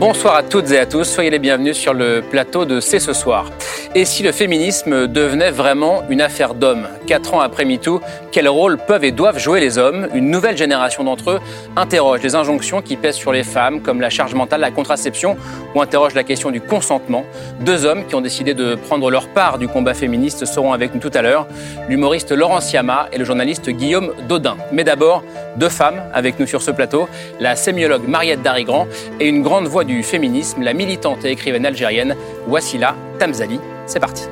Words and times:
Bonsoir 0.00 0.34
à 0.34 0.42
toutes 0.42 0.70
et 0.70 0.78
à 0.78 0.86
tous, 0.86 1.04
soyez 1.04 1.28
les 1.28 1.38
bienvenus 1.38 1.76
sur 1.76 1.92
le 1.92 2.22
plateau 2.22 2.64
de 2.64 2.80
C'est 2.80 3.00
ce 3.00 3.12
soir. 3.12 3.50
Et 3.94 4.06
si 4.06 4.22
le 4.22 4.32
féminisme 4.32 5.08
devenait 5.08 5.50
vraiment 5.50 6.04
une 6.08 6.22
affaire 6.22 6.54
d'hommes? 6.54 6.86
Quatre 7.06 7.34
ans 7.34 7.40
après 7.40 7.66
MeToo, 7.66 8.00
quel 8.32 8.48
rôle 8.48 8.78
peuvent 8.78 9.04
et 9.04 9.10
doivent 9.10 9.38
jouer 9.38 9.60
les 9.60 9.76
hommes? 9.76 10.08
Une 10.14 10.30
nouvelle 10.30 10.56
génération 10.56 11.04
d'entre 11.04 11.32
eux 11.32 11.40
interroge 11.76 12.22
les 12.22 12.34
injonctions 12.34 12.80
qui 12.80 12.96
pèsent 12.96 13.16
sur 13.16 13.32
les 13.32 13.42
femmes, 13.42 13.82
comme 13.82 14.00
la 14.00 14.08
charge 14.08 14.32
mentale, 14.32 14.60
la 14.60 14.70
contraception, 14.70 15.36
ou 15.74 15.82
interroge 15.82 16.14
la 16.14 16.22
question 16.22 16.50
du 16.50 16.62
consentement. 16.62 17.26
Deux 17.60 17.84
hommes 17.84 18.06
qui 18.06 18.14
ont 18.14 18.20
décidé 18.22 18.54
de 18.54 18.76
prendre 18.76 19.10
leur 19.10 19.28
part 19.28 19.58
du 19.58 19.68
combat 19.68 19.92
féministe 19.92 20.46
seront 20.46 20.72
avec 20.72 20.94
nous 20.94 21.00
tout 21.00 21.10
à 21.12 21.20
l'heure, 21.20 21.46
l'humoriste 21.88 22.30
Laurent 22.30 22.60
Siama 22.60 23.08
et 23.12 23.18
le 23.18 23.24
journaliste 23.24 23.68
Guillaume 23.68 24.12
Dodin. 24.28 24.56
Mais 24.72 24.84
d'abord, 24.84 25.24
deux 25.56 25.68
femmes 25.68 26.00
avec 26.14 26.38
nous 26.38 26.46
sur 26.46 26.62
ce 26.62 26.70
plateau, 26.70 27.08
la 27.40 27.56
sémiologue 27.56 28.06
Mariette 28.06 28.42
Darigrand 28.42 28.86
et 29.18 29.26
une 29.26 29.42
grande 29.42 29.66
voix 29.66 29.82
du 29.82 29.89
féminisme, 30.02 30.62
la 30.62 30.72
militante 30.72 31.24
et 31.24 31.30
écrivaine 31.30 31.66
algérienne 31.66 32.16
Wassila 32.48 32.94
Tamzali. 33.18 33.60
C'est 33.86 34.00
parti. 34.00 34.24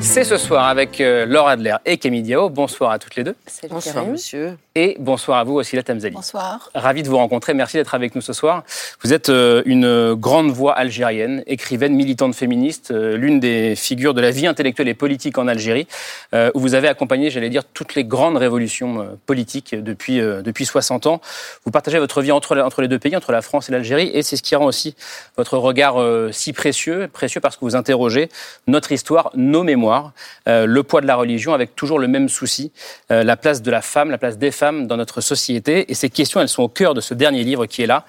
C'est 0.00 0.24
ce 0.24 0.36
soir 0.36 0.66
avec 0.66 1.00
euh, 1.00 1.24
Laure 1.24 1.48
Adler 1.48 1.76
et 1.86 1.96
Camille 1.96 2.22
Diao. 2.22 2.50
Bonsoir 2.50 2.90
à 2.90 2.98
toutes 2.98 3.16
les 3.16 3.24
deux. 3.24 3.36
Bonsoir, 3.70 4.04
monsieur. 4.04 4.58
Et 4.74 4.96
bonsoir 4.98 5.38
à 5.38 5.44
vous 5.44 5.54
aussi, 5.54 5.76
la 5.76 5.82
Tamzali. 5.82 6.14
Bonsoir. 6.14 6.70
Ravi 6.74 7.02
de 7.02 7.08
vous 7.08 7.16
rencontrer. 7.18 7.52
Merci 7.52 7.76
d'être 7.76 7.94
avec 7.94 8.14
nous 8.14 8.22
ce 8.22 8.32
soir. 8.32 8.64
Vous 9.02 9.12
êtes 9.12 9.28
euh, 9.28 9.62
une 9.66 10.14
grande 10.14 10.50
voix 10.50 10.72
algérienne, 10.72 11.42
écrivaine, 11.46 11.94
militante 11.94 12.34
féministe, 12.34 12.90
euh, 12.90 13.16
l'une 13.16 13.38
des 13.38 13.76
figures 13.76 14.14
de 14.14 14.20
la 14.20 14.30
vie 14.30 14.46
intellectuelle 14.46 14.88
et 14.88 14.94
politique 14.94 15.36
en 15.36 15.46
Algérie, 15.46 15.86
où 16.54 16.60
vous 16.60 16.74
avez 16.74 16.88
accompagné, 16.88 17.30
j'allais 17.30 17.50
dire, 17.50 17.64
toutes 17.64 17.94
les 17.94 18.04
grandes 18.04 18.36
révolutions 18.36 19.18
politiques 19.26 19.74
depuis, 19.74 20.18
depuis 20.18 20.64
60 20.64 21.06
ans. 21.06 21.20
Vous 21.64 21.70
partagez 21.70 21.98
votre 21.98 22.22
vie 22.22 22.32
entre, 22.32 22.56
entre 22.58 22.80
les 22.80 22.88
deux 22.88 22.98
pays, 22.98 23.16
entre 23.16 23.32
la 23.32 23.42
France 23.42 23.68
et 23.68 23.72
l'Algérie, 23.72 24.10
et 24.14 24.22
c'est 24.22 24.36
ce 24.36 24.42
qui 24.42 24.56
rend 24.56 24.64
aussi 24.64 24.94
votre 25.36 25.58
regard 25.58 25.96
si 26.32 26.52
précieux, 26.52 27.08
précieux 27.12 27.40
parce 27.40 27.56
que 27.56 27.64
vous 27.64 27.76
interrogez 27.76 28.28
notre 28.66 28.92
histoire, 28.92 29.30
nos 29.34 29.62
mémoires 29.62 30.12
euh, 30.48 30.66
le 30.66 30.82
poids 30.82 31.00
de 31.00 31.06
la 31.06 31.16
religion 31.16 31.54
avec 31.54 31.76
toujours 31.76 31.98
le 31.98 32.08
même 32.08 32.28
souci, 32.28 32.72
euh, 33.10 33.22
la 33.22 33.36
place 33.36 33.62
de 33.62 33.70
la 33.70 33.82
femme, 33.82 34.10
la 34.10 34.18
place 34.18 34.38
des 34.38 34.50
femmes 34.50 34.61
dans 34.70 34.96
notre 34.96 35.20
société. 35.20 35.90
Et 35.90 35.94
ces 35.94 36.08
questions, 36.08 36.40
elles 36.40 36.48
sont 36.48 36.62
au 36.62 36.68
cœur 36.68 36.94
de 36.94 37.00
ce 37.00 37.14
dernier 37.14 37.42
livre 37.42 37.66
qui 37.66 37.82
est 37.82 37.86
là. 37.86 38.04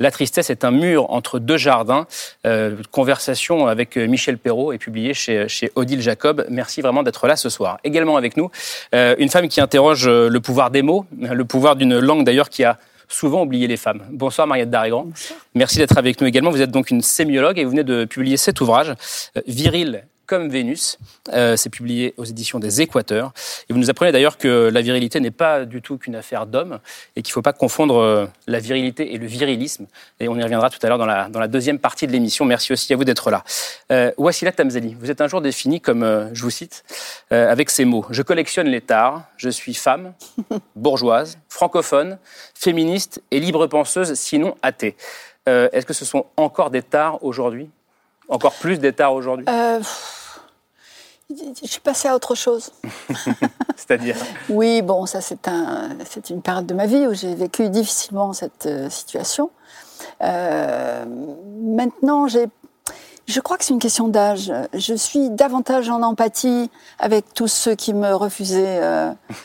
La 0.00 0.10
tristesse 0.10 0.50
est 0.50 0.64
un 0.64 0.72
mur 0.72 1.10
entre 1.10 1.38
deux 1.38 1.56
jardins. 1.56 2.06
Euh, 2.46 2.76
conversation 2.90 3.68
avec 3.68 3.96
Michel 3.96 4.38
Perrault 4.38 4.72
est 4.72 4.78
publiée 4.78 5.14
chez, 5.14 5.48
chez 5.48 5.70
Odile 5.76 6.02
Jacob. 6.02 6.44
Merci 6.50 6.82
vraiment 6.82 7.02
d'être 7.04 7.26
là 7.26 7.36
ce 7.36 7.48
soir. 7.48 7.78
Également 7.84 8.16
avec 8.16 8.36
nous, 8.36 8.50
une 8.92 9.28
femme 9.28 9.48
qui 9.48 9.60
interroge 9.60 10.08
le 10.08 10.38
pouvoir 10.40 10.70
des 10.70 10.82
mots, 10.82 11.06
le 11.18 11.44
pouvoir 11.44 11.76
d'une 11.76 11.98
langue 11.98 12.24
d'ailleurs 12.24 12.50
qui 12.50 12.64
a 12.64 12.78
souvent 13.08 13.42
oublié 13.42 13.66
les 13.68 13.76
femmes. 13.76 14.02
Bonsoir 14.10 14.46
Mariette 14.46 14.70
Darrigan. 14.70 15.06
Merci 15.54 15.78
d'être 15.78 15.96
avec 15.96 16.20
nous 16.20 16.26
également. 16.26 16.50
Vous 16.50 16.62
êtes 16.62 16.72
donc 16.72 16.90
une 16.90 17.02
sémiologue 17.02 17.58
et 17.58 17.64
vous 17.64 17.70
venez 17.70 17.84
de 17.84 18.04
publier 18.04 18.36
cet 18.36 18.60
ouvrage, 18.60 18.94
Viril 19.46 20.04
comme 20.26 20.48
Vénus. 20.48 20.98
Euh, 21.32 21.56
c'est 21.56 21.70
publié 21.70 22.14
aux 22.16 22.24
éditions 22.24 22.58
des 22.58 22.80
Équateurs. 22.80 23.32
Et 23.68 23.72
vous 23.72 23.78
nous 23.78 23.90
apprenez 23.90 24.12
d'ailleurs 24.12 24.38
que 24.38 24.70
la 24.72 24.80
virilité 24.80 25.20
n'est 25.20 25.30
pas 25.30 25.64
du 25.64 25.82
tout 25.82 25.98
qu'une 25.98 26.16
affaire 26.16 26.46
d'hommes 26.46 26.78
et 27.16 27.22
qu'il 27.22 27.30
ne 27.30 27.34
faut 27.34 27.42
pas 27.42 27.52
confondre 27.52 27.96
euh, 27.96 28.26
la 28.46 28.58
virilité 28.58 29.14
et 29.14 29.18
le 29.18 29.26
virilisme. 29.26 29.86
Et 30.20 30.28
on 30.28 30.36
y 30.36 30.42
reviendra 30.42 30.70
tout 30.70 30.78
à 30.82 30.88
l'heure 30.88 30.98
dans 30.98 31.06
la, 31.06 31.28
dans 31.28 31.40
la 31.40 31.48
deuxième 31.48 31.78
partie 31.78 32.06
de 32.06 32.12
l'émission. 32.12 32.44
Merci 32.44 32.72
aussi 32.72 32.92
à 32.92 32.96
vous 32.96 33.04
d'être 33.04 33.30
là. 33.30 33.44
Euh, 33.92 34.12
Wassila 34.16 34.52
Tamzeli, 34.52 34.96
vous 34.98 35.10
êtes 35.10 35.20
un 35.20 35.28
jour 35.28 35.40
défini 35.40 35.80
comme, 35.80 36.02
euh, 36.02 36.28
je 36.32 36.42
vous 36.42 36.50
cite, 36.50 36.84
avec 37.30 37.70
ces 37.70 37.84
mots. 37.84 38.06
Je 38.10 38.22
collectionne 38.22 38.68
les 38.68 38.80
tares, 38.80 39.22
je 39.36 39.48
suis 39.48 39.74
femme, 39.74 40.12
bourgeoise, 40.76 41.38
francophone, 41.48 42.18
féministe 42.54 43.22
et 43.30 43.40
libre 43.40 43.66
penseuse, 43.66 44.14
sinon 44.14 44.54
athée. 44.62 44.96
Est-ce 45.46 45.84
que 45.84 45.92
ce 45.92 46.04
sont 46.04 46.26
encore 46.36 46.70
des 46.70 46.82
tares 46.82 47.22
aujourd'hui? 47.24 47.68
Encore 48.28 48.54
plus 48.54 48.78
d'état 48.78 49.10
aujourd'hui? 49.10 49.46
Euh, 49.48 49.80
Je 51.30 51.66
suis 51.66 51.80
passée 51.80 52.08
à 52.08 52.14
autre 52.14 52.34
chose. 52.34 52.72
C'est-à-dire 53.76 54.16
Oui, 54.48 54.82
bon, 54.82 55.06
ça 55.06 55.20
c'est 55.20 55.48
un, 55.48 55.90
une 56.30 56.42
période 56.42 56.66
de 56.66 56.74
ma 56.74 56.86
vie 56.86 57.06
où 57.06 57.14
j'ai 57.14 57.34
vécu 57.34 57.68
difficilement 57.70 58.32
cette 58.32 58.66
euh, 58.66 58.90
situation. 58.90 59.50
Euh, 60.22 61.04
maintenant, 61.62 62.28
j'ai 62.28 62.46
je 63.26 63.40
crois 63.40 63.56
que 63.56 63.64
c'est 63.64 63.72
une 63.72 63.80
question 63.80 64.08
d'âge. 64.08 64.52
Je 64.74 64.92
suis 64.92 65.30
davantage 65.30 65.88
en 65.88 66.02
empathie 66.02 66.70
avec 66.98 67.32
tous 67.32 67.48
ceux 67.48 67.74
qui 67.74 67.94
me 67.94 68.14
refusaient 68.14 68.82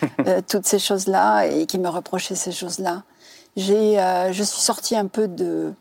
toutes 0.49 0.65
ces 0.65 0.79
choses-là 0.79 1.45
et 1.45 1.65
qui 1.65 1.79
me 1.79 1.87
reprochaient 1.87 2.35
ces 2.35 2.51
choses-là. 2.51 3.03
J'ai, 3.55 3.95
je 4.31 4.43
suis 4.43 4.59
sortie 4.59 4.97
un 4.97 5.07
peu 5.07 5.29
de, 5.29 5.71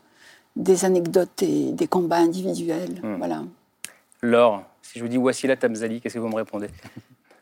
des 0.55 0.85
anecdotes 0.85 1.41
et 1.41 1.71
des 1.71 1.87
combats 1.87 2.17
individuels. 2.17 2.99
Hmm. 3.01 3.15
Voilà. 3.17 3.43
Laure, 4.21 4.63
si 4.91 4.97
je 4.97 5.03
vous 5.03 5.09
dis 5.09 5.19
Wassila 5.19 5.55
Tamzali, 5.55 6.01
qu'est-ce 6.01 6.15
que 6.15 6.19
vous 6.19 6.29
me 6.29 6.35
répondez? 6.35 6.67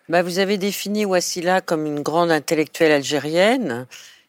Bah, 0.09 0.22
Vous 0.22 0.40
avez 0.40 0.58
défini 0.58 1.03
Wassila 1.03 1.59
comme 1.59 1.85
une 1.85 2.02
grande 2.02 2.31
intellectuelle 2.31 2.94
algérienne 2.94 3.88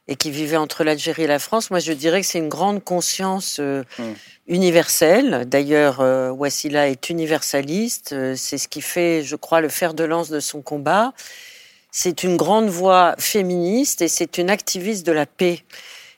et 0.09 0.17
qui 0.17 0.33
vivait 0.33 0.57
entre 0.57 0.83
l'Algérie 0.83 1.23
et 1.23 1.27
la 1.29 1.39
France. 1.39 1.71
Moi, 1.71 1.79
je 1.79 1.93
dirais 1.93 2.21
que 2.21 2.27
c'est 2.27 2.39
une 2.39 2.49
grande 2.49 2.83
conscience 2.83 3.59
euh, 3.61 3.85
hmm. 3.99 4.13
universelle. 4.49 5.45
D'ailleurs, 5.47 6.01
euh, 6.01 6.31
Wassila 6.31 6.89
est 6.89 7.11
universaliste. 7.11 8.13
Euh, 8.13 8.35
c'est 8.37 8.59
ce 8.59 8.67
qui 8.67 8.81
fait, 8.81 9.23
je 9.23 9.37
crois, 9.37 9.61
le 9.61 9.69
fer 9.69 9.95
de 9.95 10.03
lance 10.03 10.31
de 10.31 10.41
son 10.41 10.63
combat. 10.63 11.13
C'est 11.93 12.25
une 12.25 12.37
grande 12.37 12.69
voix 12.69 13.15
féministe 13.19 14.03
et 14.03 14.09
c'est 14.09 14.39
une 14.39 14.51
activiste 14.51 15.07
de 15.07 15.13
la 15.13 15.27
paix. 15.27 15.63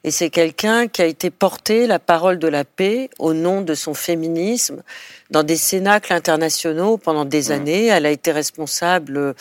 Et 0.05 0.10
c'est 0.10 0.31
quelqu'un 0.31 0.89
qui 0.89 1.03
a 1.03 1.06
été 1.06 1.31
porté 1.31 1.87
la 1.87 1.99
parole 1.99 2.39
de 2.39 2.49
la 2.49 2.65
paix 2.65 3.10
au 3.19 3.34
nom 3.34 3.60
de 3.60 3.75
son 3.75 3.93
féminisme 3.93 4.83
dans 5.31 5.43
des 5.43 5.57
cénacles 5.57 6.13
internationaux 6.13 6.97
pendant 6.97 7.25
des 7.25 7.49
mmh. 7.49 7.53
années. 7.53 7.87
Elle 7.87 8.07
a 8.07 8.11
été 8.11 8.33
responsable 8.33 9.35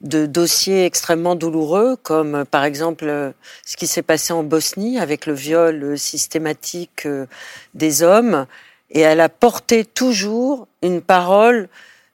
de 0.00 0.26
dossiers 0.26 0.84
extrêmement 0.84 1.34
douloureux, 1.34 1.96
comme 2.02 2.44
par 2.44 2.64
exemple 2.64 3.32
ce 3.64 3.76
qui 3.76 3.86
s'est 3.86 4.02
passé 4.02 4.32
en 4.32 4.42
Bosnie 4.42 4.98
avec 4.98 5.26
le 5.26 5.32
viol 5.32 5.98
systématique 5.98 7.06
euh, 7.06 7.26
des 7.74 8.02
hommes. 8.02 8.46
Et 8.90 9.00
elle 9.00 9.20
a 9.20 9.28
porté 9.28 9.84
toujours 9.84 10.68
une 10.82 11.00
parole 11.00 11.68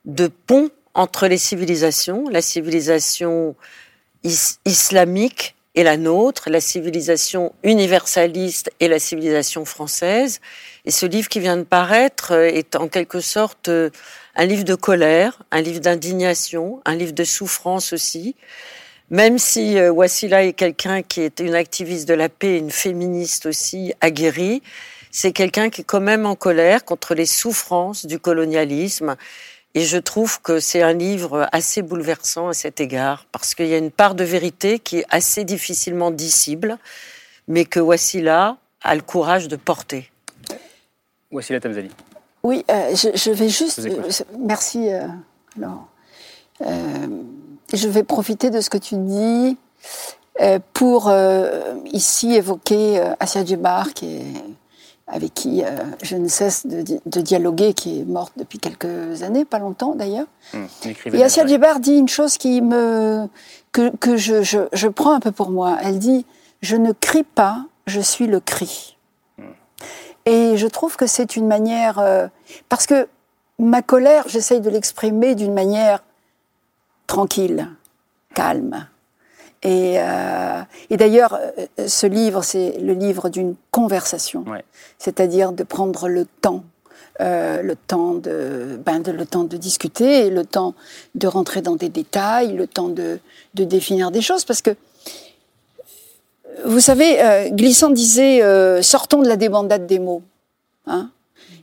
de 0.04 0.28
pont 0.28 0.70
entre 0.94 1.26
les 1.26 1.38
civilisations, 1.38 2.28
la 2.28 2.42
civilisation 2.42 3.54
islamique 4.64 5.54
et 5.74 5.82
la 5.82 5.96
nôtre, 5.96 6.50
la 6.50 6.60
civilisation 6.60 7.54
universaliste 7.62 8.70
et 8.80 8.88
la 8.88 8.98
civilisation 8.98 9.64
française. 9.64 10.40
Et 10.84 10.90
ce 10.90 11.06
livre 11.06 11.28
qui 11.28 11.40
vient 11.40 11.56
de 11.56 11.62
paraître 11.62 12.32
euh, 12.32 12.44
est 12.46 12.76
en 12.76 12.88
quelque 12.88 13.20
sorte 13.20 13.68
euh, 13.68 13.90
un 14.34 14.44
livre 14.44 14.64
de 14.64 14.74
colère, 14.74 15.42
un 15.50 15.60
livre 15.60 15.80
d'indignation, 15.80 16.82
un 16.84 16.94
livre 16.94 17.12
de 17.12 17.24
souffrance 17.24 17.92
aussi. 17.92 18.36
Même 19.10 19.38
si 19.38 19.78
euh, 19.78 19.90
Wassila 19.90 20.44
est 20.44 20.52
quelqu'un 20.52 21.02
qui 21.02 21.22
est 21.22 21.40
une 21.40 21.54
activiste 21.54 22.06
de 22.08 22.14
la 22.14 22.28
paix, 22.28 22.58
une 22.58 22.70
féministe 22.70 23.46
aussi 23.46 23.94
aguerrie, 24.00 24.62
c'est 25.10 25.32
quelqu'un 25.32 25.68
qui 25.68 25.82
est 25.82 25.84
quand 25.84 26.00
même 26.00 26.24
en 26.24 26.34
colère 26.34 26.84
contre 26.84 27.14
les 27.14 27.26
souffrances 27.26 28.06
du 28.06 28.18
colonialisme 28.18 29.16
et 29.74 29.84
je 29.84 29.98
trouve 29.98 30.40
que 30.42 30.60
c'est 30.60 30.82
un 30.82 30.92
livre 30.92 31.48
assez 31.52 31.82
bouleversant 31.82 32.48
à 32.48 32.52
cet 32.52 32.80
égard, 32.80 33.26
parce 33.32 33.54
qu'il 33.54 33.68
y 33.68 33.74
a 33.74 33.78
une 33.78 33.90
part 33.90 34.14
de 34.14 34.24
vérité 34.24 34.78
qui 34.78 34.98
est 34.98 35.06
assez 35.10 35.44
difficilement 35.44 36.10
dissible, 36.10 36.78
mais 37.48 37.64
que 37.64 37.80
Wassila 37.80 38.58
a 38.82 38.94
le 38.94 39.00
courage 39.00 39.48
de 39.48 39.56
porter. 39.56 40.10
Wassila 41.30 41.60
Tamzali. 41.60 41.90
Oui, 42.42 42.64
euh, 42.70 42.94
je, 42.94 43.30
vais 43.30 43.48
juste. 43.48 43.78
Euh, 43.78 44.02
merci, 44.38 44.90
euh, 44.90 45.06
je 47.72 47.88
vais 47.88 48.02
profiter 48.02 48.50
de 48.50 48.60
ce 48.60 48.68
que 48.68 48.78
tu 48.78 48.96
dis 48.96 49.56
pour 50.72 51.12
ici 51.92 52.34
évoquer 52.34 53.00
Asia 53.20 53.44
Djebar, 53.44 53.94
qui 53.94 54.16
est 54.16 54.34
avec 55.12 55.34
qui 55.34 55.62
euh, 55.62 55.68
je 56.02 56.16
ne 56.16 56.26
cesse 56.26 56.66
de, 56.66 57.20
dialoguer, 57.20 57.74
qui 57.74 58.00
est 58.00 58.04
morte 58.04 58.32
depuis 58.36 58.58
quelques 58.58 59.22
années, 59.22 59.44
pas 59.44 59.58
longtemps 59.58 59.94
d'ailleurs. 59.94 60.26
Hum, 60.54 60.66
et 61.12 61.22
Asia 61.22 61.46
Djebar 61.46 61.80
dit 61.80 61.94
une 61.94 62.08
chose 62.08 62.38
qui 62.38 62.62
me, 62.62 63.28
que, 63.72 63.94
que 63.96 64.16
je, 64.16 64.42
je, 64.42 64.60
je, 64.72 64.88
prends 64.88 65.12
un 65.12 65.20
peu 65.20 65.30
pour 65.30 65.50
moi. 65.50 65.76
Elle 65.82 65.98
dit 65.98 66.24
Je 66.62 66.76
ne 66.76 66.92
crie 66.92 67.24
pas, 67.24 67.66
je 67.86 68.00
suis 68.00 68.26
le 68.26 68.40
cri. 68.40 68.96
Hum. 69.38 69.44
Et 70.24 70.56
je 70.56 70.66
trouve 70.66 70.96
que 70.96 71.06
c'est 71.06 71.36
une 71.36 71.46
manière. 71.46 71.98
Euh, 71.98 72.26
parce 72.70 72.86
que 72.86 73.06
ma 73.58 73.82
colère, 73.82 74.24
j'essaye 74.28 74.62
de 74.62 74.70
l'exprimer 74.70 75.34
d'une 75.34 75.52
manière 75.52 76.02
tranquille, 77.06 77.68
calme. 78.34 78.86
Et, 79.64 79.94
et 80.90 80.96
d'ailleurs, 80.96 81.38
ce 81.86 82.06
livre, 82.06 82.42
c'est 82.42 82.78
le 82.80 82.94
livre 82.94 83.28
d'une 83.28 83.54
conversation, 83.70 84.44
c'est-à-dire 84.98 85.52
de 85.52 85.62
prendre 85.62 86.08
le 86.08 86.26
temps 86.40 86.64
euh, 87.20 87.60
le, 87.60 87.76
temps 87.76 88.14
de, 88.14 88.80
ben 88.84 89.00
de, 89.00 89.12
le 89.12 89.26
temps 89.26 89.44
de 89.44 89.58
discuter, 89.58 90.30
le 90.30 90.46
temps 90.46 90.74
de 91.14 91.26
rentrer 91.26 91.60
dans 91.60 91.76
des 91.76 91.90
détails, 91.90 92.54
le 92.54 92.66
temps 92.66 92.88
de, 92.88 93.18
de 93.52 93.64
définir 93.64 94.10
des 94.10 94.22
choses. 94.22 94.46
Parce 94.46 94.62
que, 94.62 94.70
vous 96.64 96.80
savez, 96.80 97.22
euh, 97.22 97.50
Glissant 97.50 97.90
disait 97.90 98.42
euh, 98.42 98.80
sortons 98.80 99.20
de 99.20 99.28
la 99.28 99.36
débandade 99.36 99.86
des 99.86 99.98
mots. 99.98 100.22
Hein 100.86 101.10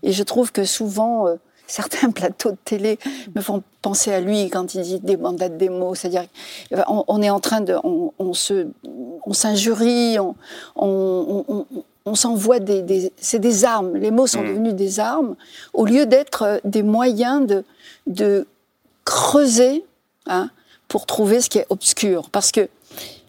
Et 0.04 0.12
je 0.12 0.22
trouve 0.22 0.52
que 0.52 0.66
souvent, 0.66 1.28
euh, 1.28 1.36
certains 1.70 2.12
plateaux 2.12 2.52
de 2.52 2.58
télé 2.64 3.00
me 3.36 3.42
font 3.42 3.64
penser 3.82 4.12
à 4.12 4.20
lui 4.20 4.50
quand 4.50 4.76
il 4.76 4.82
dit 4.82 5.00
des 5.00 5.70
mots. 5.70 5.96
C'est-à-dire, 5.96 6.26
on, 6.88 7.04
on, 7.08 7.22
est 7.22 7.30
en 7.30 7.40
train 7.40 7.62
de. 7.62 7.76
On, 7.84 8.12
on 8.20 8.34
se. 8.34 8.68
On 9.26 9.34
s'injurie, 9.34 10.18
on, 10.20 10.36
on, 10.76 11.66
on 12.10 12.16
s'envoie 12.16 12.60
des, 12.60 13.12
c'est 13.18 13.40
des 13.40 13.66
armes. 13.66 13.96
Les 13.96 14.12
mots 14.12 14.28
sont 14.28 14.42
mm. 14.42 14.48
devenus 14.48 14.74
des 14.74 15.00
armes 15.00 15.36
au 15.74 15.86
lieu 15.86 16.06
d'être 16.06 16.44
euh, 16.44 16.58
des 16.64 16.84
moyens 16.84 17.46
de, 17.46 17.64
de 18.08 18.48
creuser 19.06 19.86
hein, 20.26 20.50
pour 20.88 21.06
trouver 21.06 21.42
ce 21.42 21.50
qui 21.50 21.60
est 21.60 21.68
obscur. 21.70 22.30
Parce 22.30 22.52
que 22.52 22.68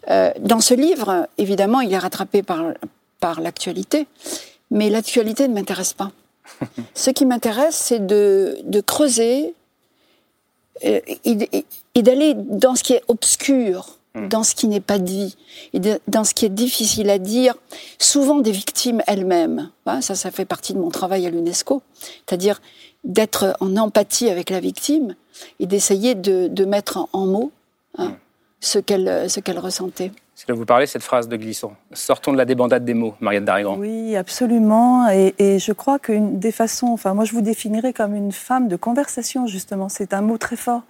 euh, 0.09 0.31
dans 0.39 0.61
ce 0.61 0.73
livre, 0.73 1.27
évidemment, 1.37 1.81
il 1.81 1.93
est 1.93 1.97
rattrapé 1.97 2.41
par, 2.41 2.73
par 3.19 3.39
l'actualité, 3.39 4.07
mais 4.71 4.89
l'actualité 4.89 5.47
ne 5.47 5.53
m'intéresse 5.53 5.93
pas. 5.93 6.11
Ce 6.93 7.09
qui 7.09 7.25
m'intéresse, 7.25 7.75
c'est 7.75 8.05
de, 8.05 8.57
de 8.63 8.81
creuser 8.81 9.53
euh, 10.85 10.99
et, 11.07 11.65
et 11.95 12.01
d'aller 12.01 12.33
dans 12.35 12.75
ce 12.75 12.83
qui 12.83 12.93
est 12.93 13.03
obscur 13.07 13.99
Hmm. 14.13 14.27
dans 14.27 14.43
ce 14.43 14.55
qui 14.55 14.67
n'est 14.67 14.81
pas 14.81 14.99
dit, 14.99 15.37
et 15.71 15.79
dans 15.79 16.25
ce 16.25 16.33
qui 16.33 16.45
est 16.45 16.49
difficile 16.49 17.09
à 17.09 17.17
dire, 17.17 17.55
souvent 17.97 18.39
des 18.39 18.51
victimes 18.51 19.01
elles-mêmes. 19.07 19.69
Hein, 19.85 20.01
ça, 20.01 20.15
ça 20.15 20.31
fait 20.31 20.43
partie 20.43 20.73
de 20.73 20.79
mon 20.79 20.89
travail 20.89 21.25
à 21.25 21.29
l'UNESCO, 21.29 21.81
c'est-à-dire 22.27 22.61
d'être 23.05 23.55
en 23.61 23.77
empathie 23.77 24.29
avec 24.29 24.49
la 24.49 24.59
victime 24.59 25.15
et 25.61 25.65
d'essayer 25.65 26.13
de, 26.13 26.65
mettre 26.65 27.07
en, 27.13 27.25
mots 27.25 27.53
hein, 27.97 28.09
hmm. 28.09 28.15
ce 28.59 28.79
qu'elle 28.79 29.29
ce 29.29 29.39
qu'elle 29.39 29.59
ressentait. 29.59 30.11
C'est 30.41 30.47
que 30.47 30.53
vous 30.53 30.65
parlez 30.65 30.87
cette 30.87 31.03
phrase 31.03 31.27
de 31.27 31.37
Glissant. 31.37 31.75
Sortons 31.93 32.31
de 32.31 32.37
la 32.37 32.45
débandade 32.45 32.83
des 32.83 32.95
mots, 32.95 33.13
Marianne 33.19 33.45
Darigrand. 33.45 33.75
Oui, 33.77 34.15
absolument. 34.15 35.07
Et, 35.07 35.59
je 35.59 35.71
crois 35.71 35.99
qu'une 35.99 36.39
des 36.39 36.51
façons, 36.51 36.87
enfin, 36.87 37.13
moi 37.13 37.25
je 37.25 37.33
vous 37.33 37.41
définirais 37.41 37.93
comme 37.93 38.15
une 38.15 38.31
femme 38.31 38.67
de 38.67 38.75
conversation, 38.75 39.45
justement. 39.45 39.87
C'est 39.87 40.15
un 40.15 40.21
mot 40.21 40.39
très 40.39 40.55
fort. 40.55 40.81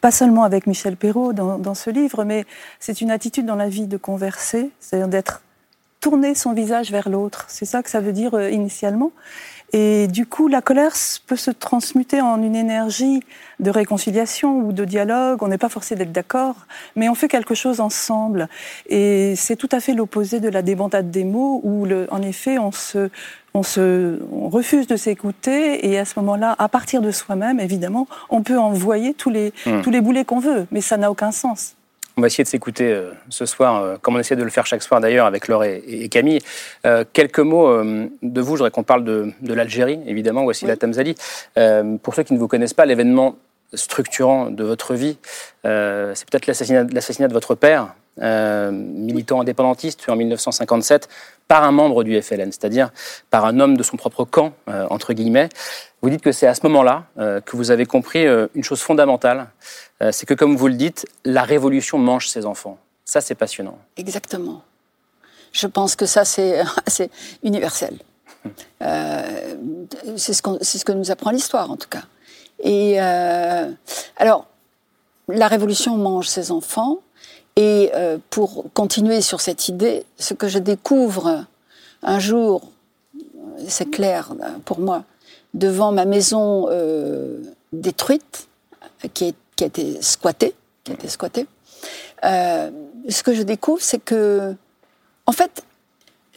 Pas 0.00 0.12
seulement 0.12 0.44
avec 0.44 0.68
Michel 0.68 0.96
Perrault 0.96 1.32
dans, 1.32 1.58
dans 1.58 1.74
ce 1.74 1.90
livre, 1.90 2.22
mais 2.22 2.44
c'est 2.78 3.00
une 3.00 3.10
attitude 3.10 3.46
dans 3.46 3.56
la 3.56 3.68
vie 3.68 3.88
de 3.88 3.96
converser, 3.96 4.70
c'est-à-dire 4.78 5.08
d'être 5.08 5.42
tourner 6.00 6.34
son 6.34 6.52
visage 6.52 6.90
vers 6.90 7.08
l'autre. 7.08 7.44
C'est 7.48 7.66
ça 7.66 7.82
que 7.82 7.90
ça 7.90 8.00
veut 8.00 8.12
dire 8.12 8.34
euh, 8.34 8.50
initialement. 8.50 9.12
Et 9.72 10.08
du 10.08 10.26
coup, 10.26 10.48
la 10.48 10.62
colère 10.62 10.94
peut 11.26 11.36
se 11.36 11.50
transmuter 11.50 12.20
en 12.20 12.42
une 12.42 12.56
énergie 12.56 13.20
de 13.60 13.70
réconciliation 13.70 14.58
ou 14.58 14.72
de 14.72 14.84
dialogue. 14.84 15.42
On 15.42 15.48
n'est 15.48 15.58
pas 15.58 15.68
forcé 15.68 15.94
d'être 15.94 16.12
d'accord, 16.12 16.56
mais 16.96 17.08
on 17.08 17.14
fait 17.14 17.28
quelque 17.28 17.54
chose 17.54 17.80
ensemble. 17.80 18.48
Et 18.88 19.34
c'est 19.36 19.56
tout 19.56 19.68
à 19.70 19.80
fait 19.80 19.94
l'opposé 19.94 20.40
de 20.40 20.48
la 20.48 20.62
débandade 20.62 21.10
des 21.10 21.24
mots, 21.24 21.60
où, 21.62 21.84
le, 21.84 22.08
en 22.10 22.22
effet, 22.22 22.58
on 22.58 22.72
se, 22.72 23.10
on 23.54 23.62
se 23.62 24.20
on 24.32 24.48
refuse 24.48 24.86
de 24.88 24.96
s'écouter. 24.96 25.88
Et 25.88 25.98
à 25.98 26.04
ce 26.04 26.18
moment-là, 26.18 26.56
à 26.58 26.68
partir 26.68 27.00
de 27.00 27.12
soi-même, 27.12 27.60
évidemment, 27.60 28.08
on 28.28 28.42
peut 28.42 28.58
envoyer 28.58 29.14
tous 29.14 29.30
les, 29.30 29.52
mmh. 29.66 29.82
tous 29.82 29.90
les 29.90 30.00
boulets 30.00 30.24
qu'on 30.24 30.40
veut, 30.40 30.66
mais 30.72 30.80
ça 30.80 30.96
n'a 30.96 31.10
aucun 31.10 31.30
sens. 31.30 31.76
On 32.20 32.22
va 32.22 32.26
essayer 32.26 32.44
de 32.44 32.48
s'écouter 32.50 32.92
euh, 32.92 33.12
ce 33.30 33.46
soir, 33.46 33.82
euh, 33.82 33.96
comme 33.96 34.14
on 34.14 34.18
essaie 34.18 34.36
de 34.36 34.42
le 34.42 34.50
faire 34.50 34.66
chaque 34.66 34.82
soir 34.82 35.00
d'ailleurs 35.00 35.24
avec 35.24 35.48
Laure 35.48 35.64
et, 35.64 36.06
Camille. 36.10 36.40
Euh, 36.84 37.02
quelques 37.10 37.38
mots 37.38 37.82
de 37.82 38.40
vous, 38.42 38.56
je 38.56 38.58
voudrais 38.58 38.70
qu'on 38.70 38.82
parle 38.82 39.04
de, 39.04 39.32
l'Algérie, 39.42 40.00
évidemment, 40.06 40.42
voici 40.42 40.66
la 40.66 40.76
Tamzali. 40.76 41.14
pour 42.02 42.14
ceux 42.14 42.22
qui 42.22 42.34
ne 42.34 42.38
vous 42.38 42.46
connaissent 42.46 42.74
pas, 42.74 42.84
l'événement 42.84 43.36
structurant 43.74 44.50
de 44.50 44.64
votre 44.64 44.94
vie, 44.94 45.18
c'est 45.62 46.28
peut-être 46.30 46.46
l'assassinat 46.46 47.28
de 47.28 47.32
votre 47.32 47.54
père, 47.54 47.94
militant 48.18 49.40
indépendantiste 49.40 50.08
en 50.08 50.16
1957 50.16 51.08
par 51.48 51.64
un 51.64 51.72
membre 51.72 52.04
du 52.04 52.20
FLN, 52.20 52.52
c'est-à-dire 52.52 52.90
par 53.30 53.44
un 53.44 53.60
homme 53.60 53.76
de 53.76 53.82
son 53.82 53.96
propre 53.96 54.24
camp, 54.24 54.52
entre 54.66 55.12
guillemets. 55.12 55.48
Vous 56.02 56.10
dites 56.10 56.22
que 56.22 56.32
c'est 56.32 56.46
à 56.46 56.54
ce 56.54 56.62
moment-là 56.64 57.04
que 57.16 57.56
vous 57.56 57.70
avez 57.70 57.86
compris 57.86 58.26
une 58.54 58.64
chose 58.64 58.80
fondamentale, 58.80 59.46
euh, 60.02 60.12
c'est 60.12 60.26
que, 60.26 60.34
comme 60.34 60.56
vous 60.56 60.68
le 60.68 60.74
dites, 60.74 61.06
la 61.24 61.42
révolution 61.42 61.98
mange 61.98 62.28
ses 62.28 62.46
enfants. 62.46 62.78
Ça, 63.04 63.20
c'est 63.20 63.34
passionnant. 63.34 63.78
Exactement. 63.96 64.62
Je 65.52 65.66
pense 65.66 65.96
que 65.96 66.06
ça, 66.06 66.24
c'est 66.24 66.62
universel. 67.42 67.98
Euh, 68.82 69.54
c'est 70.16 70.32
ce, 70.32 70.42
ce, 70.62 70.84
que 70.84 70.92
nous 70.92 71.10
apprend 71.10 71.30
l'histoire, 71.30 71.70
en 71.70 71.76
tout 71.76 71.88
cas. 71.88 72.02
Et 72.62 73.00
euh, 73.00 73.70
alors, 74.16 74.46
la 75.28 75.48
révolution 75.48 75.96
mange 75.96 76.28
ses 76.28 76.50
enfants. 76.50 76.98
Et 77.56 77.90
pour 78.30 78.72
continuer 78.72 79.20
sur 79.20 79.42
cette 79.42 79.68
idée, 79.68 80.06
ce 80.18 80.32
que 80.32 80.48
je 80.48 80.58
découvre 80.58 81.44
un 82.02 82.18
jour, 82.18 82.62
c'est 83.68 83.90
clair 83.90 84.32
pour 84.64 84.78
moi, 84.78 85.04
devant 85.52 85.92
ma 85.92 86.06
maison 86.06 86.70
détruite, 87.72 88.48
qui 89.12 89.34
qui 89.60 89.64
a 89.64 89.66
été 89.66 90.00
squatté, 90.00 90.54
qui 90.84 90.92
a 90.92 90.94
été 90.94 91.08
squatté. 91.08 91.46
Euh, 92.24 92.70
ce 93.10 93.22
que 93.22 93.34
je 93.34 93.42
découvre, 93.42 93.82
c'est 93.82 93.98
que, 93.98 94.54
en 95.26 95.32
fait, 95.32 95.64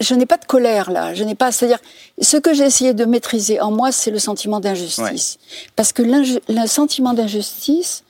je 0.04 0.16
n'ai 0.16 0.26
pas 0.26 0.38
de 0.38 0.46
colère 0.46 0.92
là. 0.92 1.14
Je 1.14 1.24
n'ai 1.24 1.36
pas, 1.36 1.52
c'est-à-dire, 1.52 1.80
ce 2.22 2.38
que 2.38 2.54
j'ai 2.54 2.66
essayé 2.66 2.94
de 2.94 3.06
maîtriser 3.06 3.60
en 3.62 3.72
moi, 3.72 3.92
c'est 3.92 4.12
le 4.12 4.20
sentiment 4.20 4.60
d'injustice, 4.60 5.40
parce 5.76 5.94
que 5.94 6.04
le 6.04 6.68
sentiment 6.68 7.14
d'injustice, 7.14 8.04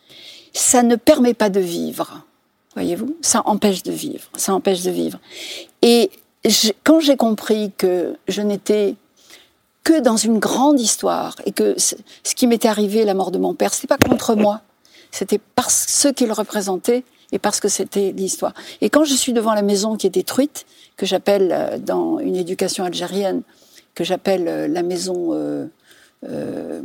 ça 0.53 0.83
ne 0.83 0.95
permet 0.95 1.33
pas 1.33 1.49
de 1.49 1.59
vivre. 1.59 2.25
Voyez-vous, 2.75 3.15
ça 3.21 3.43
empêche 3.45 3.83
de 3.83 3.91
vivre. 3.91 4.29
Ça 4.35 4.53
empêche 4.53 4.81
de 4.81 4.91
vivre. 4.91 5.19
Et 5.81 6.09
quand 6.83 6.99
j'ai 6.99 7.15
compris 7.15 7.71
que 7.77 8.15
je 8.27 8.41
n'étais 8.41 8.95
que 9.83 9.99
dans 9.99 10.17
une 10.17 10.39
grande 10.39 10.79
histoire 10.79 11.35
et 11.45 11.51
que 11.51 11.75
ce 11.77 11.95
qui 12.35 12.47
m'était 12.47 12.67
arrivé, 12.67 13.05
la 13.05 13.13
mort 13.13 13.31
de 13.31 13.37
mon 13.37 13.53
père, 13.53 13.73
c'était 13.73 13.87
pas 13.87 13.97
contre 13.97 14.35
moi 14.35 14.61
c'était 15.13 15.39
parce 15.55 15.85
ce 15.87 16.07
qu'il 16.07 16.31
représentait 16.31 17.05
et 17.31 17.39
parce 17.39 17.59
que 17.59 17.69
c'était 17.69 18.11
l'histoire. 18.11 18.53
Et 18.81 18.89
quand 18.89 19.05
je 19.05 19.13
suis 19.13 19.31
devant 19.31 19.53
la 19.53 19.61
maison 19.61 19.95
qui 19.95 20.07
est 20.07 20.09
détruite, 20.09 20.65
que 20.97 21.05
j'appelle 21.05 21.49
euh, 21.51 21.77
dans 21.77 22.19
une 22.19 22.35
éducation 22.35 22.83
algérienne, 22.83 23.41
que 23.95 24.03
j'appelle 24.03 24.47
euh, 24.47 24.67
la 24.67 24.83
maison... 24.83 25.33
Euh, 25.33 25.65
euh, 26.29 26.81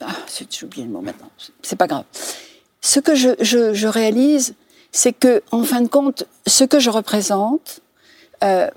ah, 0.00 0.16
j'ai 0.28 0.66
oublié 0.66 0.84
le 0.84 0.92
mot 0.92 1.00
maintenant, 1.00 1.30
c'est 1.62 1.76
pas 1.76 1.86
grave. 1.86 2.04
Ce 2.80 3.00
que 3.00 3.14
je, 3.14 3.30
je, 3.40 3.72
je 3.72 3.88
réalise, 3.88 4.54
c'est 4.90 5.12
que, 5.12 5.42
en 5.52 5.62
fin 5.62 5.80
de 5.80 5.88
compte, 5.88 6.24
ce 6.46 6.64
que 6.64 6.80
je 6.80 6.90
représente, 6.90 7.80
euh, 8.42 8.68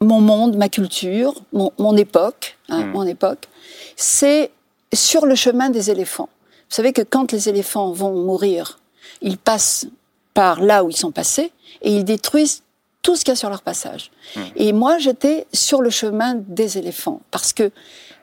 mon 0.00 0.20
monde, 0.20 0.56
ma 0.56 0.68
culture, 0.68 1.34
mon, 1.52 1.72
mon 1.78 1.96
époque, 1.96 2.58
hein, 2.68 2.84
mmh. 2.84 2.92
mon 2.92 3.06
époque, 3.06 3.48
c'est 3.96 4.50
sur 4.92 5.24
le 5.24 5.34
chemin 5.34 5.70
des 5.70 5.90
éléphants. 5.90 6.28
Vous 6.68 6.76
savez 6.76 6.92
que 6.92 7.02
quand 7.02 7.32
les 7.32 7.48
éléphants 7.48 7.90
vont 7.92 8.12
mourir, 8.12 8.80
ils 9.22 9.38
passent 9.38 9.86
par 10.34 10.60
là 10.60 10.84
où 10.84 10.90
ils 10.90 10.96
sont 10.96 11.12
passés 11.12 11.52
et 11.82 11.94
ils 11.96 12.04
détruisent 12.04 12.63
tout 13.04 13.14
ce 13.14 13.24
qu'il 13.24 13.30
y 13.30 13.34
a 13.34 13.36
sur 13.36 13.50
leur 13.50 13.62
passage. 13.62 14.10
Hmm. 14.34 14.40
Et 14.56 14.72
moi, 14.72 14.98
j'étais 14.98 15.46
sur 15.52 15.82
le 15.82 15.90
chemin 15.90 16.34
des 16.34 16.78
éléphants 16.78 17.20
parce 17.30 17.52
que 17.52 17.70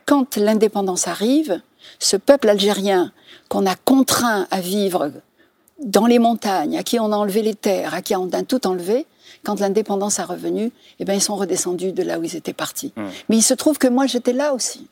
quand 0.05 0.35
l'indépendance 0.35 1.07
arrive, 1.07 1.61
ce 1.99 2.17
peuple 2.17 2.49
algérien 2.49 3.13
qu'on 3.47 3.65
a 3.65 3.75
contraint 3.75 4.47
à 4.51 4.59
vivre 4.59 5.11
dans 5.79 6.07
les 6.07 6.19
montagnes, 6.19 6.77
à 6.77 6.83
qui 6.83 6.99
on 6.99 7.13
a 7.13 7.15
enlevé 7.15 7.43
les 7.43 7.55
terres, 7.55 7.93
à 7.93 8.01
qui 8.01 8.15
on 8.15 8.29
a 8.33 8.43
tout 8.43 8.67
enlevé, 8.67 9.05
quand 9.43 9.59
l'indépendance 9.59 10.19
a 10.19 10.25
revenu, 10.25 10.71
eh 10.99 11.05
ben 11.05 11.13
ils 11.13 11.21
sont 11.21 11.35
redescendus 11.35 11.93
de 11.93 12.03
là 12.03 12.19
où 12.19 12.23
ils 12.23 12.35
étaient 12.35 12.53
partis. 12.53 12.91
Hmm. 12.95 13.07
Mais 13.29 13.37
il 13.37 13.41
se 13.43 13.53
trouve 13.53 13.77
que 13.77 13.87
moi 13.87 14.07
j'étais 14.07 14.33
là 14.33 14.53
aussi 14.53 14.89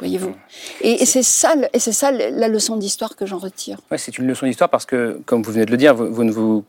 voyez-vous. 0.00 0.34
Et, 0.80 1.04
c'est 1.04 1.22
ça, 1.22 1.54
et 1.72 1.78
c'est 1.78 1.92
ça 1.92 2.10
la 2.10 2.48
leçon 2.48 2.76
d'histoire 2.76 3.16
que 3.16 3.26
j'en 3.26 3.36
retire. 3.38 3.78
Ouais, 3.90 3.98
c'est 3.98 4.16
une 4.18 4.26
leçon 4.26 4.46
d'histoire 4.46 4.70
parce 4.70 4.86
que, 4.86 5.20
comme 5.26 5.42
vous 5.42 5.52
venez 5.52 5.66
de 5.66 5.70
le 5.70 5.76
dire, 5.76 5.94
vous, 5.94 6.24
ne 6.24 6.32
vous 6.32 6.64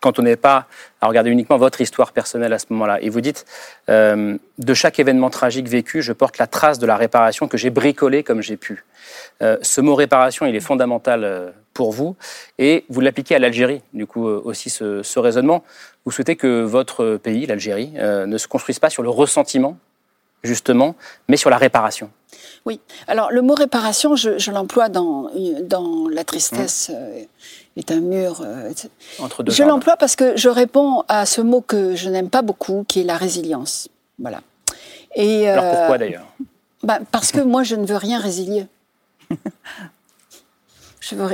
cantonnez 0.00 0.36
pas 0.36 0.66
à 1.00 1.06
regarder 1.06 1.30
uniquement 1.30 1.56
votre 1.56 1.80
histoire 1.80 2.12
personnelle 2.12 2.52
à 2.52 2.58
ce 2.58 2.66
moment-là. 2.70 3.00
Et 3.00 3.08
vous 3.08 3.20
dites, 3.20 3.44
euh, 3.88 4.36
de 4.58 4.74
chaque 4.74 4.98
événement 4.98 5.30
tragique 5.30 5.68
vécu, 5.68 6.02
je 6.02 6.12
porte 6.12 6.38
la 6.38 6.46
trace 6.46 6.78
de 6.78 6.86
la 6.86 6.96
réparation 6.96 7.48
que 7.48 7.56
j'ai 7.56 7.70
bricolée 7.70 8.22
comme 8.22 8.42
j'ai 8.42 8.56
pu. 8.56 8.84
Euh, 9.42 9.56
ce 9.62 9.80
mot 9.80 9.94
réparation, 9.94 10.46
il 10.46 10.54
est 10.54 10.60
fondamental 10.60 11.24
euh, 11.24 11.50
pour 11.74 11.92
vous, 11.92 12.16
et 12.58 12.84
vous 12.88 13.00
l'appliquez 13.00 13.36
à 13.36 13.38
l'Algérie, 13.38 13.82
du 13.92 14.06
coup 14.06 14.26
aussi 14.26 14.68
ce, 14.68 15.18
raisonnement. 15.18 15.62
Vous 16.04 16.10
souhaitez 16.10 16.34
que 16.34 16.62
votre 16.62 17.18
pays, 17.18 17.46
l'Algérie, 17.46 17.92
ne 17.92 18.36
se 18.36 18.48
construise 18.48 18.80
pas 18.80 18.90
sur 18.90 19.04
le 19.04 19.10
ressentiment 19.10 19.78
justement, 20.42 20.94
mais 21.28 21.36
sur 21.36 21.50
la 21.50 21.58
réparation. 21.58 22.10
Oui. 22.64 22.80
Alors, 23.06 23.30
le 23.30 23.42
mot 23.42 23.54
réparation, 23.54 24.16
je, 24.16 24.50
l'emploie 24.50 24.88
dans, 24.88 25.30
dans 25.62 26.08
La 26.08 26.24
tristesse 26.24 26.90
euh, 26.92 27.24
est 27.76 27.90
un 27.90 28.00
mur. 28.00 28.42
Euh, 28.44 28.72
Entre 29.20 29.42
deux 29.42 29.52
je 29.52 29.62
l'emploie 29.62 29.96
parce 29.96 30.16
que 30.16 30.36
je 30.36 30.48
réponds 30.48 31.04
à 31.08 31.24
ce 31.26 31.40
mot 31.40 31.60
que 31.60 31.94
je 31.94 32.10
n'aime 32.10 32.30
pas 32.30 32.42
beaucoup, 32.42 32.84
qui 32.86 33.00
est 33.00 33.04
la 33.04 33.16
résilience. 33.16 33.88
Voilà. 34.18 34.40
Et, 35.14 35.48
Alors, 35.48 35.76
pourquoi 35.76 35.98
d'ailleurs? 35.98 36.26
bah, 36.82 36.98
Parce 37.10 37.32
que 37.32 37.40
moi, 37.40 37.62
je 37.62 37.76
ne 37.76 37.86
veux 37.86 37.96
rien 37.96 38.18
résilier. 38.18 38.66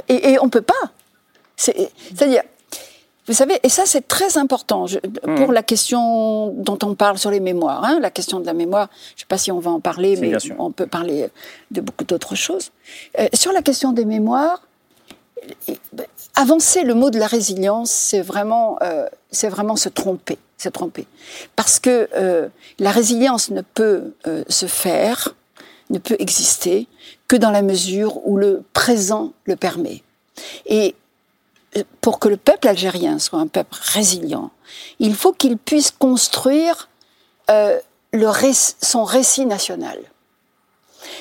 et, 0.09 0.33
et 0.33 0.39
on 0.39 0.45
ne 0.45 0.51
peut 0.51 0.63
pas. 0.63 0.75
C'est-à-dire, 1.57 2.43
vous 3.27 3.33
savez, 3.33 3.59
et 3.63 3.69
ça 3.69 3.85
c'est 3.87 4.07
très 4.07 4.37
important 4.37 4.85
hmm. 4.85 5.35
pour 5.37 5.53
la 5.53 5.63
question 5.63 6.49
dont 6.49 6.79
on 6.83 6.95
parle 6.95 7.19
sur 7.19 7.31
les 7.31 7.41
mémoires, 7.41 7.85
hein, 7.85 7.99
la 8.01 8.11
question 8.11 8.39
de 8.39 8.47
la 8.47 8.53
mémoire. 8.53 8.89
Je 9.11 9.15
ne 9.15 9.19
sais 9.21 9.27
pas 9.27 9.39
si 9.39 9.51
on 9.51 9.61
va 9.61 9.71
en 9.71 9.81
parler, 9.81 10.17
mais 10.17 10.33
on 10.59 10.71
peut 10.71 10.87
parler 10.87 11.29
de 11.71 11.81
beaucoup 11.81 12.05
d'autres 12.05 12.35
choses. 12.35 12.71
Euh, 13.19 13.29
sur 13.33 13.53
la 13.53 13.63
question 13.63 13.93
des 13.93 14.05
mémoires, 14.05 14.63
avancer 16.35 16.85
le 16.85 16.95
mot 16.95 17.11
de 17.11 17.19
la 17.19 17.27
résilience, 17.27 17.91
c'est 17.91 18.21
vraiment, 18.21 18.79
euh, 18.83 19.07
c'est 19.31 19.49
vraiment 19.49 19.77
se 19.77 19.89
tromper, 19.89 20.39
se 20.59 20.69
tromper, 20.69 21.07
parce 21.57 21.79
que 21.79 22.09
euh, 22.17 22.49
la 22.79 22.91
résilience 22.91 23.51
ne 23.51 23.63
peut 23.63 24.13
se 24.49 24.67
faire, 24.67 25.35
ne 25.89 25.99
peut 25.99 26.17
exister 26.19 26.89
que 27.29 27.37
dans 27.37 27.51
la 27.51 27.63
mesure 27.63 28.27
où 28.27 28.37
le 28.37 28.63
présent 28.75 29.33
le 29.45 29.57
permet. 29.57 30.03
Et 30.67 30.95
pour 32.01 32.19
que 32.19 32.29
le 32.29 32.37
peuple 32.37 32.69
algérien 32.69 33.19
soit 33.19 33.39
un 33.39 33.47
peuple 33.47 33.77
résilient, 33.81 34.51
il 34.99 35.15
faut 35.15 35.33
qu'il 35.33 35.59
puisse 35.59 35.91
construire 35.91 36.89
euh, 37.51 37.79
le 38.13 38.31
son 38.81 39.05
récit 39.05 39.47
national. 39.47 39.99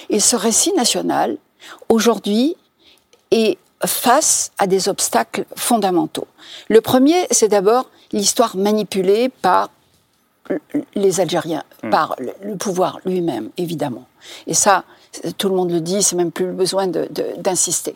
Et 0.10 0.20
ce 0.20 0.36
récit 0.36 0.74
national, 0.74 1.38
aujourd'hui, 1.90 2.56
est 3.32 3.58
face 3.86 4.52
à 4.58 4.68
des 4.68 4.88
obstacles 4.88 5.46
fondamentaux. 5.56 6.28
Le 6.70 6.82
premier, 6.82 7.28
c'est 7.32 7.50
d'abord 7.50 7.90
l'histoire 8.12 8.56
manipulée 8.56 9.30
par 9.30 9.70
les 10.96 11.20
Algériens, 11.20 11.64
hmm. 11.84 11.90
par 11.90 12.16
le 12.20 12.56
pouvoir 12.58 13.00
lui-même, 13.06 13.50
évidemment. 13.58 14.06
Et 14.48 14.54
ça, 14.54 14.84
tout 15.38 15.50
le 15.50 15.56
monde 15.56 15.72
le 15.72 15.82
dit, 15.82 16.04
c'est 16.04 16.16
même 16.16 16.32
plus 16.32 16.52
besoin 16.52 16.88
d'insister. 16.88 17.96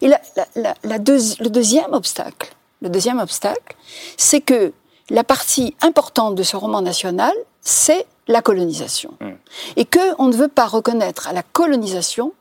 Et 0.00 0.08
le 0.08 1.48
deuxième 1.48 1.92
obstacle, 1.92 2.54
le 2.82 2.88
deuxième 2.88 3.18
obstacle, 3.18 3.76
c'est 4.16 4.40
que 4.40 4.72
la 5.10 5.24
partie 5.24 5.74
importante 5.80 6.34
de 6.34 6.42
ce 6.42 6.56
roman 6.56 6.82
national, 6.82 7.32
c'est 7.60 8.06
la 8.28 8.42
colonisation. 8.42 9.14
Hmm. 9.20 9.34
Et 9.76 9.84
qu'on 9.84 10.26
ne 10.26 10.36
veut 10.36 10.48
pas 10.48 10.66
reconnaître 10.66 11.28
à 11.28 11.32
la 11.32 11.42
colonisation, 11.42 12.32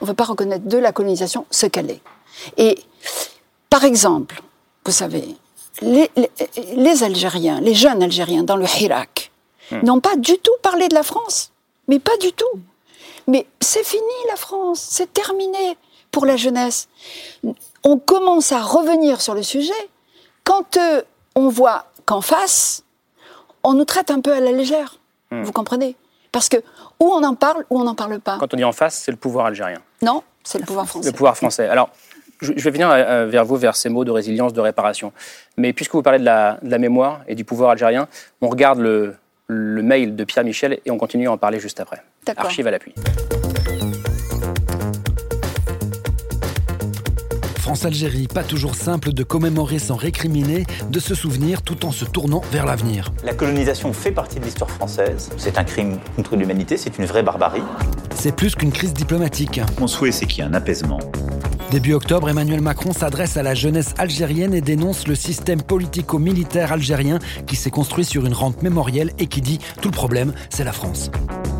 on 0.00 0.04
ne 0.04 0.10
veut 0.10 0.14
pas 0.14 0.24
reconnaître 0.24 0.66
de 0.66 0.78
la 0.78 0.92
colonisation 0.92 1.46
ce 1.50 1.66
qu'elle 1.66 1.90
est. 1.90 2.00
Et 2.56 2.78
par 3.68 3.84
exemple, 3.84 4.42
vous 4.84 4.92
savez, 4.92 5.36
les, 5.82 6.08
Algériens, 7.02 7.60
les 7.60 7.74
jeunes 7.74 8.02
Algériens 8.02 8.44
dans 8.44 8.56
le 8.56 8.66
Hirak, 8.66 9.32
hmm. 9.70 9.80
n'ont 9.84 10.00
pas 10.00 10.16
du 10.16 10.38
tout 10.38 10.54
parlé 10.62 10.88
de 10.88 10.94
la 10.94 11.02
France. 11.02 11.50
Mais 11.88 11.98
pas 11.98 12.16
du 12.18 12.32
tout. 12.32 12.60
Mais 13.26 13.46
c'est 13.60 13.84
fini 13.84 14.02
la 14.28 14.36
France, 14.36 14.86
c'est 14.88 15.12
terminé 15.12 15.76
pour 16.14 16.26
la 16.26 16.36
jeunesse. 16.36 16.88
On 17.82 17.98
commence 17.98 18.52
à 18.52 18.62
revenir 18.62 19.20
sur 19.20 19.34
le 19.34 19.42
sujet 19.42 19.72
quand 20.44 20.76
euh, 20.76 21.02
on 21.34 21.48
voit 21.48 21.86
qu'en 22.06 22.20
face, 22.20 22.84
on 23.64 23.74
nous 23.74 23.84
traite 23.84 24.12
un 24.12 24.20
peu 24.20 24.32
à 24.32 24.38
la 24.38 24.52
légère. 24.52 25.00
Hmm. 25.32 25.42
Vous 25.42 25.52
comprenez? 25.52 25.96
Parce 26.30 26.48
que 26.48 26.58
où 27.00 27.06
on 27.06 27.22
en 27.24 27.34
parle 27.34 27.64
ou 27.68 27.80
on 27.80 27.84
n'en 27.84 27.96
parle 27.96 28.20
pas. 28.20 28.38
Quand 28.38 28.54
on 28.54 28.56
dit 28.56 28.64
en 28.64 28.72
face, 28.72 28.94
c'est 29.04 29.10
le 29.10 29.16
pouvoir 29.16 29.46
algérien. 29.46 29.80
Non, 30.02 30.22
c'est 30.44 30.58
le 30.58 30.64
pouvoir 30.64 30.86
français. 30.86 31.10
Le 31.10 31.16
pouvoir 31.16 31.36
français. 31.36 31.68
Alors, 31.68 31.90
je 32.40 32.52
vais 32.52 32.70
venir 32.70 32.88
euh, 32.90 33.26
vers 33.26 33.44
vous, 33.44 33.56
vers 33.56 33.74
ces 33.74 33.88
mots 33.88 34.04
de 34.04 34.12
résilience, 34.12 34.52
de 34.52 34.60
réparation. 34.60 35.12
Mais 35.56 35.72
puisque 35.72 35.94
vous 35.94 36.02
parlez 36.02 36.20
de 36.20 36.24
la, 36.24 36.58
de 36.62 36.70
la 36.70 36.78
mémoire 36.78 37.22
et 37.26 37.34
du 37.34 37.44
pouvoir 37.44 37.70
algérien, 37.70 38.06
on 38.40 38.48
regarde 38.48 38.78
le, 38.78 39.16
le 39.48 39.82
mail 39.82 40.14
de 40.14 40.22
Pierre 40.24 40.44
Michel 40.44 40.78
et 40.84 40.90
on 40.92 40.98
continue 40.98 41.26
à 41.26 41.32
en 41.32 41.38
parler 41.38 41.58
juste 41.58 41.80
après. 41.80 42.02
Archive 42.36 42.66
à 42.68 42.70
l'appui. 42.70 42.94
France-Algérie, 47.74 48.28
pas 48.28 48.44
toujours 48.44 48.76
simple 48.76 49.12
de 49.12 49.24
commémorer 49.24 49.80
sans 49.80 49.96
récriminer, 49.96 50.64
de 50.90 51.00
se 51.00 51.16
souvenir 51.16 51.60
tout 51.60 51.84
en 51.84 51.90
se 51.90 52.04
tournant 52.04 52.40
vers 52.52 52.66
l'avenir. 52.66 53.12
La 53.24 53.34
colonisation 53.34 53.92
fait 53.92 54.12
partie 54.12 54.38
de 54.38 54.44
l'histoire 54.44 54.70
française. 54.70 55.30
C'est 55.38 55.58
un 55.58 55.64
crime 55.64 55.98
contre 56.14 56.36
l'humanité, 56.36 56.76
c'est 56.76 56.98
une 56.98 57.04
vraie 57.04 57.24
barbarie. 57.24 57.64
C'est 58.14 58.30
plus 58.30 58.54
qu'une 58.54 58.70
crise 58.70 58.94
diplomatique. 58.94 59.60
Mon 59.80 59.88
souhait, 59.88 60.12
c'est 60.12 60.26
qu'il 60.26 60.44
y 60.44 60.46
ait 60.46 60.48
un 60.48 60.54
apaisement. 60.54 61.00
Début 61.72 61.94
octobre, 61.94 62.28
Emmanuel 62.28 62.60
Macron 62.60 62.92
s'adresse 62.92 63.36
à 63.36 63.42
la 63.42 63.56
jeunesse 63.56 63.92
algérienne 63.98 64.54
et 64.54 64.60
dénonce 64.60 65.08
le 65.08 65.16
système 65.16 65.60
politico-militaire 65.60 66.70
algérien 66.70 67.18
qui 67.48 67.56
s'est 67.56 67.72
construit 67.72 68.04
sur 68.04 68.24
une 68.24 68.34
rente 68.34 68.62
mémorielle 68.62 69.10
et 69.18 69.26
qui 69.26 69.40
dit 69.40 69.58
tout 69.82 69.88
le 69.88 69.96
problème, 69.96 70.32
c'est 70.48 70.62
la 70.62 70.72
France. 70.72 71.10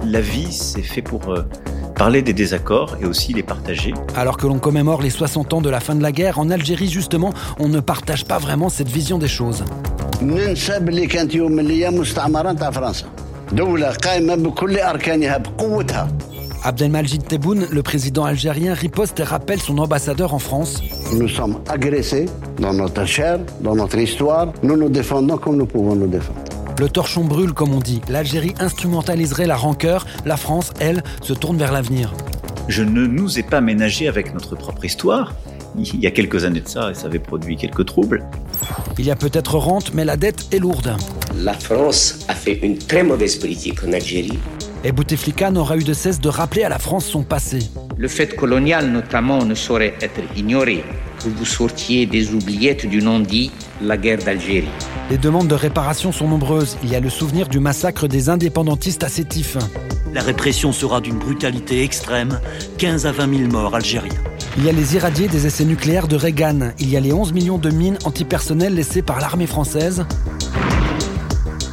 La 0.05 0.21
vie, 0.21 0.53
c'est 0.53 0.83
fait 0.83 1.03
pour 1.03 1.33
euh, 1.33 1.43
parler 1.95 2.23
des 2.23 2.33
désaccords 2.33 2.97
et 3.01 3.07
aussi 3.07 3.33
les 3.33 3.43
partager. 3.43 3.95
Alors 4.17 4.37
que 4.37 4.47
l'on 4.47 4.59
commémore 4.59 5.03
les 5.03 5.11
60 5.11 5.55
ans 5.55 5.61
de 5.61 5.71
la 5.71 5.81
fin 5.81 5.95
de 5.95 6.03
la 6.03 6.13
guerre, 6.13 6.39
en 6.39 6.51
Algérie 6.51 6.89
justement, 6.89 7.33
on 7.59 7.69
ne 7.69 7.81
partage 7.81 8.25
pas 8.25 8.39
vraiment 8.39 8.69
cette 8.69 8.89
vision 8.89 9.19
des 9.19 9.29
choses. 9.29 9.65
Abdelmajid 16.65 17.27
Tebboune, 17.27 17.67
le 17.71 17.83
président 17.83 18.25
algérien, 18.25 18.73
riposte 18.73 19.21
et 19.21 19.23
rappelle 19.23 19.61
son 19.61 19.77
ambassadeur 19.77 20.33
en 20.33 20.39
France. 20.39 20.83
Nous 21.13 21.29
sommes 21.29 21.61
agressés 21.69 22.25
dans 22.59 22.73
notre 22.73 23.05
chair, 23.05 23.39
dans 23.61 23.75
notre 23.75 23.99
histoire. 23.99 24.51
Nous 24.63 24.77
nous 24.77 24.89
défendons 24.89 25.37
comme 25.37 25.59
nous 25.59 25.67
pouvons 25.67 25.95
nous 25.95 26.07
défendre. 26.07 26.41
Le 26.81 26.89
torchon 26.89 27.23
brûle, 27.25 27.53
comme 27.53 27.73
on 27.73 27.79
dit. 27.79 28.01
L'Algérie 28.09 28.55
instrumentaliserait 28.59 29.47
la 29.47 29.57
rancœur. 29.57 30.07
La 30.25 30.37
France, 30.37 30.73
elle, 30.81 31.05
se 31.23 31.33
tourne 31.33 31.57
vers 31.57 31.73
l'avenir. 31.73 32.13
Je 32.67 32.83
ne 32.83 33.07
nous 33.07 33.39
ai 33.39 33.45
pas 33.45 33.61
ménagé 33.61 34.09
avec 34.09 34.35
notre 34.35 34.57
propre 34.57 34.85
histoire. 34.85 35.35
Il 35.77 36.01
y 36.01 36.07
a 36.07 36.11
quelques 36.11 36.45
années 36.45 36.61
de 36.61 36.69
ça, 36.69 36.91
et 36.91 36.95
ça 36.95 37.07
avait 37.07 37.21
produit 37.21 37.57
quelques 37.57 37.87
troubles. 37.87 38.25
Il 38.99 39.07
y 39.07 39.11
a 39.11 39.17
peut-être 39.17 39.57
rente, 39.57 39.95
mais 39.95 40.05
la 40.05 40.17
dette 40.17 40.53
est 40.53 40.59
lourde. 40.59 40.97
La 41.37 41.55
France 41.55 42.25
a 42.29 42.35
fait 42.35 42.59
une 42.63 42.79
très 42.79 43.05
mauvaise 43.05 43.37
politique 43.37 43.83
en 43.87 43.93
Algérie. 43.93 44.39
Et 44.83 44.93
Bouteflika 44.93 45.51
n'aura 45.51 45.77
eu 45.77 45.85
de 45.85 45.93
cesse 45.93 46.21
de 46.21 46.29
rappeler 46.29 46.65
à 46.65 46.69
la 46.69 46.79
France 46.79 47.07
son 47.07 47.23
passé. 47.23 47.59
Le 47.97 48.09
fait 48.09 48.35
colonial, 48.35 48.91
notamment, 48.91 49.45
ne 49.45 49.55
saurait 49.55 49.95
être 50.01 50.21
ignoré. 50.37 50.85
Que 51.25 51.31
vous 51.31 51.47
sortiez 51.47 52.05
des 52.05 52.35
oubliettes 52.35 52.85
du 52.85 53.01
non-dit, 53.01 53.51
la 53.81 53.97
guerre 53.97 54.19
d'Algérie. 54.19 54.69
Les 55.09 55.17
demandes 55.17 55.49
de 55.49 55.55
réparation 55.55 56.13
sont 56.13 56.29
nombreuses. 56.29 56.77
Il 56.83 56.91
y 56.91 56.97
a 56.97 57.01
le 57.01 57.09
souvenir 57.09 57.49
du 57.49 57.61
massacre 57.61 58.09
des 58.09 58.29
indépendantistes 58.29 59.03
à 59.05 59.09
Sétif. 59.09 59.57
La 60.13 60.21
répression 60.21 60.71
sera 60.71 61.01
d'une 61.01 61.19
brutalité 61.19 61.83
extrême. 61.83 62.41
15 62.77 63.07
à 63.07 63.13
20 63.13 63.39
000 63.39 63.51
morts 63.51 63.75
algériens. 63.75 64.13
Il 64.59 64.67
y 64.67 64.69
a 64.69 64.73
les 64.73 64.97
irradiés 64.97 65.29
des 65.29 65.47
essais 65.47 65.65
nucléaires 65.65 66.09
de 66.09 66.17
Reagan. 66.17 66.73
Il 66.79 66.91
y 66.91 66.97
a 66.99 67.01
les 67.01 67.15
11 67.15 67.33
millions 67.33 67.59
de 67.59 67.71
mines 67.71 67.99
antipersonnelles 68.05 68.75
laissées 68.75 69.01
par 69.01 69.19
l'armée 69.19 69.47
française. 69.47 70.05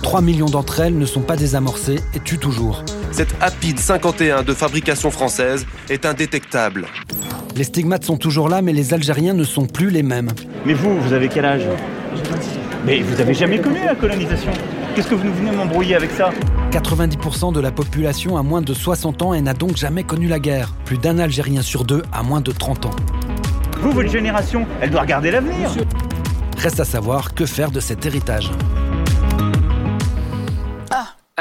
3 0.01 0.21
millions 0.21 0.49
d'entre 0.49 0.79
elles 0.79 0.97
ne 0.97 1.05
sont 1.05 1.23
pas 1.23 1.35
désamorcées 1.35 1.99
et 2.13 2.21
tuent 2.21 2.39
toujours. 2.39 2.85
Cette 3.11 3.35
Apide 3.41 3.79
51 3.79 4.43
de 4.43 4.53
fabrication 4.53 5.11
française 5.11 5.65
est 5.89 6.05
indétectable. 6.05 6.87
Les 7.55 7.65
stigmates 7.65 8.05
sont 8.05 8.17
toujours 8.17 8.47
là, 8.47 8.61
mais 8.61 8.71
les 8.71 8.93
Algériens 8.93 9.33
ne 9.33 9.43
sont 9.43 9.65
plus 9.65 9.89
les 9.89 10.03
mêmes. 10.03 10.29
Mais 10.65 10.73
vous, 10.73 10.99
vous 10.99 11.13
avez 11.13 11.27
quel 11.27 11.45
âge? 11.45 11.67
Mais 12.85 13.01
vous 13.01 13.19
avez 13.19 13.33
jamais 13.33 13.59
connu 13.59 13.79
la 13.85 13.95
colonisation 13.95 14.51
Qu'est-ce 14.95 15.07
que 15.07 15.15
vous 15.15 15.25
nous 15.25 15.33
venez 15.33 15.51
m'embrouiller 15.51 15.95
avec 15.95 16.11
ça? 16.11 16.31
90% 16.71 17.53
de 17.53 17.59
la 17.59 17.71
population 17.71 18.37
a 18.37 18.43
moins 18.43 18.61
de 18.61 18.73
60 18.73 19.21
ans 19.21 19.33
et 19.33 19.41
n'a 19.41 19.53
donc 19.53 19.77
jamais 19.77 20.03
connu 20.03 20.27
la 20.27 20.39
guerre. 20.39 20.73
Plus 20.85 20.97
d'un 20.97 21.19
Algérien 21.19 21.61
sur 21.61 21.83
deux 21.83 22.03
a 22.11 22.23
moins 22.23 22.41
de 22.41 22.51
30 22.51 22.87
ans. 22.87 22.95
Vous, 23.81 23.91
votre 23.91 24.09
génération, 24.09 24.65
elle 24.81 24.89
doit 24.89 25.01
regarder 25.01 25.31
l'avenir. 25.31 25.69
Reste 26.57 26.79
à 26.79 26.85
savoir 26.85 27.33
que 27.33 27.45
faire 27.45 27.71
de 27.71 27.79
cet 27.79 28.05
héritage. 28.05 28.51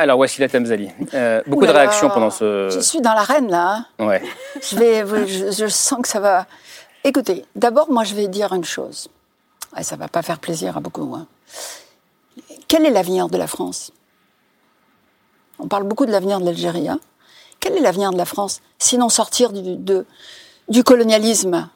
Alors, 0.00 0.16
voici 0.16 0.40
la 0.40 0.48
Tamzali. 0.48 0.90
Euh, 1.12 1.42
beaucoup 1.46 1.66
de 1.66 1.70
réactions 1.70 2.08
pendant 2.08 2.30
ce. 2.30 2.70
Je 2.72 2.80
suis 2.80 3.02
dans 3.02 3.12
l'arène, 3.12 3.50
là. 3.50 3.84
Hein. 3.98 4.06
Ouais. 4.06 4.22
Je, 4.62 4.76
vais, 4.76 5.04
je, 5.52 5.66
sens 5.66 6.00
que 6.00 6.08
ça 6.08 6.20
va. 6.20 6.46
Écoutez, 7.04 7.44
d'abord, 7.54 7.90
moi, 7.90 8.04
je 8.04 8.14
vais 8.14 8.26
dire 8.26 8.54
une 8.54 8.64
chose. 8.64 9.08
Ça 9.76 9.82
ça 9.82 9.96
va 9.96 10.08
pas 10.08 10.22
faire 10.22 10.38
plaisir 10.38 10.78
à 10.78 10.80
beaucoup. 10.80 11.14
Hein. 11.14 11.26
Quel 12.66 12.86
est 12.86 12.90
l'avenir 12.90 13.28
de 13.28 13.36
la 13.36 13.46
France? 13.46 13.92
On 15.58 15.68
parle 15.68 15.84
beaucoup 15.84 16.06
de 16.06 16.12
l'avenir 16.12 16.40
de 16.40 16.46
l'Algérie. 16.46 16.88
Hein. 16.88 16.98
Quel 17.60 17.76
est 17.76 17.80
l'avenir 17.80 18.10
de 18.10 18.16
la 18.16 18.24
France 18.24 18.62
Sinon 18.78 19.10
sortir 19.10 19.52
du, 19.52 19.76
de, 19.76 20.06
du 20.70 20.82
colonialisme, 20.82 21.68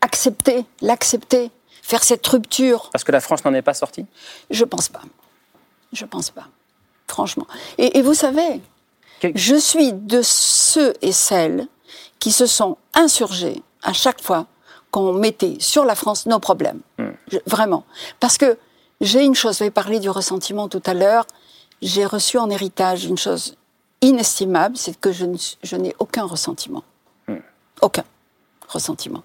accepter, 0.00 0.64
l'accepter, 0.80 1.50
faire 1.82 2.04
cette 2.04 2.24
rupture? 2.24 2.88
Parce 2.92 3.02
que 3.02 3.10
la 3.10 3.20
France 3.20 3.44
n'en 3.44 3.52
est 3.52 3.62
pas 3.62 3.74
sortie? 3.74 4.06
Je 4.50 4.64
pense 4.64 4.88
pas. 4.88 5.02
Je 5.92 6.04
pense 6.04 6.30
pas. 6.30 6.46
franchement. 7.08 7.46
Et, 7.78 7.98
et 7.98 8.02
vous 8.02 8.14
savez, 8.14 8.60
je 9.34 9.54
suis 9.56 9.92
de 9.92 10.20
ceux 10.22 10.94
et 11.02 11.12
celles 11.12 11.66
qui 12.18 12.32
se 12.32 12.46
sont 12.46 12.78
insurgés 12.94 13.62
à 13.82 13.92
chaque 13.92 14.22
fois 14.22 14.46
qu'on 14.90 15.12
mettait 15.12 15.56
sur 15.60 15.84
la 15.84 15.94
France 15.94 16.26
nos 16.26 16.38
problèmes. 16.38 16.80
Je- 17.30 17.38
vraiment. 17.46 17.84
Parce 18.20 18.38
que 18.38 18.56
j'ai 19.00 19.22
une 19.24 19.34
chose, 19.34 19.56
vous 19.58 19.62
avez 19.64 19.70
parlé 19.70 20.00
du 20.00 20.08
ressentiment 20.10 20.68
tout 20.68 20.82
à 20.86 20.94
l'heure, 20.94 21.26
j'ai 21.82 22.06
reçu 22.06 22.38
en 22.38 22.48
héritage 22.50 23.04
une 23.04 23.18
chose 23.18 23.56
inestimable, 24.00 24.76
c'est 24.76 24.98
que 24.98 25.12
je, 25.12 25.26
ne 25.26 25.36
je 25.62 25.76
n'ai 25.76 25.94
aucun 25.98 26.24
ressentiment. 26.24 26.82
Aucun 27.80 28.04
ressentiment. 28.68 29.22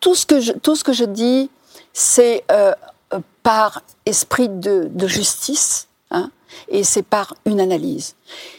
Tout 0.00 0.14
ce 0.14 0.24
que 0.26 0.40
je, 0.40 0.52
tout 0.52 0.74
ce 0.74 0.82
que 0.84 0.92
je 0.94 1.04
dis, 1.04 1.50
c'est 1.92 2.44
euh, 2.50 2.72
euh, 3.12 3.20
par 3.42 3.82
esprit 4.06 4.48
de, 4.48 4.88
de 4.90 5.06
justice, 5.06 5.86
hein, 6.10 6.30
et 6.68 6.82
c'est 6.84 7.02
par 7.02 7.34
une 7.44 7.60
analyse. 7.60 8.14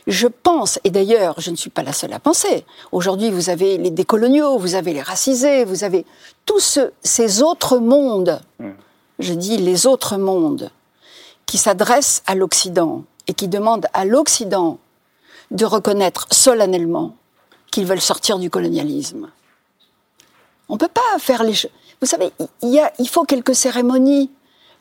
Je 0.08 0.28
pense, 0.28 0.80
et 0.84 0.90
d'ailleurs, 0.90 1.36
je 1.40 1.52
ne 1.52 1.56
suis 1.56 1.70
pas 1.70 1.84
la 1.84 1.94
seule 1.94 2.14
à 2.14 2.20
penser. 2.20 2.66
Aujourd'hui, 2.92 3.30
vous 3.32 3.50
avez 3.50 3.78
les 3.78 3.92
décoloniaux, 3.92 4.58
vous 4.58 4.76
avez 4.76 4.94
les 4.94 5.02
racisés, 5.02 5.66
vous 5.66 5.84
avez 5.84 6.06
tous 6.46 6.60
ce- 6.60 6.92
ces 7.04 7.42
autres 7.42 7.78
mondes, 7.78 8.42
je 9.20 9.34
dis 9.34 9.58
les 9.58 9.86
autres 9.88 10.18
mondes, 10.18 10.72
qui 11.46 11.58
s'adressent 11.58 12.24
à 12.28 12.36
l'Occident 12.36 13.04
et 13.28 13.34
qui 13.34 13.48
demandent 13.48 13.88
à 13.94 14.06
l'Occident 14.06 14.80
de 15.52 15.66
reconnaître 15.66 16.28
solennellement 16.32 17.16
qu'ils 17.72 17.86
veulent 17.86 18.02
sortir 18.02 18.40
du 18.40 18.50
colonialisme. 18.50 19.30
On 20.70 20.74
ne 20.76 20.80
peut 20.80 20.88
pas 20.88 21.20
faire 21.20 21.44
les 21.44 21.54
choses. 21.54 21.72
Vous 22.00 22.08
savez, 22.08 22.32
il, 22.64 22.70
y 22.70 22.80
a, 22.80 22.92
il 23.00 23.08
faut 23.10 23.24
quelques 23.26 23.54
cérémonies. 23.54 24.32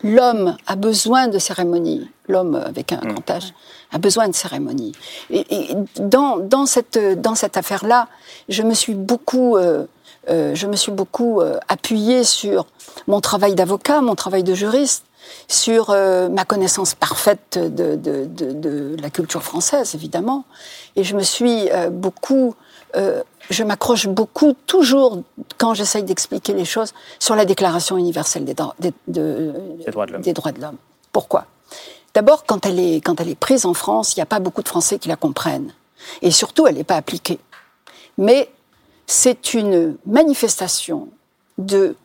L'homme 0.02 0.56
a 0.66 0.76
besoin 0.76 1.28
de 1.28 1.38
cérémonies. 1.38 2.08
L'homme 2.28 2.54
avec 2.54 2.92
un 2.92 3.00
grand 3.00 3.28
H 3.28 3.52
a 3.92 3.98
besoin 3.98 4.28
de 4.28 4.34
cérémonies. 4.34 4.92
Et, 5.30 5.44
et 5.50 5.76
dans, 5.98 6.38
dans 6.38 6.66
cette, 6.66 6.98
dans 7.20 7.34
cette 7.34 7.56
affaire-là, 7.56 8.08
je 8.48 8.62
me 8.62 8.74
suis 8.74 8.94
beaucoup, 8.94 9.56
euh, 9.56 9.86
euh, 10.28 10.54
je 10.54 10.66
me 10.66 10.76
suis 10.76 10.92
beaucoup 10.92 11.40
euh, 11.40 11.58
appuyée 11.68 12.24
sur 12.24 12.66
mon 13.08 13.20
travail 13.20 13.54
d'avocat, 13.54 14.00
mon 14.00 14.14
travail 14.14 14.42
de 14.42 14.54
juriste, 14.54 15.04
sur 15.48 15.90
euh, 15.90 16.28
ma 16.28 16.44
connaissance 16.44 16.94
parfaite 16.94 17.58
de, 17.58 17.94
de, 17.96 18.24
de, 18.24 18.52
de 18.52 18.96
la 19.00 19.10
culture 19.10 19.42
française, 19.42 19.94
évidemment. 19.94 20.44
Et 20.96 21.04
je 21.04 21.14
me 21.14 21.22
suis 21.22 21.70
euh, 21.70 21.90
beaucoup, 21.90 22.54
euh, 22.96 23.22
je 23.50 23.64
m'accroche 23.64 24.06
beaucoup, 24.06 24.54
toujours, 24.66 25.22
quand 25.58 25.74
j'essaye 25.74 26.04
d'expliquer 26.04 26.52
les 26.54 26.64
choses, 26.64 26.92
sur 27.18 27.34
la 27.34 27.44
Déclaration 27.44 27.96
universelle 27.98 28.44
des, 28.44 28.54
dro- 28.54 28.72
des- 28.78 28.92
de- 29.08 29.52
Des 30.22 30.32
droits 30.32 30.52
de 30.52 30.60
l'homme. 30.60 30.76
Pourquoi? 31.12 31.46
D'abord, 32.14 32.44
quand, 32.46 32.64
elle 32.66 32.78
est- 32.78 33.00
quand 33.04 33.20
elle 33.20 33.28
est 33.28 33.34
prise 33.38 33.66
en 33.66 33.74
France, 33.74 34.14
il 34.14 34.18
n'y 34.18 34.22
a 34.22 34.26
pas 34.26 34.38
beaucoup 34.40 34.62
de 34.62 34.68
Français 34.68 34.98
qui 34.98 35.08
la 35.08 35.16
comprennent. 35.16 35.72
Et 36.22 36.30
surtout, 36.30 36.66
elle 36.66 36.76
n'est 36.76 36.84
pas 36.84 36.96
appliquée. 36.96 37.38
Mais 38.18 38.50
c'est 39.06 39.54
une 39.54 39.96
manifestation 40.06 41.08
de 41.58 41.96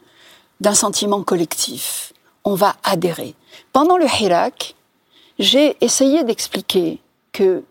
d'un 0.62 0.74
sentiment 0.74 1.22
collectif. 1.22 2.14
On 2.46 2.56
va 2.56 2.78
adhérer. 2.84 3.36
Pendant 3.74 3.98
le 3.98 4.06
Hirak, 4.06 4.75
j'ai 5.38 5.75
essayé 5.84 6.24
d'expliquer 6.24 7.02
que 7.34 7.62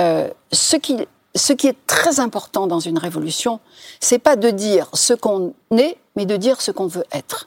euh, 0.00 0.28
ce, 0.50 0.74
qui, 0.76 0.96
ce 1.38 1.52
qui 1.54 1.66
est 1.68 1.76
très 1.86 2.20
important 2.20 2.66
dans 2.66 2.80
une 2.80 2.98
révolution, 2.98 3.60
c'est 4.00 4.18
pas 4.18 4.36
de 4.36 4.50
dire 4.50 4.88
ce 4.94 5.14
qu'on 5.14 5.54
est, 5.70 5.96
mais 6.16 6.26
de 6.26 6.36
dire 6.36 6.60
ce 6.60 6.70
qu'on 6.70 6.86
veut 6.86 7.04
être. 7.12 7.46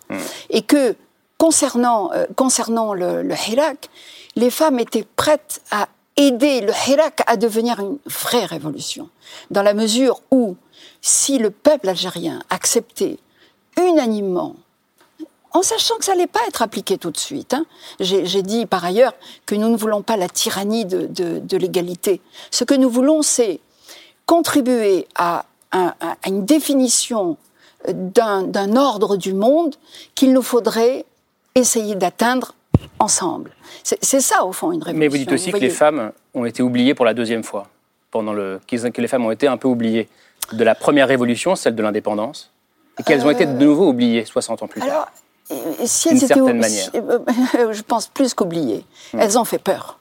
Et 0.49 0.61
que 0.63 0.95
concernant, 1.37 2.11
euh, 2.13 2.25
concernant 2.35 2.93
le, 2.93 3.21
le 3.21 3.35
Hirak, 3.47 3.89
les 4.35 4.49
femmes 4.49 4.79
étaient 4.79 5.05
prêtes 5.15 5.61
à 5.71 5.87
aider 6.17 6.61
le 6.61 6.73
Hirak 6.87 7.21
à 7.27 7.37
devenir 7.37 7.79
une 7.79 7.97
vraie 8.05 8.45
révolution, 8.45 9.09
dans 9.49 9.63
la 9.63 9.73
mesure 9.73 10.21
où 10.31 10.55
si 11.01 11.37
le 11.37 11.49
peuple 11.51 11.89
algérien 11.89 12.41
acceptait 12.49 13.17
unanimement 13.77 14.55
en 15.53 15.63
sachant 15.63 15.97
que 15.97 16.05
ça 16.05 16.13
n'allait 16.13 16.27
pas 16.27 16.39
être 16.47 16.61
appliqué 16.61 16.97
tout 16.97 17.11
de 17.11 17.17
suite. 17.17 17.53
hein. 17.53 17.65
J'ai 17.99 18.25
j'ai 18.25 18.41
dit 18.41 18.65
par 18.65 18.85
ailleurs 18.85 19.13
que 19.45 19.53
nous 19.55 19.67
ne 19.67 19.75
voulons 19.75 20.01
pas 20.01 20.15
la 20.15 20.29
tyrannie 20.29 20.85
de, 20.85 21.07
de- 21.07 21.39
de 21.39 21.57
l'égalité. 21.57 22.21
Ce 22.51 22.63
que 22.63 22.73
nous 22.73 22.89
voulons, 22.89 23.21
c'est 23.21 23.59
contribuer 24.35 25.07
à, 25.15 25.43
un- 25.73 25.93
à- 25.99 26.15
à 26.23 26.27
une 26.29 26.45
définition 26.45 27.35
d'un 27.87 28.43
d'un 28.43 28.77
ordre 28.77 29.17
du 29.17 29.33
monde 29.33 29.75
qu'il 30.15 30.31
nous 30.31 30.41
faudrait 30.53 31.03
essayer 31.55 31.95
d'atteindre 31.95 32.53
ensemble. 32.99 33.51
C'est 33.83 33.99
c'est 34.01 34.21
ça, 34.21 34.45
au 34.45 34.53
fond, 34.53 34.71
une 34.71 34.81
révolution. 34.83 34.99
Mais 34.99 35.07
vous 35.09 35.17
dites 35.17 35.33
aussi 35.33 35.51
que 35.51 35.57
les 35.57 35.69
femmes 35.69 36.11
ont 36.33 36.45
été 36.45 36.63
oubliées 36.63 36.93
pour 36.95 37.05
la 37.05 37.13
deuxième 37.13 37.43
fois. 37.43 37.67
Pendant 38.09 38.33
le, 38.33 38.59
que 38.67 39.01
les 39.01 39.07
femmes 39.07 39.25
ont 39.25 39.31
été 39.31 39.47
un 39.47 39.57
peu 39.57 39.67
oubliées 39.67 40.07
de 40.53 40.63
la 40.63 40.75
première 40.75 41.07
révolution, 41.09 41.55
celle 41.55 41.75
de 41.75 41.83
l'indépendance, 41.83 42.51
et 42.99 43.03
qu'elles 43.03 43.25
ont 43.25 43.29
été 43.31 43.45
de 43.45 43.65
nouveau 43.65 43.87
oubliées 43.89 44.23
60 44.25 44.63
ans 44.63 44.67
plus 44.67 44.81
tard. 44.81 44.89
Euh, 45.51 45.55
Alors, 45.55 45.65
euh, 45.81 45.85
si 45.85 46.09
D'une 46.09 46.17
elles 46.17 46.23
étaient 46.23 46.33
certaine 46.35 46.59
manière. 46.59 46.89
euh, 46.95 47.73
je 47.77 47.81
pense 47.81 48.07
plus 48.07 48.33
qu'oubliées. 48.33 48.85
Elles 49.17 49.37
ont 49.39 49.45
fait 49.45 49.59
peur, 49.59 49.97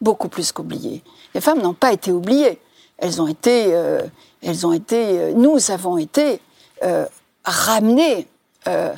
beaucoup 0.00 0.28
plus 0.28 0.50
qu'oubliées. 0.52 1.02
Les 1.34 1.40
femmes 1.40 1.60
n'ont 1.62 1.74
pas 1.84 1.92
été 1.92 2.10
oubliées. 2.12 2.58
Elles 2.98 3.22
ont 3.22 3.28
été, 3.28 3.74
euh, 3.74 4.02
elles 4.42 4.66
ont 4.66 4.72
été, 4.72 5.18
euh, 5.18 5.32
nous 5.34 5.70
avons 5.70 5.98
été 5.98 6.40
euh, 6.82 7.06
ramenées. 7.44 8.26
euh, 8.66 8.92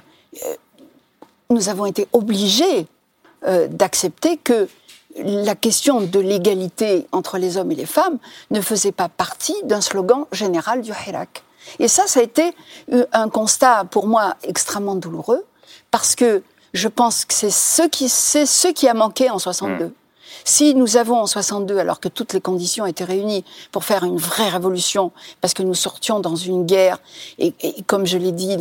euh, 0.45 0.55
nous 1.51 1.69
avons 1.69 1.87
été 1.87 2.07
obligés 2.13 2.87
d'accepter 3.43 4.37
que 4.37 4.69
la 5.17 5.57
question 5.57 6.01
de 6.01 6.21
l'égalité 6.21 7.09
entre 7.11 7.39
les 7.39 7.57
hommes 7.57 7.73
et 7.73 7.75
les 7.75 7.87
femmes 7.87 8.19
ne 8.53 8.61
faisait 8.61 8.93
pas 8.93 9.09
partie 9.09 9.57
d'un 9.65 9.81
slogan 9.81 10.27
général 10.31 10.81
du 10.81 10.93
Hirak. 10.93 11.43
Et 11.81 11.89
ça, 11.89 12.07
ça 12.07 12.21
a 12.21 12.23
été 12.23 12.55
un 13.13 13.29
constat 13.29 13.85
pour 13.91 14.07
moi 14.07 14.37
extrêmement 14.45 14.95
douloureux, 14.95 15.45
parce 15.91 16.15
que 16.15 16.45
je 16.73 16.87
pense 16.87 17.25
que 17.25 17.35
c'est 17.35 17.51
ce 17.51 17.83
qui, 17.89 18.09
c'est 18.09 18.47
ce 18.47 18.69
qui 18.69 18.87
a 18.87 18.95
manqué 18.95 19.29
en 19.29 19.41
62. 19.41 19.93
Si 20.45 20.75
nous 20.75 20.97
avons 20.97 21.21
en 21.21 21.27
62, 21.27 21.79
alors 21.79 22.01
que 22.01 22.09
toutes 22.09 22.33
les 22.33 22.41
conditions 22.41 22.87
étaient 22.87 23.05
réunies 23.05 23.45
pour 23.73 23.85
faire 23.85 24.05
une 24.05 24.17
vraie 24.17 24.49
révolution, 24.49 25.13
parce 25.41 25.55
que 25.55 25.63
nous 25.63 25.75
sortions 25.75 26.21
dans 26.21 26.37
une 26.37 26.67
guerre, 26.67 26.99
et, 27.39 27.55
comme 27.87 28.07
je 28.07 28.19
l'ai 28.19 28.33
dit 28.33 28.57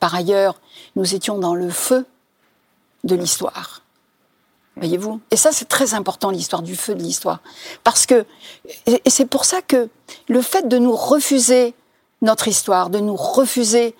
par 0.00 0.14
ailleurs, 0.14 0.60
nous 0.96 1.14
étions 1.14 1.38
dans 1.38 1.54
le 1.54 1.70
feu 1.70 2.06
de 3.04 3.14
l'histoire. 3.14 3.82
Voyez-vous? 4.76 5.20
Et 5.30 5.36
ça, 5.36 5.50
c'est 5.50 5.66
très 5.66 5.94
important, 5.94 6.30
l'histoire 6.30 6.62
du 6.62 6.76
feu 6.76 6.94
de 6.94 7.02
l'histoire. 7.02 7.40
Parce 7.82 8.06
que, 8.06 8.24
et 8.86 9.10
c'est 9.10 9.26
pour 9.26 9.44
ça 9.44 9.60
que 9.60 9.88
le 10.28 10.40
fait 10.40 10.68
de 10.68 10.78
nous 10.78 10.94
refuser 10.94 11.74
notre 12.22 12.48
histoire, 12.48 12.90
de 12.90 12.98
nous 12.98 13.16
refuser 13.16 13.94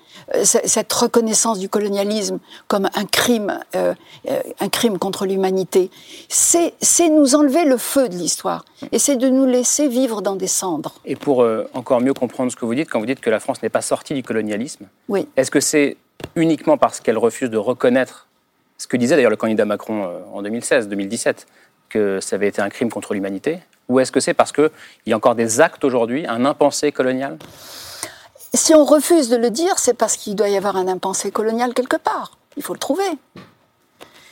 cette 0.45 0.93
reconnaissance 0.93 1.59
du 1.59 1.69
colonialisme 1.69 2.39
comme 2.67 2.89
un 2.95 3.05
crime, 3.05 3.59
euh, 3.75 3.95
euh, 4.29 4.41
un 4.61 4.69
crime 4.69 4.99
contre 4.99 5.27
l'humanité, 5.27 5.91
c'est 6.29 6.75
c'est 6.81 7.09
nous 7.09 7.35
enlever 7.35 7.65
le 7.65 7.77
feu 7.77 8.09
de 8.09 8.15
l'histoire. 8.15 8.65
Et 8.93 8.99
c'est 8.99 9.17
de 9.17 9.29
nous 9.29 9.47
laisser 9.47 9.89
vivre 9.89 10.23
dans 10.23 10.37
des 10.37 10.47
cendres. 10.47 10.95
Et 11.05 11.17
pour 11.17 11.43
euh, 11.43 11.69
encore 11.75 12.01
mieux 12.01 12.15
comprendre 12.15 12.51
ce 12.53 12.57
que 12.57 12.65
vous 12.65 12.75
dites, 12.75 12.89
quand 12.91 13.01
vous 13.01 13.07
dites 13.07 13.21
que 13.21 13.31
la 13.31 13.41
France 13.41 13.63
n'est 13.63 13.69
pas 13.69 13.83
sortie 13.83 14.15
du 14.15 14.23
colonialisme, 14.23 14.87
Oui. 15.09 15.27
est-ce 15.37 15.51
que 15.51 15.61
c'est 15.61 15.97
uniquement 16.37 16.77
parce 16.77 17.01
qu'elle 17.01 17.19
refuse 17.19 17.51
de 17.51 17.57
reconnaître 17.59 18.27
ce 18.77 18.87
que 18.87 18.97
disait 18.97 19.17
d'ailleurs 19.17 19.31
le 19.31 19.37
candidat 19.37 19.65
Macron 19.65 20.05
euh, 20.05 20.19
en 20.33 20.43
2016-2017, 20.43 21.47
que 21.89 22.21
ça 22.21 22.37
avait 22.37 22.49
été 22.49 22.61
un 22.61 22.69
crime 22.69 22.91
contre 22.91 23.15
l'humanité 23.15 23.61
Ou 23.89 23.99
est-ce 24.01 24.13
que 24.13 24.21
c'est 24.21 24.35
parce 24.35 24.53
qu'il 24.53 24.71
y 25.07 25.13
a 25.13 25.17
encore 25.17 25.35
des 25.35 25.61
actes 25.61 25.85
aujourd'hui, 25.85 26.27
un 26.27 26.45
impensé 26.45 26.93
colonial? 26.93 27.39
Si 28.55 28.75
on 28.75 28.85
refuse 28.85 29.29
de 29.29 29.37
le 29.37 29.51
dire, 29.51 29.79
c'est 29.79 29.95
parce 29.95 30.17
qu'il 30.17 30.35
doit 30.35 30.49
y 30.49 30.57
avoir 30.57 30.77
un 30.77 30.89
impensé 30.89 31.31
colonial 31.31 31.75
quelque 31.75 31.97
part. 31.97 32.39
Il 32.57 32.63
faut 32.63 32.73
le 32.73 32.79
trouver. 32.79 33.05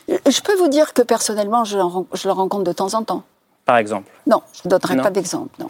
Je 0.08 0.40
peux 0.40 0.54
vous 0.56 0.68
dire 0.68 0.94
que 0.94 1.02
personnellement, 1.02 1.64
je, 1.64 1.76
le 1.76 1.82
ren- 1.84 2.06
je 2.12 2.28
le 2.28 2.32
rencontre 2.32 2.64
de 2.64 2.72
temps 2.72 2.94
en 2.94 3.02
temps. 3.02 3.24
Par 3.64 3.76
exemple 3.76 4.10
Non, 4.26 4.42
je 4.52 4.62
ne 4.64 4.70
donnerai 4.70 4.94
Non. 4.96 5.02
pas 5.02 5.10
d'exemple, 5.10 5.50
non. 5.58 5.68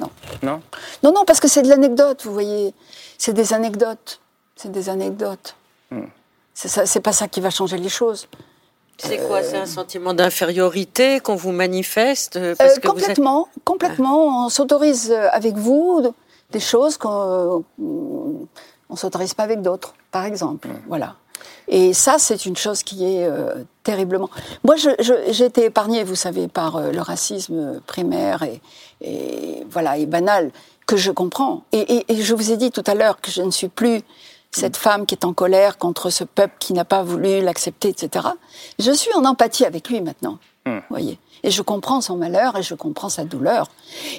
Non. 0.00 0.10
Non 0.42 0.60
non, 1.02 1.12
non, 1.12 1.24
parce 1.24 1.40
que 1.40 1.46
c'est 1.48 1.62
de 1.62 1.68
l'anecdote, 1.68 2.24
vous 2.24 2.32
voyez. 2.32 2.74
C'est 3.18 3.32
des 3.32 3.52
anecdotes. 3.52 4.20
C'est 4.56 4.70
des 4.72 4.88
anecdotes. 4.88 5.54
Hmm. 5.90 6.06
C'est 6.54 6.68
ça- 6.68 6.86
C'est 6.86 7.00
pas 7.00 7.12
ça 7.12 7.28
qui 7.28 7.40
va 7.40 7.50
changer 7.50 7.76
les 7.76 7.88
choses. 7.88 8.28
C'est 8.98 9.18
quoi 9.26 9.42
C'est 9.42 9.56
un 9.56 9.66
sentiment 9.66 10.14
d'infériorité 10.14 11.18
qu'on 11.18 11.34
vous 11.34 11.50
manifeste 11.50 12.36
euh, 12.36 12.54
Euh, 12.60 12.64
vous 12.66 12.72
êtes- 12.76 12.86
complètement, 12.86 13.48
complètement. 13.64 14.46
On 14.46 14.48
s'autorise 14.48 15.10
euh, 15.10 15.28
avec 15.32 15.56
vous 15.56 16.14
des 16.54 16.60
choses 16.60 16.96
qu'on 16.96 17.64
ne 17.78 18.96
s'autorise 18.96 19.34
pas 19.34 19.42
avec 19.42 19.60
d'autres, 19.60 19.94
par 20.12 20.24
exemple. 20.24 20.68
Voilà. 20.88 21.16
Et 21.66 21.92
ça, 21.92 22.16
c'est 22.18 22.46
une 22.46 22.56
chose 22.56 22.82
qui 22.82 23.04
est 23.04 23.26
euh, 23.26 23.64
terriblement. 23.82 24.30
Moi, 24.64 24.76
j'ai 24.76 25.44
été 25.44 25.64
épargnée, 25.64 26.04
vous 26.04 26.14
savez, 26.14 26.46
par 26.46 26.76
euh, 26.76 26.92
le 26.92 27.00
racisme 27.00 27.80
primaire 27.86 28.42
et, 28.44 28.60
et 29.00 29.66
voilà 29.68 29.98
et 29.98 30.06
banal 30.06 30.52
que 30.86 30.96
je 30.96 31.10
comprends. 31.10 31.62
Et, 31.72 31.80
et- 31.96 32.12
et 32.12 32.22
je 32.22 32.34
vous 32.34 32.52
ai 32.52 32.56
dit 32.56 32.70
tout 32.70 32.84
à 32.86 32.94
l'heure 32.94 33.20
que 33.20 33.30
je 33.30 33.42
ne 33.42 33.50
suis 33.50 33.68
plus 33.68 34.02
cette 34.52 34.76
femme 34.76 35.06
qui 35.06 35.14
est 35.16 35.24
en 35.24 35.32
colère 35.32 35.76
contre 35.78 36.10
ce 36.10 36.22
peuple 36.22 36.54
qui 36.60 36.72
n'a 36.74 36.84
pas 36.84 37.02
voulu 37.02 37.40
l'accepter, 37.40 37.88
etc. 37.88 38.28
Je 38.78 38.92
suis 38.92 39.12
en 39.14 39.24
empathie 39.24 39.64
avec 39.64 39.88
lui 39.88 40.00
maintenant. 40.00 40.38
Vous 40.66 40.72
voyez 40.88 41.18
Et 41.42 41.50
je 41.50 41.60
comprends 41.62 42.00
son 42.00 42.16
malheur 42.16 42.56
et 42.56 42.62
je 42.62 42.74
comprends 42.74 43.08
sa 43.10 43.24
douleur. 43.24 43.66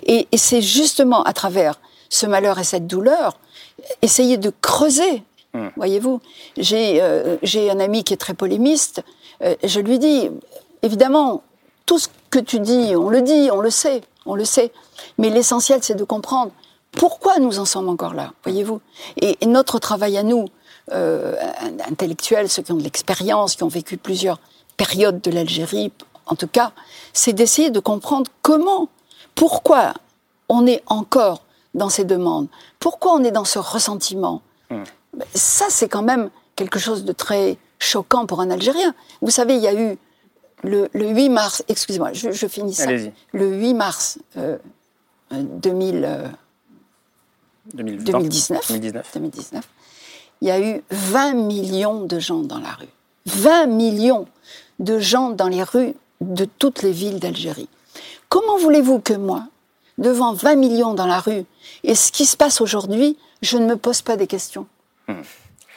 Et 0.03 0.27
c'est 0.35 0.61
justement 0.61 1.23
à 1.23 1.33
travers 1.33 1.79
ce 2.15 2.25
malheur 2.25 2.60
et 2.60 2.63
cette 2.63 2.88
douleur, 2.88 3.38
essayer 4.01 4.38
de 4.38 4.51
creuser. 4.62 5.23
Voyez-vous, 5.78 6.19
j'ai 6.58 7.01
euh, 7.01 7.38
j'ai 7.41 7.71
un 7.71 7.80
ami 7.80 8.04
qui 8.04 8.13
est 8.13 8.17
très 8.17 8.34
polémiste. 8.34 9.01
Euh, 9.41 9.56
je 9.63 9.80
lui 9.80 9.99
dis, 9.99 10.30
évidemment, 10.82 11.43
tout 11.86 11.97
ce 11.97 12.10
que 12.30 12.39
tu 12.39 12.60
dis, 12.60 12.93
on 12.93 13.10
le 13.10 13.21
dit, 13.21 13.49
on 13.54 13.62
le 13.62 13.69
sait, 13.69 14.01
on 14.25 14.36
le 14.36 14.43
sait. 14.43 14.73
Mais 15.17 15.30
l'essentiel, 15.30 15.80
c'est 15.82 15.95
de 15.95 16.04
comprendre 16.04 16.51
pourquoi 16.91 17.39
nous 17.39 17.58
en 17.60 17.63
sommes 17.63 17.88
encore 17.88 18.13
là, 18.13 18.34
voyez-vous. 18.43 18.82
Et, 19.21 19.38
et 19.39 19.45
notre 19.45 19.80
travail 19.80 20.17
à 20.17 20.23
nous, 20.23 20.45
euh, 20.91 21.36
intellectuels, 21.89 22.49
ceux 22.49 22.62
qui 22.62 22.73
ont 22.73 22.78
de 22.78 22.84
l'expérience, 22.84 23.56
qui 23.56 23.63
ont 23.63 23.69
vécu 23.69 23.95
plusieurs 23.95 24.39
périodes 24.75 25.21
de 25.21 25.32
l'Algérie, 25.32 25.93
en 26.25 26.36
tout 26.36 26.47
cas, 26.47 26.73
c'est 27.13 27.32
d'essayer 27.32 27.69
de 27.69 27.80
comprendre 27.80 28.30
comment, 28.41 28.89
pourquoi 29.36 29.93
on 30.49 30.67
est 30.67 30.84
encore 30.88 31.44
dans 31.75 31.89
ces 31.89 32.05
demandes, 32.05 32.47
pourquoi 32.79 33.13
on 33.13 33.23
est 33.23 33.31
dans 33.31 33.45
ce 33.45 33.59
ressentiment. 33.59 34.41
Ben, 34.69 34.83
Ça, 35.33 35.65
c'est 35.69 35.88
quand 35.88 36.01
même 36.01 36.29
quelque 36.55 36.79
chose 36.79 37.05
de 37.05 37.11
très 37.11 37.57
choquant 37.79 38.25
pour 38.25 38.41
un 38.41 38.49
Algérien. 38.49 38.95
Vous 39.21 39.29
savez, 39.29 39.55
il 39.55 39.61
y 39.61 39.67
a 39.67 39.73
eu 39.73 39.97
le, 40.63 40.89
le 40.93 41.09
8 41.09 41.29
mars, 41.29 41.63
excusez-moi, 41.67 42.13
je, 42.13 42.31
je 42.31 42.47
finis 42.47 42.73
ça. 42.73 42.89
Le 43.33 43.55
8 43.55 43.73
mars 43.73 44.17
euh, 44.38 44.57
euh, 45.31 45.43
2000, 45.43 46.03
euh, 46.05 46.27
2020. 47.73 48.03
2019, 48.03 48.67
2019. 48.69 49.11
2019, 49.13 49.69
il 50.41 50.47
y 50.47 50.51
a 50.51 50.59
eu 50.59 50.83
20 50.89 51.33
millions 51.33 52.05
de 52.05 52.19
gens 52.19 52.39
dans 52.39 52.59
la 52.59 52.71
rue. 52.71 52.88
20 53.27 53.67
millions 53.67 54.27
de 54.79 54.99
gens 54.99 55.29
dans 55.29 55.47
les 55.47 55.63
rues 55.63 55.93
de 56.21 56.45
toutes 56.45 56.81
les 56.81 56.91
villes 56.91 57.19
d'Algérie. 57.19 57.69
Comment 58.29 58.57
voulez-vous 58.57 58.99
que 58.99 59.13
moi, 59.13 59.43
devant 59.97 60.34
20 60.34 60.55
millions 60.55 60.93
dans 60.93 61.08
la 61.08 61.19
rue, 61.19 61.43
et 61.84 61.95
ce 61.95 62.12
qui 62.12 62.25
se 62.25 62.36
passe 62.38 62.62
aujourd'hui, 62.62 63.17
je 63.41 63.58
ne 63.58 63.65
me 63.65 63.75
pose 63.77 64.01
pas 64.01 64.17
des 64.17 64.27
questions 64.27 64.67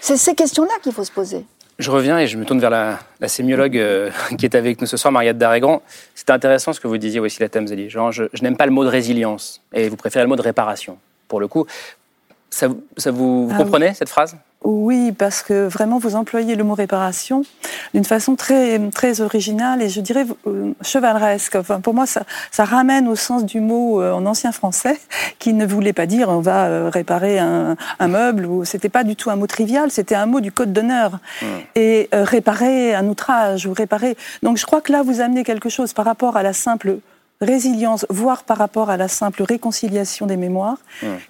C'est 0.00 0.16
ces 0.16 0.34
questions-là 0.34 0.72
qu'il 0.82 0.92
faut 0.92 1.04
se 1.04 1.12
poser. 1.12 1.44
Je 1.78 1.90
reviens 1.92 2.18
et 2.18 2.26
je 2.26 2.36
me 2.36 2.44
tourne 2.44 2.58
vers 2.58 2.70
la, 2.70 2.98
la 3.20 3.28
sémiologue 3.28 3.78
euh, 3.78 4.10
qui 4.36 4.44
est 4.46 4.54
avec 4.56 4.80
nous 4.80 4.86
ce 4.88 4.96
soir, 4.96 5.12
Mariette 5.12 5.38
Darégran. 5.38 5.80
C'était 6.14 6.32
intéressant 6.32 6.72
ce 6.72 6.80
que 6.80 6.88
vous 6.88 6.98
disiez, 6.98 7.20
Wassila 7.20 7.48
Tamzali. 7.48 7.88
Genre, 7.88 8.10
je, 8.10 8.24
je 8.32 8.42
n'aime 8.42 8.56
pas 8.56 8.66
le 8.66 8.72
mot 8.72 8.82
de 8.84 8.88
résilience 8.88 9.60
et 9.72 9.88
vous 9.88 9.94
préférez 9.96 10.24
le 10.24 10.28
mot 10.28 10.34
de 10.36 10.42
réparation. 10.42 10.98
Pour 11.28 11.38
le 11.38 11.46
coup, 11.46 11.66
ça, 12.50 12.66
vous- 12.66 12.82
ça 12.96 13.12
vous, 13.12 13.46
vous 13.48 13.54
Ah 13.54 13.58
comprenez 13.62 13.94
cette 13.94 14.08
phrase? 14.08 14.36
Oui, 14.64 15.12
parce 15.12 15.42
que 15.42 15.68
vraiment, 15.68 15.98
vous 15.98 16.16
employez 16.16 16.56
le 16.56 16.64
mot 16.64 16.74
réparation 16.74 17.42
d'une 17.94 18.04
façon 18.04 18.34
très, 18.34 18.78
très 18.90 19.20
originale 19.20 19.82
et 19.82 19.88
je 19.88 20.00
dirais 20.00 20.26
euh, 20.46 20.72
chevaleresque. 20.82 21.54
Enfin, 21.54 21.80
pour 21.80 21.94
moi, 21.94 22.06
ça, 22.06 22.24
ça 22.50 22.64
ramène 22.64 23.06
au 23.06 23.14
sens 23.14 23.44
du 23.44 23.60
mot 23.60 24.02
euh, 24.02 24.12
en 24.12 24.26
ancien 24.26 24.50
français 24.50 24.98
qui 25.38 25.52
ne 25.52 25.64
voulait 25.64 25.92
pas 25.92 26.06
dire 26.06 26.28
on 26.28 26.40
va 26.40 26.66
euh, 26.66 26.90
réparer 26.92 27.38
un, 27.38 27.76
un 28.00 28.08
meuble 28.08 28.46
ou 28.46 28.64
c'était 28.64 28.88
pas 28.88 29.04
du 29.04 29.14
tout 29.14 29.30
un 29.30 29.36
mot 29.36 29.46
trivial, 29.46 29.90
c'était 29.90 30.16
un 30.16 30.26
mot 30.26 30.40
du 30.40 30.50
code 30.50 30.72
d'honneur. 30.72 31.20
Et 31.76 32.08
euh, 32.12 32.24
réparer 32.24 32.94
un 32.94 33.06
outrage 33.06 33.66
ou 33.66 33.72
réparer. 33.72 34.16
Donc 34.42 34.58
je 34.58 34.66
crois 34.66 34.80
que 34.80 34.90
là, 34.90 35.02
vous 35.02 35.20
amenez 35.20 35.44
quelque 35.44 35.68
chose 35.68 35.92
par 35.92 36.04
rapport 36.04 36.36
à 36.36 36.42
la 36.42 36.52
simple 36.52 36.98
résilience, 37.40 38.04
voire 38.10 38.42
par 38.42 38.58
rapport 38.58 38.90
à 38.90 38.96
la 38.96 39.06
simple 39.08 39.42
réconciliation 39.42 40.26
des 40.26 40.36
mémoires, 40.36 40.78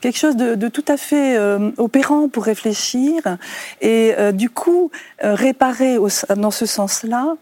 quelque 0.01 0.17
chose 0.19 0.37
de, 0.37 0.55
de 0.55 0.69
tout 0.69 0.85
à 0.89 0.97
fait 0.97 1.37
euh, 1.37 1.71
opérant 1.77 2.29
pour 2.29 2.45
réfléchir. 2.45 3.37
Et 3.81 4.15
euh, 4.19 4.33
du 4.33 4.49
coup, 4.49 4.91
euh, 5.23 5.35
réparer 5.35 5.99
au- 5.99 6.09
dans 6.37 6.51
ce 6.51 6.65
sens-là, 6.67 7.37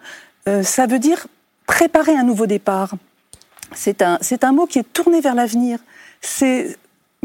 euh, 0.48 0.62
ça 0.62 0.86
veut 0.86 0.98
dire 0.98 1.26
préparer 1.66 2.16
un 2.16 2.24
nouveau 2.24 2.46
départ. 2.46 2.94
C'est 3.74 4.02
un, 4.02 4.18
c'est 4.20 4.42
un 4.44 4.52
mot 4.52 4.66
qui 4.66 4.78
est 4.78 4.92
tourné 4.92 5.20
vers 5.20 5.34
l'avenir. 5.34 5.78
C'est 6.20 6.76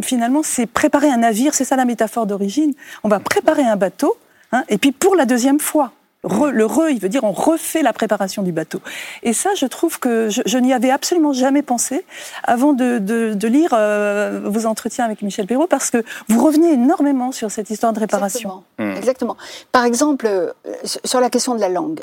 finalement, 0.04 0.42
c'est 0.44 0.66
préparer 0.68 1.10
un 1.10 1.18
navire. 1.18 1.54
C'est 1.54 1.66
ça 1.66 1.76
la 1.76 1.86
métaphore 1.86 2.26
d'origine. 2.28 2.74
On 3.04 3.10
va 3.10 3.20
préparer 3.20 3.64
un 3.64 3.76
bateau, 3.76 4.16
hein, 4.52 4.64
et 4.70 4.78
puis 4.78 4.92
pour 4.92 5.16
la 5.16 5.26
deuxième 5.26 5.60
fois. 5.60 5.92
Re- 6.24 6.50
le 6.52 6.66
re, 6.68 6.90
il 6.92 7.00
veut 7.00 7.10
dire 7.10 7.24
on 7.24 7.32
refait 7.32 7.82
la 7.82 7.94
préparation 7.94 8.44
du 8.44 8.52
bateau. 8.52 8.80
Et 9.24 9.34
ça, 9.34 9.50
je 9.56 9.66
trouve 9.66 10.00
que 10.00 10.30
je, 10.30 10.44
je 10.46 10.58
n'y 10.60 10.72
avais 10.72 10.92
absolument 10.92 11.34
jamais 11.34 11.64
pensé 11.64 12.06
avant 12.44 12.74
de, 12.74 13.00
de- 13.00 13.34
de 13.34 13.48
lire 13.48 13.72
euh, 13.74 14.40
vos 14.46 14.68
entretiens 14.68 15.06
avec 15.06 15.24
Michel 15.24 15.48
Perrault, 15.48 15.66
parce 15.66 15.90
que 15.90 16.04
vous 16.30 16.44
revenez 16.46 16.74
énormément 16.74 17.32
sur 17.32 17.50
cette 17.50 17.72
histoire 17.72 17.92
de 17.94 18.00
réparation. 18.00 18.64
Exactement. 18.78 18.98
Exactement. 18.98 19.38
Par 19.72 19.84
exemple, 19.86 20.28
euh, 20.28 20.52
sur 21.06 21.20
la 21.20 21.32
question 21.32 21.56
de 21.56 21.60
la 21.60 21.70
langue. 21.70 22.02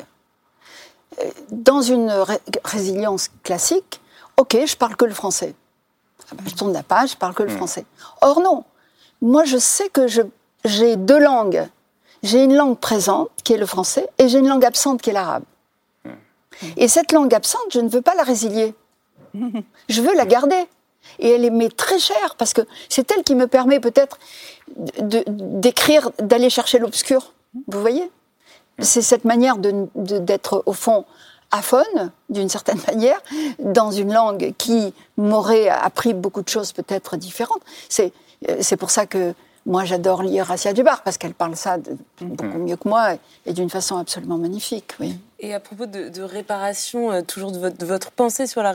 Euh, 1.21 1.23
Dans 1.51 1.81
une 1.81 2.11
ré- 2.11 2.39
résilience 2.65 3.29
classique, 3.43 4.01
ok, 4.37 4.57
je 4.65 4.75
parle 4.75 4.97
que 4.97 5.05
le 5.05 5.13
français. 5.13 5.55
Ah 6.31 6.35
ben, 6.35 6.43
Je 6.49 6.55
tourne 6.55 6.73
la 6.73 6.83
page, 6.83 7.11
je 7.11 7.15
parle 7.17 7.33
que 7.33 7.43
le 7.43 7.49
français. 7.55 7.85
Or 8.21 8.41
non, 8.41 8.65
moi 9.21 9.45
je 9.45 9.57
sais 9.57 9.87
que 9.89 10.07
je- 10.07 10.21
j'ai 10.65 10.97
deux 10.97 11.19
langues. 11.19 11.65
J'ai 12.23 12.43
une 12.43 12.55
langue 12.55 12.77
présente 12.77 13.29
qui 13.43 13.53
est 13.53 13.57
le 13.57 13.65
français 13.65 14.07
et 14.17 14.27
j'ai 14.27 14.39
une 14.39 14.47
langue 14.47 14.65
absente 14.65 15.01
qui 15.01 15.09
est 15.09 15.13
l'arabe. 15.13 15.43
Et 16.75 16.87
cette 16.87 17.11
langue 17.11 17.33
absente, 17.33 17.61
je 17.71 17.79
ne 17.79 17.87
veux 17.87 18.01
pas 18.01 18.15
la 18.15 18.23
résilier. 18.23 18.73
Je 19.89 20.01
veux 20.01 20.13
la 20.15 20.25
garder. 20.25 20.65
Et 21.19 21.29
elle 21.29 21.45
est 21.45 21.49
mais 21.49 21.69
très 21.69 21.99
chère 21.99 22.35
parce 22.37 22.53
que 22.53 22.61
c'est 22.89 23.09
elle 23.11 23.23
qui 23.23 23.35
me 23.35 23.47
permet 23.47 23.79
peut-être 23.79 24.19
d'écrire, 24.97 26.11
d'aller 26.19 26.49
chercher 26.49 26.79
l'obscur. 26.79 27.33
Vous 27.67 27.79
voyez? 27.79 28.11
C'est 28.79 29.01
cette 29.01 29.23
manière 29.25 29.57
d'être 29.57 30.63
au 30.65 30.73
fond 30.73 31.05
aphone, 31.51 32.11
d'une 32.29 32.49
certaine 32.49 32.79
manière, 32.87 33.19
dans 33.59 33.91
une 33.91 34.13
langue 34.13 34.53
qui 34.57 34.93
m'aurait 35.17 35.69
appris 35.69 36.13
beaucoup 36.13 36.41
de 36.41 36.49
choses 36.49 36.73
peut-être 36.73 37.15
différentes. 37.15 37.61
C'est 37.87 38.11
euh, 38.47 38.57
c'est 38.61 38.77
pour 38.77 38.91
ça 38.91 39.05
que 39.05 39.33
moi 39.65 39.85
j'adore 39.85 40.23
lire 40.23 40.45
Rassia 40.45 40.73
Djubar, 40.73 41.03
parce 41.03 41.17
qu'elle 41.17 41.33
parle 41.33 41.55
ça 41.55 41.77
de- 41.77 41.97
beaucoup 42.21 42.57
mieux 42.57 42.75
que 42.75 42.87
moi 42.87 43.15
et, 43.45 43.53
d'une 43.53 43.69
façon 43.69 43.97
absolument 43.97 44.37
magnifique. 44.37 44.93
Oui. 44.99 45.17
Et 45.41 45.53
à 45.53 45.59
propos 45.61 45.85
de, 45.85 46.09
de 46.09 46.21
réparation, 46.21 47.11
euh, 47.11 47.21
toujours 47.21 47.51
de 47.51 47.59
votre, 47.59 47.77
de 47.77 47.85
votre 47.85 48.11
pensée 48.11 48.45
sur 48.45 48.61
la, 48.61 48.73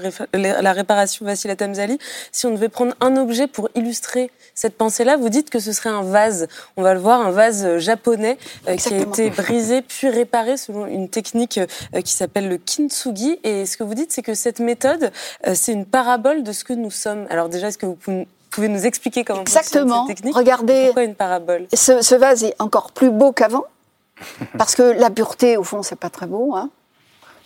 réparation 0.73 1.27
Vassila 1.27 1.57
Tamzali, 1.57 1.99
si 2.33 2.47
on 2.47 2.53
devait 2.53 2.71
prendre 2.71 2.95
un 3.01 3.17
objet 3.17 3.47
pour 3.47 3.69
illustrer 3.75 4.31
cette 4.55 4.79
pensée-là, 4.79 5.17
vous 5.17 5.29
dites 5.29 5.51
que 5.51 5.59
ce 5.59 5.73
serait 5.73 5.91
un 5.91 6.03
vase. 6.03 6.49
On 6.77 6.83
va 6.83 6.95
le 6.95 7.01
voir, 7.01 7.21
un 7.21 7.31
vase 7.31 7.65
euh, 7.67 7.79
japonais 7.79 8.39
euh, 8.69 8.77
qui 8.77 8.95
a 8.95 8.99
été 8.99 9.31
brisé 9.31 9.83
puis 9.83 10.09
réparé 10.09 10.57
selon 10.57 10.87
une 10.87 11.09
technique 11.09 11.59
euh, 11.59 12.01
qui 12.01 12.13
s'appelle 12.13 12.49
le 12.49 12.57
kintsugi. 12.57 13.39
Et 13.45 13.67
ce 13.67 13.77
que 13.77 13.85
vous 13.85 13.95
dites, 13.95 14.13
c'est 14.13 14.23
que 14.23 14.35
cette 14.35 14.61
méthode, 14.61 15.11
c'est 15.53 15.73
une 15.73 15.85
parabole 15.85 16.43
de 16.43 16.53
ce 16.53 16.65
que 16.65 16.73
nous 16.73 16.91
sommes. 16.91 17.27
Alors 17.29 17.49
déjà, 17.49 17.69
est-ce 17.69 17.79
que 17.79 17.87
vous 17.87 17.95
pouvez 17.97 18.27
pouvez 18.55 18.69
nous 18.69 18.87
expliquer 18.87 19.25
comment 19.25 19.41
Exactement. 19.43 20.07
cette 20.07 20.17
technique 20.17 20.37
Regardez. 20.37 20.85
Pourquoi 20.87 21.05
une 21.05 21.15
parabole 21.15 21.67
Ce, 21.75 22.03
ce 22.03 22.15
vase 22.15 22.45
est 22.45 22.55
encore 22.59 22.93
plus 22.93 23.11
beau 23.11 23.33
qu'avant, 23.33 23.65
parce 24.59 24.75
que 24.75 24.83
la 24.83 25.11
pureté, 25.11 25.57
au 25.57 25.65
fond, 25.65 25.83
c'est 25.83 25.99
pas 25.99 26.11
très 26.11 26.27
beau. 26.27 26.55
Hein. 26.55 26.71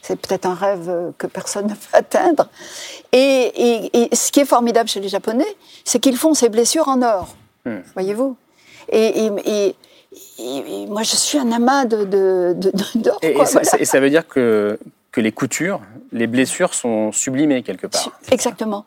C'est 0.02 0.16
peut-être 0.20 0.46
un 0.46 0.54
rêve 0.54 0.88
euh, 0.88 1.10
que 1.18 1.26
personne 1.26 1.66
ne 1.68 1.72
peut 1.74 1.76
atteindre. 1.92 2.48
Et, 3.12 3.18
et- 3.18 4.12
et 4.12 4.16
ce 4.16 4.30
qui 4.30 4.40
est 4.40 4.44
formidable 4.44 4.88
chez 4.88 5.00
les 5.00 5.08
Japonais, 5.08 5.46
c'est 5.84 5.98
qu'ils 5.98 6.16
font 6.16 6.34
ces 6.34 6.48
blessures 6.48 6.88
en 6.88 7.02
or. 7.02 7.34
Voyez-vous 7.94 8.36
et, 8.90 9.26
et- 9.26 9.30
et- 9.44 9.76
et- 10.38 10.82
et 10.82 10.86
moi, 10.86 11.02
je 11.02 11.16
suis 11.16 11.36
un 11.38 11.52
amas 11.52 11.84
de, 11.84 12.04
de, 12.04 12.54
de- 12.56 12.70
de- 12.70 12.98
d'or. 13.02 13.18
Et, 13.20 13.28
et 13.30 13.34
quoi, 13.34 13.44
ça, 13.44 13.60
voilà. 13.60 13.80
et 13.82 13.84
ça 13.84 14.00
veut 14.00 14.08
dire 14.08 14.26
que, 14.26 14.78
que 15.12 15.20
les 15.20 15.32
coutures, 15.32 15.80
les 16.12 16.26
blessures 16.26 16.74
sont 16.74 17.12
sublimées 17.12 17.62
quelque 17.62 17.86
part. 17.86 18.20
Exactement. 18.30 18.84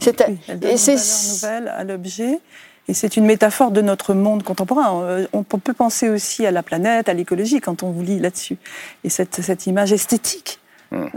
C'est, 0.00 0.20
Elle 0.48 0.58
donne 0.58 0.70
une 0.70 0.76
c'est, 0.76 0.94
valeur 0.94 1.62
nouvelle 1.62 1.68
à 1.68 1.84
l'objet. 1.84 2.40
Et 2.90 2.94
c'est 2.94 3.18
une 3.18 3.26
métaphore 3.26 3.70
de 3.70 3.82
notre 3.82 4.14
monde 4.14 4.42
contemporain. 4.42 5.02
Euh, 5.02 5.26
On 5.34 5.42
peut 5.42 5.74
penser 5.74 6.08
aussi 6.08 6.46
à 6.46 6.50
la 6.50 6.62
planète, 6.62 7.10
à 7.10 7.12
l'écologie, 7.12 7.60
quand 7.60 7.82
on 7.82 7.90
vous 7.90 8.02
lit 8.02 8.18
là-dessus. 8.18 8.56
Et 9.04 9.10
cette, 9.10 9.42
cette 9.42 9.66
image 9.66 9.92
esthétique, 9.92 10.58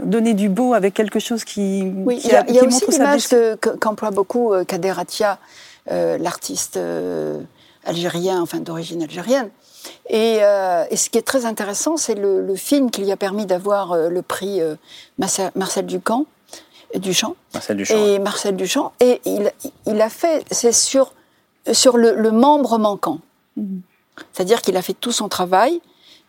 donner 0.02 0.34
du 0.34 0.48
beau 0.48 0.74
avec 0.74 0.94
quelque 0.94 1.18
chose 1.18 1.44
qui, 1.44 1.90
Oui, 1.96 2.20
il 2.22 2.30
y 2.30 2.34
a, 2.34 2.50
y 2.50 2.58
a 2.58 2.64
aussi 2.64 2.84
l'image 2.90 3.28
qu'emploie 3.80 4.10
beaucoup 4.10 4.52
euh, 4.52 4.64
Kader 4.64 4.94
Atia, 4.98 5.38
euh, 5.90 6.18
l'artiste 6.18 6.76
euh, 6.76 7.40
algérien, 7.84 8.40
enfin 8.40 8.60
d'origine 8.60 9.02
algérienne. 9.02 9.48
Et, 10.08 10.38
euh, 10.42 10.84
et 10.90 10.96
ce 10.96 11.10
qui 11.10 11.18
est 11.18 11.26
très 11.26 11.44
intéressant, 11.46 11.96
c'est 11.96 12.14
le, 12.14 12.40
le 12.44 12.54
film 12.56 12.90
qui 12.90 13.02
lui 13.02 13.10
a 13.12 13.16
permis 13.16 13.46
d'avoir 13.46 13.92
euh, 13.92 14.08
le 14.08 14.22
prix 14.22 14.60
euh, 14.60 14.74
Marcel, 15.18 15.50
Marcel 15.54 15.86
Ducamp, 15.86 16.26
Duchamp. 16.96 17.34
Marcel 17.54 17.76
Duchamp. 17.78 17.96
Et 18.06 18.18
Marcel 18.18 18.54
Duchamp. 18.56 18.92
Et 19.00 19.20
il, 19.24 19.50
il 19.86 20.00
a 20.00 20.08
fait, 20.10 20.44
c'est 20.50 20.72
sur, 20.72 21.12
sur 21.72 21.96
le, 21.96 22.14
le 22.14 22.30
membre 22.30 22.78
manquant. 22.78 23.18
C'est-à-dire 24.32 24.60
qu'il 24.62 24.76
a 24.76 24.82
fait 24.82 24.92
tout 24.94 25.12
son 25.12 25.28
travail 25.28 25.80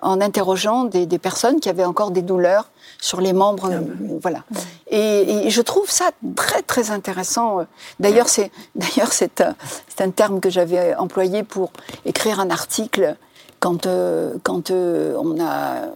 en 0.02 0.20
interrogeant 0.20 0.84
des, 0.86 1.06
des 1.06 1.18
personnes 1.20 1.60
qui 1.62 1.70
avaient 1.70 1.86
encore 1.86 2.12
des 2.12 2.22
douleurs 2.22 2.70
sur 3.02 3.22
les 3.22 3.32
membres. 3.34 3.70
euh, 3.72 3.82
voilà. 4.22 4.44
Et, 4.90 5.46
et 5.48 5.50
je 5.50 5.62
trouve 5.62 5.90
ça 5.90 6.12
très, 6.36 6.62
très 6.62 6.92
intéressant. 6.92 7.66
D'ailleurs, 8.00 8.28
c'est, 8.30 8.52
d'ailleurs, 8.76 9.12
c'est, 9.14 9.42
un- 9.42 9.56
c'est 9.88 10.02
un 10.04 10.12
terme 10.12 10.40
que 10.42 10.50
j'avais 10.50 10.96
employé 10.96 11.44
pour 11.44 11.72
écrire 12.06 12.40
un 12.42 12.50
article 12.50 13.16
quand, 13.64 13.86
euh, 13.86 14.36
quand 14.44 14.72
euh, 14.72 15.16
on 15.18 15.40
a 15.42 15.88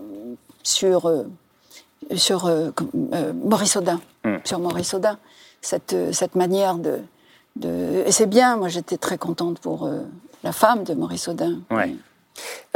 sur. 0.64 1.08
euh, 1.08 1.24
sur 2.16 2.50
Maurice 3.44 3.76
Audin, 3.76 4.00
Hmm. 4.24 4.38
sur 4.46 4.60
Maurice 4.60 4.94
Audin, 4.94 5.18
cette, 5.62 5.94
cette 6.14 6.36
manière 6.36 6.76
de, 6.76 7.00
de 7.58 8.04
et 8.06 8.12
c'est 8.14 8.28
bien. 8.28 8.56
Moi, 8.56 8.70
j'étais 8.70 8.96
très 8.98 9.18
contente 9.18 9.60
pour 9.60 9.90
la 10.44 10.54
femme 10.54 10.86
de 10.86 10.94
Maurice 10.94 11.28
Audin. 11.28 11.60
Ouais. 11.70 11.94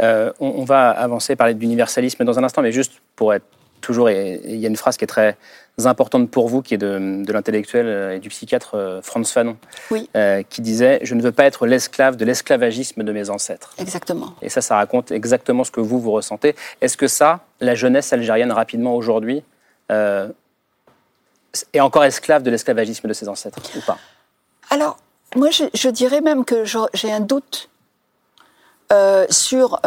On, 0.00 0.32
on 0.40 0.64
va 0.64 0.90
avancer, 0.90 1.34
parler 1.36 1.54
d'universalisme 1.54 2.24
dans 2.24 2.38
un 2.38 2.44
instant, 2.44 2.60
mais 2.60 2.72
juste 2.72 2.92
pour 3.16 3.32
être 3.32 3.46
toujours, 3.82 4.08
et 4.08 4.40
il 4.44 4.56
y 4.56 4.64
a 4.64 4.68
une 4.68 4.76
phrase 4.76 4.96
qui 4.96 5.04
est 5.04 5.06
très 5.08 5.36
importante 5.84 6.30
pour 6.30 6.48
vous, 6.48 6.62
qui 6.62 6.74
est 6.74 6.78
de, 6.78 7.24
de 7.24 7.32
l'intellectuel 7.32 7.86
euh, 7.86 8.16
et 8.16 8.18
du 8.18 8.28
psychiatre 8.28 8.74
euh, 8.74 9.02
Franz 9.02 9.32
Fanon, 9.32 9.56
Oui. 9.90 10.08
euh, 10.16 10.42
qui 10.48 10.60
disait 10.60 11.00
«Je 11.02 11.14
ne 11.14 11.22
veux 11.22 11.32
pas 11.32 11.44
être 11.44 11.66
l'esclave 11.66 12.16
de 12.16 12.24
l'esclavagisme 12.24 13.02
de 13.02 13.12
mes 13.12 13.30
ancêtres 13.30 13.74
Exactement.». 13.78 14.34
Et 14.42 14.48
ça, 14.48 14.60
ça 14.60 14.76
raconte 14.76 15.10
exactement 15.10 15.64
ce 15.64 15.70
que 15.70 15.80
vous, 15.80 15.98
vous 15.98 16.12
ressentez. 16.12 16.54
Est-ce 16.82 16.96
que 16.96 17.08
ça, 17.08 17.40
la 17.60 17.74
jeunesse 17.74 18.12
algérienne, 18.12 18.52
rapidement 18.52 18.94
aujourd'hui, 18.94 19.42
euh, 19.90 20.28
est 21.72 21.80
encore 21.80 22.04
esclave 22.04 22.42
de 22.42 22.50
l'esclavagisme 22.50 23.08
de 23.08 23.12
ses 23.14 23.28
ancêtres 23.28 23.58
ou 23.76 23.80
pas? 23.80 23.98
Alors, 24.70 24.98
moi, 25.36 25.50
je, 25.50 25.64
je 25.74 25.88
dirais 25.88 26.20
même 26.20 26.44
que 26.44 26.64
j'ai 26.94 27.10
un 27.10 27.20
doute 27.20 27.70
euh, 28.92 29.26
sur, 29.30 29.80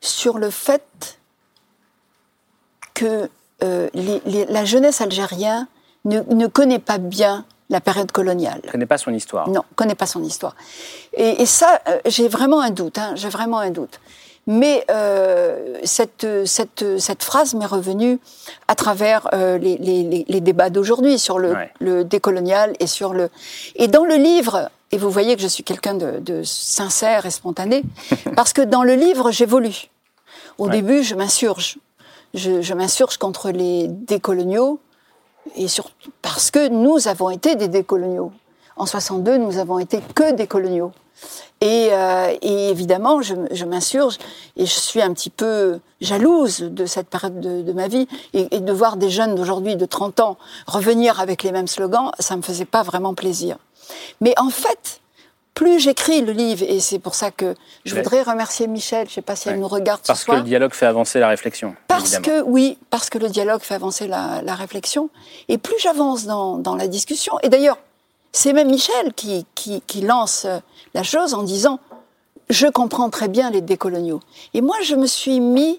sur 0.00 0.38
le 0.38 0.50
fait 0.50 1.18
que 2.94 3.28
euh, 3.62 3.88
les- 3.94 4.22
les- 4.26 4.46
la 4.46 4.64
jeunesse 4.64 5.00
algérienne 5.00 5.66
ne, 6.04 6.20
ne 6.20 6.46
connaît 6.46 6.78
pas 6.78 6.98
bien 6.98 7.44
la 7.70 7.80
période 7.80 8.12
coloniale. 8.12 8.60
Ne 8.64 8.70
connais 8.70 8.86
pas 8.86 8.98
son 8.98 9.12
histoire. 9.12 9.48
Non, 9.48 9.62
connaît 9.74 9.94
pas 9.94 10.06
son 10.06 10.22
histoire. 10.22 10.54
Et, 11.14 11.42
et 11.42 11.46
ça, 11.46 11.80
euh, 11.88 11.98
j'ai 12.06 12.28
vraiment 12.28 12.60
un 12.60 12.70
doute. 12.70 12.98
hein, 12.98 13.12
j'ai 13.16 13.28
vraiment 13.28 13.58
un 13.58 13.70
doute. 13.70 14.00
Mais 14.46 14.84
euh, 14.90 15.78
cette, 15.84 16.26
cette, 16.44 16.98
cette 16.98 17.22
phrase 17.22 17.54
m'est 17.54 17.64
revenue 17.64 18.18
à 18.68 18.74
travers 18.74 19.28
euh, 19.32 19.56
les, 19.56 19.78
les- 19.78 20.02
les- 20.02 20.26
les 20.28 20.40
débats 20.40 20.68
d'aujourd'hui 20.68 21.18
sur 21.18 21.38
le, 21.38 21.52
Ouais. 21.54 21.72
le 21.80 22.04
décolonial 22.04 22.74
et 22.80 22.86
sur 22.86 23.14
le. 23.14 23.30
Et 23.76 23.88
dans 23.88 24.04
le 24.04 24.16
livre, 24.16 24.68
et 24.92 24.98
vous 24.98 25.10
voyez 25.10 25.34
que 25.34 25.40
je 25.42 25.48
suis 25.48 25.64
quelqu'un 25.64 25.94
de, 25.94 26.18
de 26.18 26.42
sincère 26.42 27.24
et 27.24 27.30
spontané, 27.30 27.82
parce 28.36 28.52
que 28.52 28.60
dans 28.60 28.82
le 28.82 28.94
livre, 28.94 29.30
j'évolue. 29.30 29.88
Au 30.58 30.66
Ouais. 30.66 30.72
début, 30.72 31.02
je 31.02 31.14
m'insurge. 31.14 31.78
Je, 32.34 32.74
m'insurge 32.74 33.16
contre 33.16 33.50
les 33.50 33.86
décoloniaux, 33.88 34.80
et 35.56 35.66
parce 36.20 36.50
que 36.50 36.68
nous 36.68 37.06
avons 37.08 37.30
été 37.30 37.54
des 37.54 37.68
décoloniaux. 37.68 38.32
En 38.76 38.86
62, 38.86 39.36
nous 39.38 39.58
avons 39.58 39.78
été 39.78 40.00
que 40.14 40.32
des 40.32 40.46
coloniaux. 40.46 40.92
Et, 41.60 41.88
euh, 41.92 42.34
évidemment, 42.42 43.22
je, 43.22 43.64
m'insurge 43.64 44.18
et 44.56 44.66
je 44.66 44.72
suis 44.72 45.00
un 45.00 45.12
petit 45.14 45.30
peu 45.30 45.78
jalouse 46.00 46.58
de 46.58 46.86
cette 46.86 47.08
période 47.08 47.38
de, 47.40 47.72
ma 47.72 47.86
vie. 47.86 48.08
Et, 48.32 48.56
et 48.56 48.60
de 48.60 48.72
voir 48.72 48.96
des 48.96 49.10
jeunes 49.10 49.36
d'aujourd'hui, 49.36 49.76
de 49.76 49.86
30 49.86 50.20
ans, 50.20 50.36
revenir 50.66 51.20
avec 51.20 51.42
les 51.44 51.52
mêmes 51.52 51.68
slogans, 51.68 52.10
ça 52.18 52.36
me 52.36 52.42
faisait 52.42 52.64
pas 52.64 52.82
vraiment 52.82 53.14
plaisir. 53.14 53.58
Mais 54.20 54.34
en 54.38 54.50
fait, 54.50 55.00
plus 55.54 55.78
j'écris 55.78 56.20
le 56.22 56.32
livre, 56.32 56.64
et 56.68 56.80
c'est 56.80 56.98
pour 56.98 57.14
ça 57.14 57.30
que 57.30 57.54
je 57.84 57.94
Ouais. 57.94 58.02
voudrais 58.02 58.22
remercier 58.22 58.66
Michel, 58.66 59.08
je 59.08 59.14
sais 59.14 59.22
pas 59.22 59.36
si 59.36 59.48
elle 59.48 59.60
nous 59.60 59.68
regarde 59.68 60.00
Parce 60.06 60.20
ce 60.22 60.26
que 60.26 60.32
le 60.32 60.42
dialogue 60.42 60.72
fait 60.74 60.86
avancer 60.86 61.20
la 61.20 61.28
réflexion. 61.28 61.74
Parce 61.86 62.14
évidemment. 62.14 62.42
que, 62.42 62.50
oui, 62.50 62.78
parce 62.90 63.08
que 63.08 63.18
le 63.18 63.28
dialogue 63.28 63.60
fait 63.60 63.74
avancer 63.74 64.06
la, 64.08 64.42
la 64.42 64.54
réflexion. 64.56 65.10
Et 65.48 65.56
plus 65.58 65.76
j'avance 65.78 66.24
dans, 66.24 66.58
dans 66.58 66.74
la 66.74 66.88
discussion, 66.88 67.38
et 67.42 67.48
d'ailleurs, 67.48 67.78
c'est 68.32 68.52
même 68.52 68.68
Michel 68.68 69.12
qui, 69.14 69.46
qui, 69.54 69.80
qui 69.86 70.00
lance 70.00 70.44
euh, 70.44 70.58
la 70.92 71.04
chose 71.04 71.34
en 71.34 71.44
disant 71.44 71.78
Je 72.50 72.66
comprends 72.66 73.08
très 73.08 73.28
bien 73.28 73.50
les 73.50 73.60
décoloniaux. 73.60 74.20
Et 74.54 74.60
moi, 74.60 74.76
je 74.82 74.96
me 74.96 75.06
suis 75.06 75.38
mis 75.38 75.78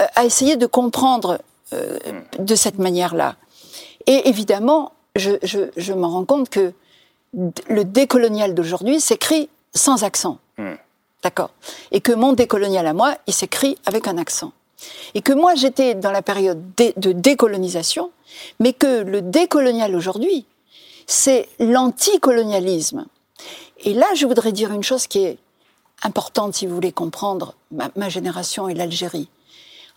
euh, 0.00 0.06
à 0.16 0.24
essayer 0.24 0.56
de 0.56 0.66
comprendre 0.66 1.38
euh, 1.72 1.96
de 2.40 2.54
cette 2.56 2.78
manière-là. 2.78 3.36
Et 4.06 4.28
évidemment, 4.28 4.90
je, 5.14 5.30
je, 5.44 5.60
je 5.76 5.92
me 5.92 6.06
rends 6.06 6.24
compte 6.24 6.48
que 6.48 6.72
le 7.34 7.84
décolonial 7.84 8.54
d'aujourd'hui 8.54 9.00
s'écrit 9.00 9.48
sans 9.74 10.04
accent. 10.04 10.38
Hmm. 10.58 10.74
D'accord. 11.22 11.50
Et 11.92 12.00
que 12.00 12.12
mon 12.12 12.32
décolonial 12.32 12.86
à 12.86 12.92
moi, 12.92 13.16
il 13.26 13.32
s'écrit 13.32 13.78
avec 13.86 14.08
un 14.08 14.18
accent. 14.18 14.52
Et 15.14 15.22
que 15.22 15.32
moi, 15.32 15.54
j'étais 15.54 15.94
dans 15.94 16.10
la 16.10 16.22
période 16.22 16.60
de 16.76 17.12
décolonisation, 17.12 18.10
mais 18.58 18.72
que 18.72 19.02
le 19.02 19.22
décolonial 19.22 19.94
aujourd'hui, 19.94 20.46
c'est 21.06 21.48
l'anticolonialisme. 21.60 23.06
Et 23.84 23.94
là, 23.94 24.06
je 24.14 24.26
voudrais 24.26 24.52
dire 24.52 24.72
une 24.72 24.82
chose 24.82 25.06
qui 25.06 25.24
est 25.24 25.38
importante 26.02 26.54
si 26.54 26.66
vous 26.66 26.74
voulez 26.74 26.92
comprendre 26.92 27.54
ma, 27.70 27.90
ma 27.94 28.08
génération 28.08 28.68
et 28.68 28.74
l'Algérie. 28.74 29.28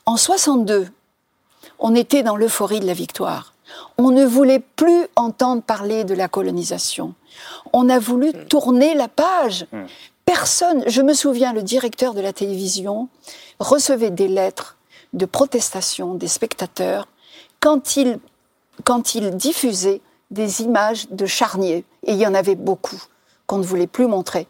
En 0.06 0.18
62, 0.18 0.88
on 1.80 1.96
était 1.96 2.22
dans 2.22 2.36
l'euphorie 2.36 2.80
de 2.80 2.86
la 2.86 2.94
victoire. 2.94 3.54
On 3.98 4.12
ne 4.12 4.26
voulait 4.26 4.60
plus 4.60 5.08
entendre 5.16 5.64
parler 5.64 6.04
de 6.04 6.14
la 6.14 6.28
colonisation. 6.28 7.16
On 7.74 7.90
a 7.90 8.00
voulu 8.00 8.34
tourner 8.50 8.94
la 8.94 9.08
page. 9.08 9.66
Personne, 10.26 10.84
je 10.88 11.02
me 11.02 11.14
souviens, 11.14 11.54
le 11.54 11.64
directeur 11.64 12.14
de 12.14 12.22
la 12.22 12.34
télévision 12.34 13.10
recevait 13.60 14.12
des 14.12 14.28
lettres 14.28 14.78
de 15.14 15.26
protestation 15.26 16.16
des 16.16 16.28
spectateurs 16.28 17.08
quand 17.60 17.96
il, 17.96 18.20
quand 18.84 19.16
il 19.16 19.32
diffusait 19.32 20.02
des 20.32 20.62
images 20.62 21.08
de 21.10 21.26
charniers. 21.26 21.86
Et 22.04 22.14
il 22.14 22.18
y 22.18 22.28
en 22.28 22.34
avait 22.34 22.56
beaucoup 22.56 23.02
qu'on 23.48 23.58
ne 23.58 23.64
voulait 23.64 23.88
plus 23.88 24.08
montrer. 24.08 24.48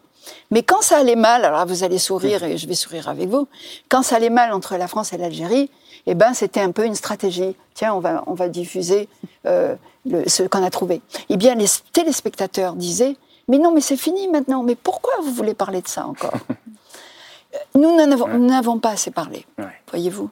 Mais 0.52 0.64
quand 0.64 0.82
ça 0.82 0.98
allait 0.98 1.16
mal, 1.16 1.44
alors 1.46 1.60
là, 1.60 1.66
vous 1.66 1.84
allez 1.84 1.98
sourire 2.00 2.44
et 2.44 2.58
je 2.58 2.68
vais 2.68 2.76
sourire 2.76 3.10
avec 3.10 3.30
vous, 3.30 3.48
quand 3.90 4.04
ça 4.04 4.16
allait 4.18 4.30
mal 4.30 4.52
entre 4.54 4.76
la 4.78 4.88
France 4.88 5.14
et 5.14 5.18
l'Algérie, 5.18 5.70
eh 6.08 6.14
ben, 6.16 6.34
c'était 6.34 6.62
un 6.62 6.72
peu 6.72 6.86
une 6.86 6.96
stratégie. 6.96 7.56
Tiens, 7.74 7.94
on 7.94 8.00
va, 8.00 8.24
on 8.28 8.34
va 8.34 8.48
diffuser 8.50 9.10
euh, 9.46 9.76
le- 10.06 10.28
ce 10.30 10.44
qu'on 10.44 10.64
a 10.64 10.70
trouvé. 10.70 11.02
Eh 11.30 11.38
bien, 11.38 11.56
les 11.56 11.66
téléspectateurs 11.94 12.74
disaient, 12.74 13.16
mais 13.48 13.58
non, 13.58 13.72
mais 13.72 13.82
c'est 13.82 13.98
fini 13.98 14.28
maintenant, 14.28 14.64
mais 14.64 14.76
pourquoi 14.76 15.14
vous 15.24 15.32
voulez 15.34 15.54
parler 15.54 15.82
de 15.82 15.88
ça 15.88 16.06
encore? 16.08 16.34
Nous 17.74 17.96
n'en 17.96 18.12
avons, 18.12 18.28
nous 18.28 18.46
n'avons 18.48 18.80
pas 18.80 18.90
assez 18.90 19.12
parlé, 19.12 19.46
voyez-vous. 19.90 20.30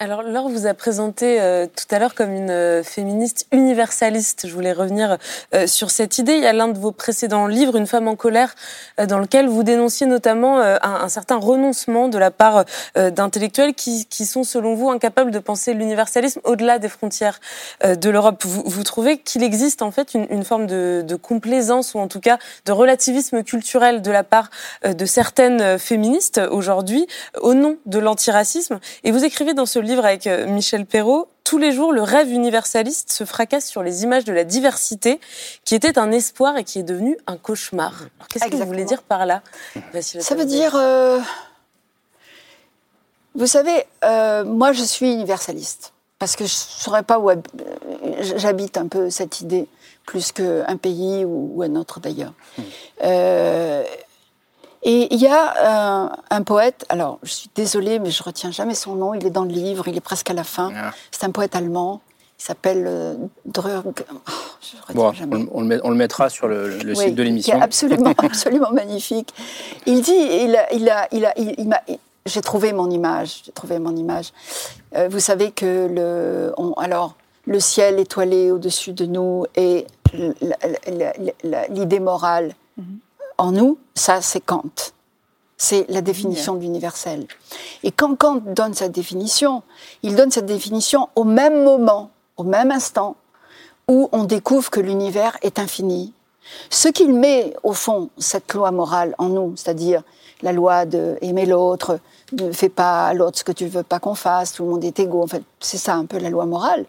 Alors, 0.00 0.24
Laure 0.24 0.48
vous 0.48 0.66
a 0.66 0.74
présenté 0.74 1.40
euh, 1.40 1.66
tout 1.66 1.94
à 1.94 2.00
l'heure 2.00 2.16
comme 2.16 2.32
une 2.32 2.50
euh, 2.50 2.82
féministe 2.82 3.46
universaliste. 3.52 4.48
Je 4.48 4.52
voulais 4.52 4.72
revenir 4.72 5.18
euh, 5.54 5.68
sur 5.68 5.92
cette 5.92 6.18
idée. 6.18 6.32
Il 6.32 6.42
y 6.42 6.48
a 6.48 6.52
l'un 6.52 6.66
de 6.66 6.76
vos 6.76 6.90
précédents 6.90 7.46
livres, 7.46 7.76
Une 7.76 7.86
femme 7.86 8.08
en 8.08 8.16
colère, 8.16 8.56
dans 8.98 9.20
lequel 9.20 9.46
vous 9.46 9.62
dénonciez 9.62 10.08
notamment 10.08 10.58
un, 10.60 11.08
certain 11.08 11.36
renoncement 11.36 12.08
de 12.08 12.18
la 12.18 12.30
part 12.30 12.64
d'intellectuels 12.96 13.74
qui, 13.74 14.06
sont, 14.24 14.42
selon 14.42 14.74
vous, 14.74 14.90
incapables 14.90 15.30
de 15.30 15.38
penser 15.38 15.74
l'universalisme 15.74 16.40
au-delà 16.44 16.78
des 16.78 16.88
frontières 16.88 17.40
de 17.84 18.10
l'Europe. 18.10 18.42
Vous, 18.44 18.82
trouvez 18.82 19.18
qu'il 19.18 19.42
existe 19.42 19.82
en 19.82 19.90
fait 19.90 20.14
une, 20.14 20.44
forme 20.44 20.66
de, 20.66 21.04
de 21.06 21.16
complaisance 21.16 21.94
ou 21.94 21.98
en 21.98 22.08
tout 22.08 22.20
cas 22.20 22.38
de 22.64 22.72
relativisme 22.72 23.42
culturel 23.42 24.02
de 24.02 24.10
la 24.10 24.24
part 24.24 24.50
de 24.84 25.04
certaines 25.04 25.78
féministes 25.78 26.40
aujourd'hui 26.50 27.06
au 27.40 27.54
nom 27.54 27.76
de 27.86 27.98
l'antiracisme. 27.98 28.80
Et 29.02 29.10
vous 29.10 29.24
écrivez 29.24 29.54
dans 29.54 29.66
ce 29.66 29.78
livre 29.84 30.04
avec 30.04 30.26
euh, 30.26 30.46
Michel 30.46 30.86
Perrault, 30.86 31.28
tous 31.44 31.58
les 31.58 31.72
jours, 31.72 31.92
le 31.92 32.02
rêve 32.02 32.30
universaliste 32.30 33.12
se 33.12 33.24
fracasse 33.24 33.66
sur 33.66 33.82
les 33.82 34.02
images 34.02 34.24
de 34.24 34.32
la 34.32 34.44
diversité, 34.44 35.20
qui 35.64 35.74
était 35.74 35.98
un 35.98 36.10
espoir 36.10 36.56
et 36.56 36.64
qui 36.64 36.78
est 36.78 36.82
devenu 36.84 37.16
un 37.26 37.36
cauchemar. 37.36 37.92
Qu'est-ce 38.30 38.44
que 38.46 38.56
vous 38.56 38.66
voulez 38.66 38.84
dire 38.84 39.02
par 39.02 39.26
là 39.26 39.42
Ça 40.22 40.34
veut 40.34 40.46
dire. 40.46 40.74
euh, 40.74 41.20
Vous 43.34 43.46
savez, 43.46 43.84
euh, 44.04 44.44
moi 44.44 44.72
je 44.72 44.82
suis 44.84 45.12
universaliste. 45.12 45.92
Parce 46.18 46.36
que 46.36 46.44
je 46.46 46.52
ne 46.54 46.58
saurais 46.82 47.02
pas 47.02 47.18
où 47.18 47.28
hab- 47.28 47.46
j'habite 48.20 48.78
un 48.78 48.86
peu 48.86 49.10
cette 49.10 49.40
idée, 49.40 49.66
plus 50.06 50.32
qu'un 50.32 50.76
pays 50.76 51.24
ou, 51.24 51.50
ou 51.54 51.62
un 51.62 51.74
autre 51.76 52.00
d'ailleurs. 52.00 52.32
Euh, 53.02 53.82
et 54.84 55.12
il 55.14 55.20
y 55.20 55.26
a 55.26 56.06
euh, 56.06 56.08
un 56.30 56.42
poète, 56.42 56.84
alors 56.88 57.18
je 57.22 57.32
suis 57.32 57.50
désolée, 57.54 57.98
mais 57.98 58.10
je 58.10 58.22
retiens 58.22 58.50
jamais 58.50 58.74
son 58.74 58.94
nom, 58.94 59.14
il 59.14 59.26
est 59.26 59.30
dans 59.30 59.44
le 59.44 59.50
livre, 59.50 59.88
il 59.88 59.96
est 59.96 60.00
presque 60.02 60.30
à 60.30 60.34
la 60.34 60.44
fin. 60.44 60.70
C'est 61.10 61.24
un 61.24 61.30
poète 61.30 61.56
allemand, 61.56 62.00
il 62.38 62.42
s'appelle 62.44 62.84
euh, 62.86 63.14
Drug. 63.46 63.82
oh, 63.86 64.14
je 64.60 64.76
retiens 64.82 64.94
Bon, 64.94 65.12
jamais. 65.12 65.36
on, 65.52 65.58
on 65.58 65.60
le 65.62 65.66
met- 65.66 65.80
on 65.84 65.90
le 65.90 65.96
mettra 65.96 66.28
sur 66.28 66.48
le, 66.48 66.78
le 66.78 66.90
Oui, 66.90 66.96
site 66.96 67.14
de 67.14 67.22
l'émission. 67.22 67.58
est 67.58 67.62
absolument, 67.62 68.12
absolument 68.18 68.70
magnifique. 68.72 69.32
Il 69.86 70.02
dit, 70.02 70.12
il 70.12 70.54
a, 70.56 70.72
il 70.72 70.88
a, 70.90 71.08
il 71.12 71.24
a, 71.24 71.32
il, 71.38 71.54
il 71.58 71.68
m'a- 71.68 71.80
j'ai 72.26 72.40
trouvé 72.40 72.72
mon 72.72 72.90
image, 72.90 73.42
j'ai 73.46 73.52
trouvé 73.52 73.78
mon 73.78 73.94
image. 73.96 74.32
Euh, 74.96 75.08
vous 75.10 75.20
savez 75.20 75.50
que 75.50 75.88
le, 75.90 76.54
on- 76.58 76.72
alors, 76.74 77.14
le 77.46 77.60
ciel 77.60 77.98
étoilé 78.00 78.50
au-dessus 78.50 78.92
de 78.92 79.04
nous 79.06 79.44
et 79.56 79.86
l'idée 81.70 82.00
morale 82.00 82.54
en 83.38 83.52
nous, 83.52 83.78
ça 83.94 84.20
c'est 84.20 84.40
Kant. 84.40 84.92
C'est 85.56 85.86
la 85.88 86.00
définition 86.00 86.54
de 86.54 86.60
l'universel. 86.60 87.26
Et 87.84 87.92
quand 87.92 88.16
Kant 88.16 88.42
donne 88.44 88.74
sa 88.74 88.88
définition, 88.88 89.62
il 90.02 90.16
donne 90.16 90.30
cette 90.30 90.46
définition 90.46 91.08
au 91.14 91.24
même 91.24 91.62
moment, 91.62 92.10
au 92.36 92.42
même 92.42 92.70
instant, 92.70 93.16
où 93.88 94.08
on 94.12 94.24
découvre 94.24 94.70
que 94.70 94.80
l'univers 94.80 95.36
est 95.42 95.58
infini, 95.58 96.12
Ce 96.70 96.88
qu'il 96.88 97.14
met, 97.14 97.54
au 97.62 97.72
fond, 97.72 98.10
cette 98.18 98.52
loi 98.52 98.70
morale 98.70 99.14
en 99.18 99.28
nous, 99.28 99.54
c'est-à-dire 99.56 100.02
la 100.42 100.52
loi 100.52 100.84
de 100.84 101.16
aimer 101.22 101.46
l'autre, 101.46 101.98
ne 102.32 102.52
fais 102.52 102.68
pas 102.68 103.06
à 103.08 103.14
l'autre 103.14 103.38
ce 103.38 103.44
que 103.44 103.52
tu 103.52 103.66
veux 103.66 103.82
pas 103.82 103.98
qu'on 103.98 104.14
fasse, 104.14 104.52
tout 104.52 104.64
le 104.64 104.70
monde 104.70 104.84
est 104.84 104.98
égaux, 104.98 105.22
en 105.22 105.26
fait, 105.26 105.42
c'est 105.60 105.78
ça 105.78 105.94
un 105.94 106.04
peu 106.04 106.18
la 106.18 106.30
loi 106.30 106.44
morale, 106.46 106.84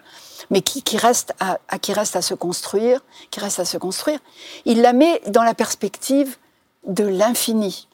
mais 0.49 0.61
qui, 0.61 0.81
qui 0.83 0.97
reste 0.97 1.33
à, 1.39 1.59
à- 1.69 1.79
qui 1.79 1.93
reste 1.93 2.15
à 2.15 2.21
se 2.21 2.33
construire, 2.33 3.01
qui 3.31 3.39
reste 3.39 3.59
à 3.59 3.65
se 3.65 3.77
construire. 3.77 4.19
Il 4.65 4.81
la 4.81 4.93
met 4.93 5.21
dans 5.27 5.43
la 5.43 5.53
perspective 5.53 6.37
de 6.87 7.03
l'infini. 7.05 7.87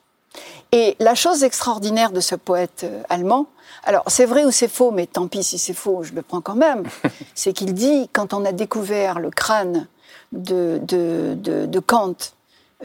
Et 0.72 0.96
la 1.00 1.16
chose 1.16 1.44
extraordinaire 1.44 2.12
de 2.12 2.22
ce 2.22 2.36
poète 2.36 2.82
euh, 2.86 3.04
allemand, 3.10 3.48
alors 3.84 4.04
c'est 4.08 4.26
vrai 4.26 4.46
ou 4.46 4.52
c'est 4.52 4.70
faux, 4.70 4.92
mais 4.92 5.06
tant 5.06 5.28
pis 5.28 5.44
si 5.44 5.58
c'est 5.58 5.74
faux, 5.74 6.04
je 6.04 6.14
le 6.14 6.22
prends 6.22 6.40
quand 6.42 6.56
même, 6.56 6.84
c'est 7.36 7.52
qu'il 7.52 7.74
dit, 7.74 8.10
quand 8.14 8.34
on 8.34 8.46
a 8.46 8.54
découvert 8.54 9.20
le 9.20 9.30
crâne 9.30 9.88
de, 10.32 10.80
de, 10.84 11.34
de, 11.38 11.66
de 11.66 11.80
Kant, 11.80 12.16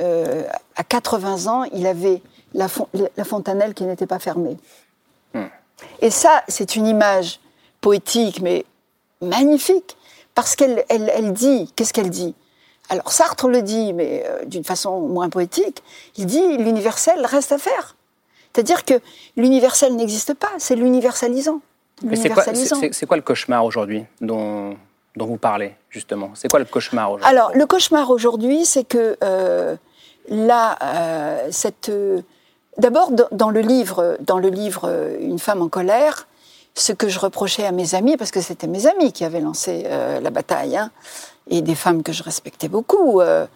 euh, 0.01 0.43
à 0.75 0.83
80 0.83 1.47
ans, 1.47 1.63
il 1.73 1.87
avait 1.87 2.21
la, 2.55 2.67
fon- 2.69 2.89
la 3.17 3.25
fontanelle 3.25 3.73
qui 3.75 3.85
n'était 3.85 4.07
pas 4.07 4.19
fermée. 4.19 4.57
Et 6.01 6.11
ça, 6.11 6.43
c'est 6.49 6.75
une 6.75 6.87
image 6.87 7.39
poétique, 7.81 8.41
mais 8.41 8.65
magnifique, 9.21 9.97
parce 10.35 10.57
qu'elle 10.57 10.85
elle, 10.89 11.11
elle 11.15 11.33
dit, 11.33 11.73
qu'est-ce 11.77 11.93
qu'elle 11.93 12.11
dit? 12.11 12.35
Alors 12.89 13.13
Sartre 13.13 13.49
le 13.49 13.63
dit, 13.63 13.93
mais 13.93 14.25
euh, 14.27 14.45
d'une 14.45 14.65
façon 14.65 15.01
moins 15.01 15.29
poétique, 15.29 15.83
il 16.17 16.27
dit 16.27 16.57
l'universel 16.59 17.25
reste 17.27 17.53
à 17.53 17.59
faire. 17.59 17.97
C'est-à-dire 18.53 18.85
que 18.85 18.95
l'universel 19.37 19.97
n'existe 19.97 20.35
pas, 20.35 20.51
c'est 20.59 20.77
l'universalisant. 20.77 21.61
Mais 22.03 22.17
c'est 22.17 22.31
quoi, 22.31 22.45
quoi 22.45 23.17
le 23.17 23.23
cauchemar 23.23 23.65
aujourd'hui 23.65 24.05
dont, 24.21 24.77
dont 25.17 25.27
vous 25.27 25.37
parlez, 25.37 25.75
justement? 25.91 26.31
C'est 26.35 26.49
quoi 26.49 26.59
le 26.59 26.65
cauchemar 26.65 27.13
aujourd'hui? 27.13 27.29
Alors, 27.29 27.53
le 27.55 27.67
cauchemar 27.67 28.11
aujourd'hui, 28.11 28.65
c'est 28.65 28.85
que 28.85 29.17
euh, 29.23 29.77
là, 30.29 30.79
euh, 30.83 31.49
cette. 31.51 31.91
D'abord, 32.79 33.11
dans, 33.33 33.51
le 33.51 33.61
livre, 33.61 34.19
dans 34.21 34.39
le 34.39 34.51
livre 34.51 35.17
Une 35.21 35.39
femme 35.39 35.63
en 35.63 35.69
colère, 35.69 36.27
ce 36.77 36.93
que 36.93 37.09
je 37.09 37.19
reprochais 37.19 37.65
à 37.65 37.73
mes 37.73 37.95
amis, 37.95 38.17
parce 38.17 38.31
que 38.31 38.41
c'était 38.41 38.67
mes 38.67 38.87
amis 38.87 39.13
qui 39.13 39.25
avaient 39.25 39.41
lancé 39.41 39.85
euh, 39.87 40.21
la 40.21 40.31
bataille, 40.31 40.77
hein, 40.77 40.91
et 41.49 41.63
des 41.63 41.75
femmes 41.75 42.03
que 42.03 42.13
je 42.13 42.23
respectais 42.23 42.69
beaucoup. 42.69 43.21
euh, 43.21 43.47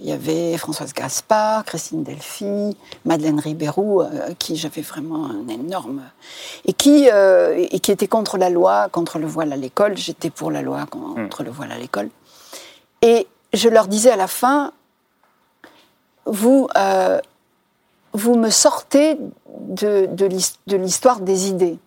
il 0.00 0.06
y 0.06 0.12
avait 0.12 0.56
Françoise 0.58 0.92
Gaspard, 0.94 1.64
Christine 1.64 2.04
Delphi, 2.04 2.76
Madeleine 3.04 3.40
Ribérou, 3.40 4.00
euh, 4.00 4.32
qui 4.38 4.54
j'avais 4.54 4.82
vraiment 4.82 5.26
un 5.26 5.48
énorme. 5.48 6.02
et 6.64 6.72
qui, 6.72 7.10
euh, 7.12 7.66
et 7.68 7.80
qui 7.80 7.90
était 7.90 8.06
contre 8.06 8.38
la 8.38 8.48
loi, 8.48 8.88
contre 8.92 9.18
le 9.18 9.26
voile 9.26 9.52
à 9.52 9.56
l'école. 9.56 9.96
J'étais 9.96 10.30
pour 10.30 10.52
la 10.52 10.62
loi 10.62 10.86
contre 10.86 11.42
le 11.42 11.50
voile 11.50 11.72
à 11.72 11.78
l'école. 11.78 12.10
Et 13.02 13.26
je 13.52 13.68
leur 13.68 13.88
disais 13.88 14.12
à 14.12 14.16
la 14.16 14.28
fin, 14.28 14.72
vous, 16.26 16.68
euh, 16.76 17.20
vous 18.12 18.36
me 18.36 18.50
sortez 18.50 19.18
de, 19.58 20.06
de 20.06 20.76
l'histoire 20.76 21.18
des 21.18 21.48
idées. 21.48 21.78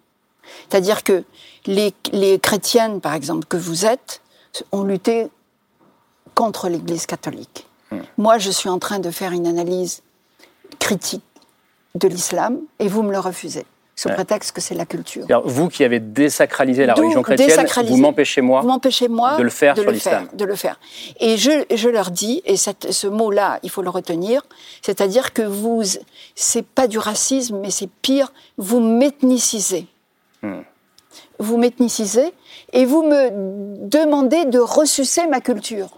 C'est-à-dire 0.69 1.03
que 1.03 1.23
les, 1.65 1.93
les 2.11 2.39
chrétiennes, 2.39 3.01
par 3.01 3.13
exemple, 3.13 3.45
que 3.47 3.57
vous 3.57 3.85
êtes, 3.85 4.21
ont 4.71 4.83
lutté 4.83 5.27
contre 6.35 6.69
l'Église 6.69 7.05
catholique. 7.05 7.67
Moi, 8.17 8.37
je 8.37 8.51
suis 8.51 8.69
en 8.69 8.79
train 8.79 8.99
de 8.99 9.11
faire 9.11 9.33
une 9.33 9.47
analyse 9.47 10.01
critique 10.79 11.23
de 11.95 12.07
l'islam 12.07 12.59
et 12.79 12.87
vous 12.87 13.03
me 13.03 13.11
le 13.11 13.19
refusez, 13.19 13.65
sous 13.97 14.07
Ouais. 14.07 14.15
prétexte 14.15 14.53
que 14.53 14.61
c'est 14.61 14.75
la 14.75 14.85
culture. 14.85 15.25
Vous 15.43 15.67
qui 15.67 15.83
avez 15.83 15.99
désacralisé 15.99 16.85
la 16.85 16.93
religion 16.93 17.21
chrétienne, 17.21 17.49
vous 17.85 17.97
m'empêchez, 17.97 18.41
moi, 18.41 19.35
de 19.37 19.43
le 19.43 19.49
faire 19.49 19.75
de 19.75 19.81
sur 19.81 19.91
l'islam. 19.91 20.27
de 20.33 20.45
le 20.45 20.55
faire. 20.55 20.79
Et 21.19 21.35
je, 21.35 21.65
je 21.75 21.89
leur 21.89 22.11
dis, 22.11 22.41
et 22.45 22.55
cette- 22.55 22.93
ce 22.93 23.07
mot-là, 23.07 23.59
il 23.61 23.69
faut 23.69 23.81
le 23.81 23.89
retenir, 23.89 24.41
c'est-à-dire 24.81 25.33
que 25.33 25.41
vous, 25.41 25.83
c'est 26.33 26.65
pas 26.65 26.87
du 26.87 26.97
racisme, 26.97 27.59
mais 27.59 27.71
c'est 27.71 27.89
pire, 28.01 28.31
vous 28.57 28.79
m'ethnicisez. 28.79 29.85
Vous 31.39 31.58
m'ethnicisez 31.58 32.34
et 32.73 32.86
vous 32.86 33.04
me 33.04 33.30
demandez 33.88 34.45
de 34.45 34.60
ressucer 34.60 35.27
ma 35.27 35.41
culture. 35.41 35.89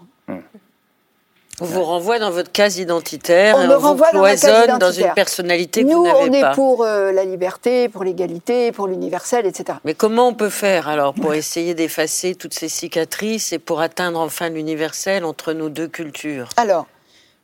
On 1.60 1.66
vous 1.66 1.84
renvoie 1.84 2.18
dans 2.18 2.32
votre 2.32 2.50
case 2.50 2.78
identitaire, 2.78 3.54
On 3.56 3.62
et 3.62 3.66
me 3.68 3.76
on 3.76 3.78
vous 3.78 3.86
renvoie 3.88 4.10
dans 4.10 4.22
ma 4.22 4.34
case 4.36 4.66
dans 4.80 4.90
une 4.90 5.12
personnalité 5.14 5.84
que 5.84 5.88
Nous, 5.88 6.02
vous 6.02 6.10
on 6.10 6.32
est 6.32 6.52
pour 6.54 6.82
euh, 6.82 7.12
la 7.12 7.24
liberté, 7.24 7.88
pour 7.88 8.02
l'égalité, 8.02 8.72
pour 8.72 8.88
l'universel, 8.88 9.46
etc. 9.46 9.78
Mais 9.84 9.94
comment 9.94 10.26
on 10.26 10.34
peut 10.34 10.48
faire 10.50 10.88
alors 10.88 11.14
pour 11.14 11.32
essayer 11.32 11.74
d'effacer 11.74 12.34
toutes 12.34 12.54
ces 12.54 12.68
cicatrices 12.68 13.52
et 13.52 13.60
pour 13.60 13.80
atteindre 13.80 14.18
enfin 14.18 14.48
l'universel 14.48 15.24
entre 15.24 15.52
nos 15.52 15.68
deux 15.68 15.86
cultures? 15.86 16.48
Alors, 16.56 16.86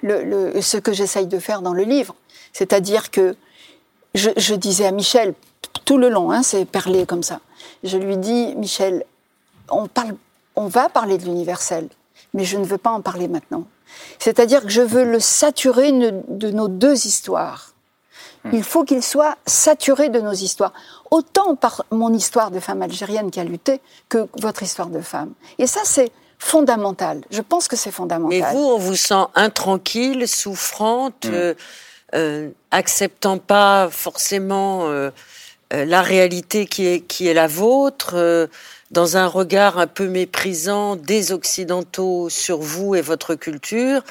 le, 0.00 0.24
le- 0.24 0.60
ce 0.60 0.76
que 0.76 0.92
j'essaye 0.92 1.28
de 1.28 1.38
faire 1.38 1.62
dans 1.62 1.72
le 1.74 1.84
livre, 1.84 2.16
c'est-à-dire 2.52 3.12
que 3.12 3.36
je, 4.16 4.30
je 4.36 4.56
disais 4.56 4.86
à 4.86 4.90
Michel, 4.90 5.34
tout 5.90 5.98
le 5.98 6.08
long, 6.08 6.30
hein, 6.30 6.44
c'est 6.44 6.66
perlé 6.66 7.04
comme 7.04 7.24
ça, 7.24 7.40
je 7.82 7.96
lui 7.98 8.16
dis, 8.16 8.54
Michel, 8.54 9.04
on, 9.68 9.88
parle, 9.88 10.14
on 10.54 10.68
va 10.68 10.88
parler 10.88 11.18
de 11.18 11.24
l'universel, 11.24 11.88
mais 12.32 12.44
je 12.44 12.58
ne 12.58 12.64
veux 12.64 12.78
pas 12.78 12.90
en 12.90 13.00
parler 13.00 13.26
maintenant. 13.26 13.64
C'est-à-dire 14.20 14.62
que 14.62 14.68
je 14.68 14.82
veux 14.82 15.02
le 15.02 15.18
saturer 15.18 15.90
de 15.90 16.50
nos 16.52 16.68
deux 16.68 17.08
histoires. 17.08 17.74
Il 18.52 18.62
faut 18.62 18.84
qu'il 18.84 19.02
soit 19.02 19.36
saturé 19.46 20.10
de 20.10 20.20
nos 20.20 20.32
histoires, 20.32 20.74
autant 21.10 21.56
par 21.56 21.84
mon 21.90 22.14
histoire 22.14 22.52
de 22.52 22.60
femme 22.60 22.82
algérienne 22.82 23.32
qui 23.32 23.40
a 23.40 23.44
lutté 23.44 23.80
que 24.08 24.28
votre 24.40 24.62
histoire 24.62 24.90
de 24.90 25.00
femme. 25.00 25.32
Et 25.58 25.66
ça, 25.66 25.80
c'est 25.82 26.12
fondamental. 26.38 27.22
Je 27.32 27.40
pense 27.40 27.66
que 27.66 27.74
c'est 27.74 27.90
fondamental. 27.90 28.38
Mais 28.38 28.52
vous, 28.52 28.64
on 28.64 28.78
vous 28.78 28.94
sent 28.94 29.24
intranquille, 29.34 30.28
souffrante, 30.28 31.24
Mm. 31.24 31.32
euh, 31.32 31.54
euh, 32.14 32.50
acceptant 32.70 33.38
pas 33.38 33.88
forcément 33.90 34.88
euh, 34.88 35.10
la 35.72 36.02
réalité 36.02 36.66
qui 36.66 36.86
est, 36.86 37.00
qui 37.00 37.28
est 37.28 37.34
la 37.34 37.46
vôtre, 37.46 38.12
euh, 38.14 38.46
dans 38.90 39.16
un 39.16 39.26
regard 39.26 39.78
un 39.78 39.86
peu 39.86 40.08
méprisant 40.08 40.96
des 40.96 41.32
Occidentaux 41.32 42.28
sur 42.28 42.58
vous 42.60 42.94
et 42.96 43.00
votre 43.02 43.34
culture, 43.36 44.02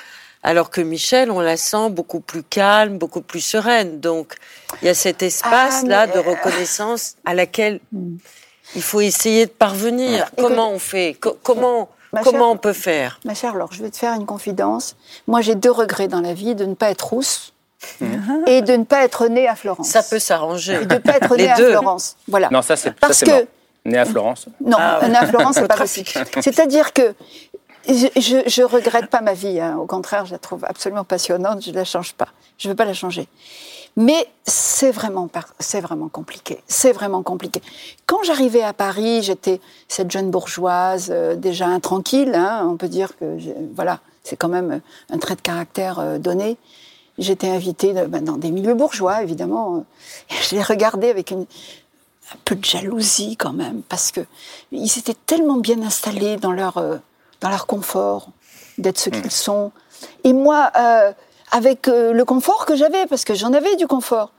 alors 0.41 0.69
que 0.69 0.79
Michel, 0.79 1.31
on 1.31 1.41
la 1.41 1.57
sent 1.57 1.89
beaucoup 1.89 2.21
plus 2.21 2.43
calme, 2.43 2.97
beaucoup 2.97 3.19
plus 3.21 3.41
sereine. 3.41 3.99
Donc, 3.99 4.35
il 4.81 4.85
y 4.85 4.89
a 4.89 4.93
cet 4.93 5.21
espace-là 5.21 6.01
Ah, 6.03 6.07
de 6.07 6.17
euh, 6.19 6.21
reconnaissance 6.21 7.15
à 7.25 7.33
laquelle 7.33 7.81
il 8.75 8.81
faut 8.81 9.01
essayer 9.01 9.47
de 9.47 9.51
parvenir. 9.51 10.29
Écoute, 10.37 10.45
comment 10.47 10.71
on 10.71 10.79
fait? 10.79 11.17
Co- 11.19 11.37
Comment, 11.43 11.89
comment 12.23 12.31
chère- 12.31 12.47
on 12.47 12.57
peut 12.57 12.71
faire? 12.73 13.19
Ma 13.25 13.33
chère 13.33 13.55
Laure, 13.55 13.73
je 13.73 13.83
vais 13.83 13.89
te 13.89 13.97
faire 13.97 14.13
une 14.13 14.25
confidence. 14.25 14.95
Moi, 15.27 15.41
j'ai 15.41 15.55
deux 15.55 15.71
regrets 15.71 16.07
dans 16.07 16.21
la 16.21 16.33
vie 16.33 16.55
de 16.55 16.63
ne 16.65 16.73
pas 16.75 16.89
être 16.89 17.07
rousse 17.09 17.51
et 18.47 18.61
de 18.61 18.73
ne 18.73 18.83
pas 18.83 19.03
être 19.03 19.27
née 19.27 19.47
à 19.47 19.55
Florence. 19.55 19.87
Ça 19.89 20.03
peut 20.03 20.19
s'arranger. 20.19 20.79
Et 20.81 20.85
de 20.85 20.93
ne 20.95 20.99
pas 20.99 21.17
être 21.17 21.35
née 21.37 21.49
à. 21.49 21.55
Florence. 21.55 22.15
Voilà. 22.27 22.49
Non, 22.51 22.61
ça 22.61 22.75
c'est 22.75 22.91
Parce 22.95 23.21
que 23.21 23.29
mort. 23.29 23.41
Né 23.85 23.97
à 23.97 24.05
Florence. 24.05 24.47
non, 24.63 24.77
Ah 24.79 24.99
ouais. 25.01 25.09
née 25.09 25.15
à 25.17 25.25
Florence, 25.25 25.55
c'est 25.55 25.67
pas 25.67 25.77
possible. 25.77 26.07
C'est-à-dire 26.41 26.91
que 26.93 27.13
je, 27.87 28.07
je, 28.17 28.43
je 28.47 28.61
regrette 28.63 29.07
pas 29.09 29.21
ma 29.21 29.33
vie. 29.33 29.59
hein. 29.59 29.77
Au 29.77 29.85
contraire, 29.85 30.25
je 30.25 30.33
la 30.33 30.37
trouve 30.39 30.65
absolument 30.65 31.05
passionnante. 31.05 31.63
Je 31.63 31.71
la 31.71 31.85
change 31.85 32.13
pas. 32.13 32.27
Je 32.57 32.67
veux 32.67 32.75
pas 32.75 32.85
la 32.85 32.93
changer. 32.93 33.27
Mais 33.95 34.27
c'est 34.45 34.91
vraiment, 34.91 35.27
c'est 35.59 35.81
vraiment 35.81 36.09
compliqué. 36.09 36.61
C'est 36.67 36.91
vraiment 36.91 37.23
compliqué. 37.23 37.61
Quand 38.05 38.21
j'arrivais 38.23 38.61
à 38.63 38.73
Paris, 38.73 39.23
j'étais 39.23 39.59
cette 39.87 40.11
jeune 40.11 40.29
bourgeoise, 40.29 41.09
euh, 41.11 41.35
déjà 41.35 41.65
intranquille. 41.67 42.31
hein, 42.35 42.67
on 42.69 42.75
peut 42.77 42.87
dire 42.87 43.17
que, 43.17 43.37
voilà, 43.75 43.99
c'est 44.23 44.35
quand 44.35 44.47
même 44.49 44.81
un 45.11 45.17
trait 45.17 45.35
de 45.35 45.41
caractère 45.41 45.99
euh, 45.99 46.17
donné. 46.17 46.57
J'étais 47.19 47.49
invitée 47.49 47.93
ben, 47.93 48.23
dans 48.23 48.37
des 48.37 48.49
milieux 48.49 48.73
bourgeois, 48.73 49.21
évidemment. 49.21 49.85
Je 50.29 50.55
les 50.55 50.63
regardais 50.63 51.09
avec 51.09 51.31
une, 51.31 51.45
un 52.33 52.37
peu 52.45 52.55
de 52.55 52.63
jalousie 52.63 53.35
quand 53.37 53.53
même, 53.53 53.81
parce 53.87 54.11
que 54.11 54.21
ils 54.71 54.97
étaient 54.97 55.17
tellement 55.25 55.57
bien 55.57 55.81
installés 55.81 56.37
dans 56.37 56.51
leur, 56.51 56.77
euh, 56.77 56.97
dans 57.41 57.49
leur 57.49 57.65
confort, 57.67 58.29
d'être 58.77 58.99
ce 58.99 59.09
qu'ils 59.09 59.31
sont. 59.31 59.71
Et 60.23 60.33
moi, 60.33 60.71
euh, 60.77 61.11
avec 61.51 61.87
euh, 61.87 62.13
le 62.13 62.25
confort 62.25 62.65
que 62.65 62.75
j'avais, 62.75 63.05
parce 63.07 63.23
que 63.23 63.33
j'en 63.33 63.53
avais 63.53 63.75
du 63.75 63.87
confort, 63.87 64.31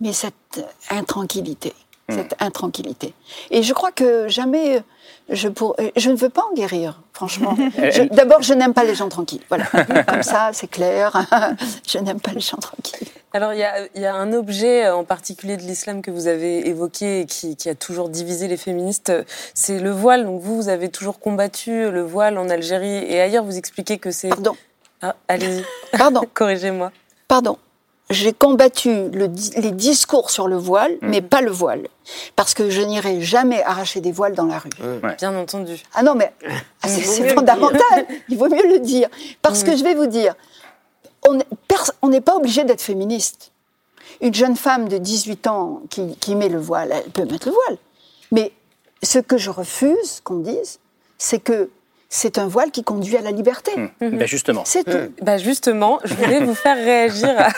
mais 0.00 0.12
cette 0.12 0.64
intranquillité, 0.90 1.74
cette 2.08 2.34
intranquillité. 2.40 3.14
Et 3.50 3.62
je 3.62 3.72
crois 3.72 3.92
que 3.92 4.28
jamais 4.28 4.82
je 5.28 5.48
pour, 5.48 5.74
euh, 5.80 5.90
je 5.96 6.10
ne 6.10 6.16
veux 6.16 6.28
pas 6.28 6.42
en 6.50 6.54
guérir, 6.54 7.02
franchement. 7.12 7.56
D'abord, 8.12 8.42
je 8.42 8.54
n'aime 8.54 8.74
pas 8.74 8.84
les 8.84 8.94
gens 8.94 9.08
tranquilles. 9.08 9.42
Voilà, 9.48 9.66
comme 10.04 10.22
ça, 10.22 10.50
c'est 10.52 10.68
clair. 10.68 11.26
je 11.86 11.98
n'aime 11.98 12.20
pas 12.20 12.32
les 12.32 12.40
gens 12.40 12.58
tranquilles. 12.58 13.08
Alors, 13.32 13.52
il 13.52 13.58
y 13.58 13.64
a, 13.64 13.86
il 13.94 14.00
y 14.00 14.06
a 14.06 14.14
un 14.14 14.32
objet 14.32 14.86
euh, 14.86 14.96
en 14.96 15.04
particulier 15.04 15.56
de 15.56 15.62
l'islam 15.62 16.00
que 16.00 16.10
vous 16.10 16.26
avez 16.26 16.68
évoqué 16.68 17.20
et 17.20 17.26
qui, 17.26 17.56
qui 17.56 17.68
a 17.68 17.74
toujours 17.74 18.08
divisé 18.08 18.48
les 18.48 18.56
féministes, 18.56 19.12
c'est 19.52 19.78
le 19.78 19.90
voile. 19.90 20.24
Donc, 20.24 20.40
vous, 20.40 20.56
vous 20.56 20.68
avez 20.68 20.88
toujours 20.88 21.18
combattu 21.18 21.90
le 21.90 22.02
voile 22.02 22.38
en 22.38 22.48
Algérie 22.48 23.04
et 23.04 23.20
ailleurs. 23.20 23.44
Vous 23.44 23.58
expliquez 23.58 23.98
que 23.98 24.10
c'est. 24.10 24.28
Pardon. 24.28 24.56
Ah, 25.02 25.16
allez-y. 25.28 25.64
Pardon. 25.98 26.22
Corrigez-moi. 26.34 26.92
Pardon. 27.28 27.58
J'ai 28.10 28.32
combattu 28.32 29.08
le 29.10 29.28
les 29.56 29.72
discours 29.72 30.30
sur 30.30 30.46
le 30.46 30.56
voile, 30.56 30.92
Mhm. 31.02 31.10
mais 31.10 31.20
pas 31.22 31.40
le 31.40 31.50
voile. 31.50 31.88
Parce 32.36 32.54
que 32.54 32.70
je 32.70 32.80
n'irai 32.82 33.20
jamais 33.20 33.62
arracher 33.64 34.00
des 34.00 34.12
voiles 34.12 34.34
dans 34.34 34.46
la 34.46 34.58
rue. 34.58 34.70
Bien 35.18 35.36
entendu. 35.36 35.82
Ah 35.94 36.02
non, 36.02 36.14
mais 36.14 36.32
ah, 36.82 36.88
c'est 36.88 37.28
fondamental. 37.34 38.06
Il 38.28 38.38
vaut 38.38 38.48
mieux 38.48 38.66
le 38.74 38.78
dire. 38.78 39.08
Parce 39.42 39.64
que 39.64 39.76
je 39.76 39.82
vais 39.82 39.94
vous 39.94 40.06
dire, 40.06 40.34
on 41.28 41.34
n'est 41.34 41.46
pers- 41.66 41.92
on 42.02 42.08
n'est 42.08 42.20
pas 42.20 42.36
obligé 42.36 42.62
d'être 42.64 42.80
féministe. 42.82 43.50
Une 44.20 44.32
jeune 44.34 44.56
femme 44.56 44.88
de 44.88 44.98
18 44.98 45.46
ans 45.48 45.82
qui, 45.90 46.16
qui 46.16 46.36
met 46.36 46.48
le 46.48 46.60
voile, 46.60 46.92
elle 46.92 47.10
peut 47.10 47.24
mettre 47.24 47.48
le 47.48 47.54
voile. 47.54 47.78
Mais 48.32 48.52
ce 49.02 49.18
que 49.18 49.36
je 49.36 49.50
refuse 49.50 50.20
qu'on 50.22 50.36
dise, 50.36 50.78
c'est 51.18 51.38
que 51.40 51.70
c'est 52.08 52.38
un 52.38 52.46
voile 52.46 52.70
qui 52.70 52.84
conduit 52.84 53.16
à 53.16 53.20
la 53.20 53.30
liberté. 53.32 53.72
Ben 54.00 54.26
justement. 54.26 54.62
C'est 54.64 54.84
tout. 54.84 55.12
Bah 55.22 55.38
justement, 55.38 55.98
je 56.04 56.14
voulais 56.14 56.40
vous 56.40 56.54
faire 56.54 56.76
réagir 56.76 57.34
à, 57.38 57.48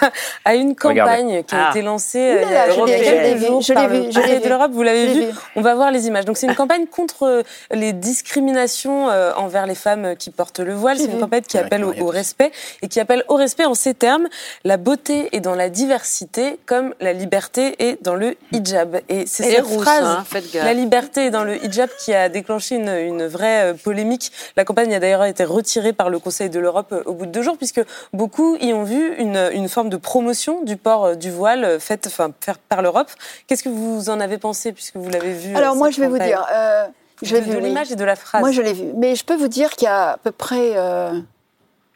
à 0.44 0.54
une 0.54 0.74
campagne 0.74 1.42
qui 1.44 1.54
a 1.54 1.66
Ah. 1.66 1.70
été 1.70 1.82
lancée 1.82 2.18
euh, 2.18 2.42
il 2.44 2.48
y 2.50 2.52
Là, 2.52 2.62
a 2.62 2.70
je 2.70 2.80
l'ai- 2.84 3.00
quelques 3.00 3.46
jours 3.46 3.60
je 3.60 3.68
l'ai 3.68 3.74
par 3.74 3.88
vu, 3.88 3.98
le 3.98 4.04
Conseil 4.06 4.38
de 4.38 4.42
vu. 4.42 4.48
l'Europe. 4.48 4.70
Vous 4.72 4.82
l'avez 4.82 5.06
vu 5.12 5.20
vu. 5.26 5.26
On 5.56 5.60
va 5.60 5.74
voir 5.74 5.90
les 5.90 6.06
images. 6.06 6.24
Donc 6.24 6.38
c'est 6.38 6.46
une 6.46 6.54
campagne 6.54 6.86
contre 6.86 7.24
euh, 7.24 7.42
les 7.72 7.92
discriminations 7.92 9.10
euh, 9.10 9.32
envers 9.36 9.66
les 9.66 9.74
femmes 9.74 10.14
qui 10.16 10.30
portent 10.30 10.60
le 10.60 10.74
voile. 10.74 10.98
C'est 10.98 11.06
une 11.10 11.20
campagne 11.20 11.42
qui 11.42 11.58
appelle 11.58 11.84
au, 11.84 11.92
au 12.00 12.06
respect 12.06 12.50
et 12.82 12.88
qui 12.88 13.00
appelle 13.00 13.24
au 13.28 13.34
respect 13.34 13.64
en 13.64 13.74
ces 13.74 13.94
termes 13.94 14.28
la 14.64 14.76
beauté 14.76 15.28
est 15.32 15.40
dans 15.40 15.54
la 15.54 15.68
diversité 15.70 16.58
comme 16.66 16.94
la 17.00 17.12
liberté 17.12 17.76
est 17.80 18.02
dans 18.02 18.14
le 18.14 18.36
hijab. 18.52 19.00
Et 19.08 19.26
c'est 19.26 19.44
cette 19.44 19.64
rousse, 19.66 19.82
phrase 19.82 20.04
hein, 20.04 20.24
la 20.54 20.74
liberté 20.74 21.26
est 21.26 21.30
dans 21.30 21.44
le 21.44 21.62
hijab 21.64 21.88
qui 21.98 22.14
a 22.14 22.28
déclenché 22.28 22.76
une, 22.76 22.88
une 22.88 23.26
vraie 23.26 23.72
euh, 23.72 23.74
polémique. 23.74 24.32
La 24.56 24.64
campagne 24.64 24.94
a 24.94 25.00
d'ailleurs 25.00 25.24
été 25.24 25.44
retirée 25.44 25.92
par 25.92 26.10
le 26.10 26.18
Conseil 26.18 26.50
de 26.50 26.58
l'Europe 26.60 26.92
euh, 26.92 27.02
au 27.06 27.14
bout 27.14 27.26
de 27.26 27.30
deux 27.32 27.42
jours, 27.42 27.56
puisque 27.56 27.80
beaucoup 28.12 28.56
y 28.56 28.72
ont 28.72 28.84
vu 28.84 29.14
une, 29.16 29.50
une 29.52 29.68
forme 29.68 29.88
de 29.88 29.96
promotion 29.96 30.62
du 30.64 30.76
port 30.76 31.04
euh, 31.06 31.14
du 31.14 31.30
voile 31.30 31.64
euh, 31.64 31.78
faite 31.80 32.06
enfin, 32.06 32.30
par 32.68 32.82
l'Europe. 32.82 33.10
Qu'est-ce 33.46 33.62
que 33.62 33.68
vous 33.68 34.10
en 34.10 34.20
avez 34.20 34.38
pensé, 34.38 34.72
puisque 34.72 34.96
vous 34.96 35.08
l'avez 35.10 35.32
vu 35.32 35.54
Alors 35.56 35.76
moi, 35.76 35.90
je 35.90 36.00
vais 36.00 36.08
vous 36.08 36.18
dire, 36.18 36.44
euh, 36.52 36.86
je 37.22 37.36
De- 37.36 37.40
de 37.40 37.56
oui. 37.56 37.62
l'image 37.62 37.90
et 37.92 37.96
de 37.96 38.04
la 38.04 38.16
phrase. 38.16 38.40
Moi, 38.40 38.52
je 38.52 38.62
l'ai 38.62 38.72
vu. 38.72 38.86
Mais 38.96 39.14
je 39.16 39.24
peux 39.24 39.36
vous 39.36 39.48
dire 39.48 39.70
qu'il 39.70 39.86
y 39.86 39.88
a 39.88 40.10
à 40.12 40.16
peu 40.18 40.30
près 40.30 40.72
euh, 40.76 41.18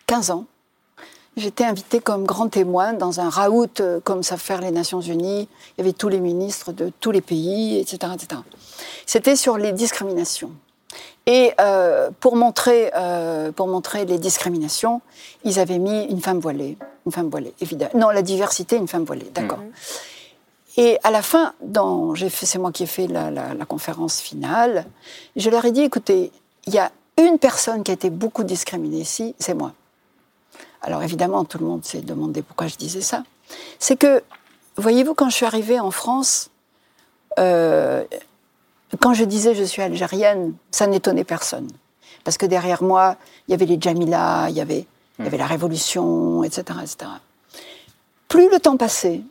15 0.07 0.31
ans, 0.31 0.45
j'étais 1.37 1.65
invitée 1.65 2.01
comme 2.01 2.25
grand 2.25 2.49
témoin 2.49 2.93
dans 2.93 3.21
un 3.21 3.31
raout 3.31 3.81
euh, 3.81 4.01
comme 4.05 4.23
savent 4.23 4.41
faire 4.41 4.61
les 4.61 4.71
Nations 4.71 5.01
Unies. 5.01 5.49
Il 5.77 5.79
y 5.79 5.81
avait 5.81 5.93
tous 5.95 6.09
les 6.09 6.21
ministres 6.21 6.73
de 6.73 6.91
tous 7.01 7.11
les 7.13 7.21
pays, 7.23 7.79
etc. 7.79 8.13
etc. 8.15 8.41
C'était 9.07 9.37
sur 9.37 9.57
les 9.59 9.73
discriminations. 9.73 10.51
Et 11.27 11.53
euh, 11.61 12.11
pour, 12.21 12.35
montrer, 12.37 12.91
euh, 12.97 13.53
pour 13.53 13.69
montrer 13.69 14.05
les 14.05 14.19
discriminations, 14.19 15.01
ils 15.45 15.59
avaient 15.61 15.79
mis 15.79 16.05
une 16.07 16.21
femme 16.21 16.41
voilée. 16.41 16.77
Une 17.07 17.13
femme 17.13 17.31
voilée, 17.31 17.55
évidemment. 17.61 17.93
Non, 17.95 18.11
la 18.11 18.23
diversité, 18.23 18.77
une 18.77 18.89
femme 18.89 19.05
voilée, 19.05 19.31
d'accord. 19.33 19.61
Et 20.77 20.99
à 21.05 21.11
la 21.11 21.23
fin, 21.23 21.53
c'est 22.31 22.59
moi 22.59 22.73
qui 22.73 22.85
ai 22.85 22.87
fait 22.87 23.07
la, 23.07 23.31
la- 23.31 23.55
la 23.55 23.65
conférence 23.67 24.21
finale, 24.21 24.87
je 25.37 25.51
leur 25.51 25.65
ai 25.65 25.71
dit, 25.71 25.83
écoutez, 25.83 26.33
il 26.67 26.75
y 26.75 26.79
a 26.79 26.91
une 27.19 27.39
personne 27.39 27.83
qui 27.83 27.91
a 27.91 27.95
été 27.95 28.09
beaucoup 28.11 28.43
discriminée 28.43 28.99
ici, 29.01 29.35
c'est 29.39 29.55
moi. 29.55 29.73
Alors 30.81 31.03
évidemment, 31.03 31.45
tout 31.45 31.59
le 31.59 31.67
monde 31.67 31.85
s'est 31.85 32.01
demandé 32.01 32.43
pourquoi 32.43 32.67
je 32.69 32.77
disais 32.77 33.03
ça. 33.03 33.23
C'est 33.79 33.97
que, 33.97 34.23
voyez-vous, 34.77 35.15
quand 35.15 35.29
je 35.29 35.37
suis 35.37 35.47
arrivée 35.47 35.79
en 35.79 35.91
France, 35.91 36.51
euh, 37.39 38.03
quand 39.01 39.15
je 39.15 39.25
disais 39.25 39.55
je 39.55 39.65
suis 39.65 39.83
algérienne, 39.83 40.55
ça 40.71 40.87
n'étonnait 40.87 41.25
personne. 41.25 41.69
Parce 42.25 42.39
que 42.39 42.47
derrière 42.47 42.83
moi, 42.83 43.17
il 43.49 43.53
y 43.53 43.55
avait 43.55 43.67
les 43.67 43.81
Jamila, 43.81 44.47
il 44.49 44.57
y 44.57 44.61
avait, 44.61 44.87
il 45.19 45.25
y 45.25 45.29
avait 45.29 45.39
la 45.39 45.47
Révolution, 45.47 46.45
etc., 46.45 46.79
etc. 46.83 47.11
Plus 48.29 48.49
le 48.51 48.61
temps 48.61 48.77
passait, 48.77 49.23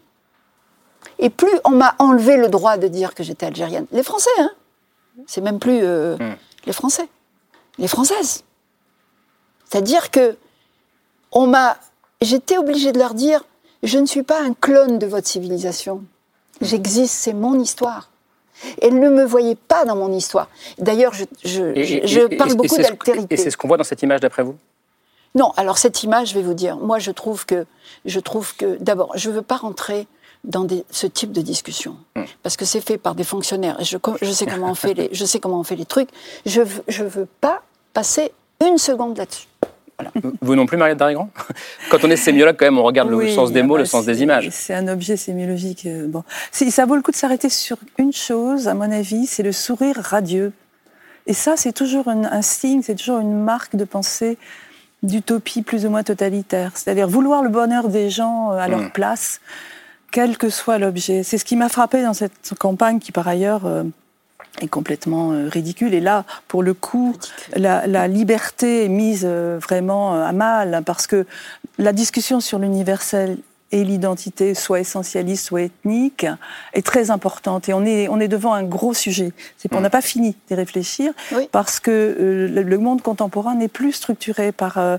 et 1.20 1.30
plus 1.30 1.51
on 1.64 1.72
m'a 1.72 1.95
enlevé 1.99 2.38
le 2.38 2.49
droit 2.49 2.78
de 2.78 2.88
dire 2.88 3.14
que 3.16 3.24
j'étais 3.24 3.45
algérienne. 3.45 3.86
Les 3.91 4.03
Français, 4.03 4.30
hein 4.39 4.51
C'est 5.28 5.41
même 5.41 5.59
plus 5.59 5.80
euh, 5.84 6.18
les 6.66 6.74
Français, 6.74 7.07
les 7.78 7.88
Françaises. 7.88 8.43
C'est-à-dire 9.66 10.12
que 10.12 10.36
on 11.32 11.47
m'a, 11.47 11.78
j'étais 12.22 12.57
obligée 12.57 12.91
de 12.91 12.99
leur 12.99 13.14
dire, 13.14 13.43
je 13.84 13.97
ne 13.97 14.05
suis 14.05 14.24
pas 14.24 14.41
un 14.41 14.53
clone 14.53 14.99
de 14.99 15.07
votre 15.07 15.28
civilisation. 15.28 16.03
J'existe, 16.59 17.16
c'est 17.16 17.34
mon 17.34 17.59
histoire. 17.59 18.11
Elles 18.82 18.99
ne 18.99 19.09
me 19.09 19.24
voyaient 19.26 19.55
pas 19.55 19.86
dans 19.86 19.95
mon 19.95 20.12
histoire. 20.12 20.47
D'ailleurs, 20.78 21.14
je, 21.14 21.26
je, 21.43 21.64
Et- 21.76 21.84
je- 21.86 21.95
et- 21.97 22.07
je 22.07 22.20
et- 22.22 22.38
parle 22.38 22.51
et 22.51 22.55
beaucoup 22.55 22.78
d'altérité. 22.78 23.34
Et 23.34 23.38
c'est 23.38 23.51
ce 23.51 23.57
qu'on 23.57 23.68
voit 23.68 23.78
dans 23.78 23.84
cette 23.84 24.01
image 24.03 24.20
d'après 24.20 24.43
vous? 24.43 24.55
Non, 25.34 25.51
alors 25.57 25.78
cette 25.78 26.03
image, 26.03 26.30
je 26.30 26.34
vais 26.36 26.41
vous 26.41 26.53
dire, 26.53 26.76
moi 26.78 26.99
je 26.99 27.12
trouve 27.12 27.45
que, 27.45 27.66
je 28.05 28.20
trouve 28.20 28.55
que, 28.55 28.78
d'abord, 28.82 29.12
je 29.16 29.30
ne 29.30 29.36
veux 29.36 29.41
pas 29.41 29.55
rentrer 29.57 30.05
dans 30.43 30.64
des- 30.64 30.84
ce 30.91 31.07
type 31.07 31.32
de 31.32 31.41
discussion, 31.41 31.95
parce 32.43 32.57
que 32.57 32.66
c'est 32.66 32.82
fait 32.82 32.97
par 32.97 33.16
des 33.16 33.24
fonctionnaires. 33.24 33.80
Et 33.80 33.86
je, 33.86 33.97
je 34.22 34.32
sais 34.32 34.45
comment 34.45 34.72
on 34.72 34.76
fait 34.76 34.93
les, 34.93 35.09
je 35.14 35.24
sais 35.24 35.39
comment 35.39 35.59
on 35.59 35.64
fait 35.64 35.76
les 35.76 35.86
trucs. 35.86 36.09
Je 36.45 36.62
je 36.88 37.03
veux 37.03 37.28
pas 37.39 37.62
passer 37.93 38.32
une 38.66 38.78
seconde 38.78 39.18
là-dessus. 39.18 39.47
Vous 40.41 40.56
non 40.56 40.66
plus, 40.66 40.78
Mariette 40.78 40.97
Darigrand 40.97 41.30
Quand 41.91 42.04
on 42.04 42.10
est 42.10 42.16
sémiologue, 42.16 42.56
quand 42.58 42.66
même, 42.66 42.78
on 42.78 42.84
regarde 42.84 43.10
le 43.10 43.28
sens 43.30 43.52
des 43.52 43.64
mots, 43.64 43.76
bah, 43.76 43.80
le 43.82 43.86
sens 43.86 44.06
des 44.06 44.22
images. 44.24 44.49
C'est 44.52 44.74
un 44.74 44.88
objet 44.88 45.18
sémiologique. 45.18 45.86
euh, 45.86 46.08
Bon. 46.08 46.24
Ça 46.52 46.86
vaut 46.86 46.95
le 46.95 47.02
coup 47.02 47.12
de 47.12 47.16
s'arrêter 47.16 47.49
sur 47.49 47.78
une 47.97 48.14
chose, 48.14 48.68
à 48.68 48.74
mon 48.74 48.91
avis, 48.91 49.26
c'est 49.28 49.43
le 49.43 49.52
sourire 49.52 49.97
radieux. 49.99 50.52
Et 51.28 51.34
ça, 51.34 51.54
c'est 51.56 51.72
toujours 51.74 52.08
un, 52.08 52.24
un 52.24 52.41
signe, 52.41 52.82
c'est 52.82 52.95
toujours 52.95 53.20
une 53.20 53.43
marque 53.43 53.76
de 53.76 53.84
pensée 53.86 54.38
d'utopie 55.04 55.62
plus 55.62 55.86
ou 55.86 55.89
moins 55.89 56.04
totalitaire. 56.04 56.72
C'est-à-dire 56.76 57.08
vouloir 57.08 57.41
le 57.43 57.49
bonheur 57.49 57.89
des 57.89 58.10
gens 58.10 58.52
euh, 58.52 58.58
à 58.58 58.68
leur 58.68 58.82
Mm. 58.82 58.91
place, 58.91 59.41
quel 60.12 60.38
que 60.38 60.49
soit 60.49 60.78
l'objet. 60.78 61.24
C'est 61.24 61.38
ce 61.38 61.45
qui 61.45 61.56
m'a 61.56 61.70
frappé 61.70 62.04
dans 62.04 62.14
cette 62.14 62.54
campagne 62.60 62.99
qui, 62.99 63.12
par 63.12 63.28
ailleurs, 63.28 63.66
euh, 63.66 63.84
est 64.60 64.68
complètement 64.68 65.32
euh, 65.32 65.47
ridicule. 65.47 65.93
Et 65.93 65.99
là, 65.99 66.26
pour 66.47 66.64
le 66.64 66.74
coup, 66.74 67.16
la, 67.56 67.88
la 67.88 68.08
liberté 68.08 68.86
est 68.86 68.89
mise 68.89 69.24
euh, 69.24 69.60
vraiment 69.62 70.16
euh, 70.16 70.24
à 70.24 70.32
mal, 70.32 70.74
hein, 70.74 70.84
parce 70.84 71.08
que 71.08 71.26
la 71.78 71.93
discussion 71.93 72.39
sur 72.39 72.60
l'universel 72.60 73.38
et 73.72 73.84
l'identité, 73.84 74.54
soit 74.54 74.80
essentialiste, 74.82 75.45
soit 75.45 75.64
ethnique, 75.64 76.26
est 76.74 76.86
très 76.86 77.10
importante. 77.10 77.70
Et 77.70 77.74
on 77.74 77.86
est, 77.86 78.08
on 78.10 78.20
est 78.20 78.28
devant 78.28 78.54
un 78.54 78.64
gros 78.64 78.93
sujet. 78.93 79.32
C'est, 79.58 79.74
On 79.74 79.82
n'a 79.82 79.89
pas 79.89 80.02
fini 80.02 80.36
d'y 80.47 80.56
réfléchir, 80.56 81.14
parce 81.52 81.80
que 81.80 81.91
euh, 81.91 82.47
le, 82.47 82.64
le 82.64 82.78
monde 82.78 83.02
contemporain 83.02 83.56
n'est 83.56 83.70
plus 83.70 83.93
structuré 83.93 84.52
par, 84.52 84.78
euh, 84.78 84.97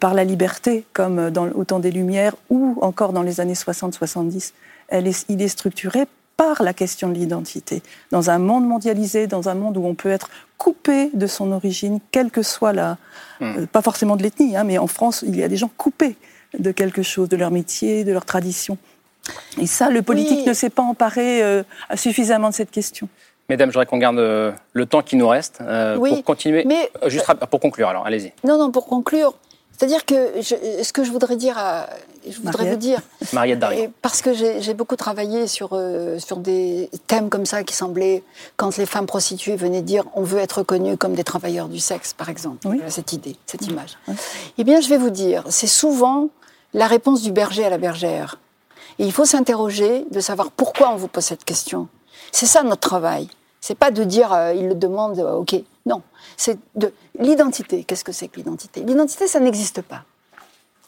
par 0.00 0.14
la 0.14 0.24
liberté, 0.24 0.84
comme 0.92 1.30
dans, 1.30 1.48
au 1.50 1.64
temps 1.64 1.78
des 1.78 1.92
Lumières, 1.92 2.34
ou 2.50 2.78
encore 2.82 3.12
dans 3.12 3.22
les 3.22 3.40
années 3.40 3.54
60-70. 3.54 4.52
Elle 4.88 5.06
est, 5.06 5.26
il 5.28 5.40
est 5.42 5.48
structuré 5.48 6.06
par 6.38 6.62
la 6.62 6.72
question 6.72 7.08
de 7.08 7.14
l'identité. 7.14 7.82
Dans 8.12 8.30
un 8.30 8.38
monde 8.38 8.64
mondialisé, 8.66 9.26
dans 9.26 9.48
un 9.50 9.54
monde 9.54 9.76
où 9.76 9.84
on 9.84 9.94
peut 9.94 10.08
être 10.08 10.30
coupé 10.56 11.10
de 11.12 11.26
son 11.26 11.50
origine, 11.52 11.98
quelle 12.12 12.30
que 12.30 12.42
soit 12.42 12.72
la... 12.72 12.96
euh, 13.42 13.66
pas 13.66 13.82
forcément 13.82 14.14
de 14.16 14.22
l'ethnie, 14.22 14.56
hein, 14.56 14.62
mais 14.64 14.78
en 14.78 14.86
France, 14.86 15.24
il 15.26 15.36
y 15.36 15.42
a 15.42 15.48
des 15.48 15.56
gens 15.56 15.70
coupés 15.76 16.16
de 16.56 16.70
quelque 16.70 17.02
chose, 17.02 17.28
de 17.28 17.36
leur 17.36 17.50
métier, 17.50 18.04
de 18.04 18.12
leur 18.12 18.24
tradition. 18.24 18.78
Et 19.60 19.66
ça, 19.66 19.90
le 19.90 20.00
politique 20.00 20.38
Oui. 20.44 20.48
ne 20.48 20.52
s'est 20.54 20.70
pas 20.70 20.82
emparé 20.82 21.42
euh, 21.42 21.64
suffisamment 21.96 22.50
de 22.50 22.54
cette 22.54 22.70
question. 22.70 23.08
Mesdames, 23.48 23.72
j'aimerais 23.72 23.86
qu'on 23.86 23.98
garde 23.98 24.18
euh, 24.18 24.52
le 24.74 24.86
temps 24.86 25.02
qui 25.02 25.16
nous 25.16 25.26
reste 25.26 25.58
euh, 25.60 25.96
Oui, 25.96 26.10
pour 26.10 26.24
continuer. 26.24 26.64
mais- 26.66 26.88
Juste 27.08 27.26
pour 27.50 27.58
conclure, 27.60 27.88
alors, 27.88 28.06
allez-y. 28.06 28.32
Non, 28.46 28.58
non, 28.58 28.70
pour 28.70 28.86
conclure, 28.86 29.34
c'est-à-dire 29.76 30.04
que 30.04 30.14
je- 30.40 30.82
ce 30.84 30.92
que 30.92 31.02
je 31.02 31.10
voudrais 31.10 31.36
dire, 31.36 31.58
à, 31.58 31.88
je 32.30 32.38
voudrais 32.38 32.52
Mariette. 32.52 32.72
vous 32.74 32.80
dire, 32.80 33.00
Mariette. 33.32 33.64
Et 33.72 33.90
parce 34.02 34.22
que 34.22 34.32
j'ai 34.32 34.74
beaucoup 34.74 34.96
travaillé 34.96 35.46
sur, 35.46 35.70
euh, 35.72 36.18
sur 36.18 36.38
des 36.38 36.90
thèmes 37.06 37.28
comme 37.30 37.46
ça 37.46 37.64
qui 37.64 37.74
semblaient, 37.74 38.22
quand 38.56 38.76
les 38.76 38.86
femmes 38.86 39.06
prostituées 39.06 39.56
venaient 39.56 39.82
dire 39.82 40.04
on 40.14 40.22
veut 40.22 40.38
être 40.38 40.58
reconnues 40.58 40.96
comme 40.96 41.14
des 41.14 41.24
travailleurs 41.24 41.68
du 41.68 41.78
sexe, 41.78 42.12
par 42.12 42.28
exemple, 42.28 42.58
Voilà 42.62 42.90
cette 42.90 43.12
idée, 43.12 43.36
cette 43.46 43.66
image. 43.66 43.98
Eh 44.56 44.64
bien, 44.64 44.80
je 44.80 44.88
vais 44.88 44.98
vous 44.98 45.10
dire, 45.10 45.44
c'est 45.48 45.66
souvent 45.66 46.28
la 46.74 46.86
réponse 46.86 47.22
du 47.22 47.32
berger 47.32 47.64
à 47.64 47.70
la 47.70 47.78
bergère. 47.78 48.38
Et 48.98 49.04
il 49.04 49.12
faut 49.12 49.24
s'interroger 49.24 50.04
de 50.10 50.20
savoir 50.20 50.50
pourquoi 50.50 50.90
on 50.90 50.96
vous 50.96 51.08
pose 51.08 51.24
cette 51.24 51.44
question. 51.44 51.88
C'est 52.32 52.46
ça 52.46 52.62
notre 52.62 52.88
travail. 52.88 53.28
C'est 53.60 53.76
pas 53.76 53.90
de 53.90 54.04
dire 54.04 54.32
euh, 54.32 54.54
il 54.54 54.68
le 54.68 54.74
demande, 54.74 55.18
euh, 55.18 55.34
ok. 55.34 55.56
Non, 55.86 56.02
c'est 56.36 56.58
de 56.76 56.92
l'identité. 57.18 57.84
Qu'est-ce 57.84 58.04
que 58.04 58.12
c'est 58.12 58.28
que 58.28 58.36
l'identité? 58.36 58.82
L'identité, 58.82 59.26
ça 59.26 59.40
n'existe 59.40 59.82
pas. 59.82 60.04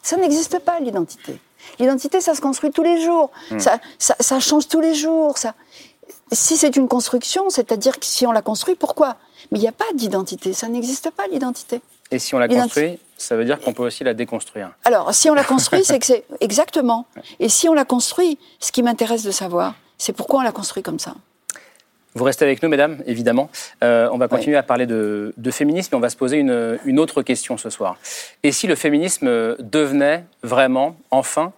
Ça 0.01 0.17
n'existe 0.17 0.59
pas, 0.59 0.79
l'identité. 0.79 1.39
L'identité, 1.79 2.21
ça 2.21 2.35
se 2.35 2.41
construit 2.41 2.71
tous 2.71 2.83
les 2.83 3.01
jours. 3.01 3.31
Hmm. 3.51 3.59
Ça, 3.59 3.79
ça, 3.99 4.15
ça 4.19 4.39
change 4.39 4.67
tous 4.67 4.81
les 4.81 4.95
jours. 4.95 5.37
Ça... 5.37 5.53
Si 6.31 6.57
c'est 6.57 6.75
une 6.75 6.87
construction, 6.87 7.49
c'est-à-dire 7.49 7.99
que 7.99 8.05
si 8.05 8.25
on 8.25 8.31
la 8.31 8.41
construit, 8.41 8.75
pourquoi? 8.75 9.17
Mais 9.51 9.59
il 9.59 9.61
n'y 9.61 9.67
a 9.67 9.73
pas 9.73 9.85
d'identité. 9.93 10.53
Ça 10.53 10.67
n'existe 10.67 11.11
pas, 11.11 11.27
l'identité. 11.27 11.81
Et 12.09 12.19
si 12.19 12.35
on 12.35 12.39
la 12.39 12.47
construit, 12.47 12.99
ça 13.17 13.35
veut 13.35 13.45
dire 13.45 13.59
qu'on 13.59 13.73
peut 13.73 13.83
aussi 13.83 14.03
la 14.03 14.13
déconstruire. 14.13 14.71
Alors, 14.83 15.13
si 15.13 15.29
on 15.29 15.33
la 15.33 15.43
construit, 15.43 15.83
c'est 15.83 15.99
que 15.99 16.05
c'est 16.05 16.25
exactement. 16.39 17.05
Et 17.39 17.49
si 17.49 17.69
on 17.69 17.73
la 17.73 17.85
construit, 17.85 18.37
ce 18.59 18.71
qui 18.71 18.83
m'intéresse 18.83 19.23
de 19.23 19.31
savoir, 19.31 19.75
c'est 19.97 20.13
pourquoi 20.13 20.39
on 20.39 20.43
la 20.43 20.51
construit 20.51 20.83
comme 20.83 20.99
ça. 20.99 21.15
Vous 22.13 22.25
restez 22.25 22.43
avec 22.43 22.61
nous, 22.61 22.69
mesdames, 22.69 22.97
évidemment. 23.05 23.49
Euh, 23.83 24.09
on 24.11 24.17
va 24.17 24.27
continuer 24.27 24.57
à 24.57 24.63
parler 24.63 24.85
de, 24.85 25.33
de 25.37 25.51
féminisme 25.51 25.95
et 25.95 25.97
on 25.97 26.01
va 26.01 26.09
se 26.09 26.17
poser 26.17 26.37
une, 26.37 26.77
une 26.85 26.99
autre 26.99 27.21
question 27.21 27.57
ce 27.57 27.69
soir. 27.69 27.97
Et 28.43 28.51
si 28.51 28.67
le 28.67 28.75
féminisme 28.75 29.55
devenait 29.59 30.25
vraiment, 30.43 30.97
enfin, 31.09 31.53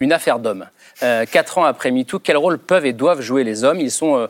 une 0.00 0.12
affaire 0.12 0.38
d'hommes? 0.38 0.66
Euh, 1.02 1.24
quatre 1.26 1.58
ans 1.58 1.64
après 1.64 1.90
MeToo, 1.90 2.18
quel 2.20 2.36
rôle 2.36 2.58
peuvent 2.58 2.86
et 2.86 2.92
doivent 2.92 3.20
jouer 3.20 3.44
les 3.44 3.64
hommes? 3.64 3.80
Ils 3.80 3.90
sont 3.90 4.16
euh, 4.16 4.26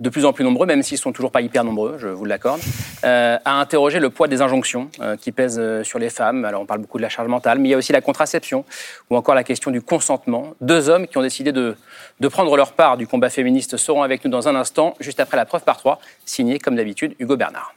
de 0.00 0.08
plus 0.08 0.24
en 0.24 0.32
plus 0.32 0.44
nombreux, 0.44 0.66
même 0.66 0.82
s'ils 0.82 0.98
sont 0.98 1.12
toujours 1.12 1.30
pas 1.30 1.42
hyper 1.42 1.62
nombreux, 1.62 1.96
je 1.98 2.08
vous 2.08 2.24
l'accorde, 2.24 2.60
euh, 3.04 3.38
à 3.44 3.60
interroger 3.60 4.00
le 4.00 4.08
poids 4.10 4.28
des 4.28 4.40
injonctions 4.40 4.88
euh, 5.00 5.16
qui 5.16 5.30
pèsent 5.30 5.58
euh, 5.58 5.84
sur 5.84 5.98
les 5.98 6.08
femmes. 6.08 6.44
Alors 6.44 6.62
on 6.62 6.66
parle 6.66 6.80
beaucoup 6.80 6.96
de 6.96 7.02
la 7.02 7.10
charge 7.10 7.28
mentale, 7.28 7.58
mais 7.58 7.68
il 7.68 7.72
y 7.72 7.74
a 7.74 7.78
aussi 7.78 7.92
la 7.92 8.00
contraception 8.00 8.64
ou 9.10 9.16
encore 9.16 9.34
la 9.34 9.44
question 9.44 9.70
du 9.70 9.82
consentement. 9.82 10.54
Deux 10.62 10.88
hommes 10.88 11.06
qui 11.06 11.18
ont 11.18 11.22
décidé 11.22 11.52
de, 11.52 11.76
de 12.18 12.28
prendre 12.28 12.56
leur 12.56 12.72
part 12.72 12.96
du 12.96 13.06
combat 13.06 13.28
féministe 13.28 13.76
seront 13.76 14.02
avec 14.02 14.24
nous 14.24 14.30
dans 14.30 14.48
un 14.48 14.56
instant, 14.56 14.94
juste 15.00 15.20
après 15.20 15.36
la 15.36 15.44
preuve 15.44 15.62
par 15.62 15.76
trois, 15.76 16.00
signé 16.24 16.58
comme 16.58 16.76
d'habitude 16.76 17.14
Hugo 17.18 17.36
Bernard. 17.36 17.74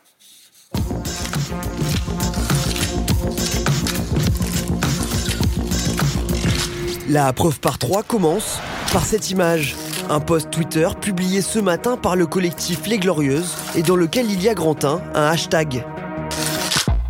La 7.10 7.34
preuve 7.34 7.60
par 7.60 7.78
trois 7.78 8.02
commence 8.02 8.60
par 8.94 9.04
cette 9.04 9.30
image. 9.30 9.76
Un 10.10 10.20
post 10.20 10.49
Twitter 10.51 10.88
publié 10.99 11.41
ce 11.41 11.60
matin 11.60 11.97
par 11.97 12.16
le 12.16 12.26
collectif 12.26 12.88
Les 12.88 12.99
Glorieuses 12.99 13.56
et 13.76 13.82
dans 13.82 13.95
lequel 13.95 14.30
il 14.30 14.41
y 14.41 14.49
a 14.49 14.54
grand 14.54 14.84
un, 14.84 15.01
un 15.16 15.26
hashtag. 15.26 15.84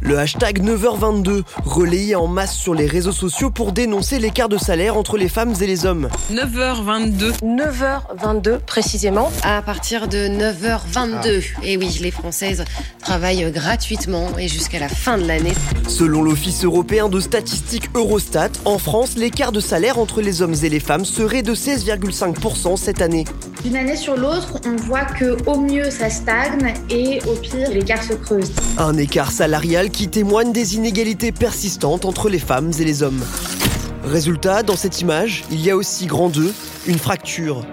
Le 0.05 0.19
hashtag 0.19 0.61
9h22, 0.61 1.43
relayé 1.63 2.15
en 2.15 2.27
masse 2.27 2.55
sur 2.55 2.73
les 2.73 2.87
réseaux 2.87 3.13
sociaux 3.13 3.49
pour 3.49 3.71
dénoncer 3.71 4.19
l'écart 4.19 4.49
de 4.49 4.57
salaire 4.57 4.97
entre 4.97 5.17
les 5.17 5.29
femmes 5.29 5.53
et 5.61 5.65
les 5.65 5.85
hommes. 5.85 6.09
9h22. 6.29 7.31
9h22 7.41 8.59
précisément. 8.59 9.31
À 9.43 9.61
partir 9.61 10.09
de 10.09 10.17
9h22. 10.27 11.43
Et 11.63 11.77
oui, 11.77 11.99
les 12.01 12.11
Françaises 12.11 12.65
travaillent 12.99 13.49
gratuitement 13.49 14.27
et 14.37 14.49
jusqu'à 14.49 14.79
la 14.79 14.89
fin 14.89 15.17
de 15.17 15.25
l'année. 15.25 15.53
Selon 15.87 16.21
l'Office 16.21 16.65
européen 16.65 17.07
de 17.07 17.21
statistiques 17.21 17.89
Eurostat, 17.95 18.49
en 18.65 18.79
France, 18.79 19.15
l'écart 19.15 19.53
de 19.53 19.61
salaire 19.61 19.99
entre 19.99 20.19
les 20.19 20.41
hommes 20.41 20.55
et 20.63 20.69
les 20.69 20.81
femmes 20.81 21.05
serait 21.05 21.43
de 21.43 21.55
16,5% 21.55 22.75
cette 22.75 23.01
année. 23.01 23.23
D'une 23.63 23.77
année 23.77 23.95
sur 23.95 24.17
l'autre, 24.17 24.59
on 24.65 24.75
voit 24.75 25.05
que 25.05 25.37
au 25.47 25.57
mieux 25.57 25.89
ça 25.89 26.09
stagne 26.09 26.73
et 26.89 27.21
au 27.25 27.35
pire 27.35 27.69
l'écart 27.69 28.03
se 28.03 28.11
creuse. 28.11 28.51
Un 28.77 28.97
écart 28.97 29.31
salarial 29.31 29.89
qui 29.93 30.09
témoigne 30.09 30.51
des 30.51 30.75
inégalités 30.75 31.31
persistantes 31.31 32.03
entre 32.03 32.27
les 32.27 32.39
femmes 32.39 32.71
et 32.79 32.83
les 32.83 33.03
hommes. 33.03 33.23
Résultat, 34.03 34.63
dans 34.63 34.75
cette 34.75 34.99
image, 34.99 35.45
il 35.51 35.61
y 35.61 35.69
a 35.69 35.77
aussi 35.77 36.07
grand 36.07 36.29
2, 36.29 36.53
une 36.87 36.97
fracture. 36.97 37.63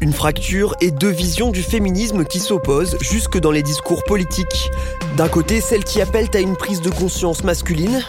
Une 0.00 0.12
fracture 0.12 0.74
et 0.80 0.90
deux 0.90 1.10
visions 1.10 1.50
du 1.50 1.62
féminisme 1.62 2.24
qui 2.24 2.40
s'opposent 2.40 2.98
jusque 3.00 3.38
dans 3.38 3.52
les 3.52 3.62
discours 3.62 4.02
politiques. 4.04 4.70
D'un 5.16 5.28
côté, 5.28 5.60
celles 5.60 5.84
qui 5.84 6.00
appellent 6.00 6.30
à 6.34 6.40
une 6.40 6.56
prise 6.56 6.82
de 6.82 6.90
conscience 6.90 7.44
masculine, 7.44 8.02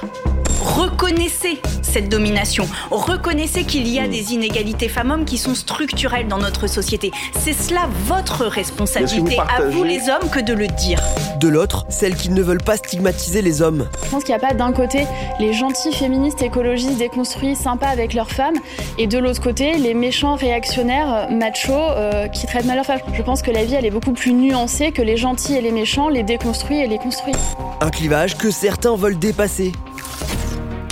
Reconnaissez 0.62 1.60
cette 1.82 2.08
domination. 2.08 2.68
Reconnaissez 2.92 3.64
qu'il 3.64 3.88
y 3.88 4.00
a 4.00 4.08
des 4.08 4.34
inégalités 4.34 4.90
femmes-hommes 4.90 5.26
qui 5.26 5.40
sont 5.40 5.56
structurelles 5.56 6.28
dans 6.28 6.38
notre 6.38 6.68
société. 6.68 7.12
C'est 7.40 7.54
cela 7.54 7.90
votre 8.06 8.46
responsabilité, 8.46 9.40
à 9.40 9.64
vous 9.64 9.84
les 9.84 10.02
hommes, 10.10 10.30
que 10.30 10.40
de 10.40 10.54
le 10.54 10.68
dire. 10.68 11.02
de 11.40 11.48
l'autre, 11.48 11.88
celles 11.90 12.16
qui 12.16 12.30
ne 12.30 12.44
veulent 12.44 12.62
pas 12.64 12.78
stigmatiser 12.78 13.42
les 13.42 13.64
hommes. 13.64 13.90
Je 14.06 14.10
pense 14.12 14.24
qu'il 14.24 14.36
n'y 14.36 14.42
a 14.44 14.48
pas 14.48 14.54
d'un 14.54 14.72
côté 14.72 15.08
les 15.40 15.54
gentils 15.54 15.92
féministes, 15.92 16.44
écologistes, 16.44 17.00
déconstruits, 17.00 17.56
sympas 17.56 17.88
avec 17.88 18.14
leurs 18.14 18.30
femmes, 18.30 18.58
et 19.00 19.08
de 19.08 19.18
l'autre 19.18 19.42
côté 19.42 19.80
les 19.80 19.96
méchants 19.96 20.36
réactionnaires, 20.36 21.28
euh, 21.32 21.36
machos, 21.36 21.74
euh, 21.74 22.28
qui 22.28 22.46
traitent 22.46 22.66
mal 22.66 22.76
leurs 22.76 22.86
femmes. 22.86 23.00
Je 23.14 23.24
pense 23.24 23.42
que 23.42 23.50
la 23.50 23.66
vie 23.66 23.74
elle 23.74 23.88
est 23.88 23.92
beaucoup 23.92 24.14
plus 24.14 24.34
nuancée 24.34 24.92
que 24.92 25.02
les 25.02 25.18
gentils 25.18 25.56
et 25.56 25.62
les 25.62 25.72
méchants, 25.72 26.10
les 26.10 26.22
déconstruits 26.22 26.78
et 26.80 26.88
les 26.88 27.00
construits. 27.00 27.34
Un 27.82 27.90
clivage 27.90 28.38
que 28.38 28.52
certains 28.52 28.96
veulent 28.96 29.18
dépasser. 29.18 29.72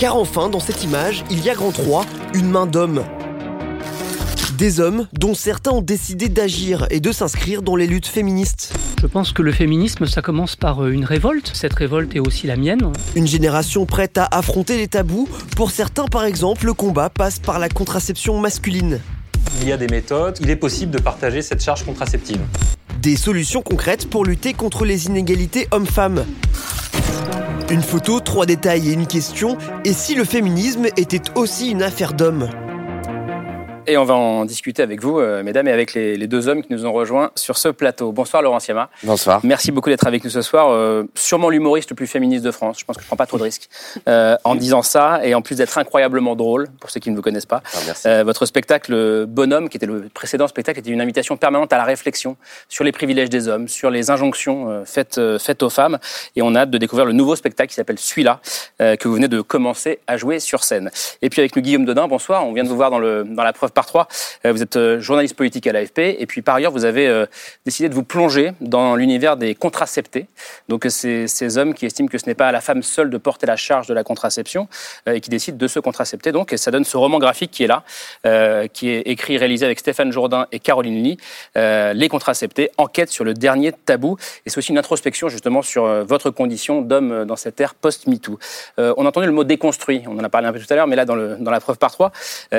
Car 0.00 0.16
enfin, 0.16 0.48
dans 0.48 0.60
cette 0.60 0.82
image, 0.82 1.26
il 1.30 1.44
y 1.44 1.50
a 1.50 1.54
grand 1.54 1.72
3, 1.72 2.06
une 2.32 2.48
main 2.48 2.64
d'homme. 2.64 3.04
Des 4.56 4.80
hommes 4.80 5.06
dont 5.12 5.34
certains 5.34 5.72
ont 5.72 5.82
décidé 5.82 6.30
d'agir 6.30 6.86
et 6.88 7.00
de 7.00 7.12
s'inscrire 7.12 7.60
dans 7.60 7.76
les 7.76 7.86
luttes 7.86 8.06
féministes. 8.06 8.72
Je 8.98 9.06
pense 9.06 9.32
que 9.32 9.42
le 9.42 9.52
féminisme, 9.52 10.06
ça 10.06 10.22
commence 10.22 10.56
par 10.56 10.82
euh, 10.82 10.90
une 10.90 11.04
révolte. 11.04 11.50
Cette 11.52 11.74
révolte 11.74 12.16
est 12.16 12.18
aussi 12.18 12.46
la 12.46 12.56
mienne. 12.56 12.94
Une 13.14 13.26
génération 13.26 13.84
prête 13.84 14.16
à 14.16 14.26
affronter 14.30 14.78
les 14.78 14.88
tabous. 14.88 15.28
Pour 15.54 15.70
certains, 15.70 16.06
par 16.06 16.24
exemple, 16.24 16.64
le 16.64 16.72
combat 16.72 17.10
passe 17.10 17.38
par 17.38 17.58
la 17.58 17.68
contraception 17.68 18.40
masculine. 18.40 19.00
Il 19.60 19.68
y 19.68 19.72
a 19.72 19.76
des 19.76 19.88
méthodes, 19.88 20.38
il 20.40 20.48
est 20.48 20.56
possible 20.56 20.92
de 20.92 20.98
partager 20.98 21.42
cette 21.42 21.62
charge 21.62 21.84
contraceptive. 21.84 22.40
Des 23.02 23.16
solutions 23.16 23.62
concrètes 23.62 24.10
pour 24.10 24.26
lutter 24.26 24.52
contre 24.52 24.84
les 24.84 25.06
inégalités 25.06 25.68
hommes-femmes. 25.70 26.26
Une 27.70 27.80
photo, 27.80 28.20
trois 28.20 28.44
détails 28.44 28.90
et 28.90 28.92
une 28.92 29.06
question. 29.06 29.56
Et 29.86 29.94
si 29.94 30.14
le 30.14 30.24
féminisme 30.24 30.84
était 30.98 31.22
aussi 31.34 31.70
une 31.70 31.82
affaire 31.82 32.12
d'hommes? 32.12 32.50
Et 33.90 33.96
on 33.96 34.04
va 34.04 34.14
en 34.14 34.44
discuter 34.44 34.84
avec 34.84 35.02
vous, 35.02 35.18
euh, 35.18 35.42
mesdames, 35.42 35.66
et 35.66 35.72
avec 35.72 35.94
les, 35.94 36.16
les 36.16 36.28
deux 36.28 36.46
hommes 36.46 36.62
qui 36.62 36.72
nous 36.72 36.86
ont 36.86 36.92
rejoints 36.92 37.32
sur 37.34 37.58
ce 37.58 37.66
plateau. 37.66 38.12
Bonsoir 38.12 38.40
Laurent 38.40 38.60
Siama. 38.60 38.88
Bonsoir. 39.02 39.40
Merci 39.42 39.72
beaucoup 39.72 39.88
d'être 39.90 40.06
avec 40.06 40.22
nous 40.22 40.30
ce 40.30 40.42
soir. 40.42 40.68
Euh, 40.70 41.02
sûrement 41.16 41.50
l'humoriste 41.50 41.90
le 41.90 41.96
plus 41.96 42.06
féministe 42.06 42.44
de 42.44 42.52
France. 42.52 42.78
Je 42.78 42.84
pense 42.84 42.94
que 42.96 43.02
je 43.02 43.08
prends 43.08 43.16
pas 43.16 43.26
trop 43.26 43.36
de 43.36 43.42
risques 43.42 43.68
euh, 44.06 44.36
en 44.44 44.54
disant 44.54 44.82
ça. 44.82 45.18
Et 45.24 45.34
en 45.34 45.42
plus 45.42 45.56
d'être 45.56 45.76
incroyablement 45.76 46.36
drôle, 46.36 46.68
pour 46.78 46.88
ceux 46.88 47.00
qui 47.00 47.10
ne 47.10 47.16
vous 47.16 47.22
connaissent 47.22 47.46
pas. 47.46 47.64
Ah, 47.74 47.78
merci. 47.84 48.06
Votre 48.22 48.46
spectacle 48.46 49.26
Bonhomme, 49.26 49.68
qui 49.68 49.76
était 49.76 49.86
le 49.86 50.08
précédent 50.14 50.46
spectacle, 50.46 50.78
était 50.78 50.90
une 50.90 51.00
invitation 51.00 51.36
permanente 51.36 51.72
à 51.72 51.76
la 51.76 51.82
réflexion 51.82 52.36
sur 52.68 52.84
les 52.84 52.92
privilèges 52.92 53.28
des 53.28 53.48
hommes, 53.48 53.66
sur 53.66 53.90
les 53.90 54.12
injonctions 54.12 54.84
faites, 54.84 55.20
faites 55.40 55.64
aux 55.64 55.70
femmes. 55.70 55.98
Et 56.36 56.42
on 56.42 56.54
a 56.54 56.60
hâte 56.60 56.70
de 56.70 56.78
découvrir 56.78 57.06
le 57.06 57.12
nouveau 57.12 57.34
spectacle 57.34 57.70
qui 57.70 57.74
s'appelle 57.74 57.98
Celui-là, 57.98 58.38
que 58.78 59.08
vous 59.08 59.14
venez 59.14 59.26
de 59.26 59.40
commencer 59.40 59.98
à 60.06 60.16
jouer 60.16 60.38
sur 60.38 60.62
scène. 60.62 60.92
Et 61.22 61.28
puis 61.28 61.40
avec 61.40 61.56
nous, 61.56 61.62
Guillaume 61.62 61.86
Dodin, 61.86 62.06
bonsoir. 62.06 62.46
On 62.46 62.52
vient 62.52 62.62
de 62.62 62.68
vous 62.68 62.76
voir 62.76 62.92
dans, 62.92 63.00
le, 63.00 63.24
dans 63.24 63.42
la 63.42 63.52
preuve 63.52 63.72
par 63.80 63.86
trois. 63.86 64.08
Euh, 64.44 64.52
vous 64.52 64.62
êtes 64.62 64.76
euh, 64.76 65.00
journaliste 65.00 65.34
politique 65.34 65.66
à 65.66 65.72
l'AFP. 65.72 66.00
Et 66.18 66.26
puis 66.26 66.42
par 66.42 66.56
ailleurs, 66.56 66.70
vous 66.70 66.84
avez 66.84 67.06
euh, 67.06 67.24
décidé 67.64 67.88
de 67.88 67.94
vous 67.94 68.02
plonger 68.02 68.52
dans 68.60 68.94
l'univers 68.94 69.38
des 69.38 69.54
contraceptés. 69.54 70.26
Donc 70.68 70.84
c'est 70.90 71.26
ces 71.26 71.56
hommes 71.56 71.72
qui 71.72 71.86
estiment 71.86 72.08
que 72.08 72.18
ce 72.18 72.26
n'est 72.26 72.34
pas 72.34 72.48
à 72.48 72.52
la 72.52 72.60
femme 72.60 72.82
seule 72.82 73.08
de 73.08 73.16
porter 73.16 73.46
la 73.46 73.56
charge 73.56 73.86
de 73.86 73.94
la 73.94 74.04
contraception 74.04 74.68
et 75.06 75.20
qui 75.20 75.30
décident 75.30 75.56
de 75.56 75.66
se 75.66 75.80
contracepter. 75.80 76.30
Donc 76.30 76.52
ça 76.56 76.70
donne 76.70 76.84
ce 76.84 76.98
roman 76.98 77.18
graphique 77.18 77.52
qui 77.52 77.64
est 77.64 77.68
là, 77.68 77.84
qui 78.68 78.90
est 78.90 79.00
écrit 79.02 79.34
et 79.34 79.38
réalisé 79.38 79.64
avec 79.64 79.78
Stéphane 79.78 80.12
Jourdain 80.12 80.46
et 80.52 80.58
Caroline 80.58 81.02
Lee, 81.02 81.16
Les 81.54 82.08
contraceptés, 82.10 82.70
enquête 82.76 83.10
sur 83.10 83.24
le 83.24 83.32
dernier 83.32 83.72
tabou. 83.72 84.16
Et 84.44 84.50
c'est 84.50 84.58
aussi 84.58 84.72
une 84.72 84.78
introspection 84.78 85.28
justement 85.28 85.62
sur 85.62 85.84
votre 86.04 86.30
condition 86.30 86.82
d'homme 86.82 87.24
dans 87.24 87.36
cette 87.36 87.60
ère 87.60 87.74
post-MeToo. 87.74 88.38
Euh, 88.78 88.94
on 88.96 89.04
a 89.04 89.08
entendu 89.08 89.26
le 89.26 89.32
mot 89.32 89.44
déconstruit, 89.44 90.02
on 90.06 90.18
en 90.18 90.24
a 90.24 90.28
parlé 90.28 90.48
un 90.48 90.52
peu 90.52 90.60
tout 90.60 90.72
à 90.72 90.76
l'heure, 90.76 90.86
mais 90.86 90.96
là 90.96 91.04
dans, 91.04 91.16
dans 91.16 91.50
la 91.50 91.60
preuve 91.60 91.78
par 91.78 91.92
trois, 91.92 92.12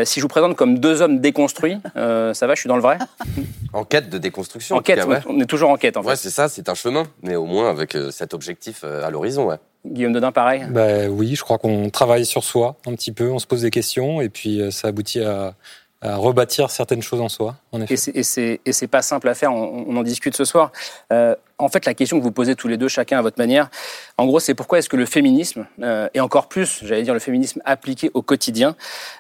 si 0.04 0.20
je 0.20 0.22
vous 0.22 0.30
présente 0.30 0.56
comme 0.56 0.80
deux 0.80 1.01
hommes 1.02 1.20
déconstruits, 1.20 1.78
euh, 1.96 2.34
ça 2.34 2.48
va, 2.48 2.56
je 2.56 2.62
suis 2.62 2.68
dans 2.68 2.76
le 2.76 2.82
vrai 2.82 2.98
En 3.74 3.84
quête 3.86 4.10
de 4.10 4.18
déconstruction. 4.18 4.76
En 4.76 4.82
quête, 4.82 5.00
en 5.00 5.04
cas, 5.04 5.08
ouais. 5.08 5.20
on 5.28 5.40
est 5.40 5.46
toujours 5.46 5.70
en 5.70 5.78
quête 5.78 5.98
en 5.98 6.04
fait. 6.04 6.10
Ouais, 6.10 6.16
c'est 6.16 6.30
ça, 6.30 6.50
c'est 6.50 6.70
un 6.70 6.74
chemin, 6.74 7.04
mais 7.24 7.36
au 7.36 7.46
moins 7.46 7.70
avec 7.70 7.96
euh, 7.96 8.12
cet 8.12 8.34
objectif 8.34 8.82
euh, 8.84 9.06
à 9.06 9.10
l'horizon, 9.10 9.48
ouais. 9.48 9.58
Guillaume 9.86 10.14
Dodin, 10.14 10.32
pareil 10.32 10.64
Bah 10.70 11.08
oui, 11.10 11.36
je 11.36 11.42
crois 11.42 11.58
qu'on 11.58 11.90
travaille 11.90 12.26
sur 12.26 12.44
soi 12.44 12.78
un 12.86 12.94
petit 12.94 13.12
peu, 13.12 13.32
on 13.32 13.40
se 13.40 13.48
pose 13.48 13.62
des 13.64 13.72
questions 13.72 14.22
et 14.22 14.30
puis 14.30 14.62
ça 14.72 14.90
aboutit 14.90 15.22
à, 15.22 15.56
à 16.02 16.16
rebâtir 16.16 16.72
certaines 16.72 17.02
choses 17.04 17.22
en 17.22 17.30
soi, 17.30 17.56
en 17.72 17.82
effet. 17.82 17.94
Et 17.94 17.98
c'est- 17.98 18.12
Et 18.16 18.24
c'est 18.24 18.60
et 18.66 18.74
c'est 18.74 18.88
pas 18.88 19.02
simple 19.04 19.30
à 19.30 19.36
faire, 19.36 19.54
on, 19.54 19.86
on 19.88 19.96
en 19.98 20.04
discute 20.04 20.36
ce 20.36 20.46
soir. 20.46 20.72
Euh, 21.14 21.36
en 21.60 21.70
fait, 21.70 21.86
la 21.86 21.94
question 21.94 22.18
que 22.18 22.24
vous 22.24 22.32
posez 22.32 22.56
tous 22.56 22.68
les 22.68 22.78
deux, 22.78 22.88
chacun 22.88 23.20
à 23.20 23.22
votre 23.22 23.38
manière, 23.38 23.70
en 24.18 24.26
gros, 24.26 24.40
c'est 24.40 24.56
pourquoi 24.56 24.80
est-ce 24.80 24.90
que 24.90 24.98
le 24.98 25.06
féminisme, 25.06 25.68
euh, 25.84 26.10
et 26.16 26.20
encore 26.20 26.48
plus, 26.48 26.80
j'allais 26.84 27.04
dire 27.04 27.14
le 27.14 27.20
féminisme 27.20 27.62
appliqué 27.66 28.10
au 28.16 28.24
quotidien, 28.24 28.76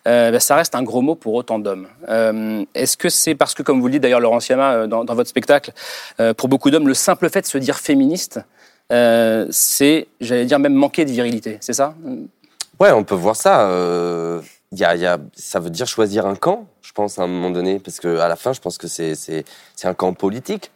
euh, 0.08 0.32
bah, 0.32 0.40
ça 0.40 0.56
reste 0.56 0.74
un 0.74 0.82
gros 0.82 1.02
mot 1.02 1.14
pour 1.14 1.36
autant 1.36 1.60
d'hommes. 1.60 1.88
Euh, 2.10 2.64
est-ce 2.74 2.98
que 2.98 3.10
c'est 3.10 3.36
parce 3.36 3.54
que, 3.54 3.62
comme 3.62 3.80
vous 3.80 3.86
le 3.86 3.94
dites 3.94 4.02
d'ailleurs, 4.02 4.20
Laurent 4.20 4.40
Siama, 4.40 4.74
euh, 4.74 4.88
dans, 4.88 5.04
dans 5.06 5.14
votre 5.14 5.30
spectacle, 5.30 5.72
euh, 6.20 6.34
pour 6.34 6.50
beaucoup 6.50 6.72
d'hommes, 6.72 6.88
le 6.88 6.96
simple 6.96 7.30
fait 7.30 7.42
de 7.42 7.46
se 7.46 7.60
dire 7.60 7.78
féministe, 7.78 8.40
euh, 8.92 9.46
c'est, 9.52 10.08
j'allais 10.20 10.46
dire, 10.46 10.58
même 10.58 10.74
manquer 10.74 11.06
de 11.06 11.12
virilité, 11.12 11.60
c'est 11.62 11.74
ça? 11.74 11.94
Ouais, 12.80 12.92
on 12.92 13.04
peut 13.04 13.14
voir 13.14 13.36
ça. 13.36 13.70
Y 14.72 14.84
a, 14.84 14.96
y 14.96 15.06
a, 15.06 15.18
ça 15.36 15.60
veut 15.60 15.70
dire 15.70 15.88
choisir 15.88 16.26
un 16.26 16.36
camp, 16.36 16.66
je 16.82 16.92
pense, 16.92 17.20
à 17.20 17.24
un 17.24 17.28
moment 17.28 17.52
donné, 17.52 17.80
parce 17.80 18.00
que 18.00 18.18
à 18.20 18.28
la 18.28 18.36
fin, 18.36 18.54
je 18.54 18.62
pense 18.62 18.78
que 18.78 18.88
c'est 18.88 19.16
c'est 19.16 19.44
c'est 19.76 19.88
un 19.88 19.94
camp 19.94 20.14
politique 20.14 20.72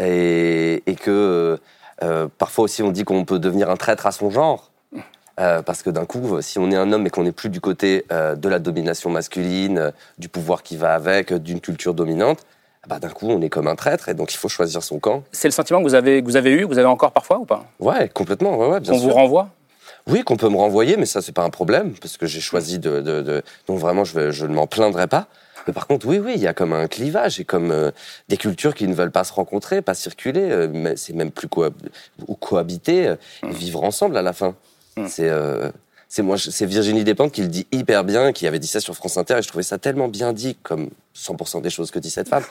et, 0.00 0.82
et 0.86 0.94
que 0.94 1.58
euh, 2.02 2.28
parfois 2.38 2.64
aussi 2.64 2.82
on 2.82 2.90
dit 2.90 3.04
qu'on 3.04 3.24
peut 3.24 3.38
devenir 3.38 3.68
un 3.70 3.76
traître 3.76 4.06
à 4.06 4.12
son 4.12 4.30
genre. 4.30 4.70
Euh, 5.40 5.62
parce 5.62 5.82
que 5.82 5.90
d'un 5.90 6.04
coup, 6.04 6.40
si 6.42 6.60
on 6.60 6.70
est 6.70 6.76
un 6.76 6.92
homme 6.92 7.08
et 7.08 7.10
qu'on 7.10 7.24
n'est 7.24 7.32
plus 7.32 7.48
du 7.48 7.60
côté 7.60 8.04
euh, 8.12 8.36
de 8.36 8.48
la 8.48 8.60
domination 8.60 9.10
masculine, 9.10 9.92
du 10.16 10.28
pouvoir 10.28 10.62
qui 10.62 10.76
va 10.76 10.94
avec, 10.94 11.32
d'une 11.34 11.60
culture 11.60 11.92
dominante, 11.92 12.46
bah, 12.86 13.00
d'un 13.00 13.08
coup, 13.08 13.28
on 13.28 13.42
est 13.42 13.48
comme 13.48 13.66
un 13.66 13.74
traître 13.74 14.08
et 14.08 14.14
donc 14.14 14.32
il 14.32 14.36
faut 14.36 14.48
choisir 14.48 14.84
son 14.84 15.00
camp. 15.00 15.24
C'est 15.32 15.48
le 15.48 15.52
sentiment 15.52 15.80
que 15.80 15.84
vous 15.84 15.94
avez, 15.94 16.20
que 16.22 16.26
vous 16.26 16.36
avez 16.36 16.52
eu, 16.52 16.60
que 16.60 16.66
vous 16.66 16.78
avez 16.78 16.86
encore 16.86 17.10
parfois 17.10 17.38
ou 17.38 17.46
pas? 17.46 17.64
Ouais, 17.80 18.08
complètement, 18.10 18.56
ouais, 18.56 18.68
ouais, 18.68 18.78
bien 18.80 18.92
Qu'on 18.92 18.98
sûr. 19.00 19.08
vous 19.08 19.14
renvoie? 19.14 19.48
Oui, 20.06 20.22
qu'on 20.22 20.36
peut 20.36 20.48
me 20.50 20.56
renvoyer, 20.56 20.96
mais 20.96 21.06
ça, 21.06 21.22
c'est 21.22 21.32
pas 21.32 21.44
un 21.44 21.50
problème, 21.50 21.94
parce 22.00 22.16
que 22.18 22.26
j'ai 22.26 22.40
choisi 22.40 22.78
de, 22.78 23.00
de, 23.00 23.22
de- 23.22 23.42
Donc 23.66 23.78
vraiment, 23.78 24.04
je, 24.04 24.30
je 24.30 24.44
ne 24.46 24.54
m'en 24.54 24.66
plaindrai 24.66 25.06
pas. 25.06 25.28
Mais 25.66 25.72
par 25.72 25.86
contre, 25.86 26.06
oui, 26.06 26.18
oui, 26.18 26.32
il 26.36 26.42
y 26.42 26.46
a 26.46 26.52
comme 26.52 26.74
un 26.74 26.86
clivage 26.88 27.40
et 27.40 27.44
comme 27.46 27.70
euh, 27.70 27.90
des 28.28 28.36
cultures 28.36 28.74
qui 28.74 28.86
ne 28.86 28.94
veulent 28.94 29.10
pas 29.12 29.24
se 29.24 29.32
rencontrer, 29.32 29.80
pas 29.80 29.94
circuler, 29.94 30.42
euh, 30.50 30.68
mais 30.70 30.96
c'est 30.96 31.14
même 31.14 31.30
plus 31.30 31.48
cohab- 31.48 31.72
ou 32.28 32.34
cohabiter 32.34 33.08
euh, 33.08 33.16
et 33.48 33.50
vivre 33.50 33.82
ensemble 33.82 34.18
à 34.18 34.22
la 34.22 34.34
fin. 34.34 34.54
C'est 35.08 35.30
euh, 35.30 35.70
c'est 36.10 36.22
moi, 36.22 36.36
c'est 36.38 36.66
Virginie 36.66 37.02
Despentes 37.02 37.32
qui 37.32 37.40
le 37.40 37.48
dit 37.48 37.66
hyper 37.72 38.04
bien, 38.04 38.32
qui 38.32 38.46
avait 38.46 38.58
dit 38.58 38.66
ça 38.68 38.80
sur 38.80 38.94
France 38.94 39.16
Inter, 39.16 39.38
et 39.38 39.42
je 39.42 39.48
trouvais 39.48 39.64
ça 39.64 39.78
tellement 39.78 40.08
bien 40.08 40.34
dit, 40.34 40.54
comme 40.62 40.90
100% 41.16 41.62
des 41.62 41.70
choses 41.70 41.90
que 41.90 41.98
dit 41.98 42.10
cette 42.10 42.28
femme, 42.28 42.44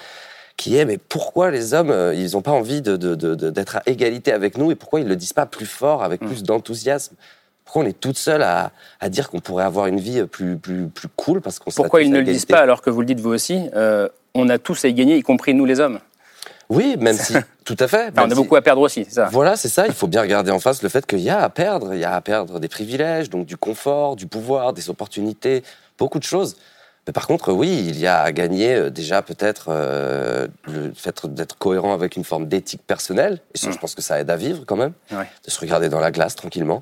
qui 0.57 0.75
est 0.75 0.83
mais 0.85 0.97
pourquoi 0.97 1.51
les 1.51 1.75
hommes, 1.75 1.91
euh, 1.91 2.15
ils 2.15 2.31
n'ont 2.33 2.41
pas 2.41 2.51
envie 2.51 2.81
de, 2.81 2.97
de, 2.97 3.13
de, 3.15 3.49
d'être 3.51 3.77
à 3.77 3.83
égalité 3.85 4.31
avec 4.33 4.57
nous, 4.57 4.71
et 4.71 4.75
pourquoi 4.75 4.99
ils 5.01 5.07
le 5.07 5.15
disent 5.15 5.33
pas 5.33 5.45
plus 5.45 5.67
fort, 5.67 6.03
avec 6.03 6.19
plus 6.19 6.41
d'enthousiasme? 6.41 7.15
Pourquoi 7.65 7.83
on 7.83 7.85
est 7.85 7.99
toute 7.99 8.17
seule 8.17 8.41
à, 8.43 8.71
à 8.99 9.09
dire 9.09 9.29
qu'on 9.29 9.39
pourrait 9.39 9.63
avoir 9.63 9.87
une 9.87 9.99
vie 9.99 10.23
plus, 10.25 10.57
plus, 10.57 10.87
plus 10.87 11.07
cool 11.15 11.41
parce 11.41 11.59
qu'on 11.59 11.71
Pourquoi 11.71 12.01
ils 12.01 12.11
ne 12.11 12.17
le 12.19 12.23
disent 12.23 12.45
pas 12.45 12.59
alors 12.59 12.81
que 12.81 12.89
vous 12.89 12.99
le 12.99 13.05
dites 13.05 13.19
vous 13.19 13.31
aussi 13.33 13.69
euh, 13.75 14.07
On 14.33 14.49
a 14.49 14.57
tous 14.57 14.83
à 14.85 14.87
y 14.89 14.93
gagner, 14.93 15.17
y 15.17 15.21
compris 15.23 15.53
nous 15.53 15.65
les 15.65 15.79
hommes. 15.79 15.99
Oui, 16.69 16.95
même 16.99 17.17
si, 17.17 17.33
tout 17.65 17.75
à 17.79 17.87
fait. 17.87 18.09
Enfin, 18.11 18.23
on 18.23 18.25
a 18.25 18.29
si- 18.29 18.35
beaucoup 18.35 18.55
à 18.55 18.61
perdre 18.61 18.81
aussi, 18.81 19.05
c'est 19.05 19.15
ça. 19.15 19.25
Voilà, 19.31 19.55
c'est 19.55 19.69
ça. 19.69 19.85
Il 19.87 19.93
faut 19.93 20.07
bien 20.07 20.21
regarder 20.21 20.51
en 20.51 20.59
face 20.59 20.81
le 20.81 20.89
fait 20.89 21.05
qu'il 21.05 21.19
y 21.19 21.29
a 21.29 21.41
à 21.41 21.49
perdre. 21.49 21.93
Il 21.93 21.99
y 21.99 22.05
a 22.05 22.15
à 22.15 22.21
perdre 22.21 22.59
des 22.59 22.67
privilèges, 22.69 23.29
donc 23.29 23.45
du 23.45 23.57
confort, 23.57 24.15
du 24.15 24.27
pouvoir, 24.27 24.73
des 24.73 24.89
opportunités, 24.89 25.63
beaucoup 25.97 26.19
de 26.19 26.23
choses. 26.23 26.55
Mais 27.05 27.11
par 27.13 27.27
contre, 27.27 27.51
oui, 27.51 27.83
il 27.85 27.99
y 27.99 28.07
a 28.07 28.21
à 28.21 28.31
gagner 28.31 28.75
euh, 28.75 28.89
déjà 28.89 29.21
peut-être 29.21 29.65
euh, 29.69 30.47
le 30.65 30.93
fait 30.95 31.25
d'être 31.27 31.57
cohérent 31.57 31.93
avec 31.93 32.15
une 32.15 32.23
forme 32.23 32.47
d'éthique 32.47 32.81
personnelle. 32.87 33.39
Et 33.53 33.57
ça, 33.57 33.71
je 33.71 33.77
pense 33.77 33.93
que 33.93 34.01
ça 34.01 34.19
aide 34.21 34.29
à 34.29 34.37
vivre 34.37 34.63
quand 34.65 34.77
même. 34.77 34.93
Ouais. 35.11 35.27
De 35.45 35.51
se 35.51 35.59
regarder 35.59 35.89
dans 35.89 35.99
la 35.99 36.11
glace 36.11 36.35
tranquillement. 36.35 36.81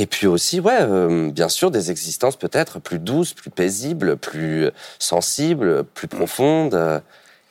Et 0.00 0.06
puis 0.06 0.26
aussi, 0.28 0.60
ouais, 0.60 0.78
euh, 0.80 1.30
bien 1.32 1.48
sûr, 1.48 1.70
des 1.72 1.90
existences 1.90 2.36
peut-être 2.36 2.78
plus 2.78 3.00
douces, 3.00 3.32
plus 3.34 3.50
paisibles, 3.50 4.16
plus 4.16 4.70
sensibles, 5.00 5.82
plus 5.82 6.06
profondes, 6.06 6.74
euh, 6.74 7.00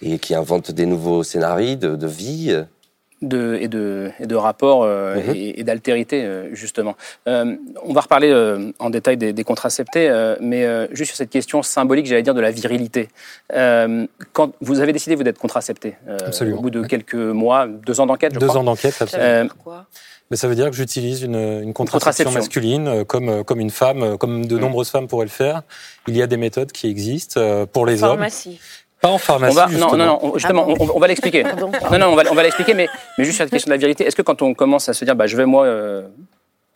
et 0.02 0.18
qui 0.18 0.34
inventent 0.34 0.72
des 0.72 0.86
nouveaux 0.86 1.24
scénarios 1.24 1.76
de, 1.76 1.96
de 1.96 2.08
vie. 2.08 2.56
de, 3.24 3.58
et, 3.60 3.68
de, 3.68 4.12
et 4.20 4.28
de 4.28 4.36
rapport 4.36 4.84
euh, 4.84 5.16
Mhm. 5.16 5.34
et, 5.36 5.60
et 5.60 5.64
d'altérité, 5.64 6.24
euh, 6.24 6.54
justement. 6.54 6.96
Euh, 7.28 7.56
on 7.84 7.92
va 7.92 8.02
reparler 8.02 8.30
euh, 8.32 8.72
en 8.78 8.92
détail 8.92 9.18
des, 9.18 9.34
des 9.34 9.44
contraceptés, 9.44 10.08
euh, 10.08 10.36
mais 10.40 10.64
euh, 10.66 10.86
juste 10.92 11.10
sur 11.10 11.18
cette 11.18 11.32
question 11.32 11.64
symbolique, 11.64 12.06
j'allais 12.06 12.22
dire, 12.22 12.36
de 12.36 12.42
la 12.42 12.52
virilité. 12.52 13.10
Euh, 13.54 14.06
quand 14.34 14.54
vous 14.62 14.80
avez 14.82 14.94
décidé, 14.94 15.16
vous, 15.16 15.24
d'être 15.24 15.40
contracepté, 15.40 15.96
euh, 16.08 16.18
Absolument. 16.28 16.60
au 16.60 16.62
bout 16.62 16.70
de 16.70 16.84
quelques 16.86 17.16
mois, 17.16 17.68
deux 17.68 18.00
ans 18.00 18.06
d'enquête, 18.06 18.36
je 18.36 18.40
Deux 18.40 18.46
crois. 18.48 18.60
ans 18.62 18.64
d'enquête, 18.64 18.96
absolument. 19.02 19.28
Euh, 19.28 19.48
Mais 20.30 20.38
ça 20.38 20.48
veut 20.48 20.56
dire 20.56 20.70
que 20.70 20.76
j'utilise 20.76 21.22
une, 21.24 21.36
une 21.36 21.74
contraception, 21.74 22.26
contraception. 22.26 22.32
masculine 22.32 22.88
euh, 22.88 23.04
comme, 23.06 23.30
euh, 23.30 23.44
comme 23.44 23.60
une 23.60 23.70
femme, 23.70 24.04
euh, 24.04 24.18
comme 24.18 24.46
de 24.46 24.58
nombreuses 24.58 24.90
femmes 24.90 25.08
pourraient 25.08 25.26
le 25.26 25.32
faire. 25.32 25.62
Il 26.08 26.18
y 26.18 26.22
a 26.22 26.28
des 26.28 26.38
méthodes 26.38 26.72
qui 26.72 26.88
existent 26.90 27.40
euh, 27.40 27.66
pour 27.66 27.86
les 27.86 28.04
hommes. 28.04 28.12
Pharmacie. 28.12 28.60
Pas 29.00 29.10
en 29.10 29.18
pharmacie, 29.20 29.52
on 29.54 29.56
va, 29.56 29.66
non, 29.68 29.70
justement. 29.72 29.96
non, 29.98 30.06
non, 30.06 30.20
on- 30.24 30.34
justement, 30.38 30.66
Ah 30.70 30.74
bon 30.76 30.88
on, 30.92 30.96
on 30.96 31.00
va 31.00 31.08
l'expliquer. 31.08 31.44
Non, 31.44 31.70
non, 32.00 32.08
on 32.08 32.16
va, 32.16 32.24
on 32.32 32.34
va 32.36 32.44
l'expliquer, 32.44 32.74
mais, 32.74 32.88
mais 33.18 33.24
juste 33.26 33.36
sur 33.38 33.46
la 33.46 33.50
question 33.52 33.70
de 33.70 33.74
la 33.74 33.78
virilité, 33.78 34.06
est-ce 34.06 34.16
que 34.16 34.24
quand 34.24 34.42
on 34.42 34.54
commence 34.56 34.90
à 34.90 34.94
se 34.94 35.06
dire, 35.06 35.16
bah, 35.16 35.28
je 35.28 35.38
vais 35.38 35.46
moi 35.46 35.66
euh, 35.66 36.02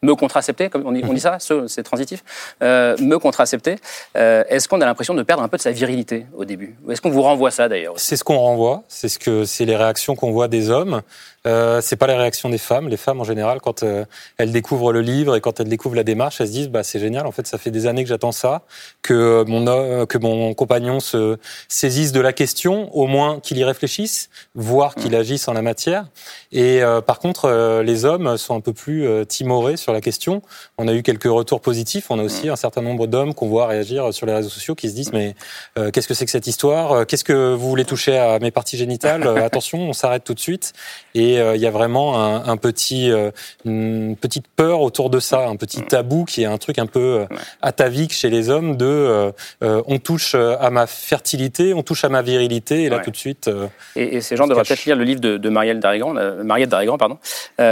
me 0.03 0.13
contracepter, 0.15 0.69
comme 0.69 0.83
on 0.85 0.91
dit, 0.91 1.01
on 1.07 1.13
dit 1.13 1.19
ça, 1.19 1.37
ce- 1.39 1.65
c'est 1.67 1.81
transitif, 1.83 2.23
euh, 2.61 2.95
me 2.99 3.17
contracepter, 3.17 3.75
euh, 4.17 4.43
est-ce 4.49 4.67
qu'on 4.67 4.81
a 4.81 4.85
l'impression 4.85 5.15
de 5.15 5.23
perdre 5.23 5.41
un 5.41 5.47
peu 5.47 5.57
de 5.57 5.61
sa 5.63 5.71
virilité 5.71 6.27
au 6.35 6.45
début? 6.45 6.75
Ou 6.85 6.91
est-ce 6.91 7.01
qu'on 7.01 7.09
vous 7.09 7.21
renvoie 7.23 7.49
ça 7.49 7.67
d'ailleurs? 7.67 7.95
C'est 7.97 8.15
ce 8.17 8.23
qu'on 8.23 8.37
renvoie, 8.37 8.83
c'est 8.87 9.09
ce 9.09 9.17
que 9.17 9.43
c'est 9.45 9.65
les 9.65 9.75
réactions 9.75 10.15
qu'on 10.15 10.31
voit 10.31 10.47
des 10.47 10.69
hommes. 10.69 11.01
Euh, 11.47 11.81
c'est 11.81 11.95
pas 11.95 12.05
les 12.07 12.13
réactions 12.13 12.49
des 12.49 12.59
femmes. 12.59 12.87
Les 12.87 12.97
femmes 12.97 13.19
en 13.19 13.23
général, 13.23 13.61
quand 13.61 13.81
euh, 13.81 14.05
elles 14.37 14.51
découvrent 14.51 14.93
le 14.93 15.01
livre 15.01 15.35
et 15.35 15.41
quand 15.41 15.59
elles 15.59 15.69
découvrent 15.69 15.95
la 15.95 16.03
démarche, 16.03 16.39
elles 16.39 16.47
se 16.47 16.51
disent 16.51 16.69
bah 16.69 16.83
c'est 16.83 16.99
génial. 16.99 17.25
En 17.25 17.31
fait, 17.31 17.47
ça 17.47 17.57
fait 17.57 17.71
des 17.71 17.87
années 17.87 18.03
que 18.03 18.09
j'attends 18.09 18.31
ça, 18.31 18.61
que 19.01 19.43
mon 19.47 19.65
ho- 19.65 20.05
que 20.05 20.17
mon 20.19 20.53
compagnon 20.53 20.99
se 20.99 21.37
saisisse 21.67 22.11
de 22.11 22.19
la 22.21 22.31
question, 22.31 22.95
au 22.95 23.07
moins 23.07 23.39
qu'il 23.39 23.57
y 23.57 23.63
réfléchisse, 23.63 24.29
voire 24.53 24.93
qu'il 24.93 25.15
agisse 25.15 25.47
en 25.47 25.53
la 25.53 25.61
matière. 25.63 26.05
Et 26.51 26.83
euh, 26.83 27.01
par 27.01 27.17
contre, 27.19 27.45
euh, 27.45 27.81
les 27.81 28.05
hommes 28.05 28.37
sont 28.37 28.55
un 28.55 28.61
peu 28.61 28.73
plus 28.73 29.07
euh, 29.07 29.23
timorés 29.25 29.77
sur 29.77 29.93
la 29.93 30.01
question. 30.01 30.41
On 30.77 30.87
a 30.87 30.93
eu 30.93 31.01
quelques 31.01 31.23
retours 31.31 31.61
positifs. 31.61 32.11
On 32.11 32.19
a 32.19 32.23
aussi 32.23 32.49
un 32.49 32.55
certain 32.55 32.81
nombre 32.81 33.07
d'hommes 33.07 33.33
qu'on 33.33 33.47
voit 33.47 33.65
réagir 33.67 34.13
sur 34.13 34.25
les 34.27 34.33
réseaux 34.33 34.49
sociaux 34.49 34.75
qui 34.75 34.89
se 34.89 34.93
disent 34.95 35.11
mais 35.13 35.35
euh, 35.79 35.89
qu'est-ce 35.91 36.07
que 36.07 36.13
c'est 36.13 36.25
que 36.25 36.31
cette 36.31 36.47
histoire? 36.47 36.91
Euh, 36.91 37.05
Qu'est-ce 37.05 37.23
que 37.23 37.53
vous 37.55 37.67
voulez 37.69 37.85
toucher 37.85 38.17
à 38.17 38.37
mes 38.39 38.51
parties 38.51 38.77
génitales? 38.77 39.25
Euh, 39.25 39.43
Attention, 39.43 39.79
on 39.79 39.93
s'arrête 39.93 40.23
tout 40.23 40.33
de 40.35 40.39
suite. 40.39 40.73
Et 41.15 41.30
euh, 41.39 41.55
il 41.55 41.61
y 41.61 41.67
a 41.67 41.71
vraiment 41.71 42.19
un, 42.23 42.45
un 42.47 42.57
petit, 42.57 43.11
euh, 43.11 43.31
une 43.65 44.15
petite 44.15 44.47
peur 44.47 44.81
autour 44.81 45.09
de 45.09 45.19
ça, 45.19 45.47
un 45.47 45.55
petit 45.55 45.81
tabou 45.81 46.25
qui 46.25 46.43
est 46.43 46.45
un 46.45 46.57
truc 46.57 46.79
un 46.79 46.85
peu 46.85 47.21
euh, 47.21 47.25
atavique 47.61 48.13
chez 48.13 48.29
les 48.29 48.49
hommes 48.49 48.77
de 48.77 49.31
on 49.61 49.99
touche 49.99 50.35
à 50.35 50.69
ma 50.69 50.87
fertilité, 50.87 51.73
on 51.73 51.83
touche 51.83 52.03
à 52.03 52.09
ma 52.09 52.21
virilité, 52.21 52.83
et 52.83 52.89
là 52.89 52.97
Ouais. 52.97 53.03
tout 53.03 53.11
de 53.11 53.17
suite. 53.17 53.49
Et, 53.95 54.17
et 54.17 54.21
ces 54.21 54.35
gens 54.35 54.47
devraient 54.47 54.63
peut-être 54.63 54.85
lire 54.85 54.95
le 54.95 55.03
livre 55.03 55.21
de, 55.21 55.37
de 55.37 55.49
Marielle 55.49 55.79
Darigrand, 55.79 56.15
euh, 56.17 56.43
Mariette 56.43 56.69
Darigrand, 56.69 56.97
pardon, 56.97 57.17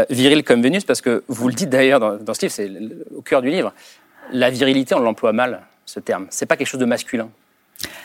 Viril 0.10 0.43
comme 0.43 0.62
Vénus, 0.62 0.84
parce 0.86 1.01
que 1.01 1.24
vous 1.28 1.47
le 1.47 1.53
dites 1.53 1.70
d'ailleurs 1.70 1.99
dans, 1.99 2.16
dans 2.16 2.34
ce 2.34 2.41
livre, 2.41 2.53
c'est 2.53 2.72
au 3.16 3.22
cœur 3.22 3.41
du 3.41 3.49
livre. 3.49 3.74
La 4.32 4.49
virilité, 4.49 4.93
on 4.95 4.99
l'emploie 4.99 5.34
mal, 5.34 5.62
ce 5.86 5.99
terme. 5.99 6.28
C'est 6.30 6.45
pas 6.45 6.55
quelque 6.57 6.68
chose 6.68 6.80
de 6.80 6.86
masculin 6.86 7.30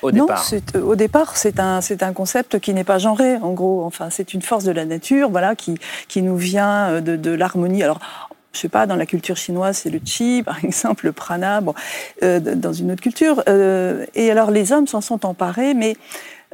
au 0.03 0.11
non, 0.13 0.25
départ. 0.27 0.45
c'est- 0.45 0.77
euh, 0.77 0.83
au 0.83 0.97
départ, 0.97 1.37
c'est 1.37 1.59
un, 1.61 1.81
c'est 1.81 2.03
un 2.03 2.13
concept 2.13 2.59
qui 2.61 2.75
n'est 2.75 2.85
pas 2.85 2.99
genré, 2.99 3.37
en 3.37 3.53
gros. 3.53 3.85
Enfin, 3.85 4.09
c'est 4.11 4.35
une 4.35 4.43
force 4.43 4.65
de 4.65 4.73
la 4.73 4.85
nature, 4.85 5.31
voilà, 5.31 5.55
qui, 5.55 5.79
qui 6.09 6.23
nous 6.23 6.37
vient 6.37 6.89
euh, 6.91 7.01
de, 7.01 7.17
de 7.17 7.31
l'harmonie. 7.31 7.83
Alors, 7.83 7.99
je 8.53 8.61
sais 8.61 8.69
pas, 8.69 8.87
dans 8.87 8.95
la 8.97 9.07
culture 9.07 9.37
chinoise, 9.37 9.79
c'est 9.79 9.91
le 9.91 10.01
chi, 10.05 10.43
par 10.47 10.65
exemple, 10.65 11.07
le 11.07 11.13
prana, 11.13 11.61
bon, 11.61 11.75
euh, 12.23 12.39
dans 12.41 12.73
une 12.73 12.93
autre 12.93 13.03
culture. 13.03 13.43
euh, 13.49 14.05
et 14.15 14.31
alors, 14.31 14.51
les 14.51 14.73
hommes 14.73 14.87
s'en 14.87 15.01
sont 15.01 15.27
emparés, 15.27 15.75
mais 15.75 15.97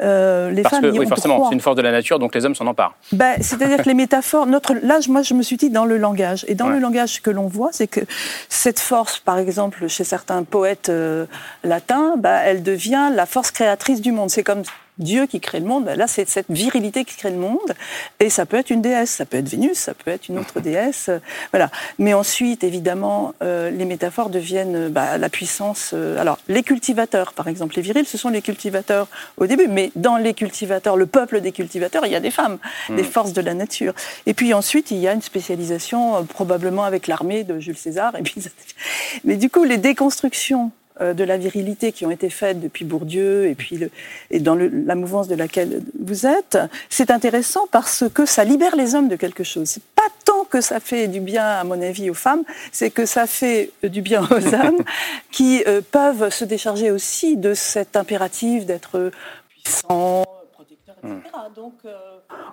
euh, 0.02 0.50
les 0.50 0.62
Parce 0.62 0.76
femmes 0.76 0.82
que, 0.82 0.94
y 0.94 0.98
oui, 0.98 1.06
ont 1.06 1.08
forcément, 1.08 1.48
c'est 1.48 1.54
une 1.54 1.60
force 1.60 1.76
de 1.76 1.82
la 1.82 1.92
nature, 1.92 2.18
donc 2.18 2.34
les 2.34 2.44
hommes 2.44 2.54
s'en 2.54 2.66
emparent. 2.66 2.94
Ben, 3.12 3.36
C'est-à-dire 3.40 3.78
que 3.78 3.88
les 3.88 3.94
métaphores, 3.94 4.46
notre, 4.46 4.74
là, 4.74 4.98
moi, 5.08 5.22
je 5.22 5.34
me 5.34 5.42
suis 5.42 5.56
dit 5.56 5.70
dans 5.70 5.84
le 5.84 5.96
langage. 5.98 6.44
Et 6.48 6.54
dans 6.54 6.66
Ouais. 6.66 6.74
le 6.74 6.78
langage, 6.80 7.10
ce 7.14 7.20
que 7.20 7.30
l'on 7.30 7.46
voit, 7.48 7.70
c'est 7.72 7.86
que 7.86 8.00
cette 8.48 8.80
force, 8.80 9.18
par 9.18 9.38
exemple, 9.38 9.86
chez 9.88 10.04
certains 10.04 10.42
poètes 10.44 10.88
euh, 10.88 11.26
latins, 11.64 12.14
ben, 12.16 12.40
elle 12.44 12.62
devient 12.62 13.10
la 13.14 13.26
force 13.26 13.50
créatrice 13.50 14.00
du 14.00 14.12
monde. 14.12 14.30
C'est 14.30 14.42
comme 14.44 14.62
Dieu 15.00 15.26
qui 15.26 15.40
crée 15.40 15.60
le 15.60 15.66
monde. 15.66 15.84
Ben, 15.84 15.98
là, 15.98 16.06
c'est 16.06 16.28
cette 16.28 16.50
virilité 16.50 17.04
qui 17.04 17.16
crée 17.16 17.30
le 17.30 17.36
monde. 17.38 17.74
Et 18.20 18.30
ça 18.30 18.46
peut 18.46 18.56
être 18.56 18.70
une 18.70 18.82
déesse, 18.82 19.10
ça 19.10 19.24
peut 19.24 19.38
être 19.38 19.48
Vénus, 19.48 19.78
ça 19.78 19.94
peut 19.94 20.10
être 20.10 20.28
une 20.28 20.38
autre 20.38 20.60
déesse. 20.60 21.06
euh, 21.08 21.18
Voilà. 21.52 21.70
Mais 21.98 22.14
ensuite, 22.14 22.62
évidemment, 22.64 23.34
euh, 23.42 23.70
les 23.70 23.84
métaphores 23.84 24.30
deviennent 24.30 24.76
euh, 24.76 24.88
bah, 24.88 25.18
la 25.18 25.28
puissance. 25.28 25.90
euh, 25.94 26.18
alors, 26.20 26.38
les 26.48 26.62
cultivateurs, 26.62 27.32
par 27.32 27.48
exemple, 27.48 27.74
les 27.76 27.82
virils, 27.82 28.06
ce 28.06 28.18
sont 28.18 28.28
les 28.28 28.42
cultivateurs 28.42 29.08
au 29.38 29.46
début. 29.46 29.66
Mais 29.68 29.90
dans 29.96 30.16
les 30.16 30.34
cultivateurs, 30.34 30.96
le 30.96 31.06
peuple 31.06 31.40
des 31.40 31.52
cultivateurs, 31.52 32.06
il 32.06 32.12
y 32.12 32.16
a 32.16 32.20
des 32.20 32.30
femmes, 32.30 32.58
Mm. 32.88 32.96
des 32.96 33.04
forces 33.04 33.32
de 33.32 33.40
la 33.40 33.54
nature. 33.54 33.92
Et 34.26 34.34
puis 34.34 34.54
ensuite, 34.54 34.90
il 34.90 34.98
y 34.98 35.08
a 35.08 35.12
une 35.12 35.22
spécialisation 35.22 36.16
euh, 36.16 36.22
probablement 36.22 36.84
avec 36.84 37.06
l'armée 37.06 37.44
de 37.44 37.58
Jules 37.58 37.76
César. 37.76 38.12
Et 38.18 38.22
puis, 38.22 38.34
mais 39.24 39.36
du 39.36 39.48
coup, 39.50 39.64
les 39.64 39.76
déconstructions 39.78 40.70
de 41.00 41.24
la 41.24 41.38
virilité 41.38 41.92
qui 41.92 42.04
ont 42.06 42.10
été 42.10 42.28
faites 42.30 42.60
depuis 42.60 42.84
Bourdieu 42.84 43.46
et 43.46 43.54
puis 43.54 43.76
le, 43.76 43.90
et 44.30 44.38
dans 44.40 44.54
le- 44.54 44.68
la 44.68 44.94
mouvance 44.94 45.28
de 45.28 45.34
laquelle 45.34 45.82
vous 45.98 46.26
êtes, 46.26 46.58
c'est 46.88 47.10
intéressant 47.10 47.66
parce 47.70 48.04
que 48.12 48.26
ça 48.26 48.44
libère 48.44 48.76
les 48.76 48.94
hommes 48.94 49.08
de 49.08 49.16
quelque 49.16 49.42
chose. 49.44 49.68
C'est 49.68 49.82
pas 49.96 50.02
tant 50.24 50.44
que 50.44 50.60
ça 50.60 50.78
fait 50.80 51.08
du 51.08 51.20
bien, 51.20 51.44
à 51.46 51.64
mon 51.64 51.80
avis, 51.80 52.10
aux 52.10 52.14
femmes, 52.14 52.42
c'est 52.72 52.90
que 52.90 53.06
ça 53.06 53.26
fait 53.26 53.70
du 53.82 54.02
bien 54.02 54.22
aux 54.30 54.54
hommes 54.54 54.82
qui 55.30 55.62
euh, 55.66 55.80
peuvent 55.90 56.30
se 56.30 56.44
décharger 56.44 56.90
aussi 56.90 57.36
de 57.36 57.54
cet 57.54 57.96
impératif 57.96 58.66
d'être 58.66 59.10
puissant, 59.48 60.24
protecteur, 60.52 60.96
etc. 61.02 61.20
Donc 61.56 61.74
euh, 61.84 61.96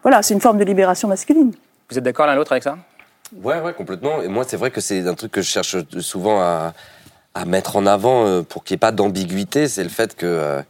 voilà, 0.04 0.22
c'est 0.22 0.34
une 0.34 0.42
forme 0.42 0.58
de 0.58 0.64
libération 0.64 1.08
masculine. 1.08 1.52
Vous 1.90 1.98
êtes 1.98 2.04
d'accord 2.04 2.28
l'un 2.28 2.36
l'autre 2.36 2.52
avec 2.52 2.64
ça? 2.64 2.78
Ouais, 3.44 3.60
ouais, 3.60 3.74
complètement. 3.74 4.22
Et 4.22 4.28
moi, 4.30 4.46
c'est 4.48 4.56
vrai 4.58 4.72
que 4.72 4.80
c'est 4.80 5.06
un 5.06 5.14
truc 5.14 5.32
que 5.34 5.42
je 5.42 5.50
cherche 5.50 5.76
souvent 6.00 6.40
à, 6.40 6.74
à 7.38 7.46
mettre 7.46 7.76
en 7.76 7.86
avant 7.86 8.26
euh, 8.26 8.42
pour 8.42 8.64
qu'il 8.64 8.74
n'y 8.76 8.78
ait 8.78 8.80
pas 8.80 8.92
d'ambiguïté. 8.92 9.68
C'est 9.68 9.84
le 9.84 9.90
fait 9.90 10.16
que, 10.16 10.26
euh, 10.26 10.62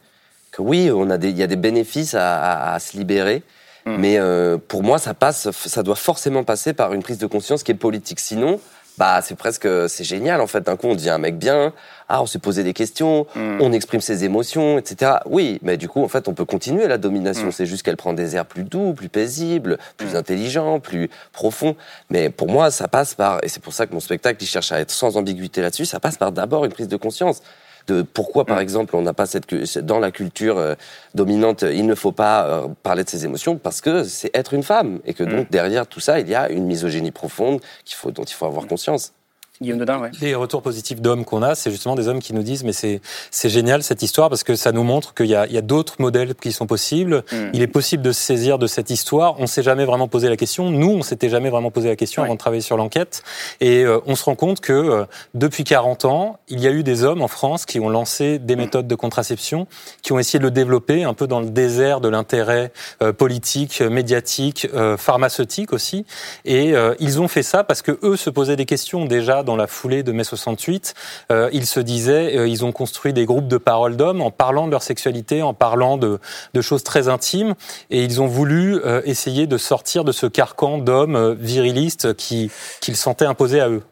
que 0.51 0.61
oui, 0.61 0.89
on 0.93 1.09
a 1.09 1.18
des, 1.18 1.30
il 1.30 1.38
y 1.38 1.43
a 1.43 1.47
des 1.47 1.55
bénéfices 1.55 2.13
à, 2.13 2.38
à- 2.39 2.74
à 2.76 2.80
se 2.80 2.97
libérer. 2.97 3.43
Mais 3.86 4.18
euh, 4.18 4.57
pour 4.57 4.84
moi, 4.84 4.99
ça 4.99 5.13
passe, 5.13 5.49
ça 5.51 5.82
doit 5.82 5.95
forcément 5.95 6.43
passer 6.43 6.74
par 6.74 6.93
une 6.93 7.01
prise 7.01 7.20
de 7.20 7.26
conscience 7.26 7.63
qui 7.63 7.72
est 7.72 7.76
politique. 7.76 8.20
Sinon, 8.20 8.59
bah, 8.97 9.21
c'est 9.21 9.35
presque, 9.35 9.67
c'est 9.87 10.03
génial 10.03 10.41
en 10.41 10.47
fait. 10.47 10.61
D'un 10.61 10.75
coup, 10.75 10.87
on 10.87 10.95
devient 10.95 11.11
un 11.11 11.17
mec 11.17 11.37
bien. 11.37 11.73
Ah, 12.09 12.21
on 12.21 12.25
s'est 12.25 12.39
posé 12.39 12.63
des 12.63 12.73
questions, 12.73 13.27
on 13.35 13.73
exprime 13.73 13.99
ses 13.99 14.23
émotions, 14.23 14.77
etc. 14.77 15.17
Oui, 15.25 15.59
mais 15.61 15.75
du 15.75 15.89
coup, 15.89 16.01
en 16.03 16.07
fait, 16.07 16.29
on 16.29 16.33
peut 16.33 16.45
continuer 16.45 16.87
la 16.87 16.97
domination. 16.97 17.51
C'est 17.51 17.65
juste 17.65 17.83
qu'elle 17.83 17.97
prend 17.97 18.13
des 18.13 18.37
airs 18.37 18.45
plus 18.45 18.63
doux, 18.63 18.93
plus 18.93 19.09
paisibles, 19.09 19.77
plus 19.97 20.15
intelligents, 20.15 20.79
plus 20.79 21.09
profonds. 21.33 21.75
Mais 22.09 22.29
pour 22.29 22.47
moi, 22.47 22.71
ça 22.71 22.87
passe 22.87 23.13
par, 23.13 23.43
et 23.43 23.49
c'est 23.49 23.61
pour 23.61 23.73
ça 23.73 23.87
que 23.87 23.93
mon 23.93 23.99
spectacle, 23.99 24.41
il 24.41 24.47
cherche 24.47 24.71
à 24.71 24.79
être 24.79 24.91
sans 24.91 25.17
ambiguïté 25.17 25.61
là-dessus, 25.61 25.85
ça 25.85 25.99
passe 25.99 26.17
par 26.17 26.31
d'abord 26.31 26.63
une 26.63 26.71
prise 26.71 26.87
de 26.87 26.95
conscience 26.95 27.41
de 27.88 28.01
pourquoi, 28.01 28.45
par 28.45 28.59
exemple, 28.59 28.95
on 28.95 29.01
n'a 29.01 29.13
pas 29.13 29.25
cette 29.25 29.47
dans 29.79 29.99
la 29.99 30.11
culture 30.11 30.57
euh, 30.57 30.75
dominante, 31.15 31.63
il 31.63 31.85
ne 31.85 31.95
faut 31.95 32.11
pas 32.11 32.45
euh, 32.45 32.67
parler 32.83 33.03
de 33.03 33.09
ses 33.09 33.25
émotions 33.25 33.57
parce 33.57 33.81
que 33.81 34.03
c'est 34.03 34.31
être 34.35 34.53
une 34.53 34.63
femme 34.63 34.99
et 35.05 35.13
que 35.13 35.23
donc 35.23 35.49
derrière 35.49 35.88
tout 35.88 35.99
ça, 35.99 36.19
il 36.19 36.29
y 36.29 36.35
a 36.35 36.49
une 36.49 36.65
misogynie 36.65 37.11
profonde 37.11 37.61
qu'il 37.85 37.95
faut, 37.95 38.11
dont 38.11 38.23
il 38.23 38.33
faut 38.33 38.45
avoir 38.45 38.67
conscience. 38.67 39.13
Guillaume 39.61 39.79
Dodin, 39.79 39.99
ouais. 39.99 40.11
Les 40.21 40.35
retours 40.35 40.61
positifs 40.61 41.01
d'hommes 41.01 41.25
qu'on 41.25 41.41
a, 41.41 41.55
c'est 41.55 41.71
justement 41.71 41.95
des 41.95 42.07
hommes 42.07 42.19
qui 42.19 42.33
nous 42.33 42.43
disent 42.43 42.63
mais 42.63 42.73
c'est 42.73 43.01
c'est 43.31 43.49
génial 43.49 43.83
cette 43.83 44.01
histoire 44.01 44.29
parce 44.29 44.43
que 44.43 44.55
ça 44.55 44.71
nous 44.71 44.83
montre 44.83 45.13
qu'il 45.13 45.27
y 45.27 45.35
a, 45.35 45.47
il 45.47 45.53
y 45.53 45.57
a 45.57 45.61
d'autres 45.61 45.95
modèles 45.99 46.35
qui 46.35 46.51
sont 46.51 46.67
possibles. 46.67 47.23
Hmm. 47.31 47.49
Il 47.53 47.61
est 47.61 47.67
possible 47.67 48.03
de 48.03 48.11
se 48.11 48.21
saisir 48.21 48.59
de 48.59 48.67
cette 48.67 48.89
histoire. 48.89 49.39
On 49.39 49.47
s'est 49.47 49.63
jamais 49.63 49.85
vraiment 49.85 50.07
posé 50.07 50.29
la 50.29 50.37
question. 50.37 50.69
Nous, 50.69 50.89
on 50.89 51.01
s'était 51.01 51.29
jamais 51.29 51.49
vraiment 51.49 51.71
posé 51.71 51.89
la 51.89 51.95
question 51.95 52.23
avant 52.23 52.33
de 52.33 52.39
travailler 52.39 52.61
sur 52.61 52.77
l'enquête. 52.77 53.23
Et 53.61 53.83
euh, 53.83 53.99
on 54.05 54.15
se 54.15 54.23
rend 54.23 54.35
compte 54.35 54.59
que 54.59 54.73
euh, 54.73 55.05
depuis 55.33 55.63
40 55.63 56.05
ans, 56.05 56.39
il 56.49 56.59
y 56.59 56.67
a 56.67 56.71
eu 56.71 56.83
des 56.83 57.03
hommes 57.03 57.21
en 57.21 57.27
France 57.27 57.65
qui 57.65 57.79
ont 57.79 57.89
lancé 57.89 58.39
des 58.39 58.55
méthodes 58.55 58.87
de 58.87 58.95
contraception, 58.95 59.67
qui 60.01 60.13
ont 60.13 60.19
essayé 60.19 60.39
de 60.39 60.43
le 60.43 60.51
développer 60.51 61.03
un 61.03 61.13
peu 61.13 61.27
dans 61.27 61.39
le 61.39 61.49
désert 61.49 62.01
de 62.01 62.09
l'intérêt 62.09 62.71
euh, 63.01 63.13
politique, 63.13 63.81
médiatique, 63.81 64.67
euh, 64.73 64.97
pharmaceutique 64.97 65.73
aussi. 65.73 66.05
Et 66.45 66.75
euh, 66.75 66.95
ils 66.99 67.21
ont 67.21 67.27
fait 67.27 67.43
ça 67.43 67.63
parce 67.63 67.81
que 67.81 67.97
eux 68.03 68.15
se 68.15 68.29
posaient 68.29 68.55
des 68.55 68.65
questions 68.65 69.05
déjà 69.05 69.43
dans 69.47 69.55
la 69.55 69.65
foulée 69.65 70.03
de 70.03 70.11
mai 70.11 70.23
68. 70.23 70.93
Euh, 71.31 71.49
ils 71.51 71.65
se 71.65 71.79
disaient, 71.79 72.37
euh, 72.37 72.47
ils 72.47 72.63
ont 72.63 72.71
construit 72.71 73.13
des 73.13 73.25
groupes 73.25 73.47
de 73.47 73.57
parole 73.57 73.95
d'hommes 73.95 74.21
en 74.21 74.29
parlant 74.29 74.67
de 74.67 74.71
leur 74.71 74.83
sexualité, 74.83 75.41
en 75.41 75.55
parlant 75.55 75.97
de, 75.97 76.19
choses 76.61 76.83
très 76.83 77.07
intimes, 77.07 77.55
et 77.89 78.03
ils 78.03 78.21
ont 78.21 78.27
voulu 78.27 78.75
euh, 78.83 79.01
essayer 79.05 79.47
de 79.47 79.57
sortir 79.57 80.03
de 80.03 80.11
ce 80.11 80.27
carcan 80.27 80.77
d'hommes 80.79 81.33
virilistes 81.39 82.13
qui 82.15 82.51
qu'ils 82.81 82.97
sentaient 82.97 83.25
imposer 83.25 83.61
à 83.61 83.69
eux. 83.69 83.83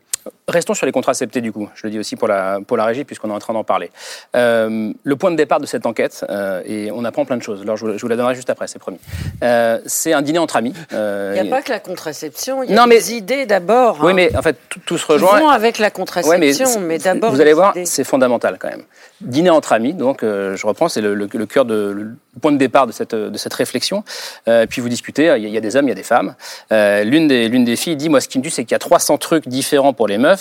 Restons 0.47 0.75
sur 0.75 0.85
les 0.85 0.91
contraceptés 0.91 1.41
du 1.41 1.51
coup. 1.51 1.69
Je 1.73 1.81
le 1.87 1.89
dis 1.91 1.97
aussi 1.97 2.15
pour 2.15 2.27
la, 2.27 2.59
pour 2.65 2.77
la 2.77 2.85
régie 2.85 3.03
puisqu'on 3.03 3.29
est 3.31 3.33
en 3.33 3.39
train 3.39 3.53
d'en 3.53 3.63
parler. 3.63 3.89
Euh, 4.35 4.91
le 5.03 5.15
point 5.15 5.31
de 5.31 5.35
départ 5.35 5.59
de 5.59 5.65
cette 5.65 5.87
enquête, 5.87 6.23
euh, 6.29 6.61
et 6.65 6.91
on 6.91 7.03
apprend 7.03 7.25
plein 7.25 7.37
de 7.37 7.41
choses. 7.41 7.61
Alors 7.63 7.77
je, 7.77 7.85
vous- 7.87 7.97
je 7.97 8.01
vous 8.01 8.07
la 8.07 8.15
donnerai 8.15 8.35
juste 8.35 8.51
après, 8.51 8.67
c'est 8.67 8.77
promis. 8.77 8.99
Euh, 9.43 9.79
c'est 9.87 10.13
un 10.13 10.21
dîner 10.21 10.37
entre 10.37 10.55
amis. 10.57 10.73
Il 10.91 10.97
n'y 11.33 11.39
a 11.39 11.45
pas 11.49 11.63
que 11.63 11.71
la 11.71 11.79
contraception, 11.79 12.61
il 12.61 12.69
y 12.69 12.73
a 12.73 12.75
Non, 12.75 12.85
mais- 12.85 12.97
des 12.97 13.13
idées 13.13 13.45
d'abord. 13.47 13.97
Oui, 14.03 14.11
hein, 14.11 14.13
mais 14.15 14.35
en 14.35 14.41
fait, 14.43 14.55
tout, 14.69 14.79
tout 14.85 14.97
se 14.99 15.07
rejoint. 15.07 15.49
avec 15.51 15.79
la 15.79 15.89
contraception, 15.89 16.79
mais, 16.79 16.99
d'abord. 16.99 17.31
Vous 17.31 17.41
allez 17.41 17.53
voir, 17.53 17.73
c'est 17.85 18.03
fondamental 18.03 18.57
quand 18.59 18.69
même. 18.69 18.83
Dîner 19.21 19.49
entre 19.49 19.73
amis, 19.73 19.93
donc 19.93 20.19
je 20.21 20.67
reprends, 20.67 20.89
c'est 20.89 21.01
le, 21.01 21.15
le- 21.15 21.27
le 21.33 21.45
cœur 21.47 21.65
de 21.65 21.91
le 21.91 22.11
point 22.41 22.51
de 22.51 22.57
départ 22.57 22.85
de 22.85 22.91
cette, 22.91 23.15
de 23.15 23.37
cette 23.37 23.53
réflexion. 23.53 24.03
Puis 24.69 24.79
vous 24.81 24.89
discutez, 24.89 25.23
il 25.23 25.27
y, 25.27 25.29
a- 25.31 25.37
il 25.37 25.49
y 25.49 25.57
a 25.57 25.61
des 25.61 25.75
hommes, 25.75 25.85
il 25.85 25.89
y 25.89 25.91
a 25.91 25.95
des 25.95 26.03
femmes. 26.03 26.35
L'une 26.69 27.27
des 27.27 27.49
des 27.49 27.75
filles 27.77 27.95
dit, 27.95 28.09
moi, 28.09 28.21
ce 28.21 28.27
qui 28.27 28.37
me 28.37 28.43
tue, 28.43 28.51
c'est 28.51 28.63
qu'il 28.63 28.73
y 28.73 28.75
a 28.75 28.79
300 28.79 29.17
trucs 29.17 29.47
différents 29.47 29.93
pour 29.93 30.07
les 30.07 30.17
meufs, 30.19 30.34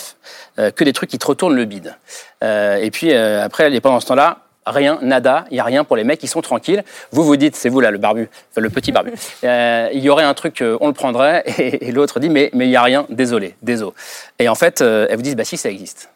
euh, 0.58 0.70
que 0.70 0.84
des 0.84 0.92
trucs 0.92 1.10
qui 1.10 1.18
te 1.18 1.26
retournent 1.26 1.56
le 1.56 1.64
bide. 1.64 1.96
Euh, 2.42 2.76
et 2.76 2.90
puis 2.90 3.12
euh, 3.12 3.42
après, 3.42 3.80
pendant 3.80 4.00
ce 4.00 4.06
temps-là. 4.06 4.38
Rien, 4.66 4.98
nada, 5.02 5.44
il 5.50 5.58
y 5.58 5.60
a 5.60 5.64
rien 5.64 5.84
pour 5.84 5.94
les 5.94 6.04
mecs, 6.04 6.22
ils 6.22 6.28
sont 6.28 6.40
tranquilles. 6.40 6.84
Vous 7.12 7.22
vous 7.22 7.36
dites, 7.36 7.54
c'est 7.54 7.68
vous 7.68 7.80
là, 7.80 7.90
le 7.90 7.98
barbu, 7.98 8.30
enfin, 8.50 8.62
le 8.62 8.70
petit 8.70 8.92
barbu. 8.92 9.12
Euh, 9.44 9.90
il 9.92 10.00
y 10.00 10.08
aurait 10.08 10.24
un 10.24 10.32
truc, 10.32 10.64
on 10.80 10.86
le 10.86 10.94
prendrait, 10.94 11.44
et, 11.58 11.88
et 11.88 11.92
l'autre 11.92 12.18
dit, 12.18 12.30
mais 12.30 12.48
mais 12.54 12.66
il 12.66 12.70
y 12.70 12.76
a 12.76 12.82
rien, 12.82 13.04
désolé, 13.10 13.56
désolé. 13.60 13.92
Et 14.38 14.48
en 14.48 14.54
fait, 14.54 14.80
euh, 14.80 15.06
elle 15.10 15.16
vous 15.16 15.22
dit, 15.22 15.34
bah 15.34 15.44
si, 15.44 15.58
ça 15.58 15.68
existe. 15.68 16.08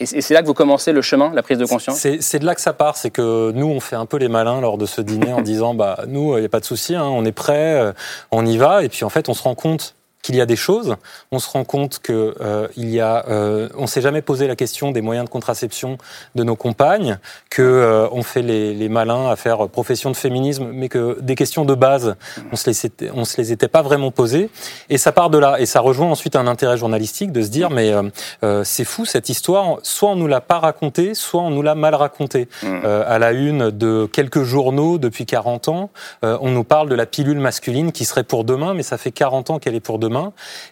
Et 0.00 0.06
c'est 0.06 0.34
là 0.34 0.42
que 0.42 0.48
vous 0.48 0.54
commencez 0.54 0.90
le 0.90 1.00
chemin, 1.00 1.30
la 1.32 1.44
prise 1.44 1.58
de 1.58 1.64
conscience? 1.64 1.96
C'est 1.96 2.38
de 2.40 2.44
là 2.44 2.56
que 2.56 2.60
ça 2.60 2.72
part, 2.72 2.96
c'est 2.96 3.10
que 3.10 3.52
nous 3.52 3.68
on 3.68 3.78
fait 3.78 3.94
un 3.94 4.06
peu 4.06 4.16
les 4.16 4.26
malins 4.26 4.60
lors 4.60 4.78
de 4.78 4.86
ce 4.86 5.00
dîner 5.00 5.32
en 5.32 5.42
disant 5.52 5.74
bah 5.74 6.00
nous 6.08 6.36
il 6.36 6.40
n'y 6.40 6.46
a 6.46 6.48
pas 6.48 6.58
de 6.58 6.64
souci, 6.64 6.96
hein, 6.96 7.04
on 7.04 7.24
est 7.24 7.30
prêt, 7.30 7.92
on 8.32 8.44
y 8.44 8.56
va, 8.56 8.82
et 8.82 8.88
puis 8.88 9.04
en 9.04 9.10
fait 9.10 9.28
on 9.28 9.34
se 9.34 9.44
rend 9.44 9.54
compte 9.54 9.94
qu'il 10.22 10.36
y 10.36 10.40
a 10.40 10.46
des 10.46 10.56
choses, 10.56 10.96
on 11.30 11.38
se 11.38 11.50
rend 11.50 11.64
compte 11.64 11.98
que 11.98 12.34
euh, 12.40 12.68
il 12.76 12.90
y 12.90 13.00
a, 13.00 13.26
euh, 13.28 13.68
on 13.76 13.86
s'est 13.86 14.00
jamais 14.00 14.22
posé 14.22 14.46
la 14.46 14.56
question 14.56 14.92
des 14.92 15.00
moyens 15.00 15.26
de 15.26 15.30
contraception 15.30 15.98
de 16.34 16.44
nos 16.44 16.56
compagnes, 16.56 17.18
que 17.50 17.62
euh, 17.62 18.08
on 18.12 18.22
fait 18.22 18.42
les, 18.42 18.72
les 18.72 18.88
malins 18.88 19.28
à 19.30 19.36
faire 19.36 19.68
profession 19.68 20.10
de 20.10 20.16
féminisme, 20.16 20.70
mais 20.72 20.88
que 20.88 21.20
des 21.20 21.34
questions 21.34 21.64
de 21.64 21.74
base, 21.74 22.16
on 22.52 22.56
se 22.56 22.70
les 22.70 22.86
était, 22.86 23.10
on 23.14 23.24
se 23.24 23.36
les 23.36 23.52
était 23.52 23.68
pas 23.68 23.82
vraiment 23.82 24.10
posées, 24.10 24.48
et 24.88 24.98
ça 24.98 25.12
part 25.12 25.28
de 25.28 25.38
là, 25.38 25.60
et 25.60 25.66
ça 25.66 25.80
rejoint 25.80 26.08
ensuite 26.08 26.36
un 26.36 26.46
intérêt 26.46 26.76
journalistique 26.76 27.32
de 27.32 27.42
se 27.42 27.48
dire 27.48 27.70
mais 27.70 27.92
euh, 27.92 28.02
euh, 28.42 28.64
c'est 28.64 28.84
fou 28.84 29.04
cette 29.04 29.28
histoire, 29.28 29.78
soit 29.82 30.10
on 30.10 30.16
nous 30.16 30.26
l'a 30.26 30.40
pas 30.40 30.58
racontée, 30.58 31.14
soit 31.14 31.42
on 31.42 31.50
nous 31.50 31.62
l'a 31.62 31.74
mal 31.74 31.94
racontée. 31.94 32.48
Euh, 32.64 33.04
à 33.06 33.18
la 33.18 33.32
une 33.32 33.70
de 33.70 34.06
quelques 34.06 34.42
journaux 34.42 34.98
depuis 34.98 35.26
40 35.26 35.68
ans, 35.68 35.90
euh, 36.24 36.38
on 36.40 36.50
nous 36.50 36.64
parle 36.64 36.88
de 36.88 36.94
la 36.94 37.06
pilule 37.06 37.38
masculine 37.38 37.92
qui 37.92 38.04
serait 38.04 38.24
pour 38.24 38.44
demain, 38.44 38.74
mais 38.74 38.82
ça 38.82 38.98
fait 38.98 39.12
40 39.12 39.50
ans 39.50 39.58
qu'elle 39.58 39.74
est 39.74 39.80
pour 39.80 39.98
demain, 39.98 40.11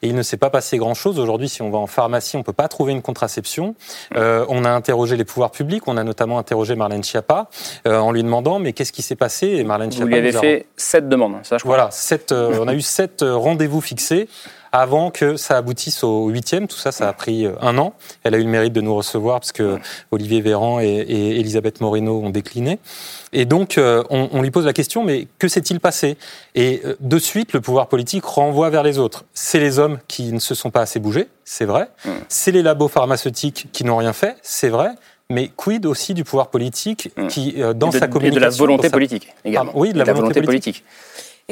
et 0.02 0.08
il 0.08 0.14
ne 0.14 0.22
s'est 0.22 0.36
pas 0.36 0.50
passé 0.50 0.76
grand-chose. 0.78 1.18
Aujourd'hui, 1.18 1.48
si 1.48 1.62
on 1.62 1.70
va 1.70 1.78
en 1.78 1.86
pharmacie, 1.86 2.36
on 2.36 2.42
peut 2.42 2.52
pas 2.52 2.68
trouver 2.68 2.92
une 2.92 3.02
contraception. 3.02 3.74
Euh, 4.16 4.44
on 4.48 4.64
a 4.64 4.70
interrogé 4.70 5.16
les 5.16 5.24
pouvoirs 5.24 5.50
publics, 5.50 5.82
on 5.86 5.96
a 5.96 6.04
notamment 6.04 6.38
interrogé 6.38 6.74
Marlène 6.76 7.04
Schiappa 7.04 7.48
euh, 7.86 7.98
en 7.98 8.12
lui 8.12 8.22
demandant 8.22 8.58
mais 8.58 8.72
qu'est-ce 8.72 8.92
qui 8.92 9.02
s'est 9.02 9.16
passé? 9.16 9.46
Et 9.48 9.64
Marlène 9.64 9.90
Vous 9.90 9.96
Schiappa 9.96 10.08
lui 10.10 10.16
avez 10.18 10.32
nous 10.32 10.38
a- 10.38 10.40
fait 10.40 10.66
sept 10.76 11.08
demandes, 11.08 11.36
ça 11.42 11.56
je 11.58 11.62
crois. 11.64 11.76
voilà, 11.76 11.90
sept, 11.90 12.32
euh, 12.32 12.58
on 12.60 12.68
a 12.68 12.74
eu 12.74 12.80
sept 12.80 13.22
euh, 13.22 13.36
rendez-vous 13.36 13.80
fixés 13.80 14.28
avant 14.72 15.10
que 15.10 15.36
ça 15.36 15.56
aboutisse 15.56 16.04
au 16.04 16.28
huitième. 16.28 16.68
Tout 16.68 16.76
ça, 16.76 16.92
ça 16.92 17.08
a 17.08 17.12
pris 17.12 17.46
euh, 17.46 17.52
un 17.60 17.76
an. 17.78 17.94
Elle 18.22 18.34
a 18.34 18.38
eu 18.38 18.42
le 18.44 18.48
mérite 18.48 18.72
de 18.72 18.80
nous 18.80 18.94
recevoir 18.94 19.40
parce 19.40 19.52
que 19.52 19.78
Olivier 20.10 20.40
Véran 20.40 20.80
et, 20.80 20.86
et 20.86 21.40
Elisabeth 21.40 21.80
Moreno 21.80 22.20
ont 22.22 22.30
décliné. 22.30 22.78
Et 23.32 23.44
donc, 23.44 23.78
euh, 23.78 24.02
on, 24.10 24.28
on 24.32 24.42
lui 24.42 24.50
pose 24.50 24.66
la 24.66 24.72
question, 24.72 25.04
mais 25.04 25.28
que 25.38 25.48
s'est-il 25.48 25.80
passé? 25.80 26.16
Et 26.54 26.82
euh, 26.84 26.94
de 27.00 27.18
suite, 27.18 27.52
le 27.52 27.60
pouvoir 27.60 27.88
politique 27.88 28.24
renvoie 28.24 28.70
vers 28.70 28.82
les 28.82 28.98
autres. 28.98 29.24
C'est 29.34 29.60
les 29.60 29.78
hommes 29.78 29.98
qui 30.08 30.32
ne 30.32 30.38
se 30.40 30.54
sont 30.54 30.70
pas 30.70 30.80
assez 30.82 30.98
bougés, 31.00 31.28
c'est 31.44 31.64
vrai. 31.64 31.88
C'est 32.28 32.52
les 32.52 32.62
labos 32.62 32.88
pharmaceutiques 32.88 33.68
qui 33.72 33.84
n'ont 33.84 33.96
rien 33.96 34.12
fait, 34.12 34.36
c'est 34.42 34.68
vrai. 34.68 34.90
Mais 35.32 35.48
quid 35.54 35.86
aussi 35.86 36.12
du 36.12 36.24
pouvoir 36.24 36.48
politique 36.48 37.12
qui, 37.28 37.54
dans 37.76 37.90
Et 37.90 37.92
de- 37.92 37.98
sa 37.98 37.98
et 37.98 38.00
de 38.00 38.00
la 38.00 38.08
communication... 38.08 38.64
volonté 38.64 38.88
sa- 38.88 38.90
politique, 38.92 39.28
également. 39.44 39.70
Oui, 39.76 39.92
de 39.92 39.98
la, 39.98 40.12
volonté, 40.12 40.42
politique. 40.42 40.82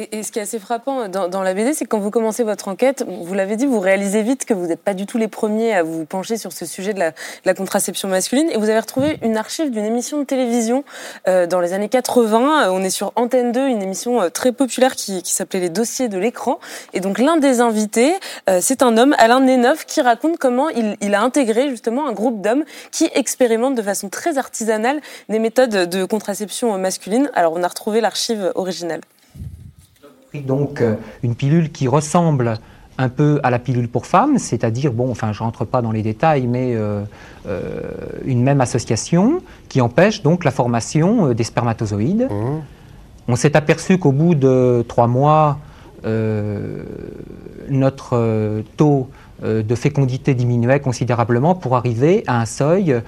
Et, 0.00 0.22
ce 0.22 0.30
qui 0.30 0.38
est 0.38 0.42
assez 0.42 0.60
frappant 0.60 1.08
dans, 1.08 1.42
la 1.42 1.54
BD, 1.54 1.74
c'est 1.74 1.84
que 1.84 1.90
quand 1.90 1.98
vous 1.98 2.12
commencez 2.12 2.44
votre 2.44 2.68
enquête, 2.68 3.04
vous 3.08 3.34
l'avez 3.34 3.56
dit, 3.56 3.66
vous 3.66 3.80
réalisez 3.80 4.22
vite 4.22 4.44
que 4.44 4.54
vous 4.54 4.66
n'êtes 4.66 4.80
pas 4.80 4.94
du 4.94 5.06
tout 5.06 5.18
les 5.18 5.26
premiers 5.26 5.74
à 5.74 5.82
vous 5.82 6.04
pencher 6.04 6.36
sur 6.36 6.52
ce 6.52 6.66
sujet 6.66 6.94
de 6.94 7.00
la, 7.00 7.54
contraception 7.54 8.06
masculine. 8.06 8.48
Et 8.50 8.56
vous 8.58 8.68
avez 8.68 8.78
retrouvé 8.78 9.18
une 9.22 9.36
archive 9.36 9.72
d'une 9.72 9.84
émission 9.84 10.20
de 10.20 10.24
télévision 10.24 10.84
euh, 11.26 11.48
dans 11.48 11.58
les 11.58 11.72
années 11.72 11.88
80. 11.88 12.68
Euh, 12.68 12.70
On 12.70 12.84
est 12.84 12.90
sur 12.90 13.12
Antenne 13.16 13.50
2, 13.50 13.66
une 13.66 13.82
émission 13.82 14.22
euh, 14.22 14.28
très 14.28 14.52
populaire 14.52 14.94
qui, 14.94 15.20
s'appelait 15.24 15.58
Les 15.58 15.68
dossiers 15.68 16.08
de 16.08 16.18
l'écran. 16.18 16.60
Et 16.92 17.00
donc 17.00 17.18
l'un 17.18 17.36
des 17.36 17.60
invités, 17.60 18.14
c'est 18.60 18.82
un 18.82 18.96
homme, 18.96 19.16
Alain 19.18 19.40
Neneuf, 19.40 19.84
qui 19.84 20.00
raconte 20.00 20.38
comment 20.38 20.68
il, 20.68 20.96
il 21.00 21.14
a 21.14 21.22
intégré 21.22 21.70
justement 21.70 22.06
un 22.06 22.12
groupe 22.12 22.40
d'hommes 22.40 22.64
qui 22.92 23.10
expérimentent 23.14 23.74
de 23.74 23.82
façon 23.82 24.08
très 24.08 24.38
artisanale 24.38 25.00
des 25.28 25.40
méthodes 25.40 25.88
de 25.88 26.04
contraception 26.04 26.76
masculine. 26.78 27.30
Alors 27.34 27.52
on 27.54 27.62
a 27.62 27.68
retrouvé 27.68 28.00
l'archive 28.00 28.52
originale. 28.54 29.00
Pris 30.30 30.40
donc 30.40 30.80
euh, 30.80 30.96
une 31.22 31.34
pilule 31.34 31.70
qui 31.70 31.88
ressemble 31.88 32.58
un 32.98 33.08
peu 33.08 33.38
à 33.44 33.50
la 33.50 33.60
pilule 33.60 33.88
pour 33.88 34.06
femmes, 34.06 34.38
c'est-à-dire, 34.38 34.92
bon, 34.92 35.10
enfin, 35.10 35.32
je 35.32 35.42
rentre 35.42 35.64
pas 35.64 35.80
dans 35.80 35.92
les 35.92 36.02
détails, 36.02 36.48
mais 36.48 36.74
euh, 36.74 37.04
euh, 37.46 37.80
une 38.24 38.42
même 38.42 38.60
association 38.60 39.40
qui 39.68 39.80
empêche 39.80 40.22
donc 40.22 40.44
la 40.44 40.50
formation 40.50 41.32
des 41.32 41.44
spermatozoïdes. 41.44 42.28
On 43.28 43.36
s'est 43.36 43.56
aperçu 43.56 43.98
qu'au 43.98 44.10
bout 44.10 44.34
de 44.34 44.84
trois 44.88 45.06
mois, 45.06 45.58
euh, 46.04 46.82
notre 47.68 48.62
taux 48.76 49.08
de 49.44 49.74
fécondité 49.76 50.34
diminuait 50.34 50.80
considérablement 50.80 51.54
pour 51.54 51.76
arriver 51.76 52.24
à 52.26 52.40
un 52.40 52.46
seuil 52.46 53.00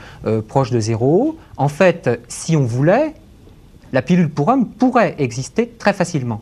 proche 0.46 0.70
de 0.70 0.78
zéro. 0.78 1.36
En 1.56 1.68
fait, 1.68 2.20
si 2.28 2.56
on 2.56 2.64
voulait, 2.64 3.14
la 3.92 4.02
pilule 4.02 4.28
pour 4.28 4.46
homme 4.46 4.66
pourrait 4.66 5.16
exister 5.18 5.66
très 5.66 5.92
facilement. 5.92 6.40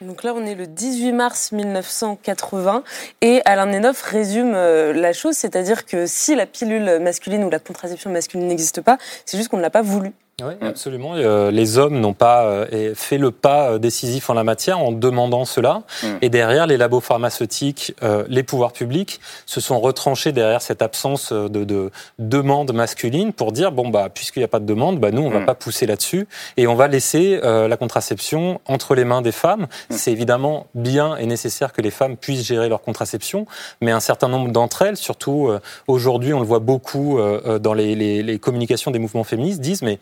Donc 0.00 0.22
là, 0.22 0.32
on 0.34 0.46
est 0.46 0.54
le 0.54 0.66
18 0.66 1.12
mars 1.12 1.52
1980 1.52 2.82
et 3.20 3.42
Alain 3.44 3.66
Nenoff 3.66 4.00
résume 4.00 4.54
euh, 4.54 4.94
la 4.94 5.12
chose, 5.12 5.34
c'est-à-dire 5.34 5.84
que 5.84 6.06
si 6.06 6.34
la 6.34 6.46
pilule 6.46 6.98
masculine 7.00 7.44
ou 7.44 7.50
la 7.50 7.58
contraception 7.58 8.10
masculine 8.10 8.46
n'existe 8.46 8.80
pas, 8.80 8.96
c'est 9.26 9.36
juste 9.36 9.50
qu'on 9.50 9.58
ne 9.58 9.62
l'a 9.62 9.68
pas 9.68 9.82
voulu. 9.82 10.12
Oui, 10.42 10.54
absolument. 10.60 11.14
Euh, 11.16 11.50
les 11.50 11.78
hommes 11.78 12.00
n'ont 12.00 12.14
pas 12.14 12.44
euh, 12.44 12.94
fait 12.94 13.18
le 13.18 13.30
pas 13.30 13.72
euh, 13.72 13.78
décisif 13.78 14.30
en 14.30 14.34
la 14.34 14.44
matière 14.44 14.78
en 14.78 14.92
demandant 14.92 15.44
cela. 15.44 15.82
Et 16.22 16.28
derrière, 16.28 16.66
les 16.66 16.76
labos 16.76 17.00
pharmaceutiques, 17.00 17.94
euh, 18.02 18.24
les 18.28 18.42
pouvoirs 18.42 18.72
publics 18.72 19.20
se 19.46 19.60
sont 19.60 19.80
retranchés 19.80 20.32
derrière 20.32 20.62
cette 20.62 20.82
absence 20.82 21.32
de, 21.32 21.64
de 21.64 21.90
demande 22.18 22.72
masculine 22.72 23.32
pour 23.32 23.52
dire 23.52 23.72
bon 23.72 23.88
bah 23.88 24.08
puisqu'il 24.12 24.40
n'y 24.40 24.44
a 24.44 24.48
pas 24.48 24.60
de 24.60 24.64
demande, 24.66 24.98
bah 24.98 25.10
nous 25.10 25.22
on 25.22 25.30
va 25.30 25.40
pas 25.40 25.54
pousser 25.54 25.86
là-dessus 25.86 26.26
et 26.56 26.66
on 26.66 26.74
va 26.74 26.88
laisser 26.88 27.40
euh, 27.42 27.68
la 27.68 27.76
contraception 27.76 28.60
entre 28.66 28.94
les 28.94 29.04
mains 29.04 29.22
des 29.22 29.32
femmes. 29.32 29.66
C'est 29.90 30.12
évidemment 30.12 30.66
bien 30.74 31.16
et 31.16 31.26
nécessaire 31.26 31.72
que 31.72 31.82
les 31.82 31.90
femmes 31.90 32.16
puissent 32.16 32.46
gérer 32.46 32.68
leur 32.68 32.82
contraception, 32.82 33.46
mais 33.80 33.90
un 33.90 34.00
certain 34.00 34.28
nombre 34.28 34.50
d'entre 34.50 34.82
elles, 34.82 34.96
surtout 34.96 35.48
euh, 35.48 35.60
aujourd'hui, 35.86 36.32
on 36.32 36.40
le 36.40 36.46
voit 36.46 36.58
beaucoup 36.58 37.18
dans 37.60 37.74
les, 37.74 37.94
les, 37.94 38.22
les 38.22 38.38
communications 38.38 38.90
des 38.90 38.98
mouvements 38.98 39.24
féministes, 39.24 39.60
disent 39.60 39.82
mais 39.82 39.98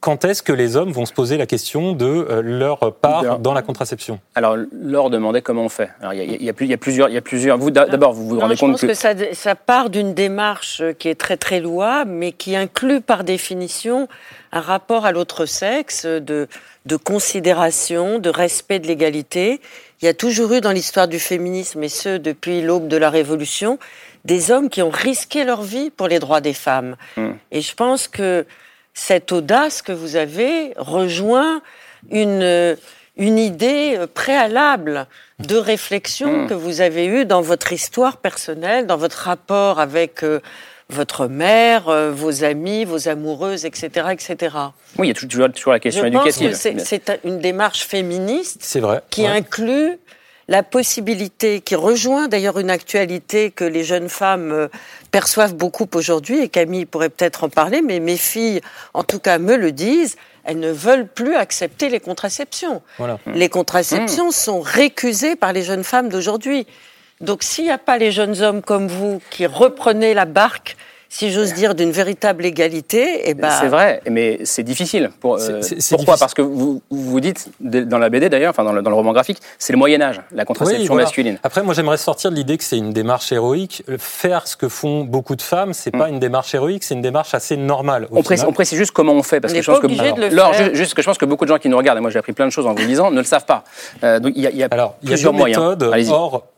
quand 0.00 0.24
est-ce 0.24 0.42
que 0.42 0.52
les 0.52 0.76
hommes 0.76 0.92
vont 0.92 1.06
se 1.06 1.12
poser 1.12 1.36
la 1.36 1.46
question 1.46 1.92
de 1.92 2.06
euh, 2.06 2.40
leur 2.40 2.94
part 2.94 3.40
dans 3.40 3.52
la 3.52 3.62
contraception? 3.62 4.20
Alors, 4.36 4.56
Laure 4.72 5.10
demandait 5.10 5.42
comment 5.42 5.64
on 5.64 5.68
fait. 5.68 5.90
Alors, 6.00 6.14
il 6.14 6.40
y, 6.40 6.44
y 6.44 6.48
a 6.48 6.52
y 6.60 6.76
plusieurs, 6.76 7.08
il 7.08 7.14
y 7.14 7.18
a 7.18 7.20
plusieurs. 7.20 7.58
Vous, 7.58 7.70
d'abord, 7.70 8.12
vous 8.12 8.28
vous 8.28 8.34
Non, 8.36 8.42
rendez 8.42 8.54
je 8.54 8.60
compte 8.60 8.72
pense 8.72 8.80
que, 8.82 8.94
ça, 8.94 9.14
ça 9.32 9.54
part 9.56 9.90
d'une 9.90 10.14
démarche 10.14 10.82
qui 10.98 11.08
est 11.08 11.16
très 11.16 11.36
très 11.36 11.60
louable, 11.60 12.12
mais 12.12 12.32
qui 12.32 12.54
inclut 12.54 13.00
par 13.00 13.24
définition 13.24 14.08
un 14.52 14.60
rapport 14.60 15.04
à 15.04 15.12
l'autre 15.12 15.46
sexe 15.46 16.06
de, 16.06 16.46
de 16.86 16.96
considération, 16.96 18.20
de 18.20 18.30
respect 18.30 18.78
de 18.78 18.86
l'égalité. 18.86 19.60
Il 20.00 20.04
y 20.04 20.08
a 20.08 20.14
toujours 20.14 20.52
eu 20.52 20.60
dans 20.60 20.72
l'histoire 20.72 21.08
du 21.08 21.18
féminisme, 21.18 21.82
et 21.82 21.88
ce 21.88 22.18
depuis 22.18 22.62
l'aube 22.62 22.86
de 22.86 22.96
la 22.96 23.10
Révolution, 23.10 23.80
des 24.24 24.52
hommes 24.52 24.70
qui 24.70 24.80
ont 24.80 24.90
risqué 24.90 25.44
leur 25.44 25.62
vie 25.62 25.90
pour 25.90 26.06
les 26.06 26.20
droits 26.20 26.40
des 26.40 26.52
femmes. 26.52 26.96
Hmm. 27.16 27.32
Et 27.50 27.62
je 27.62 27.74
pense 27.74 28.06
que 28.06 28.46
cette 28.98 29.30
audace 29.30 29.80
que 29.80 29.92
vous 29.92 30.16
avez 30.16 30.72
rejoint 30.76 31.62
une, 32.10 32.76
une 33.16 33.38
idée 33.38 33.96
préalable 34.12 35.06
de 35.38 35.56
réflexion 35.56 36.44
Hmm. 36.44 36.46
que 36.48 36.54
vous 36.54 36.80
avez 36.80 37.06
eue 37.06 37.24
dans 37.24 37.40
votre 37.40 37.72
histoire 37.72 38.16
personnelle, 38.16 38.86
dans 38.86 38.96
votre 38.96 39.18
rapport 39.18 39.78
avec 39.78 40.24
euh, 40.24 40.40
votre 40.90 41.26
mère, 41.28 41.88
euh, 41.88 42.10
vos 42.10 42.42
amis, 42.42 42.84
vos 42.84 43.08
amoureuses, 43.08 43.64
etc., 43.64 44.08
etc. 44.10 44.56
Oui, 44.98 45.06
il 45.06 45.08
y 45.08 45.10
a 45.12 45.14
toujours, 45.14 45.52
toujours 45.52 45.72
la 45.74 45.80
question 45.80 46.02
Je 46.04 46.08
pense 46.10 46.26
éducative. 46.40 46.74
que 46.76 46.84
c'est- 46.84 47.20
une 47.24 47.38
démarche 47.38 47.84
féministe 47.86 48.58
C'est 48.62 48.80
vrai. 48.80 49.00
qui 49.10 49.22
ouais. 49.22 49.28
inclut 49.28 49.98
la 50.48 50.62
possibilité, 50.62 51.60
qui 51.60 51.74
rejoint 51.74 52.26
d'ailleurs 52.26 52.58
une 52.58 52.70
actualité 52.70 53.50
que 53.50 53.64
les 53.64 53.84
jeunes 53.84 54.08
femmes 54.08 54.50
euh, 54.50 54.68
perçoivent 55.10 55.54
beaucoup 55.54 55.86
aujourd'hui, 55.94 56.40
et 56.40 56.48
Camille 56.48 56.86
pourrait 56.86 57.10
peut-être 57.10 57.44
en 57.44 57.48
parler, 57.50 57.82
mais 57.82 58.00
mes 58.00 58.16
filles, 58.16 58.62
en 58.94 59.04
tout 59.04 59.18
cas, 59.18 59.38
me 59.38 59.56
le 59.56 59.72
disent, 59.72 60.16
elles 60.44 60.58
ne 60.58 60.72
veulent 60.72 61.06
plus 61.06 61.34
accepter 61.34 61.90
les 61.90 62.00
contraceptions. 62.00 62.82
Voilà. 62.96 63.18
Les 63.26 63.50
contraceptions 63.50 64.30
sont 64.30 64.60
récusées 64.60 65.36
par 65.36 65.52
les 65.52 65.62
jeunes 65.62 65.84
femmes 65.84 66.08
d'aujourd'hui. 66.08 66.66
Donc 67.20 67.42
s'il 67.42 67.64
n'y 67.64 67.70
a 67.70 67.78
pas 67.78 67.98
les 67.98 68.12
jeunes 68.12 68.40
hommes 68.40 68.62
comme 68.62 68.86
vous 68.86 69.20
qui 69.30 69.44
reprenez 69.44 70.14
la 70.14 70.24
barque, 70.24 70.76
si 71.10 71.30
j'ose 71.32 71.54
dire, 71.54 71.74
d'une 71.74 71.90
véritable 71.90 72.44
égalité, 72.44 73.22
eh 73.24 73.34
ben, 73.34 73.50
C'est 73.50 73.68
vrai, 73.68 74.02
mais 74.10 74.40
c'est 74.44 74.62
difficile. 74.62 75.10
Pour, 75.20 75.34
euh, 75.36 75.38
C'est- 75.38 75.62
c'est- 75.62 75.80
c'est 75.80 75.96
pourquoi 75.96 76.14
difficile. 76.14 76.20
Parce 76.20 76.34
que 76.34 76.42
vous 76.42 76.82
vous 76.90 77.20
dites, 77.20 77.48
dans 77.60 77.98
la 77.98 78.10
BD 78.10 78.28
d'ailleurs, 78.28 78.50
enfin 78.50 78.64
dans 78.64 78.72
le, 78.72 78.82
dans 78.82 78.90
le 78.90 78.96
roman 78.96 79.12
graphique, 79.12 79.38
c'est 79.58 79.72
le 79.72 79.78
Moyen-Âge, 79.78 80.20
la 80.32 80.44
contraception 80.44 80.82
Oui, 80.82 80.86
voilà. 80.88 81.04
masculine. 81.04 81.38
Après, 81.42 81.62
moi, 81.62 81.72
j'aimerais 81.74 81.96
sortir 81.96 82.30
de 82.30 82.36
l'idée 82.36 82.58
que 82.58 82.64
c'est 82.64 82.76
une 82.76 82.92
démarche 82.92 83.32
héroïque. 83.32 83.82
Faire 83.98 84.46
ce 84.46 84.56
que 84.56 84.68
font 84.68 85.04
beaucoup 85.04 85.34
de 85.36 85.42
femmes, 85.42 85.72
c'est 85.72 85.90
pas 85.90 86.08
une 86.08 86.18
démarche 86.20 86.54
héroïque, 86.54 86.84
c'est 86.84 86.94
une 86.94 87.02
démarche 87.02 87.34
assez 87.34 87.56
normale. 87.56 88.06
On 88.10 88.18
on 88.18 88.52
précise 88.52 88.76
juste 88.78 88.92
comment 88.92 89.12
on 89.14 89.22
fait, 89.22 89.40
parce 89.40 89.52
On 89.54 89.56
que 89.56 89.62
je 89.62 89.70
pense 89.70 89.80
que, 89.80 89.88
ju- 89.88 90.74
juste 90.74 90.94
que 90.94 91.02
je 91.02 91.06
pense 91.06 91.18
que 91.18 91.24
beaucoup 91.24 91.44
de 91.44 91.48
gens 91.50 91.58
qui 91.58 91.68
nous 91.68 91.76
regardent, 91.76 91.98
et 91.98 92.02
moi 92.02 92.10
j'ai 92.10 92.18
appris 92.18 92.32
plein 92.32 92.46
de 92.46 92.50
choses 92.52 92.66
en 92.66 92.74
vous 92.74 92.84
disant, 92.86 93.10
ne 93.10 93.18
le 93.18 93.24
savent 93.24 93.44
pas. 93.46 93.64
Euh, 94.04 94.20
donc 94.20 94.32
il 94.36 94.42
y 94.42 94.46
a, 94.46 94.50
il 94.50 94.56
y 94.58 94.62
a 94.62 94.68
Alors, 94.70 94.96
il 95.02 95.08
y 95.08 95.12
a 95.12 95.14
plusieurs 95.14 95.32
deux 95.32 95.38
moyens. 95.38 95.58
méthodes 95.62 95.90
Allez-y. 95.92 96.10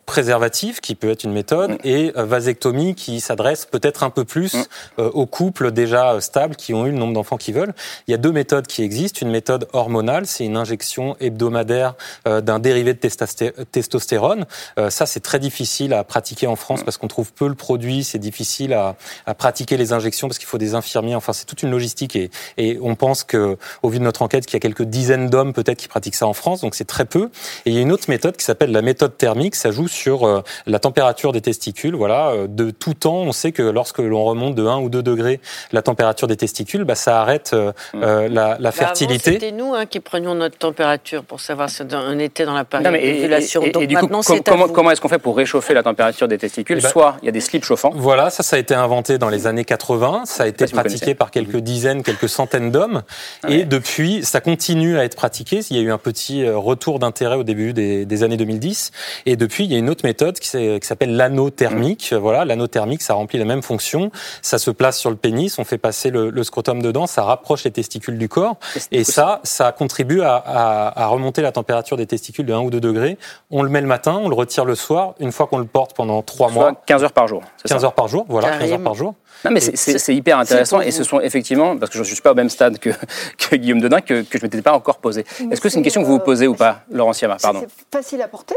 Préservatif, 0.06 0.80
qui 0.80 0.94
peut 0.94 1.10
être 1.10 1.24
une 1.24 1.32
méthode, 1.32 1.78
et 1.84 2.12
euh, 2.16 2.24
vasectomie, 2.24 2.94
qui 2.94 3.20
s'adresse 3.20 3.64
peut-être 3.66 4.02
un 4.02 4.10
peu 4.10 4.24
plus 4.24 4.56
euh, 4.98 5.08
aux 5.10 5.26
couples 5.26 5.70
déjà 5.70 6.14
euh, 6.14 6.20
stables, 6.20 6.56
qui 6.56 6.74
ont 6.74 6.86
eu 6.86 6.90
le 6.90 6.96
nombre 6.96 7.14
d'enfants 7.14 7.36
qu'ils 7.36 7.54
veulent. 7.54 7.74
Il 8.08 8.10
y 8.10 8.14
a 8.14 8.16
deux 8.16 8.32
méthodes 8.32 8.66
qui 8.66 8.82
existent. 8.82 9.20
Une 9.22 9.30
méthode 9.30 9.68
hormonale, 9.72 10.26
c'est 10.26 10.44
une 10.44 10.56
injection 10.56 11.16
hebdomadaire 11.20 11.94
euh, 12.26 12.40
d'un 12.40 12.58
dérivé 12.58 12.94
de 12.94 12.98
testasté- 12.98 13.52
testostérone. 13.70 14.46
Euh, 14.78 14.90
ça, 14.90 15.06
c'est 15.06 15.20
très 15.20 15.38
difficile 15.38 15.94
à 15.94 16.02
pratiquer 16.02 16.46
en 16.46 16.56
France 16.56 16.82
parce 16.82 16.96
qu'on 16.96 17.08
trouve 17.08 17.32
peu 17.32 17.46
le 17.46 17.54
produit. 17.54 18.02
C'est 18.02 18.18
difficile 18.18 18.72
à, 18.72 18.96
à 19.26 19.34
pratiquer 19.34 19.76
les 19.76 19.92
injections 19.92 20.28
parce 20.28 20.38
qu'il 20.38 20.48
faut 20.48 20.58
des 20.58 20.74
infirmiers. 20.74 21.14
Enfin, 21.14 21.32
c'est 21.32 21.44
toute 21.44 21.62
une 21.62 21.70
logistique 21.70 22.16
et, 22.16 22.30
et 22.56 22.78
on 22.82 22.96
pense 22.96 23.22
que, 23.22 23.56
au 23.82 23.88
vu 23.88 23.98
de 23.98 24.04
notre 24.04 24.22
enquête, 24.22 24.46
qu'il 24.46 24.54
y 24.54 24.56
a 24.56 24.60
quelques 24.60 24.82
dizaines 24.82 25.30
d'hommes 25.30 25.52
peut-être 25.52 25.78
qui 25.78 25.88
pratiquent 25.88 26.16
ça 26.16 26.26
en 26.26 26.32
France, 26.32 26.62
donc 26.62 26.74
c'est 26.74 26.84
très 26.84 27.04
peu. 27.04 27.30
Et 27.64 27.70
il 27.70 27.74
y 27.74 27.78
a 27.78 27.80
une 27.80 27.92
autre 27.92 28.06
méthode 28.08 28.36
qui 28.36 28.44
s'appelle 28.44 28.72
la 28.72 28.82
méthode 28.82 29.16
thermique. 29.16 29.54
Ça 29.54 29.70
joue 29.70 29.88
sur 29.90 30.26
euh, 30.26 30.42
la 30.66 30.78
température 30.78 31.32
des 31.32 31.40
testicules. 31.40 31.94
Voilà, 31.94 32.30
euh, 32.30 32.46
de 32.48 32.70
tout 32.70 32.94
temps, 32.94 33.16
on 33.22 33.32
sait 33.32 33.52
que 33.52 33.62
lorsque 33.62 33.98
l'on 33.98 34.24
remonte 34.24 34.54
de 34.54 34.64
1 34.66 34.78
ou 34.78 34.88
2 34.88 35.02
degrés 35.02 35.40
la 35.72 35.82
température 35.82 36.26
des 36.28 36.36
testicules, 36.36 36.84
bah, 36.84 36.94
ça 36.94 37.20
arrête 37.20 37.50
euh, 37.54 37.72
euh, 37.94 38.28
la, 38.28 38.56
la 38.58 38.70
Bah, 38.70 38.72
fertilité. 38.72 39.32
C'était 39.32 39.52
nous 39.52 39.74
hein, 39.74 39.86
qui 39.86 40.00
prenions 40.00 40.34
notre 40.34 40.56
température 40.58 41.24
pour 41.24 41.40
savoir 41.40 41.68
si 41.70 41.82
on 41.92 42.18
était 42.18 42.44
dans 42.44 42.54
la 42.54 42.64
période 42.64 42.92
d'ovulation. 42.92 43.62
et- 43.62 43.72
et- 43.80 43.86
du 43.86 43.96
coup, 43.96 44.06
comment, 44.06 44.90
est-ce 44.90 45.00
qu'on 45.00 45.08
fait 45.08 45.18
pour 45.18 45.36
réchauffer 45.36 45.74
la 45.74 45.82
température 45.82 46.28
des 46.28 46.38
testicules 46.38 46.78
Eh 46.78 46.82
ben- 46.82 46.88
Soit 46.88 47.16
il 47.22 47.26
y 47.26 47.28
a 47.28 47.32
des 47.32 47.40
slips 47.40 47.64
chauffants. 47.64 47.90
Voilà, 47.94 48.30
ça, 48.30 48.42
ça 48.42 48.56
a 48.56 48.58
été 48.58 48.74
inventé 48.74 49.18
dans 49.18 49.28
les 49.28 49.46
années 49.46 49.64
80. 49.64 50.22
Ça 50.26 50.44
a 50.44 50.46
été 50.46 50.66
si 50.66 50.72
pratiqué 50.72 51.14
par 51.14 51.30
quelques 51.30 51.56
dizaines, 51.56 52.02
quelques 52.02 52.28
centaines 52.28 52.70
d'hommes. 52.70 53.02
Et 53.48 53.64
depuis, 53.64 54.24
ça 54.24 54.40
continue 54.40 54.98
à 54.98 55.04
être 55.04 55.16
pratiqué. 55.16 55.60
Il 55.70 55.76
y 55.76 55.80
a 55.80 55.82
eu 55.82 55.90
un 55.90 55.98
petit 55.98 56.48
retour 56.48 56.98
d'intérêt 56.98 57.36
au 57.36 57.42
début 57.44 57.72
des, 57.72 58.04
des 58.06 58.22
années 58.22 58.36
2010. 58.36 58.90
Et 59.26 59.36
depuis, 59.36 59.64
il 59.64 59.72
y 59.72 59.74
a 59.74 59.78
une 59.80 59.90
autre 59.90 60.04
méthode 60.04 60.38
qui 60.38 60.48
s'appelle 60.82 61.16
l'anneau 61.16 61.50
thermique. 61.50 62.14
Voilà, 62.18 62.44
l'anneau 62.44 62.66
thermique, 62.66 63.02
ça 63.02 63.14
remplit 63.14 63.38
la 63.38 63.44
même 63.44 63.62
fonction. 63.62 64.10
Ça 64.42 64.58
se 64.58 64.70
place 64.70 64.98
sur 64.98 65.10
le 65.10 65.16
pénis, 65.16 65.58
on 65.58 65.64
fait 65.64 65.78
passer 65.78 66.10
le, 66.10 66.30
le 66.30 66.44
scrotum 66.44 66.80
dedans, 66.82 67.06
ça 67.06 67.22
rapproche 67.24 67.64
les 67.64 67.70
testicules 67.70 68.18
du 68.18 68.28
corps. 68.28 68.56
Et 68.92 69.04
ça, 69.04 69.40
ça 69.42 69.72
contribue 69.72 70.22
à, 70.22 70.36
à- 70.36 71.02
à 71.02 71.06
remonter 71.06 71.42
la 71.42 71.52
température 71.52 71.96
des 71.96 72.06
testicules 72.06 72.46
de 72.46 72.52
1 72.52 72.60
ou 72.60 72.70
2 72.70 72.80
degrés. 72.80 73.18
On 73.50 73.62
le 73.62 73.68
met 73.68 73.80
le 73.80 73.86
matin, 73.86 74.18
on 74.22 74.28
le 74.28 74.34
retire 74.34 74.64
le 74.64 74.74
soir. 74.74 75.14
Une 75.20 75.32
fois 75.32 75.46
qu'on 75.46 75.58
le 75.58 75.64
porte 75.64 75.94
pendant 75.96 76.22
3 76.22 76.48
Soit 76.48 76.54
mois. 76.54 76.82
15 76.86 77.04
heures 77.04 77.12
par 77.12 77.26
jour. 77.28 77.42
c'est 77.58 77.68
15 77.68 77.80
ça 77.80 77.86
heures 77.86 77.94
par 77.94 78.08
jour, 78.08 78.26
voilà, 78.28 78.48
15 78.48 78.54
heures 78.56 78.68
Carrément. 78.68 78.84
par 78.84 78.94
jour. 78.94 79.14
Non, 79.44 79.50
mais 79.52 79.60
c'est- 79.60 80.14
hyper 80.14 80.38
intéressant 80.38 80.80
et 80.80 80.90
ce 80.90 81.02
sont 81.04 81.20
effectivement, 81.20 81.76
parce 81.78 81.90
que 81.90 81.94
je 81.96 82.00
ne 82.00 82.04
suis 82.04 82.20
pas 82.20 82.32
au 82.32 82.34
même 82.34 82.50
stade 82.50 82.78
que, 82.78 82.90
que 83.38 83.56
Guillaume 83.56 83.80
Dedin, 83.80 84.00
que, 84.00 84.22
que 84.22 84.38
je 84.38 84.44
ne 84.44 84.46
m'étais 84.48 84.60
pas 84.62 84.72
encore 84.72 84.98
posé. 84.98 85.24
Est-ce 85.50 85.60
que 85.60 85.68
c'est 85.68 85.78
une 85.78 85.82
question 85.84 86.02
que 86.02 86.06
vous 86.06 86.14
vous 86.14 86.18
euh, 86.20 86.24
posez 86.24 86.46
ou 86.46 86.54
pas, 86.54 86.80
Laurent 86.90 87.12
Siama 87.12 87.36
Pardon. 87.40 87.60
C'est 87.66 87.96
facile 87.98 88.20
à 88.22 88.28
porter. 88.28 88.54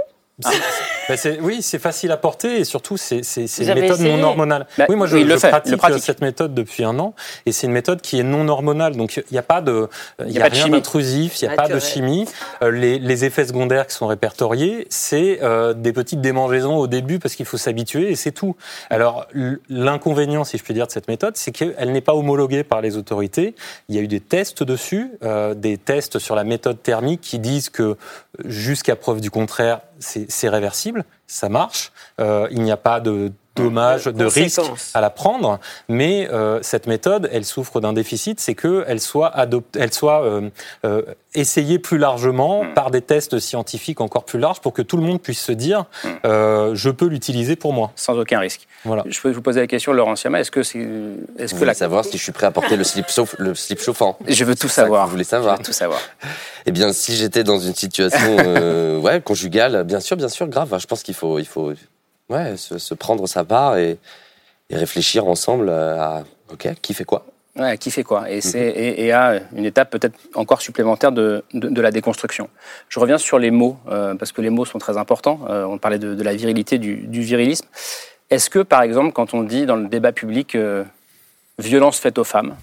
Ben, 1.10 1.16
c'est- 1.18 1.40
oui, 1.42 1.62
c'est 1.62 1.78
facile 1.80 2.12
à 2.12 2.18
porter 2.18 2.60
et 2.60 2.64
surtout 2.64 2.98
c'est 2.98 3.24
c'est- 3.24 3.46
c'est 3.46 3.64
Vous 3.66 3.70
une 3.72 3.82
méthode 3.82 4.00
essayé 4.00 4.18
non 4.18 4.30
hormonale. 4.30 4.66
Bah, 4.78 4.86
oui, 4.90 4.96
moi 4.96 5.06
je, 5.06 5.16
oui, 5.16 5.22
il 5.22 5.28
le 5.28 5.36
je 5.36 5.40
fait, 5.40 5.48
il 5.48 5.52
pratique, 5.52 5.72
le 5.74 5.78
pratique. 5.78 6.04
cette 6.04 6.22
méthode 6.22 6.54
depuis 6.56 6.84
un 6.84 6.98
an 6.98 7.14
et 7.46 7.52
c'est 7.52 7.68
une 7.68 7.74
méthode 7.74 8.02
qui 8.02 8.20
est 8.20 8.24
non 8.24 8.48
hormonale. 8.48 8.96
Donc 8.96 9.18
il 9.18 9.24
n'y 9.32 9.38
a 9.38 9.44
pas 9.44 9.62
de, 9.62 9.90
il 10.26 10.32
y 10.32 10.40
a, 10.42 10.46
rien 10.46 10.70
d'intrusif, 10.70 11.40
il 11.42 11.48
n'y 11.48 11.54
a 11.54 11.56
pas 11.56 11.68
de 11.68 11.80
chimie. 11.80 12.26
Euh, 12.64 12.72
les, 12.72 12.98
les 13.00 13.26
effets 13.26 13.46
secondaires 13.46 13.86
qui 13.86 13.94
sont 13.96 14.08
répertoriés, 14.08 14.88
c'est 14.90 15.40
euh, 15.44 15.74
des 15.74 15.94
petites 15.94 16.22
démangeaisons 16.22 16.78
au 16.78 16.88
début 16.88 17.20
parce 17.20 17.36
qu'il 17.36 17.46
faut 17.46 17.58
s'habituer 17.58 18.10
et 18.10 18.16
c'est 18.16 18.32
tout. 18.32 18.56
Alors 18.90 19.28
l'inconvénient, 19.70 20.44
si 20.46 20.58
je 20.58 20.64
puis 20.64 20.74
dire, 20.74 20.88
de 20.88 20.92
cette 20.92 21.10
méthode, 21.10 21.38
c'est 21.38 21.52
qu'elle 21.52 21.92
n'est 21.92 22.02
pas 22.02 22.16
homologuée 22.16 22.64
par 22.64 22.82
les 22.82 22.98
autorités. 22.98 23.56
Il 23.90 23.96
y 23.96 24.00
a 24.00 24.02
eu 24.02 24.08
des 24.08 24.20
tests 24.22 24.64
dessus, 24.64 25.12
euh, 25.24 25.54
des 25.54 25.78
tests 25.78 26.18
sur 26.18 26.34
la 26.36 26.44
méthode 26.44 26.82
thermique 26.82 27.22
qui 27.22 27.40
disent 27.40 27.70
que 27.70 27.98
jusqu'à 28.46 28.96
preuve 28.96 29.22
du 29.22 29.30
contraire, 29.30 29.82
c'est 30.04 30.50
réversible, 30.50 31.06
ça 31.28 31.50
marche. 31.50 31.92
Euh, 32.20 32.48
il 32.52 32.62
n'y 32.62 32.72
a 32.72 32.78
pas 32.78 33.00
de 33.00 33.32
dommage, 33.56 34.06
de 34.06 34.26
risque 34.26 34.62
à 34.94 35.02
la 35.02 35.10
prendre, 35.10 35.60
mais 35.88 36.28
euh, 36.32 36.60
cette 36.62 36.88
méthode, 36.88 37.30
elle 37.32 37.46
souffre 37.46 37.80
d'un 37.82 37.94
déficit, 37.94 38.40
c'est 38.40 38.56
qu'elle 38.56 39.00
soit, 39.00 39.28
adoptée, 39.28 39.80
elle 39.80 39.94
soit 39.94 40.24
euh, 40.24 40.50
euh, 40.86 41.02
essayée 41.36 41.80
plus 41.80 41.98
largement 41.98 42.66
par 42.76 42.92
des 42.92 43.02
tests 43.02 43.40
scientifiques 43.40 44.02
encore 44.02 44.26
plus 44.26 44.40
larges 44.40 44.60
pour 44.62 44.74
que 44.74 44.82
tout 44.82 44.98
le 44.98 45.04
monde 45.04 45.22
puisse 45.22 45.42
se 45.42 45.52
dire, 45.52 45.86
euh, 46.26 46.72
je 46.76 46.90
peux 46.90 47.08
l'utiliser 47.08 47.56
pour 47.56 47.74
moi. 47.74 47.92
Sans 47.96 48.18
aucun 48.18 48.40
risque. 48.40 48.68
Voilà. 48.86 49.04
Je 49.08 49.20
peux 49.22 49.32
vous 49.32 49.42
poser 49.42 49.60
la 49.62 49.68
question, 49.68 49.94
Laurent 49.94 50.16
Siama, 50.16 50.40
est-ce 50.40 50.52
que 50.52 50.64
c'est. 50.64 50.80
Est-ce 50.80 50.88
Vous 50.88 51.38
que 51.38 51.56
voulez 51.56 51.66
la. 51.68 51.74
savoir 51.74 52.06
si 52.06 52.18
je 52.18 52.24
suis 52.24 52.32
prêt 52.32 52.48
à 52.48 52.52
porter 52.52 52.76
le 52.76 52.84
slip, 52.84 53.10
sauf, 53.10 53.36
le 53.40 53.56
slip 53.56 53.82
chauffant 53.82 54.18
Je 54.28 54.44
veux 54.46 54.56
tout 54.56 54.68
savoir. 54.68 55.06
Vous 55.06 55.12
voulez 55.12 55.24
savoir 55.24 55.56
Je 55.56 55.62
veux 55.62 55.66
tout 55.66 55.74
savoir. 55.74 56.00
Eh 56.66 56.72
bien, 56.72 56.94
si 56.94 57.16
j'étais 57.16 57.44
dans 57.44 57.60
une 57.60 57.76
situation 57.76 58.38
euh, 58.40 59.00
ouais, 59.00 59.22
conjugale, 59.22 59.84
bien 59.84 60.00
sûr, 60.00 60.18
bien 60.18 60.30
sûr, 60.30 60.48
grave. 60.48 60.76
Je 60.80 60.88
pense 60.88 61.04
qu'il 61.04 61.16
faut, 61.16 61.40
il 61.40 61.46
faut 61.46 61.74
ouais, 62.34 62.58
se, 62.58 62.78
se 62.78 62.94
prendre 62.94 63.28
sa 63.28 63.44
part 63.44 63.78
et, 63.78 63.98
et 64.70 64.76
réfléchir 64.76 65.28
ensemble 65.28 65.70
à 65.70 66.24
OK, 66.52 66.68
qui 66.82 66.94
fait 66.94 67.06
quoi? 67.06 67.26
Ouais, 67.56 67.78
qui 67.78 67.92
fait 67.92 68.04
quoi? 68.04 68.32
Et, 68.32 68.42
c'est, 68.42 68.66
Mhm. 68.70 68.74
et, 68.84 69.06
et 69.06 69.12
à 69.12 69.40
une 69.56 69.66
étape 69.66 69.92
peut-être 69.92 70.18
encore 70.34 70.62
supplémentaire 70.62 71.12
de, 71.12 71.44
de, 71.54 71.70
de 71.70 71.82
la 71.82 71.92
déconstruction. 71.92 72.50
Je 72.90 73.00
reviens 73.00 73.20
sur 73.20 73.38
les 73.38 73.52
mots, 73.52 73.78
euh, 73.90 74.16
parce 74.16 74.32
que 74.32 74.42
les 74.42 74.50
mots 74.50 74.66
sont 74.66 74.80
très 74.80 74.98
importants. 74.98 75.40
Euh, 75.50 75.64
on 75.66 75.78
parlait 75.78 76.00
de, 76.00 76.16
de 76.16 76.24
la 76.24 76.34
virilité, 76.34 76.80
du, 76.80 76.96
du 76.96 77.22
virilisme. 77.22 77.68
Est-ce 78.32 78.50
que, 78.50 78.60
par 78.60 78.82
exemple, 78.82 79.12
quand 79.14 79.36
on 79.36 79.44
dit 79.44 79.68
dans 79.68 79.76
le 79.76 79.88
débat 79.88 80.12
public 80.12 80.56
euh, 80.56 80.84
violence 81.60 82.00
faite 82.00 82.18
aux 82.18 82.24
femmes, 82.24 82.56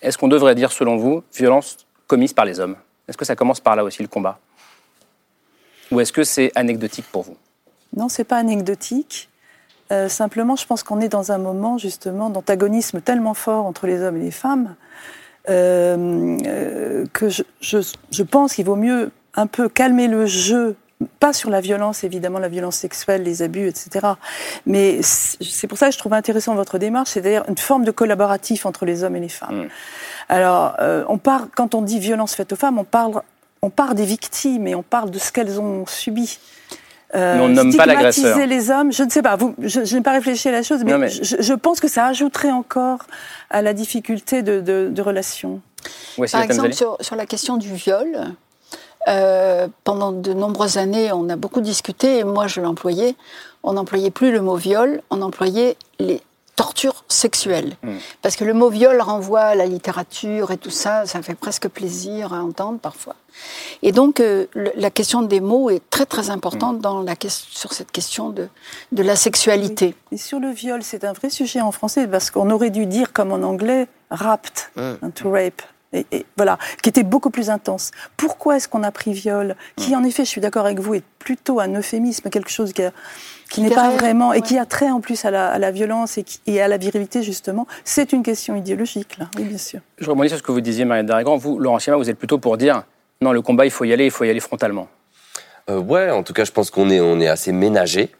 est-ce 0.00 0.16
qu'on 0.16 0.28
devrait 0.28 0.54
dire, 0.54 0.72
selon 0.72 0.96
vous, 0.96 1.22
violence 1.34 1.76
commise 2.06 2.32
par 2.32 2.46
les 2.46 2.60
hommes 2.60 2.76
Est-ce 3.06 3.18
que 3.18 3.26
ça 3.26 3.36
commence 3.36 3.60
par 3.60 3.76
là 3.76 3.84
aussi 3.84 4.00
le 4.00 4.08
combat? 4.08 4.38
Ou 5.90 6.00
est-ce 6.00 6.12
que 6.14 6.24
c'est 6.24 6.50
anecdotique 6.54 7.04
pour 7.12 7.22
vous? 7.24 7.36
Non, 7.96 8.08
c'est 8.08 8.24
pas 8.24 8.36
anecdotique. 8.36 9.28
Euh, 9.92 10.08
simplement, 10.08 10.56
je 10.56 10.66
pense 10.66 10.82
qu'on 10.82 11.00
est 11.00 11.08
dans 11.08 11.32
un 11.32 11.38
moment 11.38 11.78
justement 11.78 12.30
d'antagonisme 12.30 13.00
tellement 13.00 13.34
fort 13.34 13.66
entre 13.66 13.86
les 13.86 14.02
hommes 14.02 14.16
et 14.16 14.24
les 14.24 14.30
femmes 14.30 14.74
euh, 15.50 16.38
euh, 16.46 17.04
que 17.12 17.28
je, 17.28 17.42
je, 17.60 17.78
je 18.10 18.22
pense 18.22 18.54
qu'il 18.54 18.64
vaut 18.64 18.76
mieux 18.76 19.10
un 19.34 19.46
peu 19.46 19.68
calmer 19.68 20.08
le 20.08 20.24
jeu, 20.24 20.76
pas 21.20 21.32
sur 21.32 21.50
la 21.50 21.60
violence 21.60 22.02
évidemment, 22.04 22.38
la 22.38 22.48
violence 22.48 22.76
sexuelle, 22.76 23.24
les 23.24 23.42
abus, 23.42 23.68
etc. 23.68 24.06
Mais 24.64 25.00
c'est 25.02 25.66
pour 25.66 25.76
ça 25.76 25.88
que 25.88 25.92
je 25.92 25.98
trouve 25.98 26.14
intéressant 26.14 26.54
votre 26.54 26.78
démarche, 26.78 27.10
c'est-à-dire 27.10 27.44
une 27.48 27.58
forme 27.58 27.84
de 27.84 27.90
collaboratif 27.90 28.64
entre 28.64 28.86
les 28.86 29.04
hommes 29.04 29.16
et 29.16 29.20
les 29.20 29.28
femmes. 29.28 29.68
Alors, 30.28 30.76
euh, 30.80 31.04
on 31.08 31.18
parle, 31.18 31.48
quand 31.54 31.74
on 31.74 31.82
dit 31.82 31.98
violence 31.98 32.34
faite 32.34 32.52
aux 32.52 32.56
femmes, 32.56 32.78
on 32.78 32.84
parle, 32.84 33.20
on 33.60 33.70
parle 33.70 33.94
des 33.94 34.06
victimes 34.06 34.66
et 34.66 34.74
on 34.74 34.82
parle 34.82 35.10
de 35.10 35.18
ce 35.18 35.30
qu'elles 35.30 35.60
ont 35.60 35.84
subi. 35.86 36.38
Mais 37.14 37.40
on 37.40 37.48
nomme 37.48 37.74
pas 37.76 37.86
l'agresseur. 37.86 38.12
stigmatiser 38.12 38.46
les 38.46 38.70
hommes, 38.70 38.92
je 38.92 39.02
ne 39.04 39.10
sais 39.10 39.22
pas, 39.22 39.36
vous, 39.36 39.54
je, 39.58 39.84
je 39.84 39.96
n'ai 39.96 40.02
pas 40.02 40.12
réfléchi 40.12 40.48
à 40.48 40.52
la 40.52 40.62
chose, 40.62 40.82
mais, 40.84 41.08
Je, 41.08 41.36
je 41.38 41.54
pense 41.54 41.80
que 41.80 41.88
ça 41.88 42.06
ajouterait 42.06 42.50
encore 42.50 43.00
à 43.50 43.62
la 43.62 43.72
difficulté 43.72 44.42
de, 44.42 44.60
de, 44.60 44.88
de 44.90 45.02
relation. 45.02 45.60
Par 46.32 46.42
exemple, 46.42 46.72
sur, 46.72 46.96
sur 47.00 47.14
la 47.16 47.26
question 47.26 47.56
du 47.56 47.72
viol, 47.72 48.08
euh, 49.08 49.68
pendant 49.84 50.12
de 50.12 50.32
nombreuses 50.32 50.78
années, 50.78 51.12
on 51.12 51.28
a 51.28 51.36
beaucoup 51.36 51.60
discuté, 51.60 52.18
et 52.18 52.24
moi 52.24 52.46
je 52.46 52.60
l'employais. 52.60 53.14
On 53.62 53.74
n'employait 53.74 54.10
plus 54.10 54.32
le 54.32 54.40
mot 54.40 54.56
viol, 54.56 55.00
on 55.10 55.22
employait 55.22 55.76
les 55.98 56.20
tortures 56.56 57.04
sexuelles. 57.08 57.76
Hmm. 57.82 57.96
Parce 58.22 58.36
que 58.36 58.44
le 58.44 58.54
mot 58.54 58.68
viol 58.70 59.00
renvoie 59.00 59.40
à 59.40 59.54
la 59.54 59.66
littérature 59.66 60.50
et 60.52 60.56
tout 60.56 60.70
ça, 60.70 61.04
ça 61.06 61.20
fait 61.22 61.34
presque 61.34 61.68
plaisir 61.68 62.32
à 62.32 62.38
entendre 62.42 62.78
parfois. 62.78 63.16
Et 63.82 63.90
donc, 63.90 64.20
euh, 64.20 64.46
le- 64.54 64.72
la 64.76 64.90
question 64.90 65.22
des 65.22 65.40
mots 65.40 65.68
est 65.70 65.82
très 65.90 66.06
très 66.06 66.30
importante 66.30 66.80
dans 66.80 67.02
la, 67.02 67.16
ques- 67.16 67.28
sur 67.30 67.72
cette 67.72 67.90
question 67.90 68.30
de, 68.30 68.48
de 68.92 69.02
la 69.02 69.16
sexualité. 69.16 69.94
Et 70.12 70.16
sur 70.16 70.38
le 70.38 70.50
viol, 70.50 70.82
c'est 70.82 71.04
un 71.04 71.12
vrai 71.12 71.30
sujet 71.30 71.60
en 71.60 71.72
français 71.72 72.06
parce 72.06 72.30
qu'on 72.30 72.50
aurait 72.50 72.70
dû 72.70 72.86
dire 72.86 73.12
comme 73.12 73.32
en 73.32 73.42
anglais 73.42 73.88
raped, 74.10 74.52
hein, 74.76 74.96
to 75.14 75.30
rape. 75.30 75.62
Et, 75.92 76.06
et 76.10 76.26
voilà, 76.36 76.58
qui 76.82 76.88
était 76.88 77.04
beaucoup 77.04 77.30
plus 77.30 77.50
intense. 77.50 77.92
Pourquoi 78.16 78.56
est-ce 78.56 78.66
qu'on 78.66 78.82
a 78.82 78.90
pris 78.90 79.12
viol? 79.12 79.54
Qui, 79.76 79.94
en 79.94 80.02
effet, 80.02 80.24
je 80.24 80.28
suis 80.28 80.40
d'accord 80.40 80.64
avec 80.66 80.80
vous, 80.80 80.94
est 80.94 81.04
plutôt 81.20 81.60
un 81.60 81.72
euphémisme, 81.72 82.30
quelque 82.30 82.50
chose 82.50 82.72
qui, 82.72 82.82
a- 82.82 82.92
qui 83.50 83.62
n'est 83.62 83.70
pas 83.70 83.90
vraiment 83.90 84.32
et 84.32 84.36
ouais. 84.36 84.42
qui 84.42 84.58
a 84.58 84.64
trait 84.66 84.90
en 84.90 85.00
plus 85.00 85.24
à 85.24 85.30
la, 85.30 85.48
à 85.48 85.58
la 85.58 85.70
violence 85.70 86.18
et, 86.18 86.22
qui- 86.24 86.40
et 86.46 86.60
à 86.60 86.68
la 86.68 86.76
virilité 86.76 87.22
justement. 87.22 87.66
C'est 87.84 88.12
une 88.12 88.22
question 88.22 88.56
idéologique, 88.56 89.18
là. 89.18 89.28
Oui, 89.36 89.44
bien 89.44 89.58
sûr. 89.58 89.80
Je 89.98 90.08
rebondis 90.10 90.28
sur 90.30 90.38
ce 90.38 90.42
que 90.42 90.52
vous 90.52 90.60
disiez, 90.60 90.84
Mariette 90.84 91.06
Darrigan. 91.06 91.36
Vous, 91.36 91.58
Laurent 91.58 91.78
Sima, 91.78 91.96
vous 91.96 92.08
êtes 92.10 92.18
plutôt 92.18 92.38
pour 92.38 92.56
dire 92.56 92.84
non, 93.20 93.32
le 93.32 93.42
combat, 93.42 93.64
il 93.64 93.70
faut 93.70 93.84
y 93.84 93.92
aller, 93.92 94.06
il 94.06 94.10
faut 94.10 94.24
y 94.24 94.30
aller 94.30 94.40
frontalement. 94.40 94.88
Euh, 95.70 95.78
ouais, 95.78 96.10
en 96.10 96.22
tout 96.22 96.32
cas, 96.32 96.44
je 96.44 96.52
pense 96.52 96.70
qu'on 96.70 96.90
est, 96.90 97.00
on 97.00 97.20
est 97.20 97.28
assez 97.28 97.52
ménagés. 97.52 98.10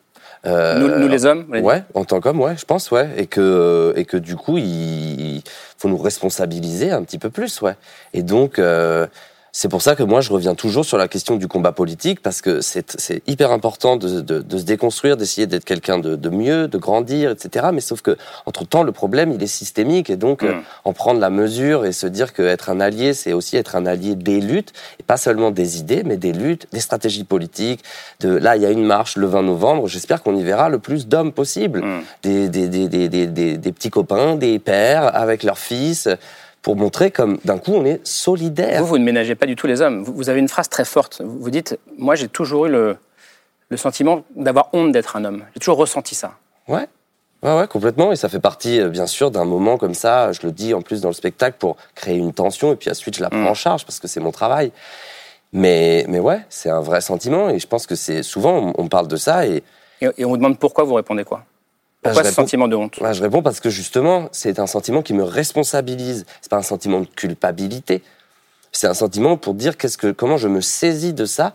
Euh, 0.46 0.78
Nous- 0.78 0.98
nous, 1.00 1.08
les 1.08 1.24
hommes, 1.26 1.46
dit 1.52 1.60
Ouais, 1.60 1.82
en 1.94 2.04
tant 2.04 2.20
qu'hommes, 2.20 2.40
ouais, 2.40 2.54
je 2.56 2.64
pense, 2.64 2.90
ouais. 2.90 3.08
Et 3.16 3.26
que, 3.26 3.92
et 3.96 4.04
que 4.04 4.16
du 4.16 4.36
coup, 4.36 4.56
il 4.58 5.42
faut 5.78 5.88
nous 5.88 5.96
responsabiliser 5.98 6.90
un 6.90 7.02
petit 7.02 7.18
peu 7.18 7.30
plus, 7.30 7.60
ouais. 7.62 7.74
Et 8.12 8.22
donc, 8.22 8.58
euh, 8.58 9.06
c'est 9.56 9.68
pour 9.68 9.82
ça 9.82 9.94
que 9.94 10.02
moi, 10.02 10.20
je 10.20 10.32
reviens 10.32 10.56
toujours 10.56 10.84
sur 10.84 10.98
la 10.98 11.06
question 11.06 11.36
du 11.36 11.46
combat 11.46 11.70
politique, 11.70 12.20
parce 12.20 12.42
que 12.42 12.60
c'est 12.60 13.22
hyper 13.28 13.52
important 13.52 13.96
de, 13.96 14.20
de, 14.20 14.40
de 14.40 14.58
se 14.58 14.64
déconstruire, 14.64 15.16
d'essayer 15.16 15.46
d'être 15.46 15.64
quelqu'un 15.64 16.00
de, 16.00 16.16
de 16.16 16.28
mieux, 16.28 16.66
de 16.66 16.76
grandir, 16.76 17.30
etc. 17.30 17.66
Mais 17.72 17.80
sauf 17.80 18.02
que, 18.02 18.16
entre-temps, 18.46 18.82
le 18.82 18.90
problème, 18.90 19.30
il 19.30 19.40
est 19.40 19.46
systémique, 19.46 20.10
et 20.10 20.16
donc, 20.16 20.42
euh, 20.42 20.54
en 20.82 20.92
prendre 20.92 21.20
la 21.20 21.30
mesure 21.30 21.86
et 21.86 21.92
se 21.92 22.08
dire 22.08 22.32
qu'être 22.32 22.68
un 22.68 22.80
allié, 22.80 23.14
c'est 23.14 23.32
aussi 23.32 23.56
être 23.56 23.76
un 23.76 23.86
allié 23.86 24.16
des 24.16 24.40
luttes, 24.40 24.72
et 24.98 25.04
pas 25.04 25.16
seulement 25.16 25.52
des 25.52 25.78
idées, 25.78 26.02
mais 26.04 26.16
des 26.16 26.32
luttes, 26.32 26.66
des 26.72 26.80
stratégies 26.80 27.22
politiques. 27.22 27.84
De, 28.18 28.30
là, 28.30 28.56
il 28.56 28.62
y 28.62 28.66
a 28.66 28.70
une 28.70 28.84
marche 28.84 29.16
le 29.16 29.28
20 29.28 29.44
novembre, 29.44 29.86
j'espère 29.86 30.24
qu'on 30.24 30.34
y 30.34 30.42
verra 30.42 30.68
le 30.68 30.80
plus 30.80 31.06
d'hommes 31.06 31.30
possible. 31.30 31.84
Des, 32.24 32.48
des, 32.48 32.66
des, 32.66 32.88
des, 32.88 33.28
des 33.28 33.72
petits 33.72 33.90
copains, 33.90 34.34
des 34.34 34.58
pères 34.58 35.14
avec 35.14 35.44
leurs 35.44 35.58
fils, 35.58 36.08
pour 36.64 36.76
montrer 36.76 37.10
comme 37.10 37.38
d'un 37.44 37.58
coup 37.58 37.72
on 37.74 37.84
est 37.84 38.04
solidaire. 38.06 38.80
Vous, 38.80 38.86
vous 38.88 38.98
ne 38.98 39.04
ménagez 39.04 39.34
pas 39.34 39.44
du 39.46 39.54
tout 39.54 39.66
les 39.68 39.82
hommes. 39.82 40.02
Vous, 40.02 40.30
avez 40.30 40.40
une 40.40 40.48
phrase 40.48 40.68
très 40.68 40.86
forte. 40.86 41.20
Vous 41.22 41.50
dites 41.50 41.78
Moi, 41.98 42.14
j'ai 42.16 42.26
toujours 42.26 42.64
eu 42.66 42.70
le, 42.70 42.96
le 43.68 43.76
sentiment 43.76 44.24
d'avoir 44.34 44.70
honte 44.72 44.90
d'être 44.90 45.14
un 45.14 45.24
homme. 45.26 45.44
J'ai 45.52 45.60
toujours 45.60 45.76
ressenti 45.76 46.14
ça. 46.14 46.32
Ouais. 46.66 46.88
Ouais, 47.42 47.54
ouais, 47.54 47.68
complètement. 47.68 48.12
Et 48.12 48.16
ça 48.16 48.30
fait 48.30 48.40
partie, 48.40 48.80
euh, 48.80 48.88
bien 48.88 49.06
sûr, 49.06 49.30
d'un 49.30 49.44
moment 49.44 49.76
comme 49.76 49.92
ça. 49.92 50.32
Je 50.32 50.40
le 50.42 50.52
dis 50.52 50.72
en 50.72 50.80
plus 50.80 51.02
dans 51.02 51.10
le 51.10 51.14
spectacle 51.14 51.58
pour 51.58 51.76
créer 51.94 52.16
une 52.16 52.32
tension. 52.32 52.72
Et 52.72 52.76
puis 52.76 52.90
ensuite, 52.90 53.14
je 53.14 53.22
la 53.22 53.28
prends 53.28 53.44
en 53.50 53.54
charge 53.54 53.84
parce 53.84 54.00
que 54.00 54.08
c'est 54.08 54.20
mon 54.20 54.32
travail. 54.32 54.72
Mais, 55.52 56.06
mais 56.08 56.18
ouais, 56.18 56.40
c'est 56.48 56.70
un 56.70 56.80
vrai 56.80 57.02
sentiment. 57.02 57.50
Et 57.50 57.58
je 57.58 57.66
pense 57.66 57.86
que 57.86 57.94
c'est 57.94 58.22
souvent, 58.22 58.72
on, 58.78 58.84
on 58.84 58.88
parle 58.88 59.06
de 59.08 59.16
ça. 59.16 59.46
Et, 59.46 59.62
Et, 60.00 60.08
et 60.16 60.24
on 60.24 60.30
vous 60.30 60.38
demande 60.38 60.58
pourquoi, 60.58 60.84
vous 60.84 60.94
répondez 60.94 61.24
quoi? 61.24 61.44
Pourquoi 62.04 62.22
je 62.22 62.28
ce 62.28 62.30
réponds- 62.32 62.42
sentiment 62.42 62.68
de 62.68 62.76
honte 62.76 62.98
Bah, 63.00 63.12
Je 63.12 63.22
réponds 63.22 63.42
parce 63.42 63.60
que 63.60 63.70
justement, 63.70 64.28
c'est 64.32 64.58
un 64.58 64.66
sentiment 64.66 65.02
qui 65.02 65.14
me 65.14 65.24
responsabilise. 65.24 66.24
C'est 66.40 66.50
pas 66.50 66.56
un 66.58 66.62
sentiment 66.62 67.00
de 67.00 67.06
culpabilité. 67.06 68.02
C'est 68.72 68.86
un 68.86 68.94
sentiment 68.94 69.36
pour 69.36 69.54
dire 69.54 69.76
qu'est-ce 69.76 69.96
que, 69.98 70.10
comment 70.10 70.36
je 70.36 70.48
me 70.48 70.60
saisis 70.60 71.12
de 71.14 71.24
ça, 71.26 71.54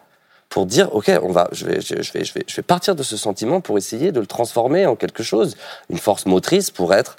pour 0.49 0.65
dire 0.65 0.93
ok, 0.95 1.11
on 1.21 1.31
va, 1.31 1.47
je 1.51 1.65
vais, 1.65 1.81
je 1.81 1.95
vais, 1.95 2.03
je 2.03 2.13
vais, 2.13 2.43
je 2.47 2.55
vais 2.55 2.61
partir 2.63 2.95
de 2.95 3.03
ce 3.03 3.17
sentiment 3.17 3.61
pour 3.61 3.77
essayer 3.77 4.11
de 4.11 4.19
le 4.19 4.25
transformer 4.25 4.85
en 4.85 4.95
quelque 4.95 5.21
chose, 5.21 5.55
une 5.89 5.97
force 5.97 6.25
motrice 6.25 6.71
pour 6.71 6.93
être, 6.93 7.17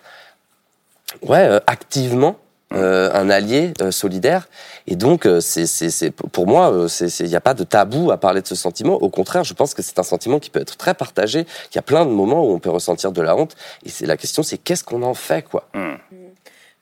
ouais, 1.22 1.38
euh, 1.46 1.60
activement. 1.66 2.36
Euh, 2.72 3.10
un 3.12 3.30
allié 3.30 3.72
euh, 3.80 3.90
solidaire. 3.90 4.48
Et 4.86 4.96
donc 4.96 5.26
euh, 5.26 5.40
c'est 5.40 6.10
pour 6.10 6.46
moi 6.46 6.72
euh, 6.72 6.88
il 7.20 7.26
n'y 7.26 7.36
a 7.36 7.40
pas 7.40 7.54
de 7.54 7.64
tabou 7.64 8.10
à 8.10 8.16
parler 8.16 8.42
de 8.42 8.46
ce 8.46 8.54
sentiment. 8.54 8.94
Au 8.94 9.10
contraire 9.10 9.44
je 9.44 9.54
pense 9.54 9.74
que 9.74 9.82
c'est 9.82 9.98
un 9.98 10.04
sentiment 10.04 10.38
qui 10.38 10.50
peut 10.50 10.60
être 10.60 10.76
très 10.76 10.94
partagé 10.94 11.44
qu'il 11.44 11.76
y 11.76 11.78
a 11.78 11.82
plein 11.82 12.04
de 12.04 12.10
moments 12.10 12.44
où 12.44 12.52
on 12.52 12.58
peut 12.58 12.70
ressentir 12.70 13.12
de 13.12 13.22
la 13.22 13.36
honte. 13.36 13.56
Et 13.84 13.88
c'est 13.88 14.06
la 14.06 14.16
question 14.16 14.42
c'est 14.42 14.58
qu'est-ce 14.58 14.84
qu'on 14.84 15.02
en 15.02 15.14
fait 15.14 15.42
quoi? 15.42 15.68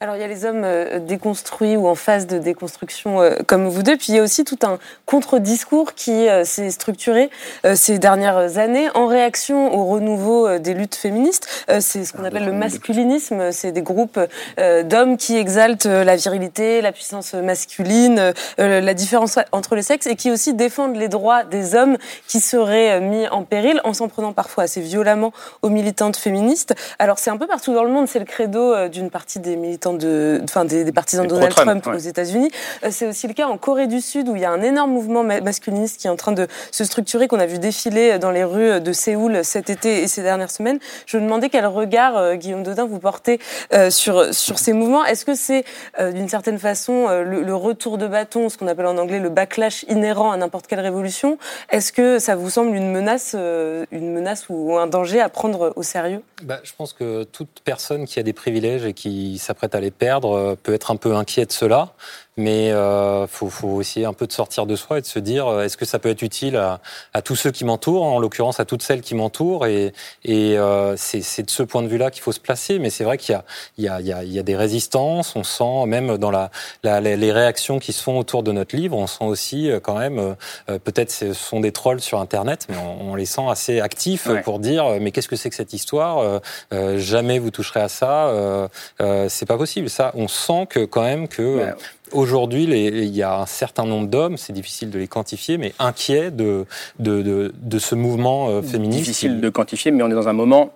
Alors 0.01 0.14
il 0.14 0.20
y 0.20 0.22
a 0.22 0.28
les 0.28 0.44
hommes 0.44 0.62
euh, 0.62 1.01
déconstruits 1.01 1.76
ou 1.76 1.88
en 1.88 1.96
phase 1.96 2.28
de 2.28 2.38
déconstruction 2.38 3.20
euh, 3.20 3.34
comme 3.49 3.66
vous 3.66 3.82
deux, 3.82 3.96
puis 3.96 4.11
il 4.11 4.14
y 4.14 4.18
a 4.20 4.22
aussi 4.22 4.44
tout 4.44 4.59
un 4.62 4.78
contre-discours 5.07 5.94
qui 5.94 6.28
euh, 6.28 6.44
s'est 6.44 6.70
structuré 6.70 7.30
euh, 7.64 7.74
ces 7.74 7.99
dernières 7.99 8.59
années 8.59 8.88
en 8.94 9.09
réaction 9.09 9.74
au 9.74 9.86
renouveau 9.86 10.57
des 10.61 10.72
luttes 10.72 10.94
féministes. 10.94 11.49
C'est 11.80 12.05
ce 12.05 12.12
qu'on 12.12 12.22
appelle 12.22 12.44
le 12.44 12.53
masculinisme, 12.53 13.51
c'est 13.51 13.72
des 13.72 13.82
groupes 13.82 14.20
d'hommes 14.57 15.16
qui 15.16 15.36
exaltent 15.36 15.86
la 15.86 16.16
virilité, 16.16 16.80
la 16.80 16.92
puissance 16.92 17.34
masculine, 17.34 18.32
la 18.59 18.94
différence 18.94 19.38
entre 19.53 19.74
les 19.74 19.82
sexes 19.82 20.07
et 20.07 20.16
qui 20.16 20.30
aussi 20.30 20.55
défendent 20.55 20.96
les 20.96 21.09
droits 21.09 21.44
des 21.44 21.74
hommes 21.74 21.96
qui 22.26 22.40
seraient 22.40 23.01
mis 23.01 23.26
en 23.28 23.44
péril 23.44 23.80
en 23.84 23.92
s'en 23.92 24.09
prenant 24.09 24.32
parfois 24.32 24.64
assez 24.64 24.80
violemment 24.80 25.32
aux 25.62 25.68
militantes 25.68 26.16
féministes. 26.16 26.74
Alors 26.99 27.18
c'est 27.18 27.30
un 27.30 27.36
peu 27.36 27.46
partout 27.46 27.74
dans 27.74 27.84
le 27.84 27.90
monde, 27.90 28.09
c'est 28.09 28.20
le 28.20 28.24
credo 28.24 28.88
d'une 28.88 29.11
partie 29.11 29.40
des 29.40 29.57
militants 29.93 29.95
de, 29.95 30.41
enfin 30.45 30.64
des, 30.64 30.84
des 30.84 30.93
partisans 30.93 31.24
de 31.24 31.30
Donald 31.30 31.55
Trump 31.55 31.86
ouais. 31.86 31.95
aux 31.95 31.99
États-Unis. 31.99 32.51
Euh, 32.84 32.89
C'est 32.91 33.07
aussi 33.07 33.26
le 33.26 33.34
cas 33.34 33.47
en 33.47 33.59
Corée 33.59 33.86
du 33.86 34.01
Sud 34.01 34.28
où 34.28 34.36
il 34.36 34.43
y 34.43 34.45
a 34.45 34.51
un 34.51 34.62
énorme 34.62 34.93
mouvement 34.93 35.22
ma- 35.22 35.41
masculiniste 35.41 36.01
qui 36.01 36.07
est 36.07 36.11
en 36.11 36.16
train 36.16 36.32
de 36.32 36.47
se 36.70 36.84
structurer, 36.84 37.28
qu'on 37.28 37.41
a 37.41 37.47
vu 37.47 37.59
défiler 37.59 38.18
dans 38.18 38.30
les 38.30 38.45
rues 38.45 38.80
de 38.80 38.93
Séoul 38.93 39.45
cet 39.45 39.70
été 39.70 40.03
et 40.03 40.09
ces 40.09 40.22
dernières 40.22 40.51
semaines. 40.51 40.78
Je 41.07 41.16
me 41.18 41.22
demandais 41.22 41.49
quel 41.49 41.66
regard, 41.66 42.16
euh, 42.16 42.34
Guillaume 42.34 42.62
Dodin, 42.62 42.86
vous 42.86 42.99
portez 42.99 43.41
euh, 43.72 43.91
sur, 43.91 44.34
sur 44.34 44.59
ces 44.59 44.72
mouvements. 44.72 45.05
Est-ce 45.05 45.24
que 45.24 45.34
c'est 45.34 45.64
euh, 46.01 46.12
d'une 46.12 46.28
certaine 46.28 46.59
façon 46.59 47.07
euh, 47.09 47.22
le, 47.22 47.43
le 47.43 47.55
retour 47.55 47.99
de 47.99 48.07
bâton, 48.07 48.49
ce 48.49 48.59
qu'on 48.59 48.68
appelle 48.68 48.86
en 48.86 48.99
anglais 48.99 49.20
le 49.20 49.28
backlash 49.28 49.84
inhérent 49.89 50.30
à 50.30 50.36
n'importe 50.36 50.66
quelle 50.66 50.80
révolution? 50.80 51.39
Est-ce 51.70 51.93
que 51.93 52.18
ça 52.18 52.36
vous 52.36 52.51
semble 52.51 52.74
une 52.74 52.91
menace, 52.91 53.32
euh, 53.34 53.84
une 53.93 54.12
menace 54.12 54.47
ou 54.49 54.76
un 54.76 54.86
danger 54.86 55.20
à 55.20 55.28
prendre 55.28 55.72
au 55.76 55.82
sérieux? 55.82 56.22
Bah, 56.43 56.61
je 56.62 56.72
pense 56.76 56.93
que 56.93 57.24
toute 57.24 57.61
personne 57.64 58.07
qui 58.07 58.18
a 58.18 58.22
des 58.22 58.32
privilèges 58.32 58.84
et 58.84 58.93
qui 58.93 59.39
s'apprête 59.39 59.74
à 59.74 59.78
les 59.81 59.91
perdre 59.91 60.37
euh, 60.37 60.57
peut 60.61 60.74
être 60.74 60.91
un 60.91 60.97
peu 60.97 61.14
inquiet 61.14 61.47
de 61.47 61.53
cela. 61.53 61.95
Mais 62.39 62.72
euh, 62.72 63.26
faut, 63.26 63.51
faut 63.51 63.80
essayer 63.82 64.07
un 64.07 64.14
peu 64.14 64.26
de 64.26 64.32
sortir 64.32 64.64
de 64.64 64.74
soi 64.76 64.99
et 64.99 65.01
de 65.03 65.07
se 65.07 65.18
dire 65.18 65.47
euh, 65.49 65.64
est-ce 65.64 65.76
que 65.76 65.84
ça 65.84 65.99
peut 65.99 66.09
être 66.09 66.22
utile 66.22 66.57
à, 66.57 66.80
à 67.12 67.20
tous 67.20 67.36
ceux 67.36 67.51
qui 67.51 67.64
m'entourent, 67.66 68.05
en 68.05 68.18
l'occurrence 68.18 68.61
à 68.61 68.64
toutes 68.64 68.82
celles 68.82 69.03
qui 69.03 69.14
m'entourent. 69.14 69.66
Et, 69.66 69.93
et 70.24 70.57
euh, 70.57 70.97
c'est 70.97 71.43
de 71.43 71.51
ce 71.51 71.62
point 71.62 71.82
de 71.82 71.89
vue-là 71.89 72.11
qu'il 72.11 72.22
faut 72.22 72.32
se 72.32 72.41
placer. 72.41 72.78
Mais 72.78 72.89
c'est 72.91 73.05
vrai 73.05 73.18
qu'il 73.18 73.34
y 73.34 73.36
a, 73.36 73.45
il 73.76 73.84
y, 73.84 73.89
a, 73.89 74.01
il 74.01 74.07
y, 74.07 74.12
a, 74.12 74.24
il 74.24 74.32
y 74.32 74.39
a 74.39 74.43
des 74.43 74.57
résistances. 74.57 75.36
On 75.36 75.43
sent 75.45 75.86
même 75.86 76.16
dans 76.16 76.30
la, 76.30 76.51
la, 76.82 77.01
les 77.01 77.32
réactions 77.32 77.78
qui 77.78 77.93
se 77.93 78.03
font 78.03 78.18
autour 78.18 78.43
de 78.43 78.53
notre 78.53 78.74
livre, 78.74 78.97
on 78.97 79.07
sent 79.07 79.24
aussi 79.24 79.70
quand 79.82 79.99
même, 79.99 80.36
peut-être 80.66 81.11
ce 81.11 81.32
sont 81.32 81.61
des 81.61 81.72
trolls 81.72 82.01
sur 82.01 82.20
Internet, 82.20 82.66
mais 82.68 82.76
on, 82.76 83.11
on 83.11 83.14
les 83.14 83.26
sent 83.26 83.47
assez 83.49 83.80
actifs 83.80 84.26
Ouais. 84.28 84.43
pour 84.43 84.59
dire 84.59 84.84
mais 85.01 85.11
qu'est-ce 85.11 85.28
que 85.28 85.36
c'est 85.36 85.51
que 85.51 85.57
cette 85.57 85.72
histoire 85.72 86.41
Euh, 86.72 86.99
Jamais 86.99 87.39
vous 87.39 87.51
toucherez 87.51 87.80
à 87.80 87.89
ça. 87.89 88.28
Euh, 88.28 88.68
euh, 89.01 89.26
c'est 89.28 89.47
pas 89.47 89.57
possible. 89.57 89.89
Ça, 89.89 90.12
on 90.14 90.28
sent 90.28 90.66
que 90.68 90.84
quand 90.84 91.03
même 91.03 91.28
que 91.28 91.74
aujourd'hui, 92.12 92.64
il 92.64 93.14
y 93.14 93.22
a 93.22 93.40
un 93.40 93.46
certain 93.46 93.84
nombre 93.84 94.09
d'hommes, 94.09 94.36
c'est 94.36 94.52
difficile 94.52 94.90
de 94.90 94.98
les 94.98 95.09
quantifier, 95.09 95.59
mais 95.59 95.74
inquiets 95.78 96.30
de 96.30 96.66
de, 96.98 97.22
de, 97.22 97.54
de 97.61 97.78
ce 97.78 97.94
mouvement 97.94 98.48
euh, 98.48 98.62
féministe. 98.62 99.00
Difficile 99.00 99.40
de 99.40 99.48
quantifier, 99.48 99.90
mais 99.90 100.02
on 100.02 100.11
est 100.11 100.14
dans 100.14 100.28
un 100.28 100.32
moment 100.32 100.72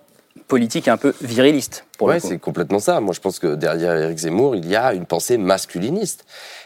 politique 0.47 0.87
un 0.87 0.97
peu 0.97 1.13
viriliste. 1.21 1.85
Pour 1.97 2.07
le 2.07 2.15
ouais, 2.15 2.19
coup. 2.19 2.27
c'est 2.27 2.39
complètement 2.39 2.79
ça. 2.79 2.99
Moi, 2.99 3.13
je 3.13 3.19
pense 3.19 3.39
que 3.39 3.55
derrière 3.55 3.95
Éric 3.95 4.17
Zemmour, 4.17 4.55
il 4.55 4.67
y 4.67 4.75
a 4.75 4.93
une 4.93 5.05
pensée 5.05 5.37
masculiniste 5.37 6.25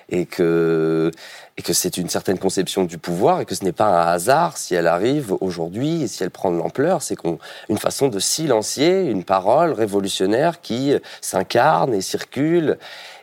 et 0.09 0.25
que 0.25 1.11
et 1.57 1.63
que 1.63 1.73
c'est 1.73 1.97
une 1.97 2.07
certaine 2.07 2.37
conception 2.37 2.83
du 2.83 2.97
pouvoir 2.97 3.41
et 3.41 3.45
que 3.45 3.55
ce 3.55 3.63
n'est 3.63 3.71
pas 3.71 3.87
un 3.87 4.13
hasard 4.13 4.57
si 4.57 4.75
elle 4.75 4.85
arrive 4.85 5.33
aujourd'hui 5.41 6.03
et 6.03 6.07
si 6.07 6.21
elle 6.23 6.29
prend 6.29 6.51
de 6.51 6.57
l'ampleur. 6.57 7.01
C'est 7.01 7.15
qu'on 7.15 7.39
une 7.67 7.77
façon 7.77 8.09
de 8.09 8.19
silencier 8.19 9.01
une 9.09 9.23
parole 9.23 9.73
révolutionnaire 9.73 10.61
qui 10.61 10.93
s'incarne 11.21 11.93
et 11.93 12.01
circule. 12.01 12.77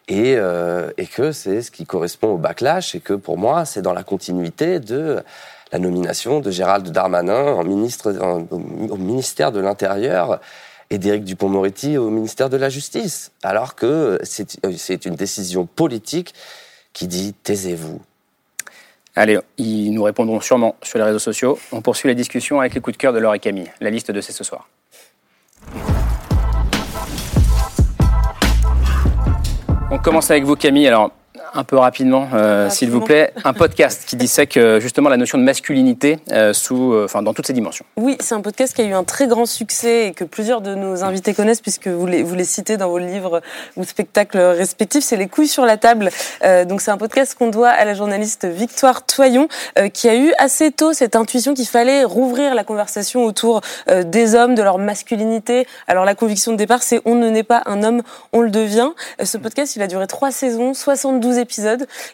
Et, 0.06 0.34
euh, 0.36 0.90
et 0.98 1.06
que 1.06 1.32
c'est 1.32 1.62
ce 1.62 1.70
qui 1.70 1.86
correspond 1.86 2.34
au 2.34 2.36
backlash 2.36 2.94
et 2.94 3.00
que 3.00 3.14
pour 3.14 3.38
moi 3.38 3.64
c'est 3.64 3.80
dans 3.80 3.94
la 3.94 4.02
continuité 4.02 4.78
de 4.78 5.22
la 5.72 5.78
nomination 5.78 6.40
de 6.40 6.50
Gérald 6.50 6.88
Darmanin 6.90 7.54
en 7.54 7.64
ministre, 7.64 8.12
au, 8.50 8.96
ministère 8.96 9.50
de 9.50 9.60
l'Intérieur 9.60 10.40
et 10.90 10.98
d'Éric 10.98 11.24
Dupont-Moretti 11.24 11.96
au 11.96 12.10
ministère 12.10 12.50
de 12.50 12.56
la 12.56 12.68
Justice, 12.68 13.32
alors 13.42 13.74
que 13.74 14.18
c'est 14.22 14.64
euh, 14.64 14.96
une 15.04 15.16
décision 15.16 15.66
politique 15.66 16.34
qui 16.92 17.08
dit 17.08 17.34
taisez-vous. 17.42 18.00
Allez, 19.16 19.38
ils 19.58 19.90
nous 19.90 20.02
répondront 20.02 20.40
sûrement 20.40 20.76
sur 20.82 20.98
les 20.98 21.04
réseaux 21.04 21.18
sociaux. 21.18 21.58
On 21.72 21.82
poursuit 21.82 22.08
la 22.08 22.14
discussion 22.14 22.60
avec 22.60 22.74
les 22.74 22.80
coups 22.80 22.96
de 22.96 23.00
cœur 23.00 23.12
de 23.12 23.18
Laure 23.18 23.34
et 23.34 23.40
Camille. 23.40 23.70
La 23.80 23.90
liste 23.90 24.10
de 24.10 24.20
c'est 24.20 24.32
ce 24.32 24.44
soir. 24.44 24.68
On 29.94 29.98
commence 29.98 30.28
avec 30.32 30.42
vous, 30.42 30.56
Camille. 30.56 30.88
Alors, 30.88 31.12
un 31.54 31.64
peu 31.64 31.76
rapidement, 31.76 32.28
euh, 32.34 32.68
s'il 32.68 32.90
vous 32.90 33.00
plaît, 33.00 33.32
un 33.44 33.52
podcast 33.52 34.04
qui 34.06 34.16
dissèque 34.16 34.56
euh, 34.56 34.80
justement 34.80 35.08
la 35.08 35.16
notion 35.16 35.38
de 35.38 35.44
masculinité 35.44 36.18
euh, 36.32 36.52
sous, 36.52 36.94
enfin, 37.04 37.22
dans 37.22 37.32
toutes 37.32 37.46
ses 37.46 37.52
dimensions. 37.52 37.84
Oui, 37.96 38.16
c'est 38.20 38.34
un 38.34 38.40
podcast 38.40 38.74
qui 38.74 38.82
a 38.82 38.84
eu 38.84 38.92
un 38.92 39.04
très 39.04 39.28
grand 39.28 39.46
succès 39.46 40.08
et 40.08 40.12
que 40.12 40.24
plusieurs 40.24 40.60
de 40.60 40.74
nos 40.74 41.04
invités 41.04 41.32
connaissent 41.32 41.60
puisque 41.60 41.86
vous 41.86 42.06
les, 42.06 42.22
vous 42.22 42.34
les 42.34 42.44
citez 42.44 42.76
dans 42.76 42.88
vos 42.88 42.98
livres 42.98 43.40
ou 43.76 43.84
spectacles 43.84 44.38
respectifs. 44.38 45.04
C'est 45.04 45.16
Les 45.16 45.28
couilles 45.28 45.48
sur 45.48 45.64
la 45.64 45.76
table. 45.76 46.10
donc 46.66 46.80
c'est 46.80 46.90
un 46.90 46.96
podcast 46.96 47.36
qu'on 47.38 47.48
doit 47.48 47.68
à 47.68 47.84
la 47.84 47.94
journaliste 47.94 48.46
Victoire 48.46 49.06
Toyon 49.06 49.48
qui 49.92 50.08
a 50.08 50.16
eu 50.16 50.32
assez 50.38 50.70
tôt 50.72 50.92
cette 50.92 51.16
intuition 51.16 51.54
qu'il 51.54 51.66
fallait 51.66 52.04
rouvrir 52.04 52.54
la 52.54 52.64
conversation 52.64 53.24
autour 53.24 53.60
des 54.04 54.34
hommes, 54.34 54.54
de 54.54 54.62
leur 54.62 54.78
masculinité. 54.78 55.66
Alors 55.86 56.04
la 56.04 56.14
conviction 56.14 56.52
de 56.52 56.56
départ, 56.56 56.82
c'est 56.82 57.00
on 57.04 57.14
ne 57.14 57.28
naît 57.28 57.42
pas 57.42 57.62
un 57.66 57.82
homme, 57.82 58.02
on 58.32 58.40
le 58.40 58.50
devient. 58.50 58.90
ce 59.22 59.38
podcast, 59.38 59.76
il 59.76 59.82
a 59.82 59.86
duré 59.86 60.06
trois 60.06 60.30
saisons, 60.30 60.74
72 60.74 61.38
épisodes, 61.38 61.43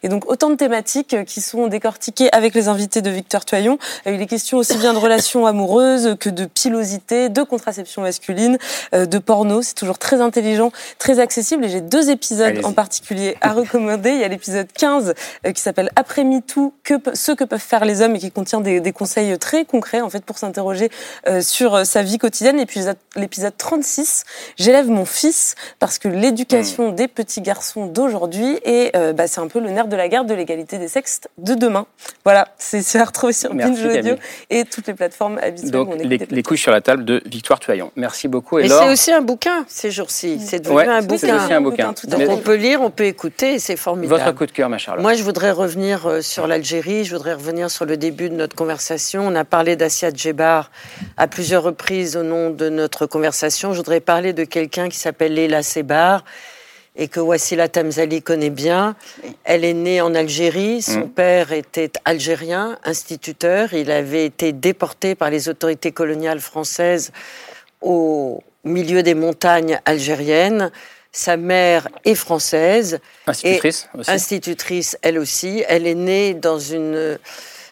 et 0.03 0.09
donc 0.09 0.31
autant 0.31 0.51
de 0.51 0.55
thématiques 0.55 1.24
qui 1.24 1.41
sont 1.41 1.66
décortiquées 1.66 2.28
avec 2.33 2.55
les 2.55 2.68
invités 2.68 3.03
de 3.03 3.11
Victor 3.11 3.45
Toyon. 3.45 3.78
Il 4.07 4.20
est 4.20 4.26
question 4.26 4.59
aussi 4.59 4.76
bien 4.76 4.93
de 4.93 4.99
relations 4.99 5.47
amoureuses 5.47 6.16
que 6.18 6.28
de 6.28 6.47
pilosité, 6.47 7.28
de 7.28 7.43
contraception 7.43 8.03
masculine, 8.03 8.59
euh, 8.95 9.07
de 9.07 9.18
porno. 9.18 9.62
C'est 9.62 9.74
toujours 9.74 9.99
très 9.99 10.20
intelligent, 10.20 10.72
très 10.99 11.20
accessible, 11.20 11.64
et 11.64 11.68
j'ai 11.68 11.81
deux 11.81 12.11
épisodes 12.11 12.61
en 12.64 12.72
particulier 12.72 13.37
à 13.41 13.53
recommander. 13.53 14.11
Il 14.11 14.20
y 14.20 14.24
a 14.24 14.28
l'épisode 14.28 14.68
15 14.72 15.14
euh, 15.47 15.53
qui 15.53 15.61
s'appelle 15.61 15.91
Après 15.97 16.24
MeToo, 16.24 16.72
que, 16.85 16.95
ce 17.14 17.33
que 17.33 17.45
peuvent 17.45 17.61
faire 17.61 17.85
les 17.85 18.03
hommes 18.03 18.16
et 18.16 18.18
qui 18.18 18.31
contient 18.31 18.61
des, 18.61 18.81
des 18.81 18.93
conseils 18.93 19.39
très 19.39 19.64
concrets 19.64 20.01
en 20.01 20.11
fait 20.11 20.24
pour 20.24 20.39
s'interroger 20.39 20.91
euh, 21.28 21.41
sur 21.41 21.87
sa 21.87 22.03
vie 22.03 22.18
quotidienne. 22.18 22.59
Et 22.59 22.66
puis 22.66 22.81
l'épisode 23.16 23.57
36, 23.57 24.24
J'élève 24.57 24.89
mon 24.89 25.05
fils 25.05 25.55
parce 25.78 25.99
que 25.99 26.09
l'éducation 26.09 26.91
hmm. 26.91 26.95
des 26.95 27.09
petits 27.09 27.41
garçons 27.41 27.87
d'aujourd'hui 27.87 28.59
et 28.64 28.91
euh, 28.95 29.12
bah, 29.21 29.27
c'est 29.27 29.41
un 29.43 29.49
peu 29.49 29.61
le 29.61 29.68
nerf 29.68 29.87
de 29.87 29.97
la 29.97 30.09
guerre 30.09 30.25
de 30.25 30.33
l'égalité 30.33 30.79
des 30.79 30.89
sexes 30.89 31.21
de 31.37 31.53
demain. 31.53 31.85
Voilà, 32.25 32.49
c'est 32.57 32.99
à 32.99 33.05
retrouver 33.05 33.35
sur 33.35 33.53
Binge 33.53 33.85
Audio 33.85 34.14
et 34.49 34.64
toutes 34.64 34.87
les 34.87 34.95
plateformes 34.95 35.37
habituelles. 35.37 35.73
Donc 35.73 35.95
les, 36.03 36.16
les, 36.16 36.43
couilles 36.43 36.57
sur 36.57 36.73
la 36.73 36.81
table 36.81 37.05
de 37.05 37.21
Victoire 37.27 37.61
Tuaillon. 37.61 37.93
Merci 37.97 38.29
beaucoup. 38.29 38.59
Et, 38.59 38.66
c'est 38.66 38.89
aussi 38.89 39.12
un 39.12 39.21
bouquin 39.21 39.66
ces 39.68 39.91
jours-ci. 39.91 40.41
C'est 40.41 40.61
devenu 40.61 40.89
un 40.89 41.03
bouquin. 41.03 41.18
C'est 41.18 41.33
aussi 41.35 41.53
un 41.53 41.61
bouquin. 41.61 41.93
Donc 42.09 42.23
on 42.31 42.39
peut 42.39 42.55
lire, 42.55 42.81
on 42.81 42.89
peut 42.89 43.05
écouter, 43.05 43.59
c'est 43.59 43.77
formidable. 43.77 44.23
Votre 44.23 44.35
coup 44.35 44.47
de 44.47 44.53
cœur, 44.53 44.71
ma 44.71 44.79
Charlotte. 44.79 45.03
Moi, 45.03 45.12
je 45.12 45.23
voudrais 45.23 45.51
revenir 45.51 46.07
euh, 46.07 46.23
sur 46.23 46.47
l'Algérie. 46.47 47.05
Je 47.05 47.14
voudrais 47.14 47.35
revenir 47.35 47.71
sur 47.71 47.85
le 47.85 47.99
début 47.99 48.31
de 48.31 48.35
notre 48.35 48.57
conversation. 48.57 49.27
On 49.27 49.35
a 49.35 49.45
parlé 49.45 49.77
d'Assia 49.77 50.09
Djebar 50.14 50.71
à 51.18 51.27
plusieurs 51.27 51.62
reprises 51.62 52.16
au 52.16 52.23
nom 52.23 52.49
de 52.49 52.71
notre 52.71 53.05
conversation. 53.05 53.73
Je 53.73 53.77
voudrais 53.77 54.01
parler 54.01 54.33
de 54.33 54.45
quelqu'un 54.45 54.89
qui 54.89 54.97
s'appelle 54.97 55.35
Leila 55.35 55.62
Sebar 55.62 56.25
et 57.01 57.09
que 57.09 57.19
Wassila 57.19 57.69
Tamzali 57.69 58.23
connaît 58.23 58.51
bien. 58.51 58.95
Elle 59.45 59.65
est 59.65 59.73
née 59.73 60.03
en 60.03 60.15
Algérie. 60.15 60.83
Son 60.83 61.07
mm. 61.07 61.11
père 61.11 61.51
était 61.51 61.91
algérien, 62.05 62.79
instituteur. 62.85 63.73
Il 63.73 63.91
avait 63.91 64.27
été 64.27 64.53
déporté 64.53 65.15
par 65.15 65.31
les 65.31 65.49
autorités 65.49 65.93
coloniales 65.93 66.41
françaises 66.41 67.11
au 67.81 68.45
milieu 68.65 69.03
des 69.03 69.15
montagnes 69.15 69.81
algériennes. 69.87 70.71
Sa 71.11 71.39
mère 71.39 71.89
est 72.05 72.15
française. 72.15 73.01
Institutrice 73.27 73.89
aussi. 73.95 74.11
Institutrice, 74.11 74.99
elle 75.01 75.19
aussi. 75.19 75.65
Elle 75.69 75.87
est 75.87 75.95
née 75.95 76.35
dans 76.35 76.59
une, 76.59 77.19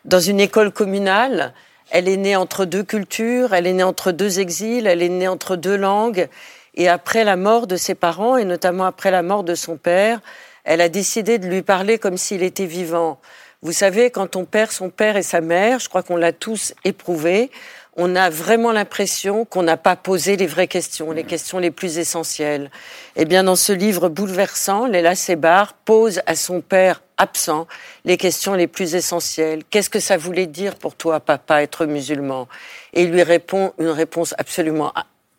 dans 0.07 0.21
une 0.21 0.41
école 0.41 0.73
communale. 0.73 1.53
Elle 1.91 2.09
est 2.09 2.17
née 2.17 2.37
entre 2.37 2.65
deux 2.65 2.83
cultures, 2.83 3.53
elle 3.53 3.67
est 3.67 3.73
née 3.75 3.83
entre 3.83 4.11
deux 4.11 4.41
exils, 4.41 4.87
elle 4.87 5.03
est 5.03 5.09
née 5.11 5.29
entre 5.29 5.57
deux 5.57 5.77
langues. 5.77 6.29
Et 6.75 6.89
après 6.89 7.25
la 7.25 7.37
mort 7.37 7.67
de 7.67 7.77
ses 7.77 7.95
parents, 7.95 8.37
et 8.37 8.45
notamment 8.45 8.85
après 8.85 9.11
la 9.11 9.23
mort 9.23 9.45
de 9.45 9.55
son 9.55 9.77
père, 9.77 10.21
elle 10.65 10.81
a 10.81 10.89
décidé 10.89 11.39
de 11.39 11.47
lui 11.47 11.63
parler 11.63 11.99
comme 11.99 12.17
s'il 12.17 12.43
était 12.43 12.67
vivant. 12.67 13.19
Vous 13.63 13.73
savez, 13.73 14.11
quand 14.11 14.37
on 14.37 14.45
perd 14.45 14.71
son 14.71 14.89
père 14.91 15.17
et 15.17 15.23
sa 15.23 15.41
mère, 15.41 15.81
je 15.81 15.89
crois 15.89 16.03
qu'on 16.03 16.17
l'a 16.17 16.33
tous 16.33 16.75
éprouvé, 16.85 17.51
on 17.97 18.15
a 18.15 18.31
vraiment 18.31 18.71
l'impression 18.71 19.45
qu'on 19.45 19.65
n'a 19.65 19.77
pas 19.77 19.97
posé 19.97 20.37
les 20.37 20.47
vraies 20.47 20.69
questions, 20.69 21.11
les 21.11 21.25
questions 21.25 21.59
les 21.59 21.73
plus 21.73 21.99
essentielles. 21.99 22.71
Eh 23.17 23.25
bien, 23.25 23.43
dans 23.43 23.57
ce 23.57 23.73
livre 23.73 24.09
bouleversant, 24.09 24.87
Léla 24.87 25.17
Sebar 25.17 25.73
pose 25.73 26.21
à 26.27 26.37
son 26.37 26.61
père 26.61 27.03
absent 27.17 27.67
les 28.05 28.17
questions 28.17 28.55
les 28.55 28.69
plus 28.69 28.95
essentielles. 28.95 29.65
Qu'est-ce 29.69 29.91
que 29.91 29.99
ça 29.99 30.17
voulait 30.17 30.47
dire 30.47 30.77
pour 30.77 30.95
toi, 30.95 31.19
papa, 31.19 31.61
être 31.63 31.87
musulman? 31.87 32.47
Et 32.93 33.03
il 33.03 33.11
lui 33.11 33.25
répond 33.25 33.73
une 33.81 33.89
réponse 33.89 34.33
absolument 34.39 34.93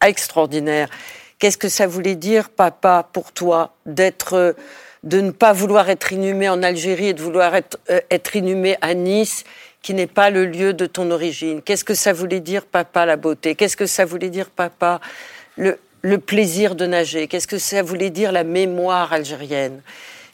extraordinaire. 0.06 0.90
Qu'est-ce 1.40 1.58
que 1.58 1.70
ça 1.70 1.88
voulait 1.88 2.16
dire, 2.16 2.50
papa, 2.50 3.08
pour 3.14 3.32
toi, 3.32 3.74
d'être, 3.86 4.56
de 5.04 5.22
ne 5.22 5.32
pas 5.32 5.54
vouloir 5.54 5.90
être 5.90 6.12
inhumé 6.12 6.50
en 6.50 6.62
Algérie 6.64 7.08
et 7.08 7.14
de 7.14 7.22
vouloir 7.22 7.56
être, 7.56 7.80
euh, 7.90 8.02
être 8.12 8.36
inhumé 8.36 8.78
à 8.82 8.94
Nice, 8.94 9.46
qui 9.82 9.94
n'est 9.94 10.08
pas 10.08 10.30
le 10.30 10.46
lieu 10.46 10.74
de 10.74 10.86
ton 10.86 11.10
origine? 11.12 11.62
Qu'est-ce 11.62 11.86
que 11.86 11.94
ça 11.94 12.12
voulait 12.12 12.42
dire, 12.42 12.66
papa, 12.66 13.06
la 13.06 13.16
beauté? 13.16 13.56
Qu'est-ce 13.56 13.78
que 13.78 13.86
ça 13.86 14.04
voulait 14.04 14.30
dire, 14.30 14.50
papa, 14.50 15.00
le 15.56 16.18
plaisir 16.18 16.76
de 16.76 16.86
nager? 16.86 17.28
Qu'est-ce 17.28 17.48
que 17.48 17.58
ça 17.58 17.82
voulait 17.82 18.10
dire, 18.10 18.34
la 18.34 18.44
mémoire 18.44 19.14
algérienne? 19.14 19.82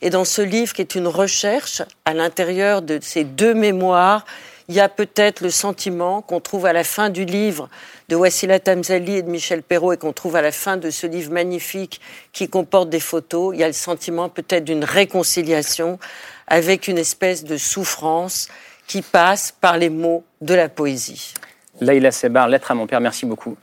Et 0.01 0.09
dans 0.09 0.25
ce 0.25 0.41
livre, 0.41 0.73
qui 0.73 0.81
est 0.81 0.95
une 0.95 1.07
recherche, 1.07 1.81
à 2.05 2.13
l'intérieur 2.13 2.81
de 2.81 2.99
ces 3.01 3.23
deux 3.23 3.53
mémoires, 3.53 4.25
il 4.67 4.75
y 4.75 4.79
a 4.79 4.89
peut-être 4.89 5.41
le 5.41 5.49
sentiment 5.49 6.21
qu'on 6.21 6.39
trouve 6.39 6.65
à 6.65 6.73
la 6.73 6.83
fin 6.83 7.09
du 7.09 7.25
livre 7.25 7.69
de 8.09 8.15
Wassila 8.15 8.59
Tamzali 8.59 9.17
et 9.17 9.21
de 9.21 9.29
Michel 9.29 9.61
Perrault 9.61 9.93
et 9.93 9.97
qu'on 9.97 10.13
trouve 10.13 10.35
à 10.35 10.41
la 10.41 10.51
fin 10.51 10.77
de 10.77 10.89
ce 10.89 11.05
livre 11.07 11.31
magnifique 11.31 12.01
qui 12.33 12.49
comporte 12.49 12.89
des 12.89 12.99
photos. 12.99 13.53
Il 13.53 13.59
y 13.59 13.63
a 13.63 13.67
le 13.67 13.73
sentiment 13.73 14.29
peut-être 14.29 14.63
d'une 14.63 14.83
réconciliation 14.83 15.99
avec 16.47 16.87
une 16.87 16.97
espèce 16.97 17.43
de 17.43 17.57
souffrance 17.57 18.47
qui 18.87 19.01
passe 19.01 19.53
par 19.59 19.77
les 19.77 19.89
mots 19.89 20.23
de 20.41 20.53
la 20.53 20.69
poésie. 20.69 21.33
Laïla 21.81 22.11
Sebar, 22.11 22.47
Lettre 22.47 22.71
à 22.71 22.75
mon 22.75 22.87
père, 22.87 23.01
merci 23.01 23.25
beaucoup. 23.25 23.57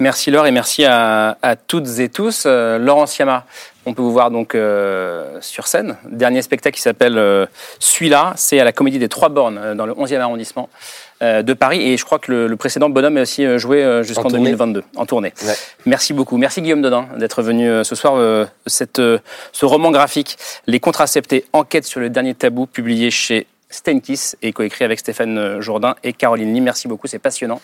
Merci 0.00 0.30
Laure 0.30 0.46
et 0.46 0.52
merci 0.52 0.84
à, 0.84 1.36
toutes 1.66 1.98
et 1.98 2.08
tous. 2.08 2.44
Euh, 2.46 2.78
Laurent 2.78 3.06
Siama, 3.06 3.44
on 3.88 3.94
peut 3.94 4.02
vous 4.02 4.12
voir 4.12 4.30
donc 4.30 4.54
euh, 4.54 5.38
sur 5.40 5.66
scène. 5.66 5.96
Dernier 6.10 6.42
spectacle 6.42 6.76
qui 6.76 6.82
s'appelle 6.82 7.16
euh, 7.16 7.46
Celui-là, 7.78 8.34
c'est 8.36 8.60
à 8.60 8.64
la 8.64 8.72
Comédie 8.72 8.98
des 8.98 9.08
Trois 9.08 9.30
Bornes 9.30 9.58
euh, 9.58 9.74
dans 9.74 9.86
le 9.86 9.94
11e 9.94 10.18
arrondissement 10.20 10.68
de 11.20 11.52
Paris. 11.52 11.82
Et 11.82 11.96
je 11.96 12.04
crois 12.04 12.20
que 12.20 12.30
le, 12.30 12.56
précédent 12.56 12.90
Bonhomme 12.90 13.16
a 13.16 13.22
aussi 13.22 13.58
joué 13.58 14.04
jusqu'en 14.04 14.28
2022 14.28 14.84
en 14.94 15.04
tournée. 15.04 15.32
Merci 15.84 16.12
beaucoup. 16.12 16.36
Merci 16.36 16.62
Guillaume 16.62 16.80
Dodin 16.80 17.08
d'être 17.16 17.42
venu 17.42 17.82
ce 17.82 17.96
soir. 17.96 18.46
Cette, 18.66 18.98
ce 18.98 19.66
roman 19.66 19.90
graphique, 19.90 20.38
Les 20.68 20.78
Contraceptés, 20.78 21.44
enquête 21.52 21.84
sur 21.84 21.98
le 21.98 22.08
dernier 22.08 22.34
tabou, 22.34 22.66
publié 22.66 23.10
chez 23.10 23.48
Steinkiss 23.70 24.36
et 24.42 24.52
coécrit 24.52 24.84
avec 24.84 24.98
Stéphane 24.98 25.38
euh, 25.38 25.60
Jourdain 25.60 25.94
et 26.02 26.12
Caroline 26.12 26.54
Lee. 26.54 26.60
Merci 26.60 26.88
beaucoup, 26.88 27.06
c'est 27.06 27.18
passionnant. 27.18 27.60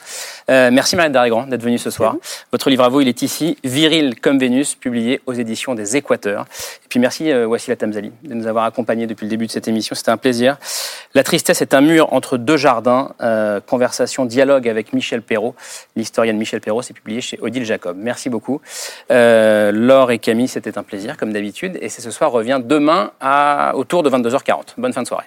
Euh, 0.51 0.71
merci 0.71 0.97
Mariette 0.97 1.13
Darrigrand 1.13 1.47
d'être 1.47 1.63
venue 1.63 1.79
ce 1.79 1.91
soir. 1.91 2.17
Votre 2.53 2.71
livre 2.71 2.85
à 2.85 2.89
vous, 2.89 3.01
il 3.01 3.09
est 3.09 3.23
ici, 3.23 3.57
Viril 3.65 4.21
comme 4.21 4.39
Vénus, 4.39 4.75
publié 4.75 5.21
aux 5.27 5.33
éditions 5.33 5.75
des 5.75 5.97
Équateurs. 5.97 6.47
Et 6.85 6.89
puis 6.89 7.01
merci 7.01 7.31
euh, 7.31 7.47
Wassila 7.47 7.77
Tamzali 7.77 8.13
de 8.23 8.35
nous 8.35 8.47
avoir 8.47 8.65
accompagnés 8.65 9.07
depuis 9.07 9.25
le 9.25 9.31
début 9.31 9.47
de 9.47 9.51
cette 9.51 9.69
émission, 9.69 9.95
c'était 9.95 10.11
un 10.11 10.17
plaisir. 10.17 10.59
La 11.15 11.23
tristesse 11.23 11.63
est 11.63 11.75
un 11.75 11.81
mur 11.81 12.13
entre 12.13 12.37
deux 12.37 12.57
jardins, 12.57 13.15
euh, 13.21 13.61
conversation, 13.61 14.27
dialogue 14.27 14.69
avec 14.69 14.93
Michel 14.93 15.23
Perrault, 15.23 15.55
l'historienne 15.97 16.37
Michel 16.37 16.61
Perrault, 16.61 16.83
c'est 16.83 16.95
publié 16.95 17.21
chez 17.21 17.39
Odile 17.41 17.65
Jacob. 17.65 17.97
Merci 17.99 18.29
beaucoup. 18.29 18.61
Laure 19.11 20.11
et 20.11 20.19
Camille, 20.19 20.49
c'était 20.49 20.77
un 20.77 20.83
plaisir 20.83 21.17
comme 21.17 21.33
d'habitude 21.33 21.79
et 21.81 21.89
c'est 21.89 22.03
ce 22.03 22.11
soir 22.11 22.31
revient 22.31 22.61
demain 22.63 23.13
à, 23.21 23.73
autour 23.75 24.03
de 24.03 24.11
22h40. 24.11 24.75
Bonne 24.77 24.93
fin 24.93 25.03
de 25.03 25.07
soirée. 25.07 25.27